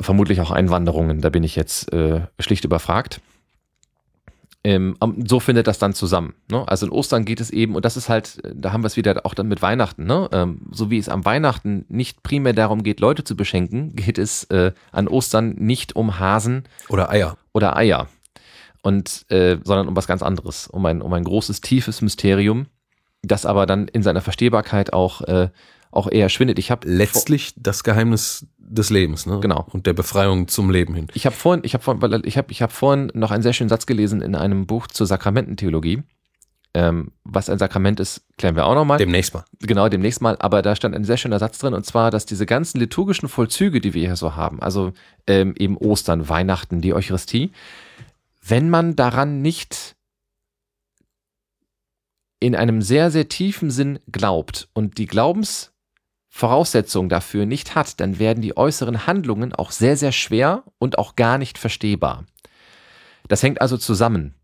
Vermutlich 0.00 0.40
auch 0.40 0.50
Einwanderungen, 0.50 1.20
da 1.20 1.30
bin 1.30 1.44
ich 1.44 1.56
jetzt 1.56 1.92
äh, 1.92 2.22
schlicht 2.38 2.64
überfragt. 2.64 3.20
Ähm, 4.64 4.96
so 5.26 5.40
findet 5.40 5.66
das 5.66 5.80
dann 5.80 5.92
zusammen. 5.92 6.34
Ne? 6.48 6.66
Also 6.68 6.86
in 6.86 6.92
Ostern 6.92 7.24
geht 7.24 7.40
es 7.40 7.50
eben, 7.50 7.74
und 7.74 7.84
das 7.84 7.96
ist 7.96 8.08
halt, 8.08 8.40
da 8.54 8.72
haben 8.72 8.84
wir 8.84 8.86
es 8.86 8.96
wieder 8.96 9.26
auch 9.26 9.34
dann 9.34 9.48
mit 9.48 9.60
Weihnachten, 9.60 10.04
ne? 10.04 10.28
ähm, 10.32 10.60
so 10.70 10.88
wie 10.88 10.98
es 10.98 11.08
am 11.08 11.24
Weihnachten 11.24 11.84
nicht 11.88 12.22
primär 12.22 12.52
darum 12.52 12.84
geht, 12.84 13.00
Leute 13.00 13.24
zu 13.24 13.36
beschenken, 13.36 13.96
geht 13.96 14.18
es 14.18 14.44
äh, 14.44 14.72
an 14.92 15.08
Ostern 15.08 15.56
nicht 15.56 15.96
um 15.96 16.20
Hasen 16.20 16.64
Oder 16.88 17.10
Eier. 17.10 17.36
oder 17.52 17.76
Eier. 17.76 18.08
Und, 18.82 19.26
äh, 19.30 19.58
sondern 19.64 19.88
um 19.88 19.96
was 19.96 20.06
ganz 20.06 20.22
anderes, 20.22 20.68
um 20.68 20.84
ein, 20.86 21.02
um 21.02 21.12
ein 21.12 21.24
großes, 21.24 21.60
tiefes 21.60 22.00
Mysterium, 22.00 22.66
das 23.22 23.46
aber 23.46 23.66
dann 23.66 23.88
in 23.88 24.02
seiner 24.02 24.20
Verstehbarkeit 24.20 24.92
auch, 24.92 25.22
äh, 25.22 25.48
auch 25.90 26.10
eher 26.10 26.28
schwindet. 26.28 26.58
Ich 26.58 26.70
habe 26.70 26.88
Letztlich 26.88 27.54
das 27.56 27.84
Geheimnis 27.84 28.46
des 28.68 28.90
Lebens, 28.90 29.26
ne? 29.26 29.40
Genau. 29.40 29.66
Und 29.70 29.86
der 29.86 29.92
Befreiung 29.92 30.48
zum 30.48 30.70
Leben 30.70 30.94
hin. 30.94 31.08
ich 31.14 31.26
habe 31.26 31.36
vorhin, 31.36 31.62
ich 31.64 31.74
habe 31.74 31.82
vorhin, 31.82 32.22
ich 32.24 32.38
habe, 32.38 32.50
ich 32.50 32.62
habe 32.62 32.72
vorhin 32.72 33.10
noch 33.14 33.30
einen 33.30 33.42
sehr 33.42 33.52
schönen 33.52 33.68
Satz 33.68 33.86
gelesen 33.86 34.22
in 34.22 34.34
einem 34.34 34.66
Buch 34.66 34.86
zur 34.86 35.06
Sakramententheologie. 35.06 36.02
Ähm, 36.74 37.12
was 37.24 37.50
ein 37.50 37.58
Sakrament 37.58 38.00
ist, 38.00 38.22
klären 38.38 38.56
wir 38.56 38.64
auch 38.64 38.74
nochmal. 38.74 38.96
Demnächst 38.96 39.34
mal. 39.34 39.44
Genau, 39.60 39.90
demnächst 39.90 40.22
mal. 40.22 40.36
Aber 40.38 40.62
da 40.62 40.74
stand 40.74 40.94
ein 40.94 41.04
sehr 41.04 41.18
schöner 41.18 41.38
Satz 41.38 41.58
drin, 41.58 41.74
und 41.74 41.84
zwar, 41.84 42.10
dass 42.10 42.24
diese 42.24 42.46
ganzen 42.46 42.78
liturgischen 42.78 43.28
Vollzüge, 43.28 43.80
die 43.80 43.92
wir 43.92 44.06
hier 44.06 44.16
so 44.16 44.36
haben, 44.36 44.62
also 44.62 44.92
ähm, 45.26 45.54
eben 45.58 45.76
Ostern, 45.76 46.30
Weihnachten, 46.30 46.80
die 46.80 46.94
Eucharistie, 46.94 47.52
wenn 48.42 48.70
man 48.70 48.96
daran 48.96 49.42
nicht 49.42 49.96
in 52.40 52.56
einem 52.56 52.80
sehr, 52.82 53.10
sehr 53.10 53.28
tiefen 53.28 53.70
Sinn 53.70 54.00
glaubt 54.10 54.68
und 54.72 54.98
die 54.98 55.06
Glaubensvoraussetzung 56.32 57.08
dafür 57.08 57.46
nicht 57.46 57.74
hat, 57.74 58.00
dann 58.00 58.18
werden 58.18 58.42
die 58.42 58.56
äußeren 58.56 59.06
Handlungen 59.06 59.52
auch 59.52 59.70
sehr, 59.70 59.96
sehr 59.96 60.12
schwer 60.12 60.64
und 60.78 60.98
auch 60.98 61.14
gar 61.14 61.38
nicht 61.38 61.58
verstehbar. 61.58 62.24
Das 63.28 63.42
hängt 63.42 63.60
also 63.60 63.76
zusammen. 63.76 64.34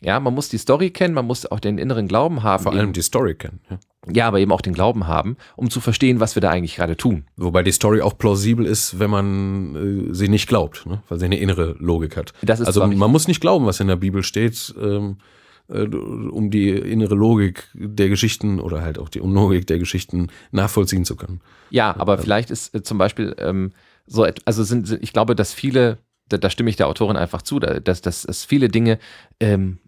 Ja, 0.00 0.20
man 0.20 0.34
muss 0.34 0.48
die 0.48 0.58
Story 0.58 0.90
kennen, 0.90 1.14
man 1.14 1.26
muss 1.26 1.46
auch 1.46 1.60
den 1.60 1.78
inneren 1.78 2.08
Glauben 2.08 2.42
haben. 2.42 2.62
Vor 2.62 2.72
eben- 2.72 2.80
allem 2.80 2.92
die 2.92 3.02
Story 3.02 3.34
kennen. 3.34 3.60
Ja. 3.70 3.78
ja, 4.12 4.28
aber 4.28 4.40
eben 4.40 4.52
auch 4.52 4.60
den 4.60 4.74
Glauben 4.74 5.06
haben, 5.06 5.36
um 5.56 5.70
zu 5.70 5.80
verstehen, 5.80 6.20
was 6.20 6.34
wir 6.36 6.40
da 6.40 6.50
eigentlich 6.50 6.76
gerade 6.76 6.96
tun. 6.96 7.24
Wobei 7.36 7.62
die 7.62 7.72
Story 7.72 8.02
auch 8.02 8.18
plausibel 8.18 8.66
ist, 8.66 8.98
wenn 8.98 9.10
man 9.10 10.10
äh, 10.10 10.14
sie 10.14 10.28
nicht 10.28 10.48
glaubt, 10.48 10.84
ne? 10.86 11.02
weil 11.08 11.18
sie 11.18 11.26
eine 11.26 11.38
innere 11.38 11.76
Logik 11.78 12.16
hat. 12.16 12.32
Also 12.46 12.86
man 12.86 13.10
muss 13.10 13.28
nicht 13.28 13.40
glauben, 13.40 13.66
was 13.66 13.80
in 13.80 13.88
der 13.88 13.96
Bibel 13.96 14.22
steht, 14.22 14.74
ähm, 14.80 15.18
äh, 15.18 15.22
um 15.68 16.50
die 16.50 16.70
innere 16.70 17.14
Logik 17.14 17.68
der 17.74 18.08
Geschichten 18.08 18.60
oder 18.60 18.82
halt 18.82 18.98
auch 18.98 19.08
die 19.08 19.20
Unlogik 19.20 19.66
der 19.66 19.78
Geschichten 19.78 20.28
nachvollziehen 20.52 21.04
zu 21.04 21.16
können. 21.16 21.40
Ja, 21.70 21.94
aber 21.98 22.18
vielleicht 22.18 22.50
ist 22.50 22.74
äh, 22.74 22.82
zum 22.82 22.98
Beispiel 22.98 23.34
ähm, 23.38 23.72
so, 24.06 24.26
also 24.44 24.62
sind, 24.62 24.86
sind, 24.86 25.02
ich 25.02 25.12
glaube, 25.12 25.34
dass 25.34 25.52
viele, 25.52 25.98
da, 26.28 26.38
da 26.38 26.50
stimme 26.50 26.70
ich 26.70 26.76
der 26.76 26.86
Autorin 26.86 27.16
einfach 27.16 27.42
zu, 27.42 27.58
da- 27.58 27.80
dass, 27.80 28.00
dass, 28.00 28.22
dass 28.22 28.44
viele 28.44 28.68
Dinge 28.68 28.98
ähm, 29.40 29.78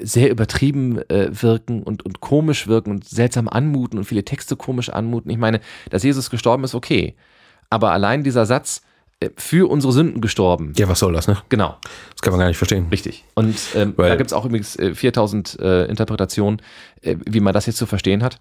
sehr 0.00 0.30
übertrieben 0.30 0.98
äh, 1.10 1.28
wirken 1.42 1.82
und, 1.82 2.02
und 2.06 2.20
komisch 2.20 2.66
wirken 2.66 2.90
und 2.90 3.04
seltsam 3.04 3.46
anmuten 3.46 3.98
und 3.98 4.04
viele 4.06 4.24
Texte 4.24 4.56
komisch 4.56 4.88
anmuten. 4.88 5.30
Ich 5.30 5.36
meine, 5.36 5.60
dass 5.90 6.02
Jesus 6.02 6.30
gestorben 6.30 6.64
ist, 6.64 6.74
okay. 6.74 7.14
Aber 7.68 7.92
allein 7.92 8.24
dieser 8.24 8.46
Satz, 8.46 8.80
äh, 8.80 8.85
für 9.36 9.70
unsere 9.70 9.92
Sünden 9.92 10.20
gestorben. 10.20 10.72
Ja, 10.76 10.88
was 10.88 10.98
soll 10.98 11.12
das, 11.14 11.26
ne? 11.26 11.38
Genau, 11.48 11.76
Das 12.12 12.20
kann 12.22 12.32
man 12.32 12.40
gar 12.40 12.48
nicht 12.48 12.58
verstehen. 12.58 12.86
richtig. 12.90 13.24
Und 13.34 13.56
ähm, 13.74 13.94
da 13.96 14.14
gibt 14.16 14.30
es 14.30 14.34
auch 14.34 14.44
übrigens 14.44 14.76
äh, 14.76 14.94
4000 14.94 15.58
äh, 15.58 15.84
Interpretationen, 15.86 16.60
äh, 17.00 17.16
wie 17.26 17.40
man 17.40 17.54
das 17.54 17.66
jetzt 17.66 17.78
zu 17.78 17.86
verstehen 17.86 18.22
hat. 18.22 18.38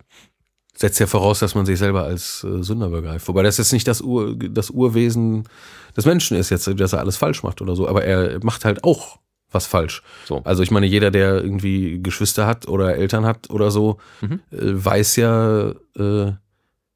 Setzt 0.77 0.99
ja 0.99 1.07
voraus, 1.07 1.39
dass 1.39 1.55
man 1.55 1.65
sich 1.65 1.79
selber 1.79 2.03
als 2.03 2.43
äh, 2.43 2.61
Sünder 2.61 2.89
begreift. 2.89 3.25
Wobei 3.29 3.43
das 3.43 3.57
jetzt 3.57 3.71
nicht 3.71 3.87
das, 3.87 4.01
Ur, 4.01 4.35
das 4.35 4.69
Urwesen 4.69 5.47
des 5.95 6.05
Menschen 6.05 6.35
ist, 6.35 6.49
jetzt, 6.49 6.67
dass 6.79 6.91
er 6.91 6.99
alles 6.99 7.15
falsch 7.15 7.43
macht 7.43 7.61
oder 7.61 7.75
so. 7.77 7.87
Aber 7.87 8.03
er 8.03 8.43
macht 8.43 8.65
halt 8.65 8.83
auch 8.83 9.19
was 9.51 9.65
falsch. 9.67 10.03
So. 10.25 10.41
Also 10.43 10.61
ich 10.63 10.71
meine, 10.71 10.85
jeder, 10.85 11.11
der 11.11 11.35
irgendwie 11.41 12.01
Geschwister 12.03 12.45
hat 12.45 12.67
oder 12.67 12.95
Eltern 12.97 13.25
hat 13.25 13.49
oder 13.49 13.71
so, 13.71 13.99
Mhm. 14.19 14.41
äh, 14.51 14.57
weiß 14.61 15.15
ja, 15.15 15.71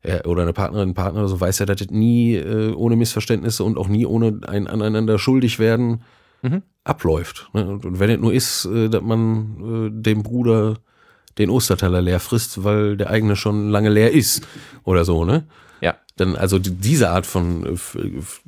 äh, 0.04 0.26
oder 0.28 0.44
eine 0.44 0.54
Partnerin, 0.54 0.94
Partner 0.94 1.22
oder 1.22 1.30
so, 1.30 1.40
weiß 1.42 1.60
ja, 1.60 1.66
dass 1.66 1.78
das 1.78 1.90
nie 1.90 2.36
äh, 2.36 2.72
ohne 2.74 2.96
Missverständnisse 2.96 3.64
und 3.64 3.78
auch 3.78 3.88
nie 3.88 4.06
ohne 4.06 4.40
ein 4.48 4.68
aneinander 4.68 5.20
schuldig 5.20 5.60
werden 5.60 6.02
Mhm. 6.42 6.62
abläuft. 6.86 7.50
Ne? 7.54 7.68
Und, 7.68 7.86
und 7.86 8.00
wenn 8.00 8.10
es 8.10 8.18
nur 8.20 8.32
ist, 8.34 8.64
äh, 8.64 8.88
dass 8.88 9.02
man 9.02 9.90
äh, 10.00 10.02
dem 10.02 10.24
Bruder 10.24 10.78
den 11.38 11.50
Osterteller 11.50 12.02
leer 12.02 12.22
frisst, 12.22 12.64
weil 12.64 12.96
der 12.96 13.10
eigene 13.10 13.36
schon 13.36 13.70
lange 13.70 13.90
leer 13.90 14.12
ist 14.14 14.48
oder 14.86 15.04
so, 15.04 15.26
ne? 15.26 15.44
Ja. 15.82 15.96
Dann, 16.16 16.38
also 16.38 16.58
die- 16.60 16.72
diese 16.72 17.10
Art 17.10 17.26
von 17.26 17.66
äh, 17.66 17.78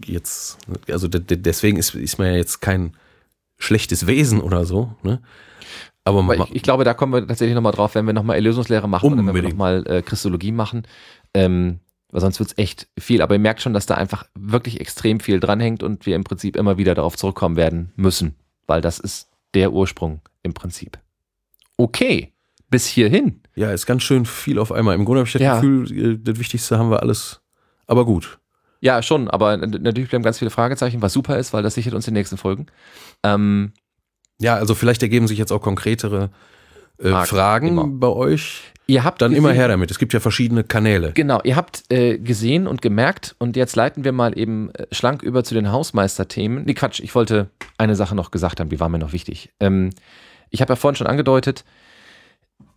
jetzt, 0.06 0.58
also 0.89 1.10
de- 1.10 1.20
de- 1.22 1.38
deswegen 1.38 1.78
ist, 1.78 1.93
ist 1.95 2.18
man 2.18 2.28
ja 2.28 2.34
jetzt 2.36 2.62
kein 2.62 2.93
schlechtes 3.58 4.08
Wesen 4.08 4.39
oder 4.41 4.64
so, 4.66 4.95
ne? 5.04 5.22
Aber 6.04 6.24
man, 6.24 6.39
Aber 6.39 6.49
ich, 6.49 6.56
ich 6.56 6.64
glaube, 6.64 6.84
da 6.84 6.93
kommen 6.95 7.14
wir 7.14 7.28
tatsächlich 7.28 7.54
nochmal 7.56 7.74
drauf, 7.74 7.93
wenn 7.95 8.06
wir 8.08 8.14
nochmal 8.14 8.36
Erlösungslehre 8.38 8.89
machen 8.89 9.06
oder 9.06 9.18
wenn 9.18 9.26
wir 9.26 9.30
Unbedingt. 9.32 9.54
nochmal 9.54 9.84
äh, 9.86 10.02
Christologie 10.02 10.52
machen. 10.52 10.84
Ähm, 11.34 11.79
weil 12.11 12.21
sonst 12.21 12.39
wird 12.39 12.49
es 12.51 12.57
echt 12.57 12.88
viel. 12.99 13.21
Aber 13.21 13.36
ihr 13.36 13.39
merkt 13.39 13.61
schon, 13.61 13.73
dass 13.73 13.86
da 13.86 13.95
einfach 13.95 14.25
wirklich 14.36 14.82
extrem 14.82 15.19
viel 15.19 15.39
dranhängt 15.39 15.82
und 15.84 16.05
wir 16.05 16.15
im 16.15 16.23
Prinzip 16.23 16.55
immer 16.57 16.77
wieder 16.77 16.93
darauf 16.95 17.15
zurückkommen 17.15 17.55
werden 17.55 17.91
müssen. 17.95 18.36
Weil 18.67 18.82
das 18.82 18.99
ist 18.99 19.29
der 19.53 19.71
Ursprung 19.71 20.21
im 20.43 20.53
Prinzip. 20.53 20.99
Okay, 21.77 22.34
bis 22.69 22.86
hierhin. 22.86 23.41
ja, 23.55 23.71
ist 23.71 23.86
ganz 23.86 24.03
schön 24.03 24.25
viel 24.25 24.59
auf 24.59 24.71
einmal. 24.71 24.95
Im 24.95 25.05
Grunde 25.05 25.19
habe 25.19 25.27
ich 25.27 25.34
das 25.34 25.41
Ja. 25.41 25.55
Gefühl, 25.55 26.13
äh, 26.13 26.17
das 26.21 26.38
Wichtigste 26.39 26.77
haben 26.77 26.89
wir 26.91 27.01
alles, 27.01 27.41
aber 27.88 28.05
gut. 28.05 28.39
Ja, 28.82 29.01
schon, 29.03 29.29
aber 29.29 29.57
natürlich 29.57 30.09
bleiben 30.09 30.23
ganz 30.23 30.39
viele 30.39 30.49
Fragezeichen, 30.51 31.01
was 31.01 31.13
super 31.13 31.38
ist, 31.38 31.53
weil 31.53 31.61
das 31.63 31.75
sichert 31.75 31.93
uns 31.93 32.05
die 32.05 32.11
nächsten 32.11 32.38
Folgen. 32.38 32.65
Ähm, 33.23 33.73
Ja, 34.39 34.55
also 34.55 34.73
vielleicht 34.73 35.03
ergeben 35.03 35.27
sich 35.27 35.38
jetzt 35.38 35.51
auch 35.51 35.61
konkretere 35.61 36.32
äh, 36.97 37.09
Fragen, 37.09 37.27
Fragen 37.27 37.67
immer. 37.67 37.88
bei 37.88 38.07
euch. 38.07 38.70
Ihr 38.92 39.04
habt 39.04 39.22
Dann 39.22 39.32
immer 39.34 39.50
gesehen- 39.50 39.60
her 39.60 39.68
damit. 39.70 39.89
Es 39.92 39.98
gibt 40.00 40.14
ja 40.14 40.20
verschiedene 40.20 40.64
Kanäle. 40.64 41.14
Genau, 41.14 41.39
ihr 41.44 41.56
habt 41.56 41.84
äh, 41.89 42.18
gesehen 42.18 42.68
und 42.68 42.82
gemerkt 42.82 43.36
und 43.39 43.56
jetzt 43.56 43.76
leiten 43.76 44.04
wir 44.04 44.12
mal 44.12 44.38
eben 44.38 44.70
äh, 44.76 44.88
schlank 44.92 45.24
über 45.24 45.44
zu 45.44 45.54
den 45.54 45.72
Hausmeisterthemen. 45.72 46.66
Nee, 46.66 46.74
Quatsch, 46.74 47.00
ich 47.00 47.16
wollte 47.16 47.50
eine 47.78 47.96
Sache 47.96 48.16
noch 48.16 48.32
gesagt 48.32 48.60
haben, 48.60 48.70
die 48.70 48.80
war 48.80 48.89
mir 48.89 49.00
noch 49.00 49.14
wichtig. 49.14 49.52
Ähm, 49.60 49.92
ich 50.50 50.62
habe 50.62 50.74
ja 50.74 50.76
vorhin 50.76 50.96
schon 50.98 51.08
angedeutet, 51.08 51.64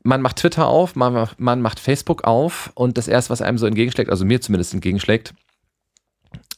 man 0.05 0.23
macht 0.23 0.37
Twitter 0.37 0.67
auf, 0.69 0.95
man, 0.97 1.13
macht- 1.13 1.41
man 1.41 1.61
macht 1.61 1.81
Facebook 1.81 2.25
auf 2.25 2.71
und 2.75 2.97
das 2.99 3.09
erste, 3.09 3.31
was 3.31 3.43
einem 3.43 3.59
so 3.59 3.67
entgegenschlägt, 3.67 4.11
also 4.11 4.25
mir 4.25 4.41
zumindest 4.41 4.73
entgegenschlägt, 4.75 5.35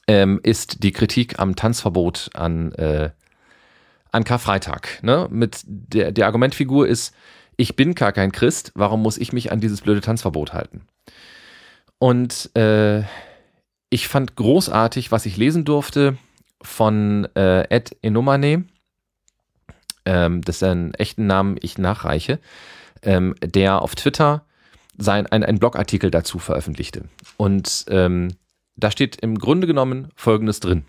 ähm, 0.09 0.41
ist 0.43 0.83
die 0.83 0.93
Kritik 0.93 1.39
am 1.39 1.57
Tanzverbot 1.57 2.31
an, 2.35 2.73
äh, 2.73 3.11
an 4.13 4.25
Karfreitag. 4.25 5.03
Ne? 5.03 5.29
Mit 5.31 5.61
der, 5.67 6.13
der 6.13 6.27
Argumentfigur 6.27 6.87
ist, 6.87 7.15
ich 7.57 7.77
bin 7.77 7.95
gar 7.95 8.13
kein 8.13 8.33
Christ, 8.33 8.73
warum 8.75 9.03
muss 9.03 9.19
ich 9.19 9.33
mich 9.33 9.53
an 9.53 9.61
dieses 9.61 9.81
blöde 9.81 10.01
Tanzverbot 10.01 10.53
halten? 10.53 10.83
Und 11.99 12.51
äh, 12.57 13.03
ich 13.89 14.09
fand 14.09 14.37
großartig, 14.37 15.13
was 15.13 15.27
ich 15.27 15.37
lesen 15.37 15.65
durfte 15.65 16.19
von 16.61 17.27
äh, 17.35 17.63
Ed 17.71 17.97
Enomane, 18.03 18.65
ähm, 20.05 20.43
das 20.43 20.57
ist 20.57 20.63
ein 20.63 20.95
echten 20.95 21.27
Namen, 21.27 21.57
ich 21.61 21.79
nachreiche, 21.79 22.39
ähm, 23.03 23.35
der 23.43 23.83
auf 23.83 23.95
Twitter 23.95 24.45
sein, 24.99 25.27
ein, 25.27 25.45
einen 25.45 25.59
Blogartikel 25.59 26.11
dazu 26.11 26.39
veröffentlichte. 26.39 27.05
Und 27.37 27.85
ähm, 27.89 28.29
da 28.77 28.91
steht 28.91 29.17
im 29.17 29.39
Grunde 29.39 29.67
genommen 29.67 30.09
Folgendes 30.15 30.61
drin. 30.61 30.85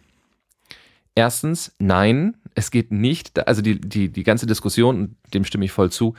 Erstens, 1.15 1.74
nein, 1.80 2.38
es 2.53 2.70
geht 2.70 2.91
nicht, 2.91 3.47
also 3.47 3.61
die, 3.61 3.82
die, 3.82 4.09
die 4.09 4.24
ganze 4.24 4.45
Diskussion, 4.45 5.15
dem 5.34 5.45
stimme 5.45 5.65
ich 5.65 5.72
voll 5.72 5.91
zu, 5.91 6.13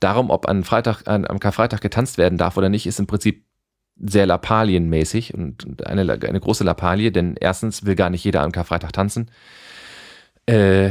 darum, 0.00 0.30
ob 0.30 0.48
an 0.48 0.64
Freitag, 0.64 1.06
an, 1.06 1.26
am 1.26 1.38
Karfreitag 1.38 1.80
getanzt 1.80 2.18
werden 2.18 2.38
darf 2.38 2.56
oder 2.56 2.68
nicht, 2.68 2.86
ist 2.86 3.00
im 3.00 3.06
Prinzip 3.06 3.44
sehr 3.98 4.26
Lappalienmäßig 4.26 5.34
und 5.34 5.86
eine, 5.86 6.00
eine 6.12 6.40
große 6.40 6.64
Lappalie, 6.64 7.12
denn 7.12 7.36
erstens 7.40 7.86
will 7.86 7.94
gar 7.94 8.10
nicht 8.10 8.24
jeder 8.24 8.42
am 8.42 8.52
Karfreitag 8.52 8.92
tanzen. 8.92 9.30
Äh, 10.46 10.90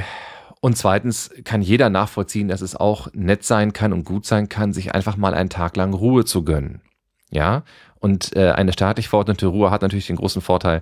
und 0.59 0.77
zweitens 0.77 1.29
kann 1.43 1.61
jeder 1.61 1.91
nachvollziehen, 1.91 2.47
dass 2.47 2.61
es 2.61 2.75
auch 2.75 3.09
nett 3.13 3.43
sein 3.43 3.73
kann 3.73 3.93
und 3.93 4.03
gut 4.03 4.25
sein 4.25 4.49
kann, 4.49 4.73
sich 4.73 4.95
einfach 4.95 5.17
mal 5.17 5.35
einen 5.35 5.49
Tag 5.49 5.77
lang 5.77 5.93
Ruhe 5.93 6.25
zu 6.25 6.43
gönnen. 6.43 6.81
Ja, 7.29 7.63
und 7.99 8.35
äh, 8.35 8.51
eine 8.51 8.73
staatlich 8.73 9.07
verordnete 9.07 9.47
Ruhe 9.47 9.69
hat 9.69 9.81
natürlich 9.81 10.07
den 10.07 10.15
großen 10.15 10.41
Vorteil, 10.41 10.81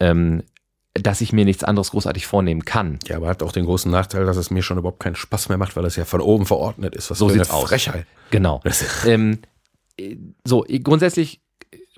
ähm, 0.00 0.42
dass 1.00 1.20
ich 1.20 1.32
mir 1.32 1.44
nichts 1.44 1.64
anderes 1.64 1.90
großartig 1.90 2.26
vornehmen 2.26 2.64
kann. 2.64 2.98
Ja, 3.06 3.16
aber 3.16 3.28
hat 3.28 3.42
auch 3.42 3.52
den 3.52 3.64
großen 3.64 3.90
Nachteil, 3.90 4.26
dass 4.26 4.36
es 4.36 4.50
mir 4.50 4.62
schon 4.62 4.78
überhaupt 4.78 5.00
keinen 5.00 5.16
Spaß 5.16 5.48
mehr 5.48 5.58
macht, 5.58 5.76
weil 5.76 5.84
es 5.84 5.96
ja 5.96 6.04
von 6.04 6.20
oben 6.20 6.46
verordnet 6.46 6.94
ist. 6.94 7.10
Was 7.10 7.18
So 7.18 7.28
für 7.28 7.34
sieht's 7.34 7.50
eine 7.50 7.58
aus. 7.58 7.68
Frechheit. 7.68 8.06
Genau. 8.30 8.60
Das 8.64 9.06
ähm, 9.06 9.38
äh, 9.98 10.16
so, 10.44 10.64
grundsätzlich 10.82 11.40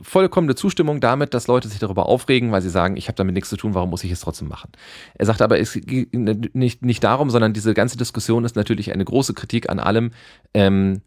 vollkommene 0.01 0.55
Zustimmung 0.55 1.01
damit, 1.01 1.35
dass 1.35 1.47
Leute 1.47 1.69
sich 1.69 1.79
darüber 1.79 2.07
aufregen, 2.07 2.53
weil 2.53 2.63
sie 2.63 2.71
sagen, 2.71 2.97
ich 2.97 3.09
habe 3.09 3.17
damit 3.17 3.35
nichts 3.35 3.51
zu 3.51 3.57
tun, 3.57 3.75
warum 3.75 3.91
muss 3.91 4.05
ich 4.05 4.13
es 4.13 4.21
trotzdem 4.21 4.49
machen? 4.49 4.71
Er 5.15 5.27
sagt 5.27 5.43
aber, 5.43 5.59
es 5.59 5.73
geht 5.73 6.15
nicht, 6.15 6.85
nicht 6.85 7.05
darum, 7.05 7.31
sondern 7.31 7.53
diese 7.53 7.75
ganze 7.75 7.97
Diskussion 7.97 8.45
ist 8.45 8.57
natürlich 8.57 8.93
eine 8.93 9.05
große 9.05 9.35
Kritik 9.35 9.69
an 9.69 9.81
allem, 9.81 10.13
ähm, 10.55 10.95
äh, 10.95 11.01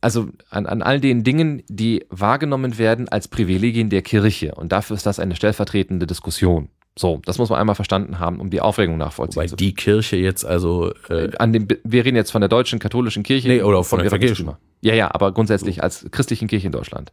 also 0.00 0.28
an, 0.50 0.66
an 0.66 0.82
all 0.82 1.00
den 1.00 1.24
Dingen, 1.24 1.62
die 1.68 2.04
wahrgenommen 2.10 2.78
werden 2.78 3.08
als 3.08 3.28
Privilegien 3.28 3.90
der 3.90 4.02
Kirche. 4.02 4.54
Und 4.54 4.72
dafür 4.72 4.96
ist 4.96 5.06
das 5.06 5.18
eine 5.18 5.36
stellvertretende 5.36 6.06
Diskussion. 6.06 6.68
So, 6.96 7.20
das 7.24 7.38
muss 7.38 7.50
man 7.50 7.58
einmal 7.58 7.74
verstanden 7.74 8.20
haben, 8.20 8.40
um 8.40 8.50
die 8.50 8.60
Aufregung 8.60 8.98
nachvollziehen 8.98 9.36
wobei 9.36 9.48
zu 9.48 9.56
die 9.56 9.74
Kirche 9.74 10.16
jetzt 10.16 10.44
also 10.44 10.92
äh, 11.08 11.32
an 11.38 11.52
dem, 11.52 11.66
wir 11.82 12.04
reden 12.04 12.16
jetzt 12.16 12.30
von 12.30 12.40
der 12.40 12.48
deutschen 12.48 12.78
katholischen 12.78 13.24
Kirche. 13.24 13.48
Nee, 13.48 13.62
oder 13.62 13.82
von 13.82 13.98
der 13.98 14.06
ihrer 14.06 14.16
evangelischen. 14.16 14.52
Ja, 14.80 14.94
ja, 14.94 15.12
aber 15.12 15.32
grundsätzlich 15.32 15.82
als 15.82 16.06
christlichen 16.12 16.46
Kirche 16.46 16.66
in 16.66 16.72
Deutschland. 16.72 17.12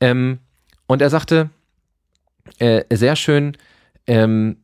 Ähm, 0.00 0.40
und 0.86 1.00
er 1.00 1.08
sagte, 1.08 1.48
äh, 2.58 2.84
sehr 2.94 3.16
schön, 3.16 3.56
ähm, 4.06 4.58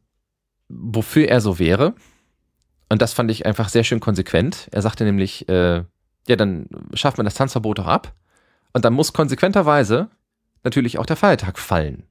wofür 0.69 1.29
er 1.29 1.41
so 1.41 1.59
wäre. 1.59 1.95
Und 2.91 3.01
das 3.01 3.15
fand 3.15 3.31
ich 3.31 3.47
einfach 3.47 3.69
sehr 3.71 3.85
schön 3.85 4.01
konsequent. 4.01 4.69
Er 4.73 4.83
sagte 4.83 5.05
nämlich, 5.05 5.49
äh, 5.49 5.85
ja, 6.27 6.37
dann 6.37 6.69
schafft 6.95 7.19
man 7.19 7.25
das 7.25 7.35
Tanzverbot 7.35 7.79
doch 7.79 7.87
ab. 7.87 8.15
Und 8.73 8.85
dann 8.85 8.93
muss 8.93 9.13
konsequenterweise 9.13 10.09
natürlich 10.65 10.99
auch 10.99 11.07
der 11.07 11.17
Feiertag 11.17 11.59
fallen. 11.59 12.05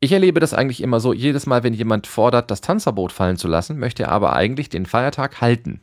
Ich 0.00 0.12
erlebe 0.12 0.40
das 0.40 0.52
eigentlich 0.52 0.82
immer 0.82 1.00
so, 1.00 1.12
jedes 1.12 1.46
Mal, 1.46 1.62
wenn 1.62 1.74
jemand 1.74 2.06
fordert, 2.06 2.50
das 2.50 2.60
Tanzverbot 2.60 3.12
fallen 3.12 3.36
zu 3.36 3.46
lassen, 3.46 3.78
möchte 3.78 4.04
er 4.04 4.10
aber 4.10 4.34
eigentlich 4.34 4.68
den 4.68 4.84
Feiertag 4.84 5.40
halten. 5.40 5.80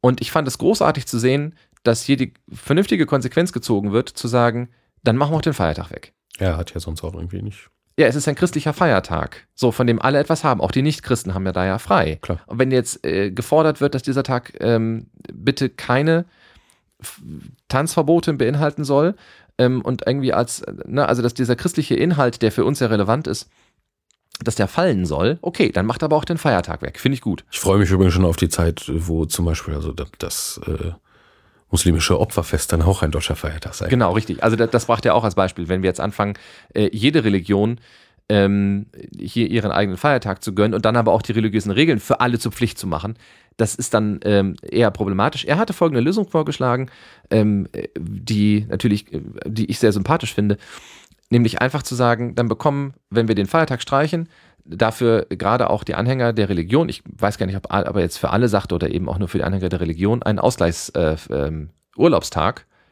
Und 0.00 0.20
ich 0.20 0.30
fand 0.30 0.48
es 0.48 0.58
großartig 0.58 1.06
zu 1.06 1.18
sehen, 1.18 1.54
dass 1.82 2.02
hier 2.02 2.16
die 2.16 2.32
vernünftige 2.50 3.06
Konsequenz 3.06 3.52
gezogen 3.52 3.92
wird, 3.92 4.08
zu 4.08 4.28
sagen, 4.28 4.70
dann 5.04 5.16
machen 5.16 5.32
wir 5.32 5.36
auch 5.36 5.42
den 5.42 5.54
Feiertag 5.54 5.90
weg. 5.90 6.14
ja, 6.40 6.56
hat 6.56 6.72
ja 6.74 6.80
sonst 6.80 7.04
auch 7.04 7.14
irgendwie 7.14 7.42
nicht. 7.42 7.68
Ja, 7.98 8.06
es 8.06 8.14
ist 8.14 8.28
ein 8.28 8.34
christlicher 8.34 8.74
Feiertag, 8.74 9.46
so 9.54 9.72
von 9.72 9.86
dem 9.86 10.02
alle 10.02 10.18
etwas 10.18 10.44
haben. 10.44 10.60
Auch 10.60 10.70
die 10.70 10.82
Nichtchristen 10.82 11.32
haben 11.32 11.46
ja 11.46 11.52
da 11.52 11.64
ja 11.64 11.78
frei. 11.78 12.18
Klar. 12.20 12.40
Und 12.46 12.58
wenn 12.58 12.70
jetzt 12.70 13.06
äh, 13.06 13.30
gefordert 13.30 13.80
wird, 13.80 13.94
dass 13.94 14.02
dieser 14.02 14.22
Tag 14.22 14.52
ähm, 14.60 15.06
bitte 15.32 15.70
keine 15.70 16.26
F- 17.00 17.22
Tanzverbote 17.68 18.34
beinhalten 18.34 18.84
soll 18.84 19.14
ähm, 19.56 19.80
und 19.80 20.06
irgendwie 20.06 20.34
als, 20.34 20.62
ne, 20.84 21.08
also 21.08 21.22
dass 21.22 21.32
dieser 21.32 21.56
christliche 21.56 21.94
Inhalt, 21.94 22.42
der 22.42 22.52
für 22.52 22.66
uns 22.66 22.80
ja 22.80 22.88
relevant 22.88 23.26
ist, 23.26 23.48
dass 24.44 24.56
der 24.56 24.68
fallen 24.68 25.06
soll, 25.06 25.38
okay, 25.40 25.72
dann 25.72 25.86
macht 25.86 26.02
aber 26.02 26.16
auch 26.16 26.26
den 26.26 26.36
Feiertag 26.36 26.82
weg. 26.82 27.00
Finde 27.00 27.14
ich 27.14 27.22
gut. 27.22 27.46
Ich 27.50 27.60
freue 27.60 27.78
mich 27.78 27.90
übrigens 27.90 28.12
schon 28.12 28.26
auf 28.26 28.36
die 28.36 28.50
Zeit, 28.50 28.90
wo 28.94 29.24
zum 29.24 29.46
Beispiel 29.46 29.74
also 29.74 29.92
das, 29.92 30.10
das 30.18 30.60
äh, 30.66 30.92
muslimische 31.76 32.18
Opferfest 32.18 32.72
dann 32.72 32.80
auch 32.80 33.02
ein 33.02 33.10
deutscher 33.10 33.36
Feiertag 33.36 33.74
sein. 33.74 33.90
Genau, 33.90 34.12
richtig. 34.12 34.42
Also 34.42 34.56
das, 34.56 34.70
das 34.70 34.86
brachte 34.86 35.10
er 35.10 35.14
auch 35.14 35.24
als 35.24 35.34
Beispiel. 35.34 35.68
Wenn 35.68 35.82
wir 35.82 35.88
jetzt 35.88 36.00
anfangen, 36.00 36.32
äh, 36.72 36.88
jede 36.90 37.22
Religion 37.22 37.78
ähm, 38.30 38.86
hier 39.18 39.50
ihren 39.50 39.70
eigenen 39.70 39.98
Feiertag 39.98 40.42
zu 40.42 40.54
gönnen 40.54 40.72
und 40.72 40.86
dann 40.86 40.96
aber 40.96 41.12
auch 41.12 41.20
die 41.20 41.32
religiösen 41.32 41.70
Regeln 41.70 42.00
für 42.00 42.20
alle 42.20 42.38
zur 42.38 42.50
Pflicht 42.50 42.78
zu 42.78 42.86
machen, 42.86 43.18
das 43.58 43.74
ist 43.74 43.92
dann 43.92 44.20
ähm, 44.24 44.56
eher 44.62 44.90
problematisch. 44.90 45.44
Er 45.44 45.58
hatte 45.58 45.74
folgende 45.74 46.00
Lösung 46.00 46.26
vorgeschlagen, 46.26 46.90
ähm, 47.30 47.68
äh, 47.72 47.88
die 47.98 48.64
natürlich, 48.70 49.12
äh, 49.12 49.20
die 49.44 49.66
ich 49.66 49.78
sehr 49.78 49.92
sympathisch 49.92 50.32
finde, 50.32 50.56
nämlich 51.30 51.60
einfach 51.60 51.82
zu 51.82 51.94
sagen, 51.94 52.34
dann 52.34 52.48
bekommen, 52.48 52.94
wenn 53.10 53.28
wir 53.28 53.34
den 53.34 53.46
Feiertag 53.46 53.82
streichen, 53.82 54.28
dafür 54.64 55.26
gerade 55.28 55.70
auch 55.70 55.84
die 55.84 55.94
Anhänger 55.94 56.32
der 56.32 56.48
Religion, 56.48 56.88
ich 56.88 57.02
weiß 57.06 57.38
gar 57.38 57.46
nicht, 57.46 57.56
ob 57.56 57.72
er 57.72 57.86
aber 57.86 58.00
jetzt 58.00 58.18
für 58.18 58.30
alle 58.30 58.48
sagt 58.48 58.72
oder 58.72 58.90
eben 58.90 59.08
auch 59.08 59.18
nur 59.18 59.28
für 59.28 59.38
die 59.38 59.44
Anhänger 59.44 59.68
der 59.68 59.80
Religion, 59.80 60.22
einen 60.22 60.38
Ausgleichs 60.38 60.90
äh, 60.90 61.16
ähm, 61.30 61.70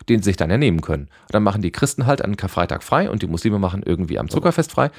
den 0.08 0.20
sie 0.20 0.30
sich 0.30 0.36
dann 0.36 0.50
ernehmen 0.50 0.82
können. 0.82 1.04
Und 1.04 1.34
dann 1.34 1.42
machen 1.42 1.62
die 1.62 1.70
Christen 1.70 2.06
halt 2.06 2.22
an 2.22 2.36
Karfreitag 2.36 2.82
frei 2.82 3.10
und 3.10 3.22
die 3.22 3.26
Muslime 3.26 3.58
machen 3.58 3.82
irgendwie 3.84 4.18
am 4.18 4.28
Zuckerfest 4.28 4.72
frei. 4.72 4.90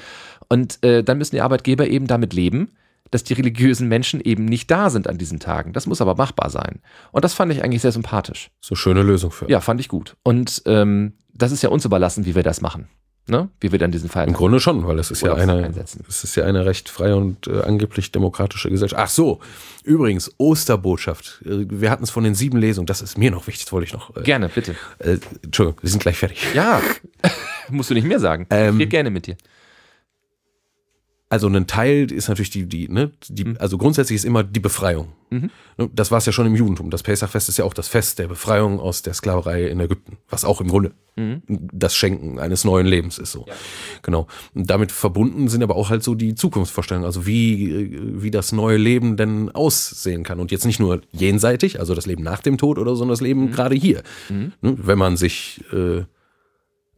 Und 0.48 0.82
äh, 0.84 1.04
dann 1.04 1.18
müssen 1.18 1.36
die 1.36 1.42
Arbeitgeber 1.42 1.86
eben 1.86 2.06
damit 2.06 2.32
leben, 2.32 2.72
dass 3.10 3.22
die 3.22 3.34
religiösen 3.34 3.88
Menschen 3.88 4.20
eben 4.20 4.44
nicht 4.44 4.70
da 4.70 4.90
sind 4.90 5.08
an 5.08 5.18
diesen 5.18 5.38
Tagen. 5.38 5.72
Das 5.72 5.86
muss 5.86 6.00
aber 6.00 6.16
machbar 6.16 6.50
sein. 6.50 6.80
Und 7.12 7.24
das 7.24 7.34
fand 7.34 7.52
ich 7.52 7.62
eigentlich 7.62 7.82
sehr 7.82 7.92
sympathisch. 7.92 8.50
So 8.60 8.74
schöne 8.74 9.02
Lösung 9.02 9.30
für. 9.30 9.48
Ja, 9.48 9.60
fand 9.60 9.80
ich 9.80 9.88
gut. 9.88 10.16
Und 10.24 10.62
ähm, 10.66 11.12
das 11.32 11.52
ist 11.52 11.62
ja 11.62 11.68
uns 11.68 11.84
überlassen, 11.84 12.26
wie 12.26 12.34
wir 12.34 12.42
das 12.42 12.60
machen. 12.60 12.88
Ne? 13.28 13.48
Wie 13.60 13.72
wir 13.72 13.78
dann 13.80 13.90
diesen 13.90 14.08
Fall. 14.08 14.28
Im 14.28 14.34
Grunde 14.34 14.60
schon, 14.60 14.86
weil 14.86 15.00
es 15.00 15.10
ist 15.10 15.22
ja 15.22 15.34
eine, 15.34 15.72
es 16.08 16.22
ist 16.22 16.36
ja 16.36 16.44
eine 16.44 16.64
recht 16.64 16.88
freie 16.88 17.16
und 17.16 17.48
äh, 17.48 17.60
angeblich 17.62 18.12
demokratische 18.12 18.70
Gesellschaft. 18.70 19.02
Ach 19.02 19.08
so, 19.08 19.40
übrigens, 19.82 20.30
Osterbotschaft. 20.38 21.42
Äh, 21.44 21.66
Wir 21.68 21.90
hatten 21.90 22.04
es 22.04 22.10
von 22.10 22.22
den 22.22 22.36
sieben 22.36 22.58
Lesungen, 22.58 22.86
das 22.86 23.02
ist 23.02 23.18
mir 23.18 23.32
noch 23.32 23.48
wichtig, 23.48 23.64
das 23.64 23.72
wollte 23.72 23.86
ich 23.86 23.92
noch. 23.92 24.16
Äh, 24.16 24.22
Gerne, 24.22 24.48
bitte. 24.48 24.76
äh, 25.00 25.18
Entschuldigung, 25.42 25.82
wir 25.82 25.90
sind 25.90 26.00
gleich 26.00 26.16
fertig. 26.18 26.46
Ja, 26.54 26.80
musst 27.68 27.90
du 27.90 27.94
nicht 27.94 28.06
mehr 28.06 28.20
sagen. 28.20 28.46
Ähm, 28.50 28.74
ich 28.74 28.80
rede 28.82 28.90
gerne 28.90 29.10
mit 29.10 29.26
dir. 29.26 29.36
Also 31.28 31.48
ein 31.48 31.66
Teil 31.66 32.12
ist 32.12 32.28
natürlich 32.28 32.50
die, 32.50 32.66
die, 32.66 32.88
ne, 32.88 33.10
die, 33.28 33.54
also 33.58 33.78
grundsätzlich 33.78 34.14
ist 34.14 34.24
immer 34.24 34.44
die 34.44 34.60
Befreiung. 34.60 35.08
Mhm. 35.30 35.50
Ne, 35.76 35.90
Das 35.92 36.12
war 36.12 36.18
es 36.18 36.26
ja 36.26 36.30
schon 36.32 36.46
im 36.46 36.54
Judentum. 36.54 36.88
Das 36.90 37.02
Pesachfest 37.02 37.48
ist 37.48 37.56
ja 37.56 37.64
auch 37.64 37.74
das 37.74 37.88
Fest 37.88 38.20
der 38.20 38.28
Befreiung 38.28 38.78
aus 38.78 39.02
der 39.02 39.12
Sklaverei 39.12 39.66
in 39.66 39.80
Ägypten, 39.80 40.18
was 40.28 40.44
auch 40.44 40.60
im 40.60 40.68
Grunde 40.68 40.92
Mhm. 41.18 41.40
das 41.48 41.96
Schenken 41.96 42.38
eines 42.38 42.64
neuen 42.64 42.86
Lebens 42.86 43.16
ist 43.16 43.32
so. 43.32 43.46
Genau. 44.02 44.26
Und 44.54 44.68
damit 44.68 44.92
verbunden 44.92 45.48
sind 45.48 45.62
aber 45.62 45.74
auch 45.74 45.88
halt 45.88 46.02
so 46.02 46.14
die 46.14 46.34
Zukunftsvorstellungen, 46.34 47.06
also 47.06 47.26
wie, 47.26 47.98
wie 48.22 48.30
das 48.30 48.52
neue 48.52 48.76
Leben 48.76 49.16
denn 49.16 49.50
aussehen 49.50 50.24
kann. 50.24 50.38
Und 50.40 50.50
jetzt 50.52 50.66
nicht 50.66 50.78
nur 50.78 51.00
jenseitig, 51.12 51.80
also 51.80 51.94
das 51.94 52.04
Leben 52.04 52.22
nach 52.22 52.42
dem 52.42 52.58
Tod 52.58 52.78
oder 52.78 52.90
so, 52.90 52.96
sondern 52.96 53.14
das 53.14 53.22
Leben 53.22 53.50
gerade 53.50 53.74
hier. 53.74 54.02
Mhm. 54.28 54.52
Ne, 54.60 54.76
Wenn 54.78 54.98
man 54.98 55.16
sich 55.16 55.64
äh, 55.72 56.02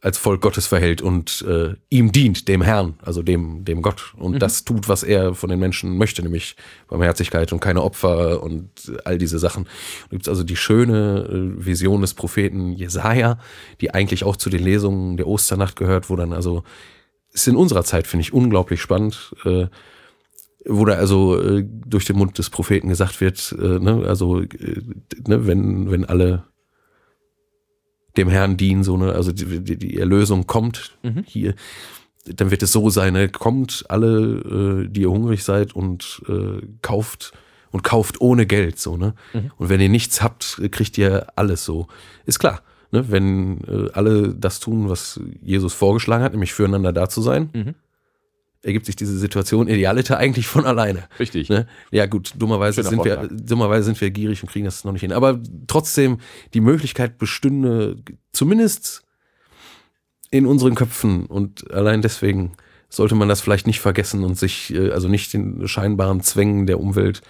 als 0.01 0.17
Volk 0.17 0.41
Gottes 0.41 0.67
verhält 0.67 1.01
und 1.01 1.43
äh, 1.47 1.75
ihm 1.89 2.11
dient, 2.11 2.47
dem 2.47 2.61
Herrn, 2.61 2.95
also 3.01 3.21
dem, 3.21 3.65
dem 3.65 3.81
Gott, 3.81 4.13
und 4.17 4.39
das 4.39 4.63
tut, 4.63 4.87
was 4.87 5.03
er 5.03 5.33
von 5.33 5.49
den 5.49 5.59
Menschen 5.59 5.97
möchte, 5.97 6.21
nämlich 6.21 6.55
Barmherzigkeit 6.87 7.51
und 7.51 7.59
keine 7.59 7.83
Opfer 7.83 8.41
und 8.41 8.69
all 9.03 9.17
diese 9.17 9.39
Sachen. 9.39 9.65
Da 9.65 10.09
gibt 10.11 10.23
es 10.23 10.29
also 10.29 10.43
die 10.43 10.55
schöne 10.55 11.27
äh, 11.29 11.65
Vision 11.65 12.01
des 12.01 12.13
Propheten 12.13 12.71
Jesaja, 12.71 13.39
die 13.81 13.93
eigentlich 13.93 14.23
auch 14.23 14.37
zu 14.37 14.49
den 14.49 14.63
Lesungen 14.63 15.17
der 15.17 15.27
Osternacht 15.27 15.75
gehört, 15.75 16.09
wo 16.09 16.15
dann 16.15 16.31
also, 16.31 16.63
ist 17.33 17.47
in 17.47 17.57
unserer 17.57 17.83
Zeit, 17.83 18.07
finde 18.07 18.21
ich, 18.21 18.33
unglaublich 18.33 18.81
spannend, 18.81 19.35
äh, 19.43 19.67
wo 20.65 20.85
da 20.85 20.93
also 20.93 21.41
äh, 21.41 21.65
durch 21.65 22.05
den 22.05 22.17
Mund 22.17 22.37
des 22.37 22.49
Propheten 22.49 22.87
gesagt 22.87 23.19
wird, 23.19 23.53
äh, 23.59 23.79
ne, 23.79 24.05
also 24.07 24.41
äh, 24.41 24.81
ne, 25.27 25.45
wenn, 25.45 25.91
wenn 25.91 26.05
alle 26.05 26.45
dem 28.17 28.29
Herrn 28.29 28.57
dienen, 28.57 28.83
so 28.83 28.97
ne, 28.97 29.13
also 29.13 29.31
die, 29.31 29.59
die, 29.61 29.77
die 29.77 29.97
Erlösung 29.99 30.47
kommt 30.47 30.95
Mhm. 31.03 31.23
hier, 31.25 31.53
dann 32.25 32.51
wird 32.51 32.63
es 32.63 32.71
so 32.71 32.89
sein, 32.89 33.13
ne, 33.13 33.29
kommt 33.29 33.85
alle, 33.89 34.83
äh, 34.85 34.87
die 34.89 35.01
ihr 35.01 35.09
hungrig 35.11 35.43
seid 35.43 35.73
und 35.75 36.21
äh, 36.27 36.61
kauft 36.81 37.31
und 37.71 37.83
kauft 37.83 38.19
ohne 38.21 38.45
Geld, 38.45 38.79
so 38.79 38.97
ne. 38.97 39.13
Mhm. 39.33 39.51
Und 39.57 39.69
wenn 39.69 39.79
ihr 39.81 39.89
nichts 39.89 40.21
habt, 40.21 40.59
kriegt 40.71 40.97
ihr 40.97 41.27
alles 41.35 41.65
so. 41.65 41.87
Ist 42.25 42.39
klar, 42.39 42.61
ne, 42.91 43.09
wenn 43.11 43.61
äh, 43.67 43.89
alle 43.93 44.33
das 44.35 44.59
tun, 44.59 44.89
was 44.89 45.19
Jesus 45.41 45.73
vorgeschlagen 45.73 46.23
hat, 46.23 46.31
nämlich 46.33 46.53
füreinander 46.53 46.91
da 46.93 47.09
zu 47.09 47.21
sein, 47.21 47.49
Mhm. 47.53 47.75
Ergibt 48.61 48.85
sich 48.85 48.95
diese 48.95 49.17
Situation 49.17 49.67
idealiter 49.67 50.17
eigentlich 50.17 50.47
von 50.47 50.65
alleine. 50.65 51.07
Richtig. 51.19 51.49
Ne? 51.49 51.67
Ja 51.91 52.05
gut, 52.05 52.33
dummerweise 52.37 52.83
Schöner 52.83 52.89
sind, 52.89 53.05
wir, 53.05 53.27
dummerweise 53.31 53.85
sind 53.85 54.01
wir 54.01 54.11
gierig 54.11 54.43
und 54.43 54.49
kriegen 54.49 54.65
das 54.65 54.83
noch 54.83 54.91
nicht 54.91 55.01
hin. 55.01 55.13
Aber 55.13 55.39
trotzdem, 55.67 56.19
die 56.53 56.61
Möglichkeit 56.61 57.17
bestünde, 57.17 57.97
zumindest 58.33 59.03
in 60.31 60.45
unseren 60.45 60.75
Köpfen 60.75 61.25
und 61.25 61.71
allein 61.71 62.01
deswegen 62.01 62.53
sollte 62.89 63.15
man 63.15 63.29
das 63.29 63.41
vielleicht 63.41 63.67
nicht 63.67 63.79
vergessen 63.79 64.23
und 64.23 64.37
sich 64.37 64.73
äh, 64.73 64.91
also 64.91 65.07
nicht 65.07 65.33
den 65.33 65.67
scheinbaren 65.67 66.21
Zwängen 66.21 66.65
der 66.65 66.79
Umwelt 66.79 67.21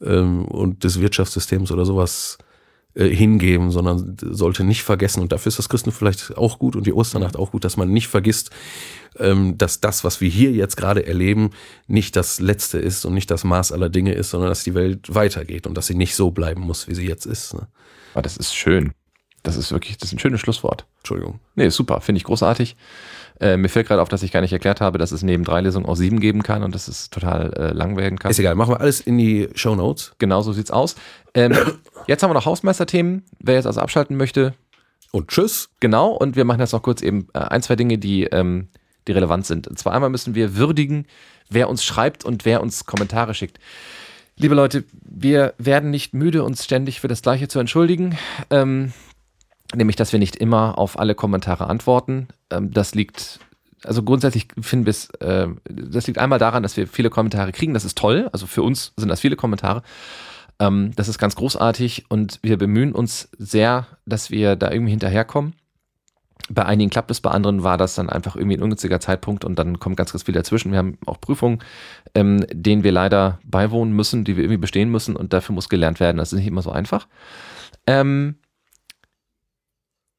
ähm, 0.00 0.44
und 0.44 0.84
des 0.84 1.00
Wirtschaftssystems 1.00 1.72
oder 1.72 1.84
sowas 1.84 2.38
äh, 2.40 2.51
hingeben, 2.94 3.70
sondern 3.70 4.16
sollte 4.20 4.64
nicht 4.64 4.82
vergessen, 4.82 5.22
und 5.22 5.32
dafür 5.32 5.48
ist 5.48 5.58
das 5.58 5.68
Christen 5.68 5.92
vielleicht 5.92 6.36
auch 6.36 6.58
gut 6.58 6.76
und 6.76 6.86
die 6.86 6.92
Osternacht 6.92 7.36
auch 7.36 7.52
gut, 7.52 7.64
dass 7.64 7.76
man 7.76 7.90
nicht 7.90 8.08
vergisst, 8.08 8.50
ähm, 9.18 9.56
dass 9.56 9.80
das, 9.80 10.04
was 10.04 10.20
wir 10.20 10.28
hier 10.28 10.52
jetzt 10.52 10.76
gerade 10.76 11.06
erleben, 11.06 11.50
nicht 11.86 12.16
das 12.16 12.40
Letzte 12.40 12.78
ist 12.78 13.04
und 13.04 13.14
nicht 13.14 13.30
das 13.30 13.44
Maß 13.44 13.72
aller 13.72 13.88
Dinge 13.88 14.12
ist, 14.12 14.30
sondern 14.30 14.50
dass 14.50 14.64
die 14.64 14.74
Welt 14.74 15.14
weitergeht 15.14 15.66
und 15.66 15.76
dass 15.76 15.86
sie 15.86 15.94
nicht 15.94 16.14
so 16.14 16.30
bleiben 16.30 16.62
muss, 16.62 16.88
wie 16.88 16.94
sie 16.94 17.06
jetzt 17.06 17.26
ist. 17.26 17.54
Ne? 17.54 17.66
Ah, 18.14 18.22
das 18.22 18.36
ist 18.36 18.54
schön. 18.54 18.92
Das 19.42 19.56
ist 19.56 19.72
wirklich, 19.72 19.96
das 19.96 20.10
ist 20.10 20.14
ein 20.14 20.18
schönes 20.18 20.40
Schlusswort. 20.40 20.86
Entschuldigung. 20.98 21.40
Nee, 21.56 21.68
super, 21.70 22.00
finde 22.00 22.18
ich 22.18 22.24
großartig. 22.24 22.76
Äh, 23.40 23.56
mir 23.56 23.68
fällt 23.68 23.88
gerade 23.88 24.00
auf, 24.02 24.08
dass 24.08 24.22
ich 24.22 24.32
gar 24.32 24.40
nicht 24.40 24.52
erklärt 24.52 24.80
habe, 24.80 24.98
dass 24.98 25.12
es 25.12 25.22
neben 25.22 25.44
drei 25.44 25.60
Lesungen 25.60 25.86
auch 25.86 25.96
sieben 25.96 26.20
geben 26.20 26.42
kann 26.42 26.62
und 26.62 26.74
dass 26.74 26.88
es 26.88 27.10
total 27.10 27.52
äh, 27.54 27.72
lang 27.72 27.96
werden 27.96 28.18
kann. 28.18 28.30
Ist 28.30 28.38
egal, 28.38 28.54
machen 28.54 28.72
wir 28.74 28.80
alles 28.80 29.00
in 29.00 29.18
die 29.18 29.48
Show 29.54 29.74
Notes. 29.74 30.12
Genau 30.18 30.42
so 30.42 30.52
sieht's 30.52 30.70
aus. 30.70 30.94
Ähm, 31.34 31.56
jetzt 32.06 32.22
haben 32.22 32.30
wir 32.30 32.34
noch 32.34 32.46
Hausmeisterthemen. 32.46 33.24
Wer 33.40 33.56
jetzt 33.56 33.66
also 33.66 33.80
abschalten 33.80 34.16
möchte, 34.16 34.54
Und 35.10 35.28
tschüss. 35.28 35.70
genau. 35.80 36.10
Und 36.10 36.36
wir 36.36 36.44
machen 36.44 36.60
jetzt 36.60 36.72
noch 36.72 36.82
kurz 36.82 37.02
eben 37.02 37.28
äh, 37.34 37.38
ein, 37.38 37.62
zwei 37.62 37.76
Dinge, 37.76 37.98
die, 37.98 38.24
ähm, 38.24 38.68
die 39.08 39.12
relevant 39.12 39.46
sind. 39.46 39.66
Und 39.68 39.78
zwar 39.78 39.92
einmal 39.92 40.10
müssen 40.10 40.34
wir 40.34 40.56
würdigen, 40.56 41.06
wer 41.50 41.68
uns 41.68 41.84
schreibt 41.84 42.24
und 42.24 42.44
wer 42.44 42.62
uns 42.62 42.86
Kommentare 42.86 43.34
schickt. 43.34 43.58
Liebe 44.36 44.54
Leute, 44.54 44.84
wir 45.02 45.54
werden 45.58 45.90
nicht 45.90 46.14
müde, 46.14 46.42
uns 46.42 46.64
ständig 46.64 47.00
für 47.00 47.08
das 47.08 47.22
Gleiche 47.22 47.48
zu 47.48 47.58
entschuldigen. 47.58 48.16
Ähm, 48.50 48.92
nämlich, 49.74 49.96
dass 49.96 50.12
wir 50.12 50.18
nicht 50.18 50.36
immer 50.36 50.78
auf 50.78 50.98
alle 50.98 51.14
Kommentare 51.14 51.68
antworten. 51.68 52.28
Ähm, 52.50 52.72
das 52.72 52.94
liegt, 52.94 53.40
also 53.84 54.02
grundsätzlich 54.02 54.48
finden 54.60 54.86
wir 54.86 54.90
es, 54.90 55.10
äh, 55.20 55.48
das 55.64 56.06
liegt 56.06 56.18
einmal 56.18 56.38
daran, 56.38 56.62
dass 56.62 56.76
wir 56.76 56.86
viele 56.86 57.10
Kommentare 57.10 57.52
kriegen. 57.52 57.74
Das 57.74 57.84
ist 57.84 57.98
toll. 57.98 58.28
Also 58.32 58.46
für 58.46 58.62
uns 58.62 58.92
sind 58.96 59.08
das 59.08 59.20
viele 59.20 59.36
Kommentare. 59.36 59.82
Ähm, 60.58 60.92
das 60.96 61.08
ist 61.08 61.18
ganz 61.18 61.36
großartig 61.36 62.06
und 62.08 62.38
wir 62.42 62.56
bemühen 62.56 62.92
uns 62.92 63.28
sehr, 63.38 63.86
dass 64.06 64.30
wir 64.30 64.56
da 64.56 64.70
irgendwie 64.70 64.90
hinterherkommen. 64.92 65.54
Bei 66.50 66.66
einigen 66.66 66.90
klappt 66.90 67.10
es, 67.10 67.20
bei 67.20 67.30
anderen 67.30 67.62
war 67.62 67.78
das 67.78 67.94
dann 67.94 68.10
einfach 68.10 68.36
irgendwie 68.36 68.56
ein 68.56 68.62
ungünstiger 68.62 69.00
Zeitpunkt 69.00 69.44
und 69.44 69.58
dann 69.58 69.78
kommt 69.78 69.96
ganz, 69.96 70.12
ganz 70.12 70.24
viel 70.24 70.34
dazwischen. 70.34 70.72
Wir 70.72 70.78
haben 70.78 70.98
auch 71.06 71.20
Prüfungen, 71.20 71.60
ähm, 72.14 72.44
denen 72.52 72.82
wir 72.82 72.92
leider 72.92 73.38
beiwohnen 73.44 73.94
müssen, 73.94 74.24
die 74.24 74.36
wir 74.36 74.44
irgendwie 74.44 74.58
bestehen 74.58 74.90
müssen 74.90 75.16
und 75.16 75.32
dafür 75.32 75.54
muss 75.54 75.68
gelernt 75.68 76.00
werden. 76.00 76.18
Das 76.18 76.32
ist 76.32 76.38
nicht 76.38 76.48
immer 76.48 76.62
so 76.62 76.72
einfach. 76.72 77.06
Ähm, 77.86 78.36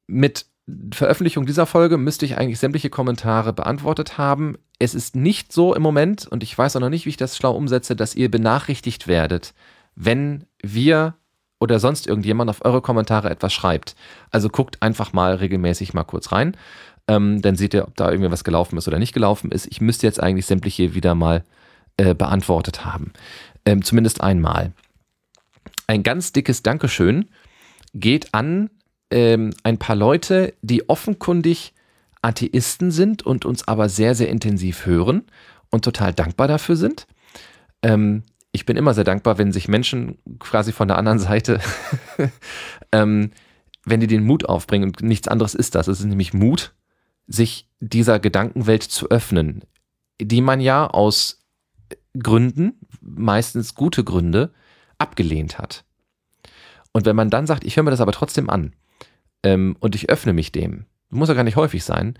mit 0.07 0.45
Veröffentlichung 0.93 1.45
dieser 1.45 1.65
Folge 1.65 1.97
müsste 1.97 2.25
ich 2.25 2.37
eigentlich 2.37 2.59
sämtliche 2.59 2.89
Kommentare 2.89 3.51
beantwortet 3.51 4.17
haben. 4.17 4.57
Es 4.79 4.95
ist 4.95 5.15
nicht 5.15 5.51
so 5.51 5.75
im 5.75 5.81
Moment, 5.81 6.25
und 6.27 6.41
ich 6.41 6.57
weiß 6.57 6.75
auch 6.75 6.79
noch 6.79 6.89
nicht, 6.89 7.05
wie 7.05 7.09
ich 7.09 7.17
das 7.17 7.35
schlau 7.35 7.53
umsetze, 7.53 7.95
dass 7.95 8.15
ihr 8.15 8.31
benachrichtigt 8.31 9.07
werdet, 9.07 9.53
wenn 9.95 10.45
wir 10.61 11.15
oder 11.59 11.79
sonst 11.79 12.07
irgendjemand 12.07 12.49
auf 12.49 12.65
eure 12.65 12.81
Kommentare 12.81 13.29
etwas 13.29 13.53
schreibt. 13.53 13.95
Also 14.31 14.49
guckt 14.49 14.81
einfach 14.81 15.13
mal 15.13 15.35
regelmäßig 15.35 15.93
mal 15.93 16.03
kurz 16.03 16.31
rein. 16.31 16.57
Ähm, 17.07 17.41
dann 17.41 17.55
seht 17.55 17.73
ihr, 17.73 17.87
ob 17.87 17.95
da 17.95 18.09
irgendwie 18.09 18.31
was 18.31 18.43
gelaufen 18.43 18.77
ist 18.77 18.87
oder 18.87 18.99
nicht 18.99 19.13
gelaufen 19.13 19.51
ist. 19.51 19.67
Ich 19.67 19.81
müsste 19.81 20.07
jetzt 20.07 20.21
eigentlich 20.21 20.45
sämtliche 20.45 20.93
wieder 20.93 21.15
mal 21.15 21.43
äh, 21.97 22.15
beantwortet 22.15 22.85
haben. 22.85 23.13
Ähm, 23.65 23.83
zumindest 23.83 24.21
einmal. 24.21 24.71
Ein 25.87 26.03
ganz 26.03 26.33
dickes 26.33 26.63
Dankeschön 26.63 27.29
geht 27.93 28.33
an 28.33 28.69
ähm, 29.13 29.53
ein 29.61 29.77
paar 29.77 29.95
Leute, 29.95 30.55
die 30.63 30.89
offenkundig 30.89 31.73
Atheisten 32.23 32.89
sind 32.89 33.21
und 33.23 33.45
uns 33.45 33.67
aber 33.67 33.87
sehr, 33.87 34.15
sehr 34.15 34.27
intensiv 34.27 34.87
hören 34.87 35.23
und 35.69 35.85
total 35.85 36.13
dankbar 36.13 36.47
dafür 36.47 36.75
sind. 36.75 37.05
Ähm, 37.83 38.23
ich 38.51 38.65
bin 38.65 38.75
immer 38.75 38.95
sehr 38.95 39.03
dankbar, 39.03 39.37
wenn 39.37 39.51
sich 39.51 39.67
Menschen 39.67 40.17
quasi 40.39 40.71
von 40.71 40.87
der 40.87 40.97
anderen 40.97 41.19
Seite, 41.19 41.59
ähm, 42.91 43.31
wenn 43.85 43.99
die 43.99 44.07
den 44.07 44.23
Mut 44.23 44.45
aufbringen 44.45 44.89
und 44.89 45.03
nichts 45.03 45.27
anderes 45.27 45.53
ist 45.53 45.75
das. 45.75 45.87
Es 45.87 45.99
ist 45.99 46.05
nämlich 46.05 46.33
Mut, 46.33 46.73
sich 47.27 47.69
dieser 47.79 48.19
Gedankenwelt 48.19 48.81
zu 48.81 49.11
öffnen, 49.11 49.61
die 50.19 50.41
man 50.41 50.59
ja 50.59 50.87
aus 50.87 51.43
Gründen, 52.17 52.79
meistens 52.99 53.75
gute 53.75 54.03
Gründe, 54.03 54.53
abgelehnt 54.97 55.59
hat. 55.59 55.83
Und 56.93 57.05
wenn 57.05 57.15
man 57.15 57.29
dann 57.29 57.45
sagt, 57.45 57.63
ich 57.63 57.75
höre 57.75 57.83
mir 57.83 57.91
das 57.91 58.01
aber 58.01 58.11
trotzdem 58.11 58.49
an 58.49 58.73
ähm, 59.43 59.75
und 59.79 59.95
ich 59.95 60.09
öffne 60.09 60.33
mich 60.33 60.51
dem, 60.51 60.85
muss 61.09 61.29
ja 61.29 61.35
gar 61.35 61.43
nicht 61.43 61.55
häufig 61.55 61.83
sein, 61.83 62.17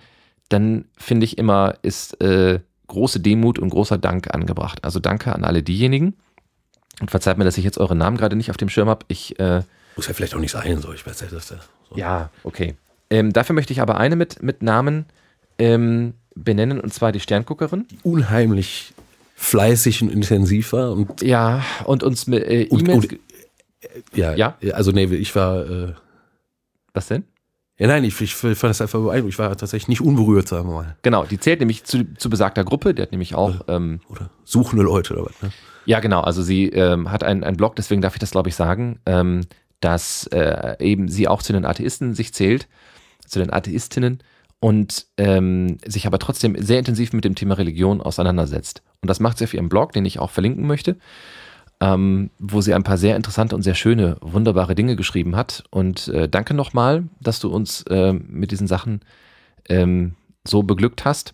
dann 0.49 0.85
finde 0.97 1.25
ich 1.25 1.37
immer, 1.37 1.75
ist 1.81 2.21
äh, 2.21 2.59
große 2.87 3.19
Demut 3.19 3.57
und 3.59 3.69
großer 3.69 3.97
Dank 3.97 4.33
angebracht. 4.33 4.83
Also 4.83 4.99
danke 4.99 5.33
an 5.33 5.43
alle 5.43 5.63
diejenigen. 5.63 6.15
Und 7.01 7.09
verzeiht 7.09 7.37
mir, 7.39 7.43
dass 7.43 7.57
ich 7.57 7.63
jetzt 7.63 7.79
eure 7.79 7.95
Namen 7.95 8.17
gerade 8.17 8.35
nicht 8.35 8.51
auf 8.51 8.57
dem 8.57 8.69
Schirm 8.69 8.87
habe. 8.87 9.03
Ich, 9.07 9.39
äh, 9.39 9.63
Muss 9.95 10.07
ja 10.07 10.13
vielleicht 10.13 10.35
auch 10.35 10.39
nicht 10.39 10.51
sein, 10.51 10.79
so 10.79 10.93
ich 10.93 11.05
weiß 11.07 11.21
ja, 11.21 11.27
dass 11.27 11.47
der, 11.47 11.59
so. 11.89 11.95
ja, 11.97 12.29
okay. 12.43 12.75
Ähm, 13.09 13.33
dafür 13.33 13.55
möchte 13.55 13.73
ich 13.73 13.81
aber 13.81 13.97
eine 13.97 14.15
mit, 14.15 14.43
mit 14.43 14.61
Namen 14.61 15.05
ähm, 15.57 16.13
benennen, 16.35 16.79
und 16.79 16.93
zwar 16.93 17.11
die 17.11 17.19
Sternguckerin. 17.19 17.85
unheimlich 18.03 18.93
fleißig 19.35 20.01
und 20.03 20.09
intensiv 20.09 20.73
war 20.73 20.91
und, 20.91 21.21
Ja, 21.21 21.63
und 21.85 22.03
uns 22.03 22.27
mit 22.27 22.43
äh, 22.43 22.63
E-Mails. 22.63 23.05
und 23.05 23.19
ja, 24.13 24.33
Ja? 24.35 24.55
also 24.73 24.91
nee, 24.91 25.05
ich 25.05 25.35
war 25.35 25.65
äh, 25.69 25.93
Was 26.93 27.07
denn? 27.07 27.25
Ja, 27.77 27.87
nein, 27.87 28.03
ich, 28.03 28.19
ich 28.21 28.35
fand 28.35 28.63
das 28.63 28.81
einfach 28.81 28.99
beeindruckend. 28.99 29.33
Ich 29.33 29.39
war 29.39 29.49
tatsächlich 29.57 29.87
nicht 29.87 30.01
unberührt, 30.01 30.47
sagen 30.47 30.69
wir 30.69 30.75
mal. 30.75 30.97
Genau, 31.01 31.25
die 31.25 31.39
zählt 31.39 31.59
nämlich 31.59 31.83
zu, 31.83 32.05
zu 32.15 32.29
besagter 32.29 32.63
Gruppe. 32.63 32.93
Der 32.93 33.03
hat 33.03 33.11
nämlich 33.11 33.33
auch. 33.33 33.61
Ähm, 33.67 33.99
Oder 34.09 34.29
suchende 34.43 34.83
Leute 34.83 35.13
oder 35.13 35.25
was, 35.25 35.41
ne? 35.41 35.51
Ja, 35.85 35.99
genau. 35.99 36.21
Also 36.21 36.43
sie 36.43 36.69
ähm, 36.69 37.11
hat 37.11 37.23
einen, 37.23 37.43
einen 37.43 37.57
Blog, 37.57 37.75
deswegen 37.75 38.01
darf 38.01 38.15
ich 38.15 38.19
das, 38.19 38.31
glaube 38.31 38.49
ich, 38.49 38.55
sagen, 38.55 38.99
ähm, 39.05 39.41
dass 39.79 40.27
äh, 40.27 40.75
eben 40.79 41.09
sie 41.09 41.27
auch 41.27 41.41
zu 41.41 41.51
den 41.51 41.65
Atheisten 41.65 42.13
sich 42.13 42.33
zählt, 42.33 42.67
zu 43.25 43.39
den 43.39 43.51
Atheistinnen 43.51 44.19
und 44.59 45.07
ähm, 45.17 45.77
sich 45.85 46.07
aber 46.07 46.19
trotzdem 46.19 46.55
sehr 46.61 46.79
intensiv 46.79 47.11
mit 47.11 47.25
dem 47.25 47.35
Thema 47.35 47.55
Religion 47.57 48.01
auseinandersetzt. 48.01 48.81
Und 49.01 49.09
das 49.09 49.19
macht 49.19 49.39
sie 49.39 49.43
auf 49.43 49.53
ihrem 49.53 49.67
Blog, 49.67 49.91
den 49.91 50.05
ich 50.05 50.19
auch 50.19 50.31
verlinken 50.31 50.65
möchte, 50.67 50.95
ähm, 51.79 52.29
wo 52.39 52.61
sie 52.61 52.73
ein 52.73 52.83
paar 52.83 52.97
sehr 52.97 53.15
interessante 53.15 53.55
und 53.55 53.61
sehr 53.61 53.75
schöne, 53.75 54.17
wunderbare 54.21 54.75
Dinge 54.75 54.95
geschrieben 54.95 55.35
hat. 55.35 55.63
Und 55.69 56.07
äh, 56.09 56.29
danke 56.29 56.53
nochmal, 56.53 57.03
dass 57.19 57.39
du 57.39 57.49
uns 57.49 57.83
äh, 57.83 58.13
mit 58.13 58.51
diesen 58.51 58.67
Sachen 58.67 59.01
ähm, 59.69 60.15
so 60.45 60.63
beglückt 60.63 61.05
hast. 61.05 61.33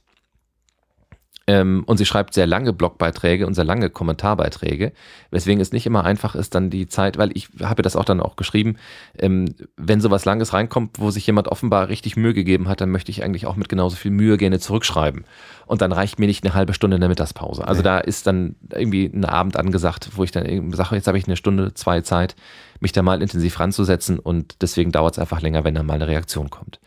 Ähm, 1.50 1.84
und 1.88 1.98
sie 1.98 2.06
schreibt 2.06 2.36
sehr 2.36 2.46
lange 2.46 2.74
Blogbeiträge 2.74 3.48
und 3.48 3.56
sehr 3.56 3.64
lange 3.64 3.90
Kommentarbeiträge, 3.90 4.92
weswegen 5.32 5.60
es 5.60 5.72
nicht 5.72 5.88
immer 5.88 6.04
einfach 6.04 6.36
ist, 6.36 6.54
dann 6.54 6.70
die 6.70 6.88
Zeit, 6.88 7.18
weil 7.18 7.36
ich 7.36 7.50
habe 7.64 7.82
das 7.82 7.96
auch 7.96 8.06
dann 8.06 8.20
auch 8.20 8.36
geschrieben, 8.36 8.78
ähm, 9.18 9.56
wenn 9.76 10.00
sowas 10.00 10.26
Langes 10.26 10.54
reinkommt, 10.54 11.00
wo 11.00 11.10
sich 11.10 11.26
jemand 11.26 11.48
offenbar 11.48 11.90
richtig 11.90 12.16
Mühe 12.16 12.36
gegeben 12.36 12.68
hat, 12.68 12.82
dann 12.82 12.92
möchte 12.92 13.10
ich 13.10 13.24
eigentlich 13.24 13.48
auch 13.48 13.56
mit 13.56 13.68
genauso 13.68 13.96
viel 13.96 14.12
Mühe 14.12 14.38
gerne 14.38 14.60
zurückschreiben. 14.60 15.26
Und 15.66 15.82
dann 15.82 15.92
reicht 15.92 16.20
mir 16.20 16.28
nicht 16.28 16.46
eine 16.46 16.54
halbe 16.54 16.76
Stunde 16.76 16.98
in 16.98 17.02
der 17.02 17.10
Mittagspause. 17.10 17.68
Also 17.68 17.80
nee. 17.80 17.86
da 17.86 17.98
ist 17.98 18.28
dann 18.28 18.56
irgendwie 18.72 19.06
ein 19.06 19.26
Abend 19.26 19.58
angesagt, 19.58 20.12
wo 20.14 20.24
ich 20.24 20.30
dann 20.30 20.72
sage, 20.74 20.96
jetzt 20.98 21.08
habe 21.08 21.18
ich 21.18 21.26
eine 21.26 21.36
Stunde, 21.36 21.74
zwei 21.74 22.02
Zeit, 22.02 22.36
mich 22.80 22.92
da 22.92 23.02
mal 23.02 23.24
intensiv 23.24 23.60
ranzusetzen 23.60 24.20
und 24.20 24.62
deswegen 24.62 24.92
dauert 24.92 25.16
es 25.16 25.20
einfach 25.20 25.42
länger, 25.42 25.64
wenn 25.64 25.74
dann 25.74 25.88
mal 25.88 25.96
eine 25.96 26.08
Reaktion 26.08 26.52
kommt. 26.52 26.80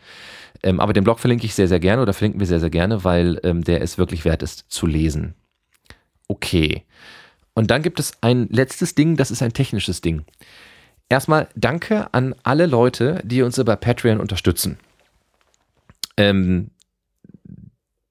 Ähm, 0.63 0.79
aber 0.79 0.93
den 0.93 1.03
Blog 1.03 1.19
verlinke 1.19 1.45
ich 1.45 1.53
sehr, 1.53 1.67
sehr 1.67 1.79
gerne 1.79 2.01
oder 2.01 2.13
verlinken 2.13 2.39
wir 2.39 2.47
sehr, 2.47 2.59
sehr 2.59 2.69
gerne, 2.69 3.03
weil 3.03 3.39
ähm, 3.43 3.63
der 3.63 3.81
es 3.81 3.97
wirklich 3.97 4.25
wert 4.25 4.41
ist 4.41 4.65
zu 4.69 4.87
lesen. 4.87 5.35
Okay. 6.27 6.83
Und 7.53 7.69
dann 7.69 7.83
gibt 7.83 7.99
es 7.99 8.13
ein 8.21 8.47
letztes 8.49 8.95
Ding, 8.95 9.17
das 9.17 9.29
ist 9.29 9.43
ein 9.43 9.53
technisches 9.53 10.01
Ding. 10.01 10.25
Erstmal 11.09 11.47
danke 11.55 12.11
an 12.13 12.33
alle 12.43 12.65
Leute, 12.65 13.21
die 13.23 13.43
uns 13.43 13.57
über 13.57 13.75
Patreon 13.75 14.19
unterstützen. 14.19 14.79
Ähm, 16.17 16.71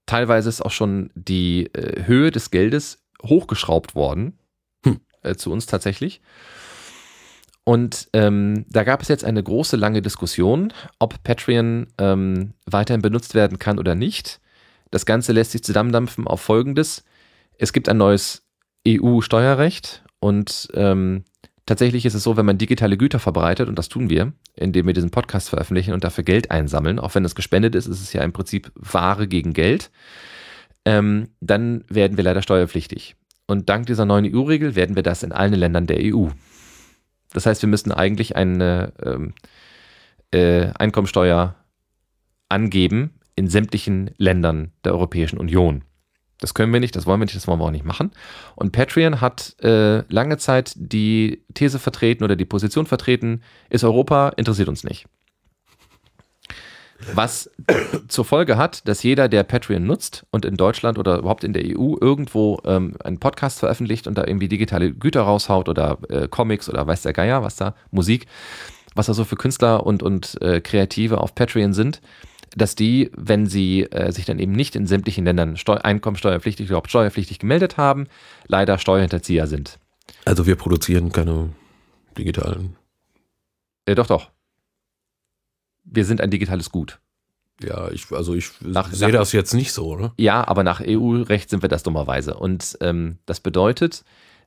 teilweise 0.07 0.49
ist 0.49 0.61
auch 0.61 0.71
schon 0.71 1.11
die 1.15 1.67
äh, 1.75 2.05
Höhe 2.05 2.31
des 2.31 2.51
Geldes 2.51 3.03
hochgeschraubt 3.25 3.95
worden. 3.95 4.39
Hm. 4.85 5.01
Äh, 5.23 5.35
zu 5.37 5.51
uns 5.51 5.67
tatsächlich. 5.67 6.21
Und 7.65 8.09
ähm, 8.13 8.65
da 8.69 8.83
gab 8.83 9.03
es 9.03 9.09
jetzt 9.09 9.25
eine 9.25 9.43
große, 9.43 9.77
lange 9.77 10.03
Diskussion, 10.03 10.73
ob 10.99 11.23
Patreon 11.23 11.87
ähm, 11.99 12.55
weiterhin 12.67 13.03
benutzt 13.03 13.35
werden 13.35 13.59
kann 13.59 13.79
oder 13.79 13.95
nicht. 13.95 14.41
Das 14.91 15.07
Ganze 15.07 15.33
lässt 15.33 15.53
sich 15.53 15.63
zusammendampfen 15.63 16.27
auf 16.27 16.41
Folgendes. 16.41 17.05
Es 17.59 17.73
gibt 17.73 17.89
ein 17.89 17.99
neues 17.99 18.43
EU-Steuerrecht 18.87 20.03
und 20.19 20.69
ähm, 20.75 21.25
tatsächlich 21.67 22.05
ist 22.05 22.15
es 22.15 22.25
so, 22.25 22.37
wenn 22.37 22.47
man 22.47 22.59
digitale 22.59 22.97
Güter 22.97 23.21
verbreitet, 23.21 23.69
und 23.69 23.79
das 23.79 23.89
tun 23.89 24.11
wir, 24.11 24.33
indem 24.57 24.87
wir 24.87 24.95
diesen 24.95 25.11
Podcast 25.11 25.49
veröffentlichen 25.49 25.95
und 25.95 26.03
dafür 26.03 26.25
Geld 26.25 26.51
einsammeln, 26.51 26.99
auch 26.99 27.15
wenn 27.15 27.25
es 27.25 27.37
gespendet 27.37 27.77
ist, 27.77 27.87
ist 27.87 28.03
es 28.03 28.13
ja 28.13 28.23
im 28.23 28.33
Prinzip 28.33 28.73
Ware 28.75 29.29
gegen 29.29 29.53
Geld, 29.53 29.93
ähm, 30.85 31.29
dann 31.41 31.85
werden 31.89 32.17
wir 32.17 32.25
leider 32.25 32.43
steuerpflichtig. 32.43 33.15
Und 33.47 33.69
dank 33.69 33.87
dieser 33.87 34.05
neuen 34.05 34.35
EU-Regel 34.35 34.75
werden 34.75 34.97
wir 34.97 35.03
das 35.05 35.23
in 35.23 35.31
allen 35.31 35.55
Ländern 35.55 35.87
der 35.87 35.99
EU. 36.01 36.29
Das 37.33 37.47
heißt, 37.47 37.63
wir 37.63 37.69
müssten 37.69 37.93
eigentlich 37.93 38.37
eine 38.37 38.93
ähm, 39.03 39.35
äh, 40.33 40.71
Einkommensteuer 40.75 41.55
angeben 42.49 43.19
in 43.37 43.49
sämtlichen 43.49 44.11
Ländern 44.19 44.73
der 44.85 44.93
Europäischen 44.93 45.39
Union. 45.39 45.85
Das 46.39 46.55
können 46.55 46.73
wir 46.73 46.81
nicht, 46.81 46.97
das 46.97 47.07
wollen 47.07 47.21
wir 47.21 47.25
nicht, 47.25 47.37
das 47.37 47.47
wollen 47.47 47.61
wir 47.61 47.65
auch 47.65 47.71
nicht 47.71 47.85
machen. 47.85 48.11
Und 48.57 48.73
Patreon 48.73 49.21
hat 49.21 49.55
äh, 49.63 50.03
lange 50.13 50.39
Zeit 50.39 50.73
die 50.77 51.45
These 51.55 51.79
vertreten 51.79 52.25
oder 52.25 52.35
die 52.35 52.45
Position 52.45 52.85
vertreten, 52.85 53.43
ist 53.71 53.85
Europa, 53.85 54.31
interessiert 54.31 54.69
uns 54.69 54.83
nicht. 54.83 55.07
Was 57.15 57.51
zur 58.09 58.25
Folge 58.25 58.57
hat, 58.57 58.87
dass 58.89 59.03
jeder, 59.03 59.29
der 59.29 59.43
Patreon 59.43 59.85
nutzt 59.85 60.25
und 60.31 60.45
in 60.45 60.57
Deutschland 60.57 60.99
oder 60.99 61.19
überhaupt 61.19 61.45
in 61.45 61.53
der 61.53 61.65
EU 61.65 61.97
irgendwo 62.01 62.61
ähm, 62.65 62.97
einen 63.03 63.19
Podcast 63.19 63.61
veröffentlicht 63.61 64.07
und 64.07 64.17
da 64.17 64.25
irgendwie 64.27 64.49
digitale 64.49 64.93
Güter 64.93 65.23
raushaut 65.23 65.69
oder 65.69 65.99
äh, 66.09 66.29
Comics 66.29 66.69
oder 66.69 66.87
weiß 66.87 67.03
der 67.03 67.13
Geier, 67.13 67.43
was 67.43 67.57
da, 67.57 67.75
Musik, 67.91 68.27
was 68.95 69.07
da 69.07 69.15
so 69.15 69.25
für 69.25 69.37
Künstler 69.37 69.87
und, 69.87 70.03
und 70.03 70.41
äh, 70.43 70.61
Kreative 70.61 71.19
auf 71.19 71.35
Patreon 71.35 71.73
sind, 71.73 72.01
dass 72.55 72.75
die, 72.75 73.11
wenn 73.17 73.47
sie 73.47 73.85
äh, 73.85 74.13
sich 74.13 74.25
dann 74.25 74.39
eben 74.39 74.53
nicht 74.53 74.77
in 74.77 74.87
sämtlichen 74.87 75.25
Ländern 75.25 75.57
Steu 75.57 75.75
einkommensteuerpflichtig, 75.77 76.67
überhaupt 76.67 76.91
steuerpflichtig 76.91 77.39
gemeldet 77.39 77.77
haben, 77.77 78.07
leider 78.47 78.79
Steuerhinterzieher 78.79 79.47
sind. 79.47 79.79
Also 80.25 80.47
wir 80.47 80.57
produzieren 80.57 81.11
keine 81.13 81.51
digitalen. 82.17 82.77
Äh, 83.87 83.95
doch, 83.95 84.07
doch 84.07 84.31
wir 85.85 86.05
sind 86.05 86.21
ein 86.21 86.31
digitales 86.31 86.71
Gut. 86.71 87.01
Ja, 87.63 87.91
ich, 87.91 88.11
also 88.11 88.35
ich 88.35 88.51
sehe 88.91 89.13
das 89.13 89.33
jetzt 89.33 89.55
nicht 89.55 89.73
so, 89.73 89.97
ne? 89.97 90.13
Ja, 90.17 90.47
aber 90.47 90.65
nach 90.65 90.81
EU-Recht 90.85 91.51
sind 91.51 91.63
wir 91.63 91.69
das 91.69 91.83
dummerweise. 91.83 92.35
Und 92.35 92.77
ähm, 92.81 93.19
das 93.27 93.41
bedeutet, 93.41 94.05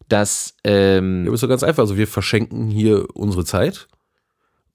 dass. 0.10 0.56
Ähm, 0.64 1.26
ja, 1.26 1.34
ist 1.34 1.40
so 1.40 1.48
ganz 1.48 1.64
einfach. 1.64 1.84
Also 1.84 1.98
wir 1.98 2.08
verschenken 2.08 2.70
hier 2.70 3.08
unsere 3.16 3.46
Zeit. 3.46 3.88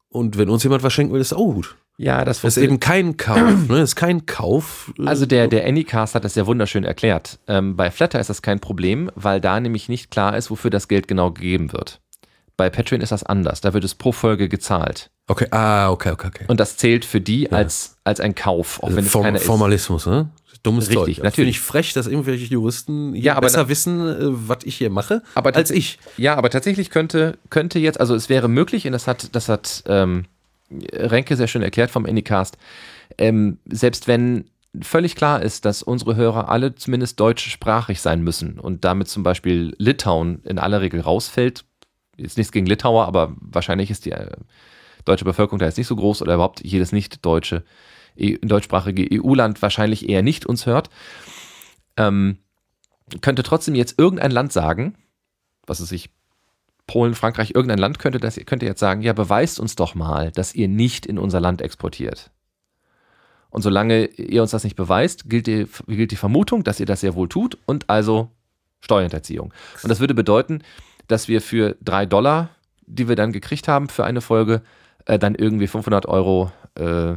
Und 0.08 0.38
wenn 0.38 0.48
uns 0.48 0.64
jemand 0.64 0.82
was 0.82 0.92
schenken 0.92 1.12
will, 1.12 1.20
ist 1.20 1.32
auch 1.32 1.52
gut. 1.52 1.76
Ja, 1.96 2.24
das, 2.24 2.40
das 2.40 2.56
ist 2.56 2.62
eben 2.62 2.80
kein 2.80 3.18
Kauf, 3.18 3.68
ne? 3.68 3.78
Das 3.80 3.90
ist 3.90 3.96
kein 3.96 4.24
Kauf. 4.24 4.92
Äh, 4.98 5.06
also 5.06 5.26
der, 5.26 5.48
der 5.48 5.66
Anycast 5.66 6.14
hat 6.14 6.24
das 6.24 6.34
ja 6.34 6.46
wunderschön 6.46 6.84
erklärt. 6.84 7.38
Ähm, 7.46 7.76
bei 7.76 7.90
Flatter 7.90 8.18
ist 8.18 8.30
das 8.30 8.42
kein 8.42 8.58
Problem, 8.58 9.10
weil 9.14 9.40
da 9.40 9.60
nämlich 9.60 9.88
nicht 9.90 10.10
klar 10.10 10.36
ist, 10.36 10.50
wofür 10.50 10.70
das 10.70 10.88
Geld 10.88 11.08
genau 11.08 11.30
gegeben 11.30 11.72
wird. 11.72 12.00
Bei 12.56 12.70
Patreon 12.70 13.02
ist 13.02 13.12
das 13.12 13.22
anders. 13.22 13.60
Da 13.60 13.74
wird 13.74 13.84
es 13.84 13.94
pro 13.94 14.12
Folge 14.12 14.48
gezahlt. 14.48 15.10
Okay, 15.30 15.46
ah, 15.52 15.92
okay, 15.92 16.10
okay, 16.10 16.26
okay. 16.26 16.44
Und 16.48 16.58
das 16.58 16.76
zählt 16.76 17.04
für 17.04 17.20
die 17.20 17.44
ja. 17.44 17.50
als, 17.50 17.96
als 18.02 18.18
ein 18.18 18.34
Kauf, 18.34 18.82
auch 18.82 18.88
wenn 18.88 19.04
es 19.04 19.12
Form, 19.12 19.22
keiner 19.22 19.38
Formalismus, 19.38 20.02
ist. 20.02 20.08
ne? 20.08 20.28
Dummes 20.64 20.90
Richtig, 20.90 21.16
Zeug. 21.16 21.24
natürlich. 21.24 21.50
ich 21.50 21.60
frech, 21.60 21.92
dass 21.92 22.08
irgendwelche 22.08 22.46
Juristen 22.46 23.14
ja, 23.14 23.34
aber 23.34 23.42
besser 23.42 23.68
wissen, 23.68 24.00
äh, 24.08 24.16
was 24.48 24.64
ich 24.64 24.74
hier 24.76 24.90
mache, 24.90 25.22
aber 25.36 25.54
als 25.54 25.70
ich. 25.70 26.00
Ja, 26.16 26.34
aber 26.34 26.50
tatsächlich 26.50 26.90
könnte, 26.90 27.38
könnte 27.48 27.78
jetzt, 27.78 28.00
also 28.00 28.16
es 28.16 28.28
wäre 28.28 28.48
möglich, 28.48 28.86
und 28.86 28.92
das 28.92 29.06
hat, 29.06 29.34
das 29.34 29.48
hat 29.48 29.84
ähm, 29.86 30.24
Renke 30.92 31.36
sehr 31.36 31.46
schön 31.46 31.62
erklärt 31.62 31.92
vom 31.92 32.06
Anycast, 32.06 32.58
ähm, 33.16 33.58
selbst 33.66 34.08
wenn 34.08 34.50
völlig 34.82 35.14
klar 35.14 35.42
ist, 35.42 35.64
dass 35.64 35.82
unsere 35.82 36.16
Hörer 36.16 36.48
alle 36.48 36.74
zumindest 36.74 37.20
deutschsprachig 37.20 38.00
sein 38.00 38.22
müssen 38.22 38.58
und 38.58 38.84
damit 38.84 39.08
zum 39.08 39.22
Beispiel 39.22 39.74
Litauen 39.78 40.42
in 40.44 40.58
aller 40.58 40.80
Regel 40.80 41.00
rausfällt, 41.00 41.64
ist 42.16 42.36
nichts 42.36 42.52
gegen 42.52 42.66
Litauer, 42.66 43.06
aber 43.06 43.34
wahrscheinlich 43.40 43.90
ist 43.90 44.04
die 44.04 44.12
äh, 44.12 44.26
deutsche 45.04 45.24
Bevölkerung 45.24 45.58
da 45.58 45.66
jetzt 45.66 45.78
nicht 45.78 45.86
so 45.86 45.96
groß 45.96 46.22
oder 46.22 46.34
überhaupt 46.34 46.64
jedes 46.64 46.92
nicht 46.92 47.24
deutsche, 47.24 47.64
e, 48.16 48.38
deutschsprachige 48.38 49.20
EU-Land 49.20 49.62
wahrscheinlich 49.62 50.08
eher 50.08 50.22
nicht 50.22 50.46
uns 50.46 50.66
hört, 50.66 50.90
ähm, 51.96 52.38
könnte 53.20 53.42
trotzdem 53.42 53.74
jetzt 53.74 53.98
irgendein 53.98 54.30
Land 54.30 54.52
sagen, 54.52 54.94
was 55.66 55.80
es 55.80 55.88
sich 55.88 56.10
Polen, 56.86 57.14
Frankreich, 57.14 57.52
irgendein 57.54 57.78
Land 57.78 58.00
könnte 58.00 58.18
das, 58.18 58.34
könnte 58.46 58.66
jetzt 58.66 58.80
sagen, 58.80 59.02
ja, 59.02 59.12
beweist 59.12 59.60
uns 59.60 59.76
doch 59.76 59.94
mal, 59.94 60.32
dass 60.32 60.54
ihr 60.54 60.66
nicht 60.66 61.06
in 61.06 61.18
unser 61.18 61.40
Land 61.40 61.62
exportiert. 61.62 62.30
Und 63.50 63.62
solange 63.62 64.06
ihr 64.06 64.42
uns 64.42 64.52
das 64.52 64.64
nicht 64.64 64.76
beweist, 64.76 65.28
gilt 65.28 65.46
die, 65.46 65.66
gilt 65.86 66.10
die 66.12 66.16
Vermutung, 66.16 66.64
dass 66.64 66.80
ihr 66.80 66.86
das 66.86 67.00
sehr 67.00 67.14
wohl 67.14 67.28
tut 67.28 67.58
und 67.66 67.88
also 67.90 68.30
Steuerhinterziehung. 68.80 69.52
Und 69.82 69.88
das 69.88 70.00
würde 70.00 70.14
bedeuten, 70.14 70.62
dass 71.08 71.28
wir 71.28 71.40
für 71.40 71.76
drei 71.80 72.06
Dollar, 72.06 72.50
die 72.86 73.08
wir 73.08 73.16
dann 73.16 73.32
gekriegt 73.32 73.68
haben 73.68 73.88
für 73.88 74.04
eine 74.04 74.20
Folge, 74.20 74.62
äh, 75.10 75.18
dann 75.18 75.34
irgendwie 75.34 75.66
500 75.66 76.06
Euro 76.06 76.52
äh, 76.76 77.14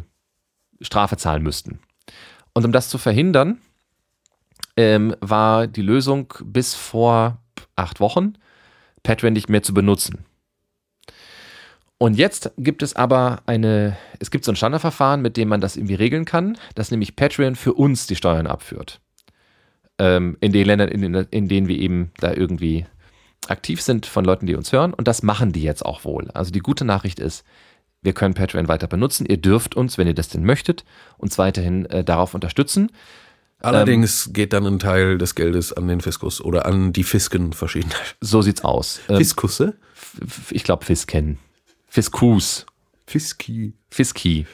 Strafe 0.81 1.15
zahlen 1.17 1.43
müssten. 1.43 1.79
Und 2.53 2.65
um 2.65 2.71
das 2.71 2.89
zu 2.89 2.97
verhindern, 2.97 3.59
ähm, 4.75 5.15
war 5.21 5.67
die 5.67 5.83
Lösung 5.83 6.33
bis 6.43 6.73
vor 6.73 7.37
acht 7.75 7.99
Wochen, 7.99 8.33
Patreon 9.03 9.33
nicht 9.33 9.49
mehr 9.49 9.61
zu 9.61 9.73
benutzen. 9.75 10.25
Und 11.99 12.15
jetzt 12.15 12.51
gibt 12.57 12.81
es 12.81 12.95
aber 12.95 13.43
eine, 13.45 13.95
es 14.19 14.31
gibt 14.31 14.43
so 14.43 14.51
ein 14.51 14.55
Standardverfahren, 14.55 15.21
mit 15.21 15.37
dem 15.37 15.47
man 15.47 15.61
das 15.61 15.77
irgendwie 15.77 15.95
regeln 15.95 16.25
kann, 16.25 16.57
dass 16.73 16.89
nämlich 16.89 17.15
Patreon 17.15 17.55
für 17.55 17.73
uns 17.73 18.07
die 18.07 18.15
Steuern 18.15 18.47
abführt. 18.47 18.99
Ähm, 19.99 20.35
in 20.41 20.51
den 20.51 20.65
Ländern, 20.65 20.89
in, 20.89 21.13
in 21.13 21.47
denen 21.47 21.67
wir 21.67 21.77
eben 21.77 22.11
da 22.17 22.33
irgendwie 22.33 22.87
aktiv 23.47 23.81
sind 23.81 24.07
von 24.07 24.25
Leuten, 24.25 24.47
die 24.47 24.55
uns 24.55 24.71
hören. 24.71 24.93
Und 24.93 25.07
das 25.07 25.21
machen 25.21 25.51
die 25.51 25.61
jetzt 25.61 25.85
auch 25.85 26.03
wohl. 26.03 26.31
Also 26.31 26.51
die 26.51 26.59
gute 26.59 26.85
Nachricht 26.85 27.19
ist, 27.19 27.45
wir 28.03 28.13
können 28.13 28.33
Patreon 28.33 28.67
weiter 28.67 28.87
benutzen. 28.87 29.25
Ihr 29.25 29.37
dürft 29.37 29.75
uns, 29.75 29.97
wenn 29.97 30.07
ihr 30.07 30.13
das 30.13 30.29
denn 30.29 30.43
möchtet, 30.43 30.83
uns 31.17 31.37
weiterhin 31.37 31.85
äh, 31.87 32.03
darauf 32.03 32.33
unterstützen. 32.33 32.91
Allerdings 33.59 34.27
ähm, 34.27 34.33
geht 34.33 34.53
dann 34.53 34.65
ein 34.65 34.79
Teil 34.79 35.17
des 35.17 35.35
Geldes 35.35 35.71
an 35.71 35.87
den 35.87 36.01
Fiskus 36.01 36.41
oder 36.41 36.65
an 36.65 36.91
die 36.93 37.03
Fisken 37.03 37.53
verschiedener. 37.53 37.95
So 38.21 38.41
sieht's 38.41 38.63
aus. 38.63 38.99
Ähm, 39.07 39.17
Fiskusse? 39.17 39.75
Ich 40.49 40.63
glaube 40.63 40.85
Fisken. 40.85 41.39
Fiskus. 41.87 42.65
Fiski. 43.07 43.73
Fiski. 43.89 44.45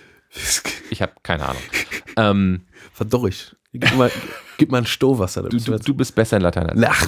Ich 0.92 1.02
habe 1.02 1.14
keine 1.24 1.48
Ahnung. 1.50 1.62
Ähm, 2.18 2.62
Verdorrig. 2.92 3.56
Gib 3.72 3.96
mal, 3.96 4.12
gib 4.58 4.72
mal 4.72 4.80
ein 4.80 4.86
Stohwasser. 4.86 5.44
du, 5.44 5.58
du, 5.58 5.78
du 5.78 5.94
bist 5.94 6.16
besser 6.16 6.36
in 6.36 6.44
Latein 6.44 6.70
als 6.70 6.82
ich. 6.82 6.88
Ach, 6.90 7.08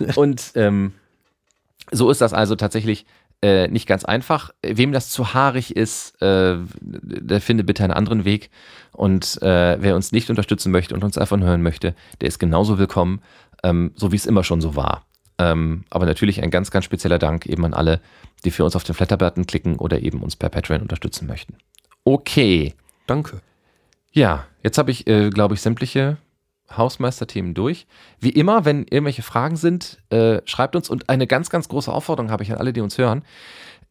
Ähm, 0.00 0.12
Und 0.16 0.52
ähm, 0.56 0.92
so 1.90 2.10
ist 2.10 2.20
das 2.20 2.34
also 2.34 2.56
tatsächlich 2.56 3.06
äh, 3.42 3.68
nicht 3.68 3.86
ganz 3.86 4.04
einfach. 4.04 4.50
Wem 4.62 4.92
das 4.92 5.10
zu 5.10 5.34
haarig 5.34 5.76
ist, 5.76 6.20
äh, 6.20 6.56
der 6.80 7.40
finde 7.40 7.64
bitte 7.64 7.84
einen 7.84 7.92
anderen 7.92 8.24
Weg. 8.24 8.50
Und 8.92 9.40
äh, 9.42 9.80
wer 9.80 9.96
uns 9.96 10.12
nicht 10.12 10.30
unterstützen 10.30 10.72
möchte 10.72 10.94
und 10.94 11.04
uns 11.04 11.16
nur 11.16 11.40
hören 11.40 11.62
möchte, 11.62 11.94
der 12.20 12.28
ist 12.28 12.38
genauso 12.38 12.78
willkommen, 12.78 13.22
ähm, 13.62 13.92
so 13.94 14.12
wie 14.12 14.16
es 14.16 14.26
immer 14.26 14.44
schon 14.44 14.60
so 14.60 14.76
war. 14.76 15.06
Ähm, 15.38 15.84
aber 15.88 16.04
natürlich 16.04 16.42
ein 16.42 16.50
ganz, 16.50 16.70
ganz 16.70 16.84
spezieller 16.84 17.18
Dank 17.18 17.46
eben 17.46 17.64
an 17.64 17.72
alle, 17.72 18.00
die 18.44 18.50
für 18.50 18.64
uns 18.64 18.76
auf 18.76 18.84
den 18.84 18.94
Flatterbutton 18.94 19.46
klicken 19.46 19.76
oder 19.76 20.00
eben 20.00 20.22
uns 20.22 20.36
per 20.36 20.50
Patreon 20.50 20.82
unterstützen 20.82 21.26
möchten. 21.26 21.54
Okay. 22.04 22.74
Danke. 23.06 23.40
Ja, 24.12 24.46
jetzt 24.62 24.76
habe 24.76 24.90
ich, 24.90 25.06
äh, 25.06 25.30
glaube 25.30 25.54
ich, 25.54 25.62
sämtliche 25.62 26.18
Hausmeisterthemen 26.76 27.54
durch. 27.54 27.86
Wie 28.20 28.30
immer, 28.30 28.64
wenn 28.64 28.84
irgendwelche 28.84 29.22
Fragen 29.22 29.56
sind, 29.56 29.98
äh, 30.10 30.40
schreibt 30.44 30.76
uns. 30.76 30.88
Und 30.88 31.08
eine 31.08 31.26
ganz, 31.26 31.50
ganz 31.50 31.68
große 31.68 31.92
Aufforderung 31.92 32.30
habe 32.30 32.42
ich 32.42 32.52
an 32.52 32.58
alle, 32.58 32.72
die 32.72 32.80
uns 32.80 32.98
hören. 32.98 33.22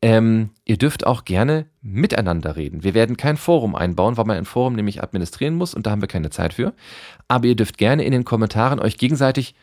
Ähm, 0.02 0.52
ihr 0.64 0.78
dürft 0.78 1.06
auch 1.06 1.26
gerne 1.26 1.66
miteinander 1.82 2.56
reden. 2.56 2.84
Wir 2.84 2.94
werden 2.94 3.18
kein 3.18 3.36
Forum 3.36 3.76
einbauen, 3.76 4.16
weil 4.16 4.26
man 4.26 4.38
ein 4.38 4.46
Forum 4.46 4.74
nämlich 4.74 5.04
administrieren 5.04 5.56
muss 5.56 5.74
und 5.74 5.86
da 5.86 5.92
haben 5.92 6.02
wir 6.02 6.08
keine 6.08 6.30
Zeit 6.30 6.54
für. 6.54 6.74
Aber 7.28 7.48
ihr 7.48 7.56
dürft 7.56 7.78
gerne 7.78 8.06
in 8.06 8.14
den 8.14 8.24
Kommentaren 8.24 8.80
euch 8.80 8.98
gegenseitig 8.98 9.56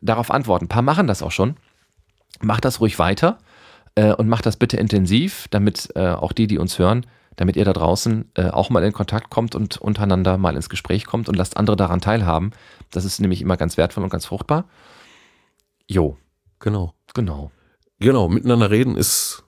darauf 0.00 0.32
antworten. 0.32 0.64
Ein 0.64 0.68
paar 0.68 0.82
machen 0.82 1.06
das 1.06 1.22
auch 1.22 1.30
schon. 1.30 1.56
Macht 2.40 2.64
das 2.64 2.80
ruhig 2.80 2.98
weiter 2.98 3.38
äh, 3.94 4.12
und 4.12 4.28
macht 4.28 4.46
das 4.46 4.56
bitte 4.56 4.76
intensiv, 4.76 5.46
damit 5.50 5.90
äh, 5.94 6.08
auch 6.08 6.32
die, 6.32 6.48
die 6.48 6.58
uns 6.58 6.78
hören, 6.80 7.06
damit 7.36 7.56
ihr 7.56 7.64
da 7.64 7.72
draußen 7.72 8.30
äh, 8.34 8.48
auch 8.50 8.70
mal 8.70 8.82
in 8.84 8.92
Kontakt 8.92 9.30
kommt 9.30 9.54
und 9.54 9.76
untereinander 9.78 10.38
mal 10.38 10.56
ins 10.56 10.68
Gespräch 10.68 11.06
kommt 11.06 11.28
und 11.28 11.36
lasst 11.36 11.56
andere 11.56 11.76
daran 11.76 12.00
teilhaben. 12.00 12.50
Das 12.90 13.04
ist 13.04 13.20
nämlich 13.20 13.40
immer 13.42 13.56
ganz 13.56 13.76
wertvoll 13.76 14.04
und 14.04 14.10
ganz 14.10 14.26
fruchtbar. 14.26 14.64
Jo, 15.86 16.16
Genau. 16.60 16.94
genau. 17.12 17.50
Genau, 17.98 18.28
miteinander 18.28 18.70
reden 18.70 18.96
ist 18.96 19.44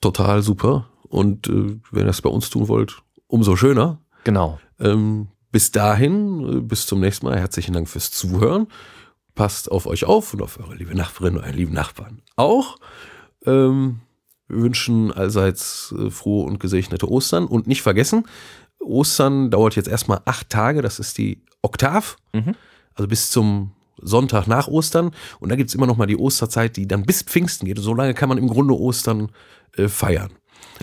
total 0.00 0.42
super. 0.42 0.88
Und 1.08 1.48
äh, 1.48 1.80
wenn 1.90 2.02
ihr 2.02 2.04
das 2.06 2.22
bei 2.22 2.28
uns 2.30 2.50
tun 2.50 2.68
wollt, 2.68 3.02
umso 3.26 3.56
schöner. 3.56 3.98
Genau. 4.24 4.58
Ähm, 4.78 5.28
bis 5.50 5.70
dahin, 5.72 6.58
äh, 6.58 6.60
bis 6.60 6.86
zum 6.86 7.00
nächsten 7.00 7.26
Mal, 7.26 7.38
herzlichen 7.38 7.72
Dank 7.72 7.88
fürs 7.88 8.10
Zuhören. 8.10 8.68
Passt 9.34 9.70
auf 9.70 9.86
euch 9.86 10.04
auf 10.04 10.34
und 10.34 10.42
auf 10.42 10.58
eure 10.60 10.74
liebe 10.74 10.94
Nachbarin 10.94 11.36
und 11.36 11.44
euren 11.44 11.54
lieben 11.56 11.72
Nachbarn 11.72 12.20
auch. 12.36 12.76
Ähm, 13.46 14.00
wir 14.48 14.62
wünschen 14.62 15.12
allseits 15.12 15.94
äh, 15.98 16.10
frohe 16.10 16.46
und 16.46 16.60
gesegnete 16.60 17.10
Ostern. 17.10 17.46
Und 17.46 17.66
nicht 17.66 17.82
vergessen, 17.82 18.24
Ostern 18.80 19.50
dauert 19.50 19.76
jetzt 19.76 19.88
erstmal 19.88 20.20
acht 20.24 20.50
Tage, 20.50 20.82
das 20.82 20.98
ist 20.98 21.18
die 21.18 21.42
Oktav. 21.62 22.16
Mhm. 22.32 22.54
Also 22.94 23.08
bis 23.08 23.30
zum 23.30 23.72
Sonntag 24.00 24.46
nach 24.46 24.68
Ostern. 24.68 25.12
Und 25.40 25.50
da 25.50 25.56
gibt 25.56 25.70
es 25.70 25.74
immer 25.74 25.86
noch 25.86 25.96
mal 25.96 26.06
die 26.06 26.18
Osterzeit, 26.18 26.76
die 26.76 26.86
dann 26.86 27.04
bis 27.04 27.22
Pfingsten 27.22 27.66
geht. 27.66 27.78
Und 27.78 27.84
so 27.84 27.94
lange 27.94 28.14
kann 28.14 28.28
man 28.28 28.38
im 28.38 28.48
Grunde 28.48 28.74
Ostern 28.74 29.30
äh, 29.76 29.88
feiern. 29.88 30.30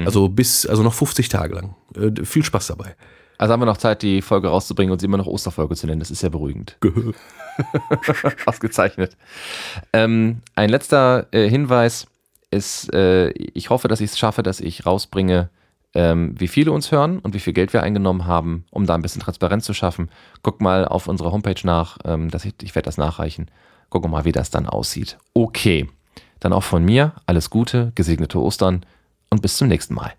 Also 0.06 0.30
bis, 0.30 0.65
also 0.65 0.84
noch 0.84 0.94
50 0.94 1.30
Tage 1.30 1.56
lang. 1.56 1.76
Äh, 1.95 2.23
viel 2.26 2.44
Spaß 2.44 2.68
dabei. 2.68 2.95
Also 3.38 3.53
haben 3.53 3.61
wir 3.61 3.65
noch 3.65 3.77
Zeit, 3.77 4.02
die 4.02 4.22
Folge 4.22 4.49
rauszubringen 4.49 4.91
und 4.91 4.99
sie 4.99 5.06
immer 5.06 5.18
noch 5.18 5.27
Osterfolge 5.27 5.76
zu 5.76 5.88
nennen. 5.88 5.99
Das 5.99 6.11
ist 6.11 6.22
ja 6.22 6.30
beruhigend. 6.30 6.77
Ausgezeichnet. 8.45 9.15
Ähm, 9.94 10.41
ein 10.56 10.69
letzter 10.69 11.27
äh, 11.31 11.49
Hinweis 11.49 12.07
ist, 12.51 12.93
äh, 12.93 13.30
ich 13.30 13.69
hoffe, 13.69 13.88
dass 13.88 14.01
ich 14.01 14.11
es 14.11 14.17
schaffe, 14.17 14.43
dass 14.43 14.59
ich 14.59 14.85
rausbringe, 14.85 15.49
ähm, 15.95 16.35
wie 16.39 16.47
viele 16.47 16.71
uns 16.71 16.91
hören 16.91 17.19
und 17.19 17.34
wie 17.34 17.39
viel 17.39 17.53
Geld 17.53 17.73
wir 17.73 17.84
eingenommen 17.84 18.26
haben, 18.26 18.65
um 18.69 18.85
da 18.85 18.95
ein 18.95 19.01
bisschen 19.01 19.21
Transparenz 19.21 19.65
zu 19.65 19.73
schaffen. 19.73 20.09
Guck 20.43 20.61
mal 20.61 20.85
auf 20.85 21.07
unserer 21.07 21.31
Homepage 21.31 21.61
nach, 21.63 21.97
ähm, 22.05 22.30
ich, 22.34 22.53
ich 22.61 22.76
werde 22.76 22.85
das 22.85 22.97
nachreichen. 22.97 23.49
Guck 23.89 24.07
mal, 24.07 24.26
wie 24.26 24.31
das 24.31 24.51
dann 24.51 24.67
aussieht. 24.67 25.17
Okay. 25.34 25.89
Dann 26.39 26.53
auch 26.53 26.63
von 26.63 26.85
mir 26.85 27.13
alles 27.26 27.49
Gute, 27.49 27.91
gesegnete 27.95 28.39
Ostern 28.39 28.85
und 29.30 29.41
bis 29.41 29.57
zum 29.57 29.67
nächsten 29.67 29.93
Mal. 29.93 30.13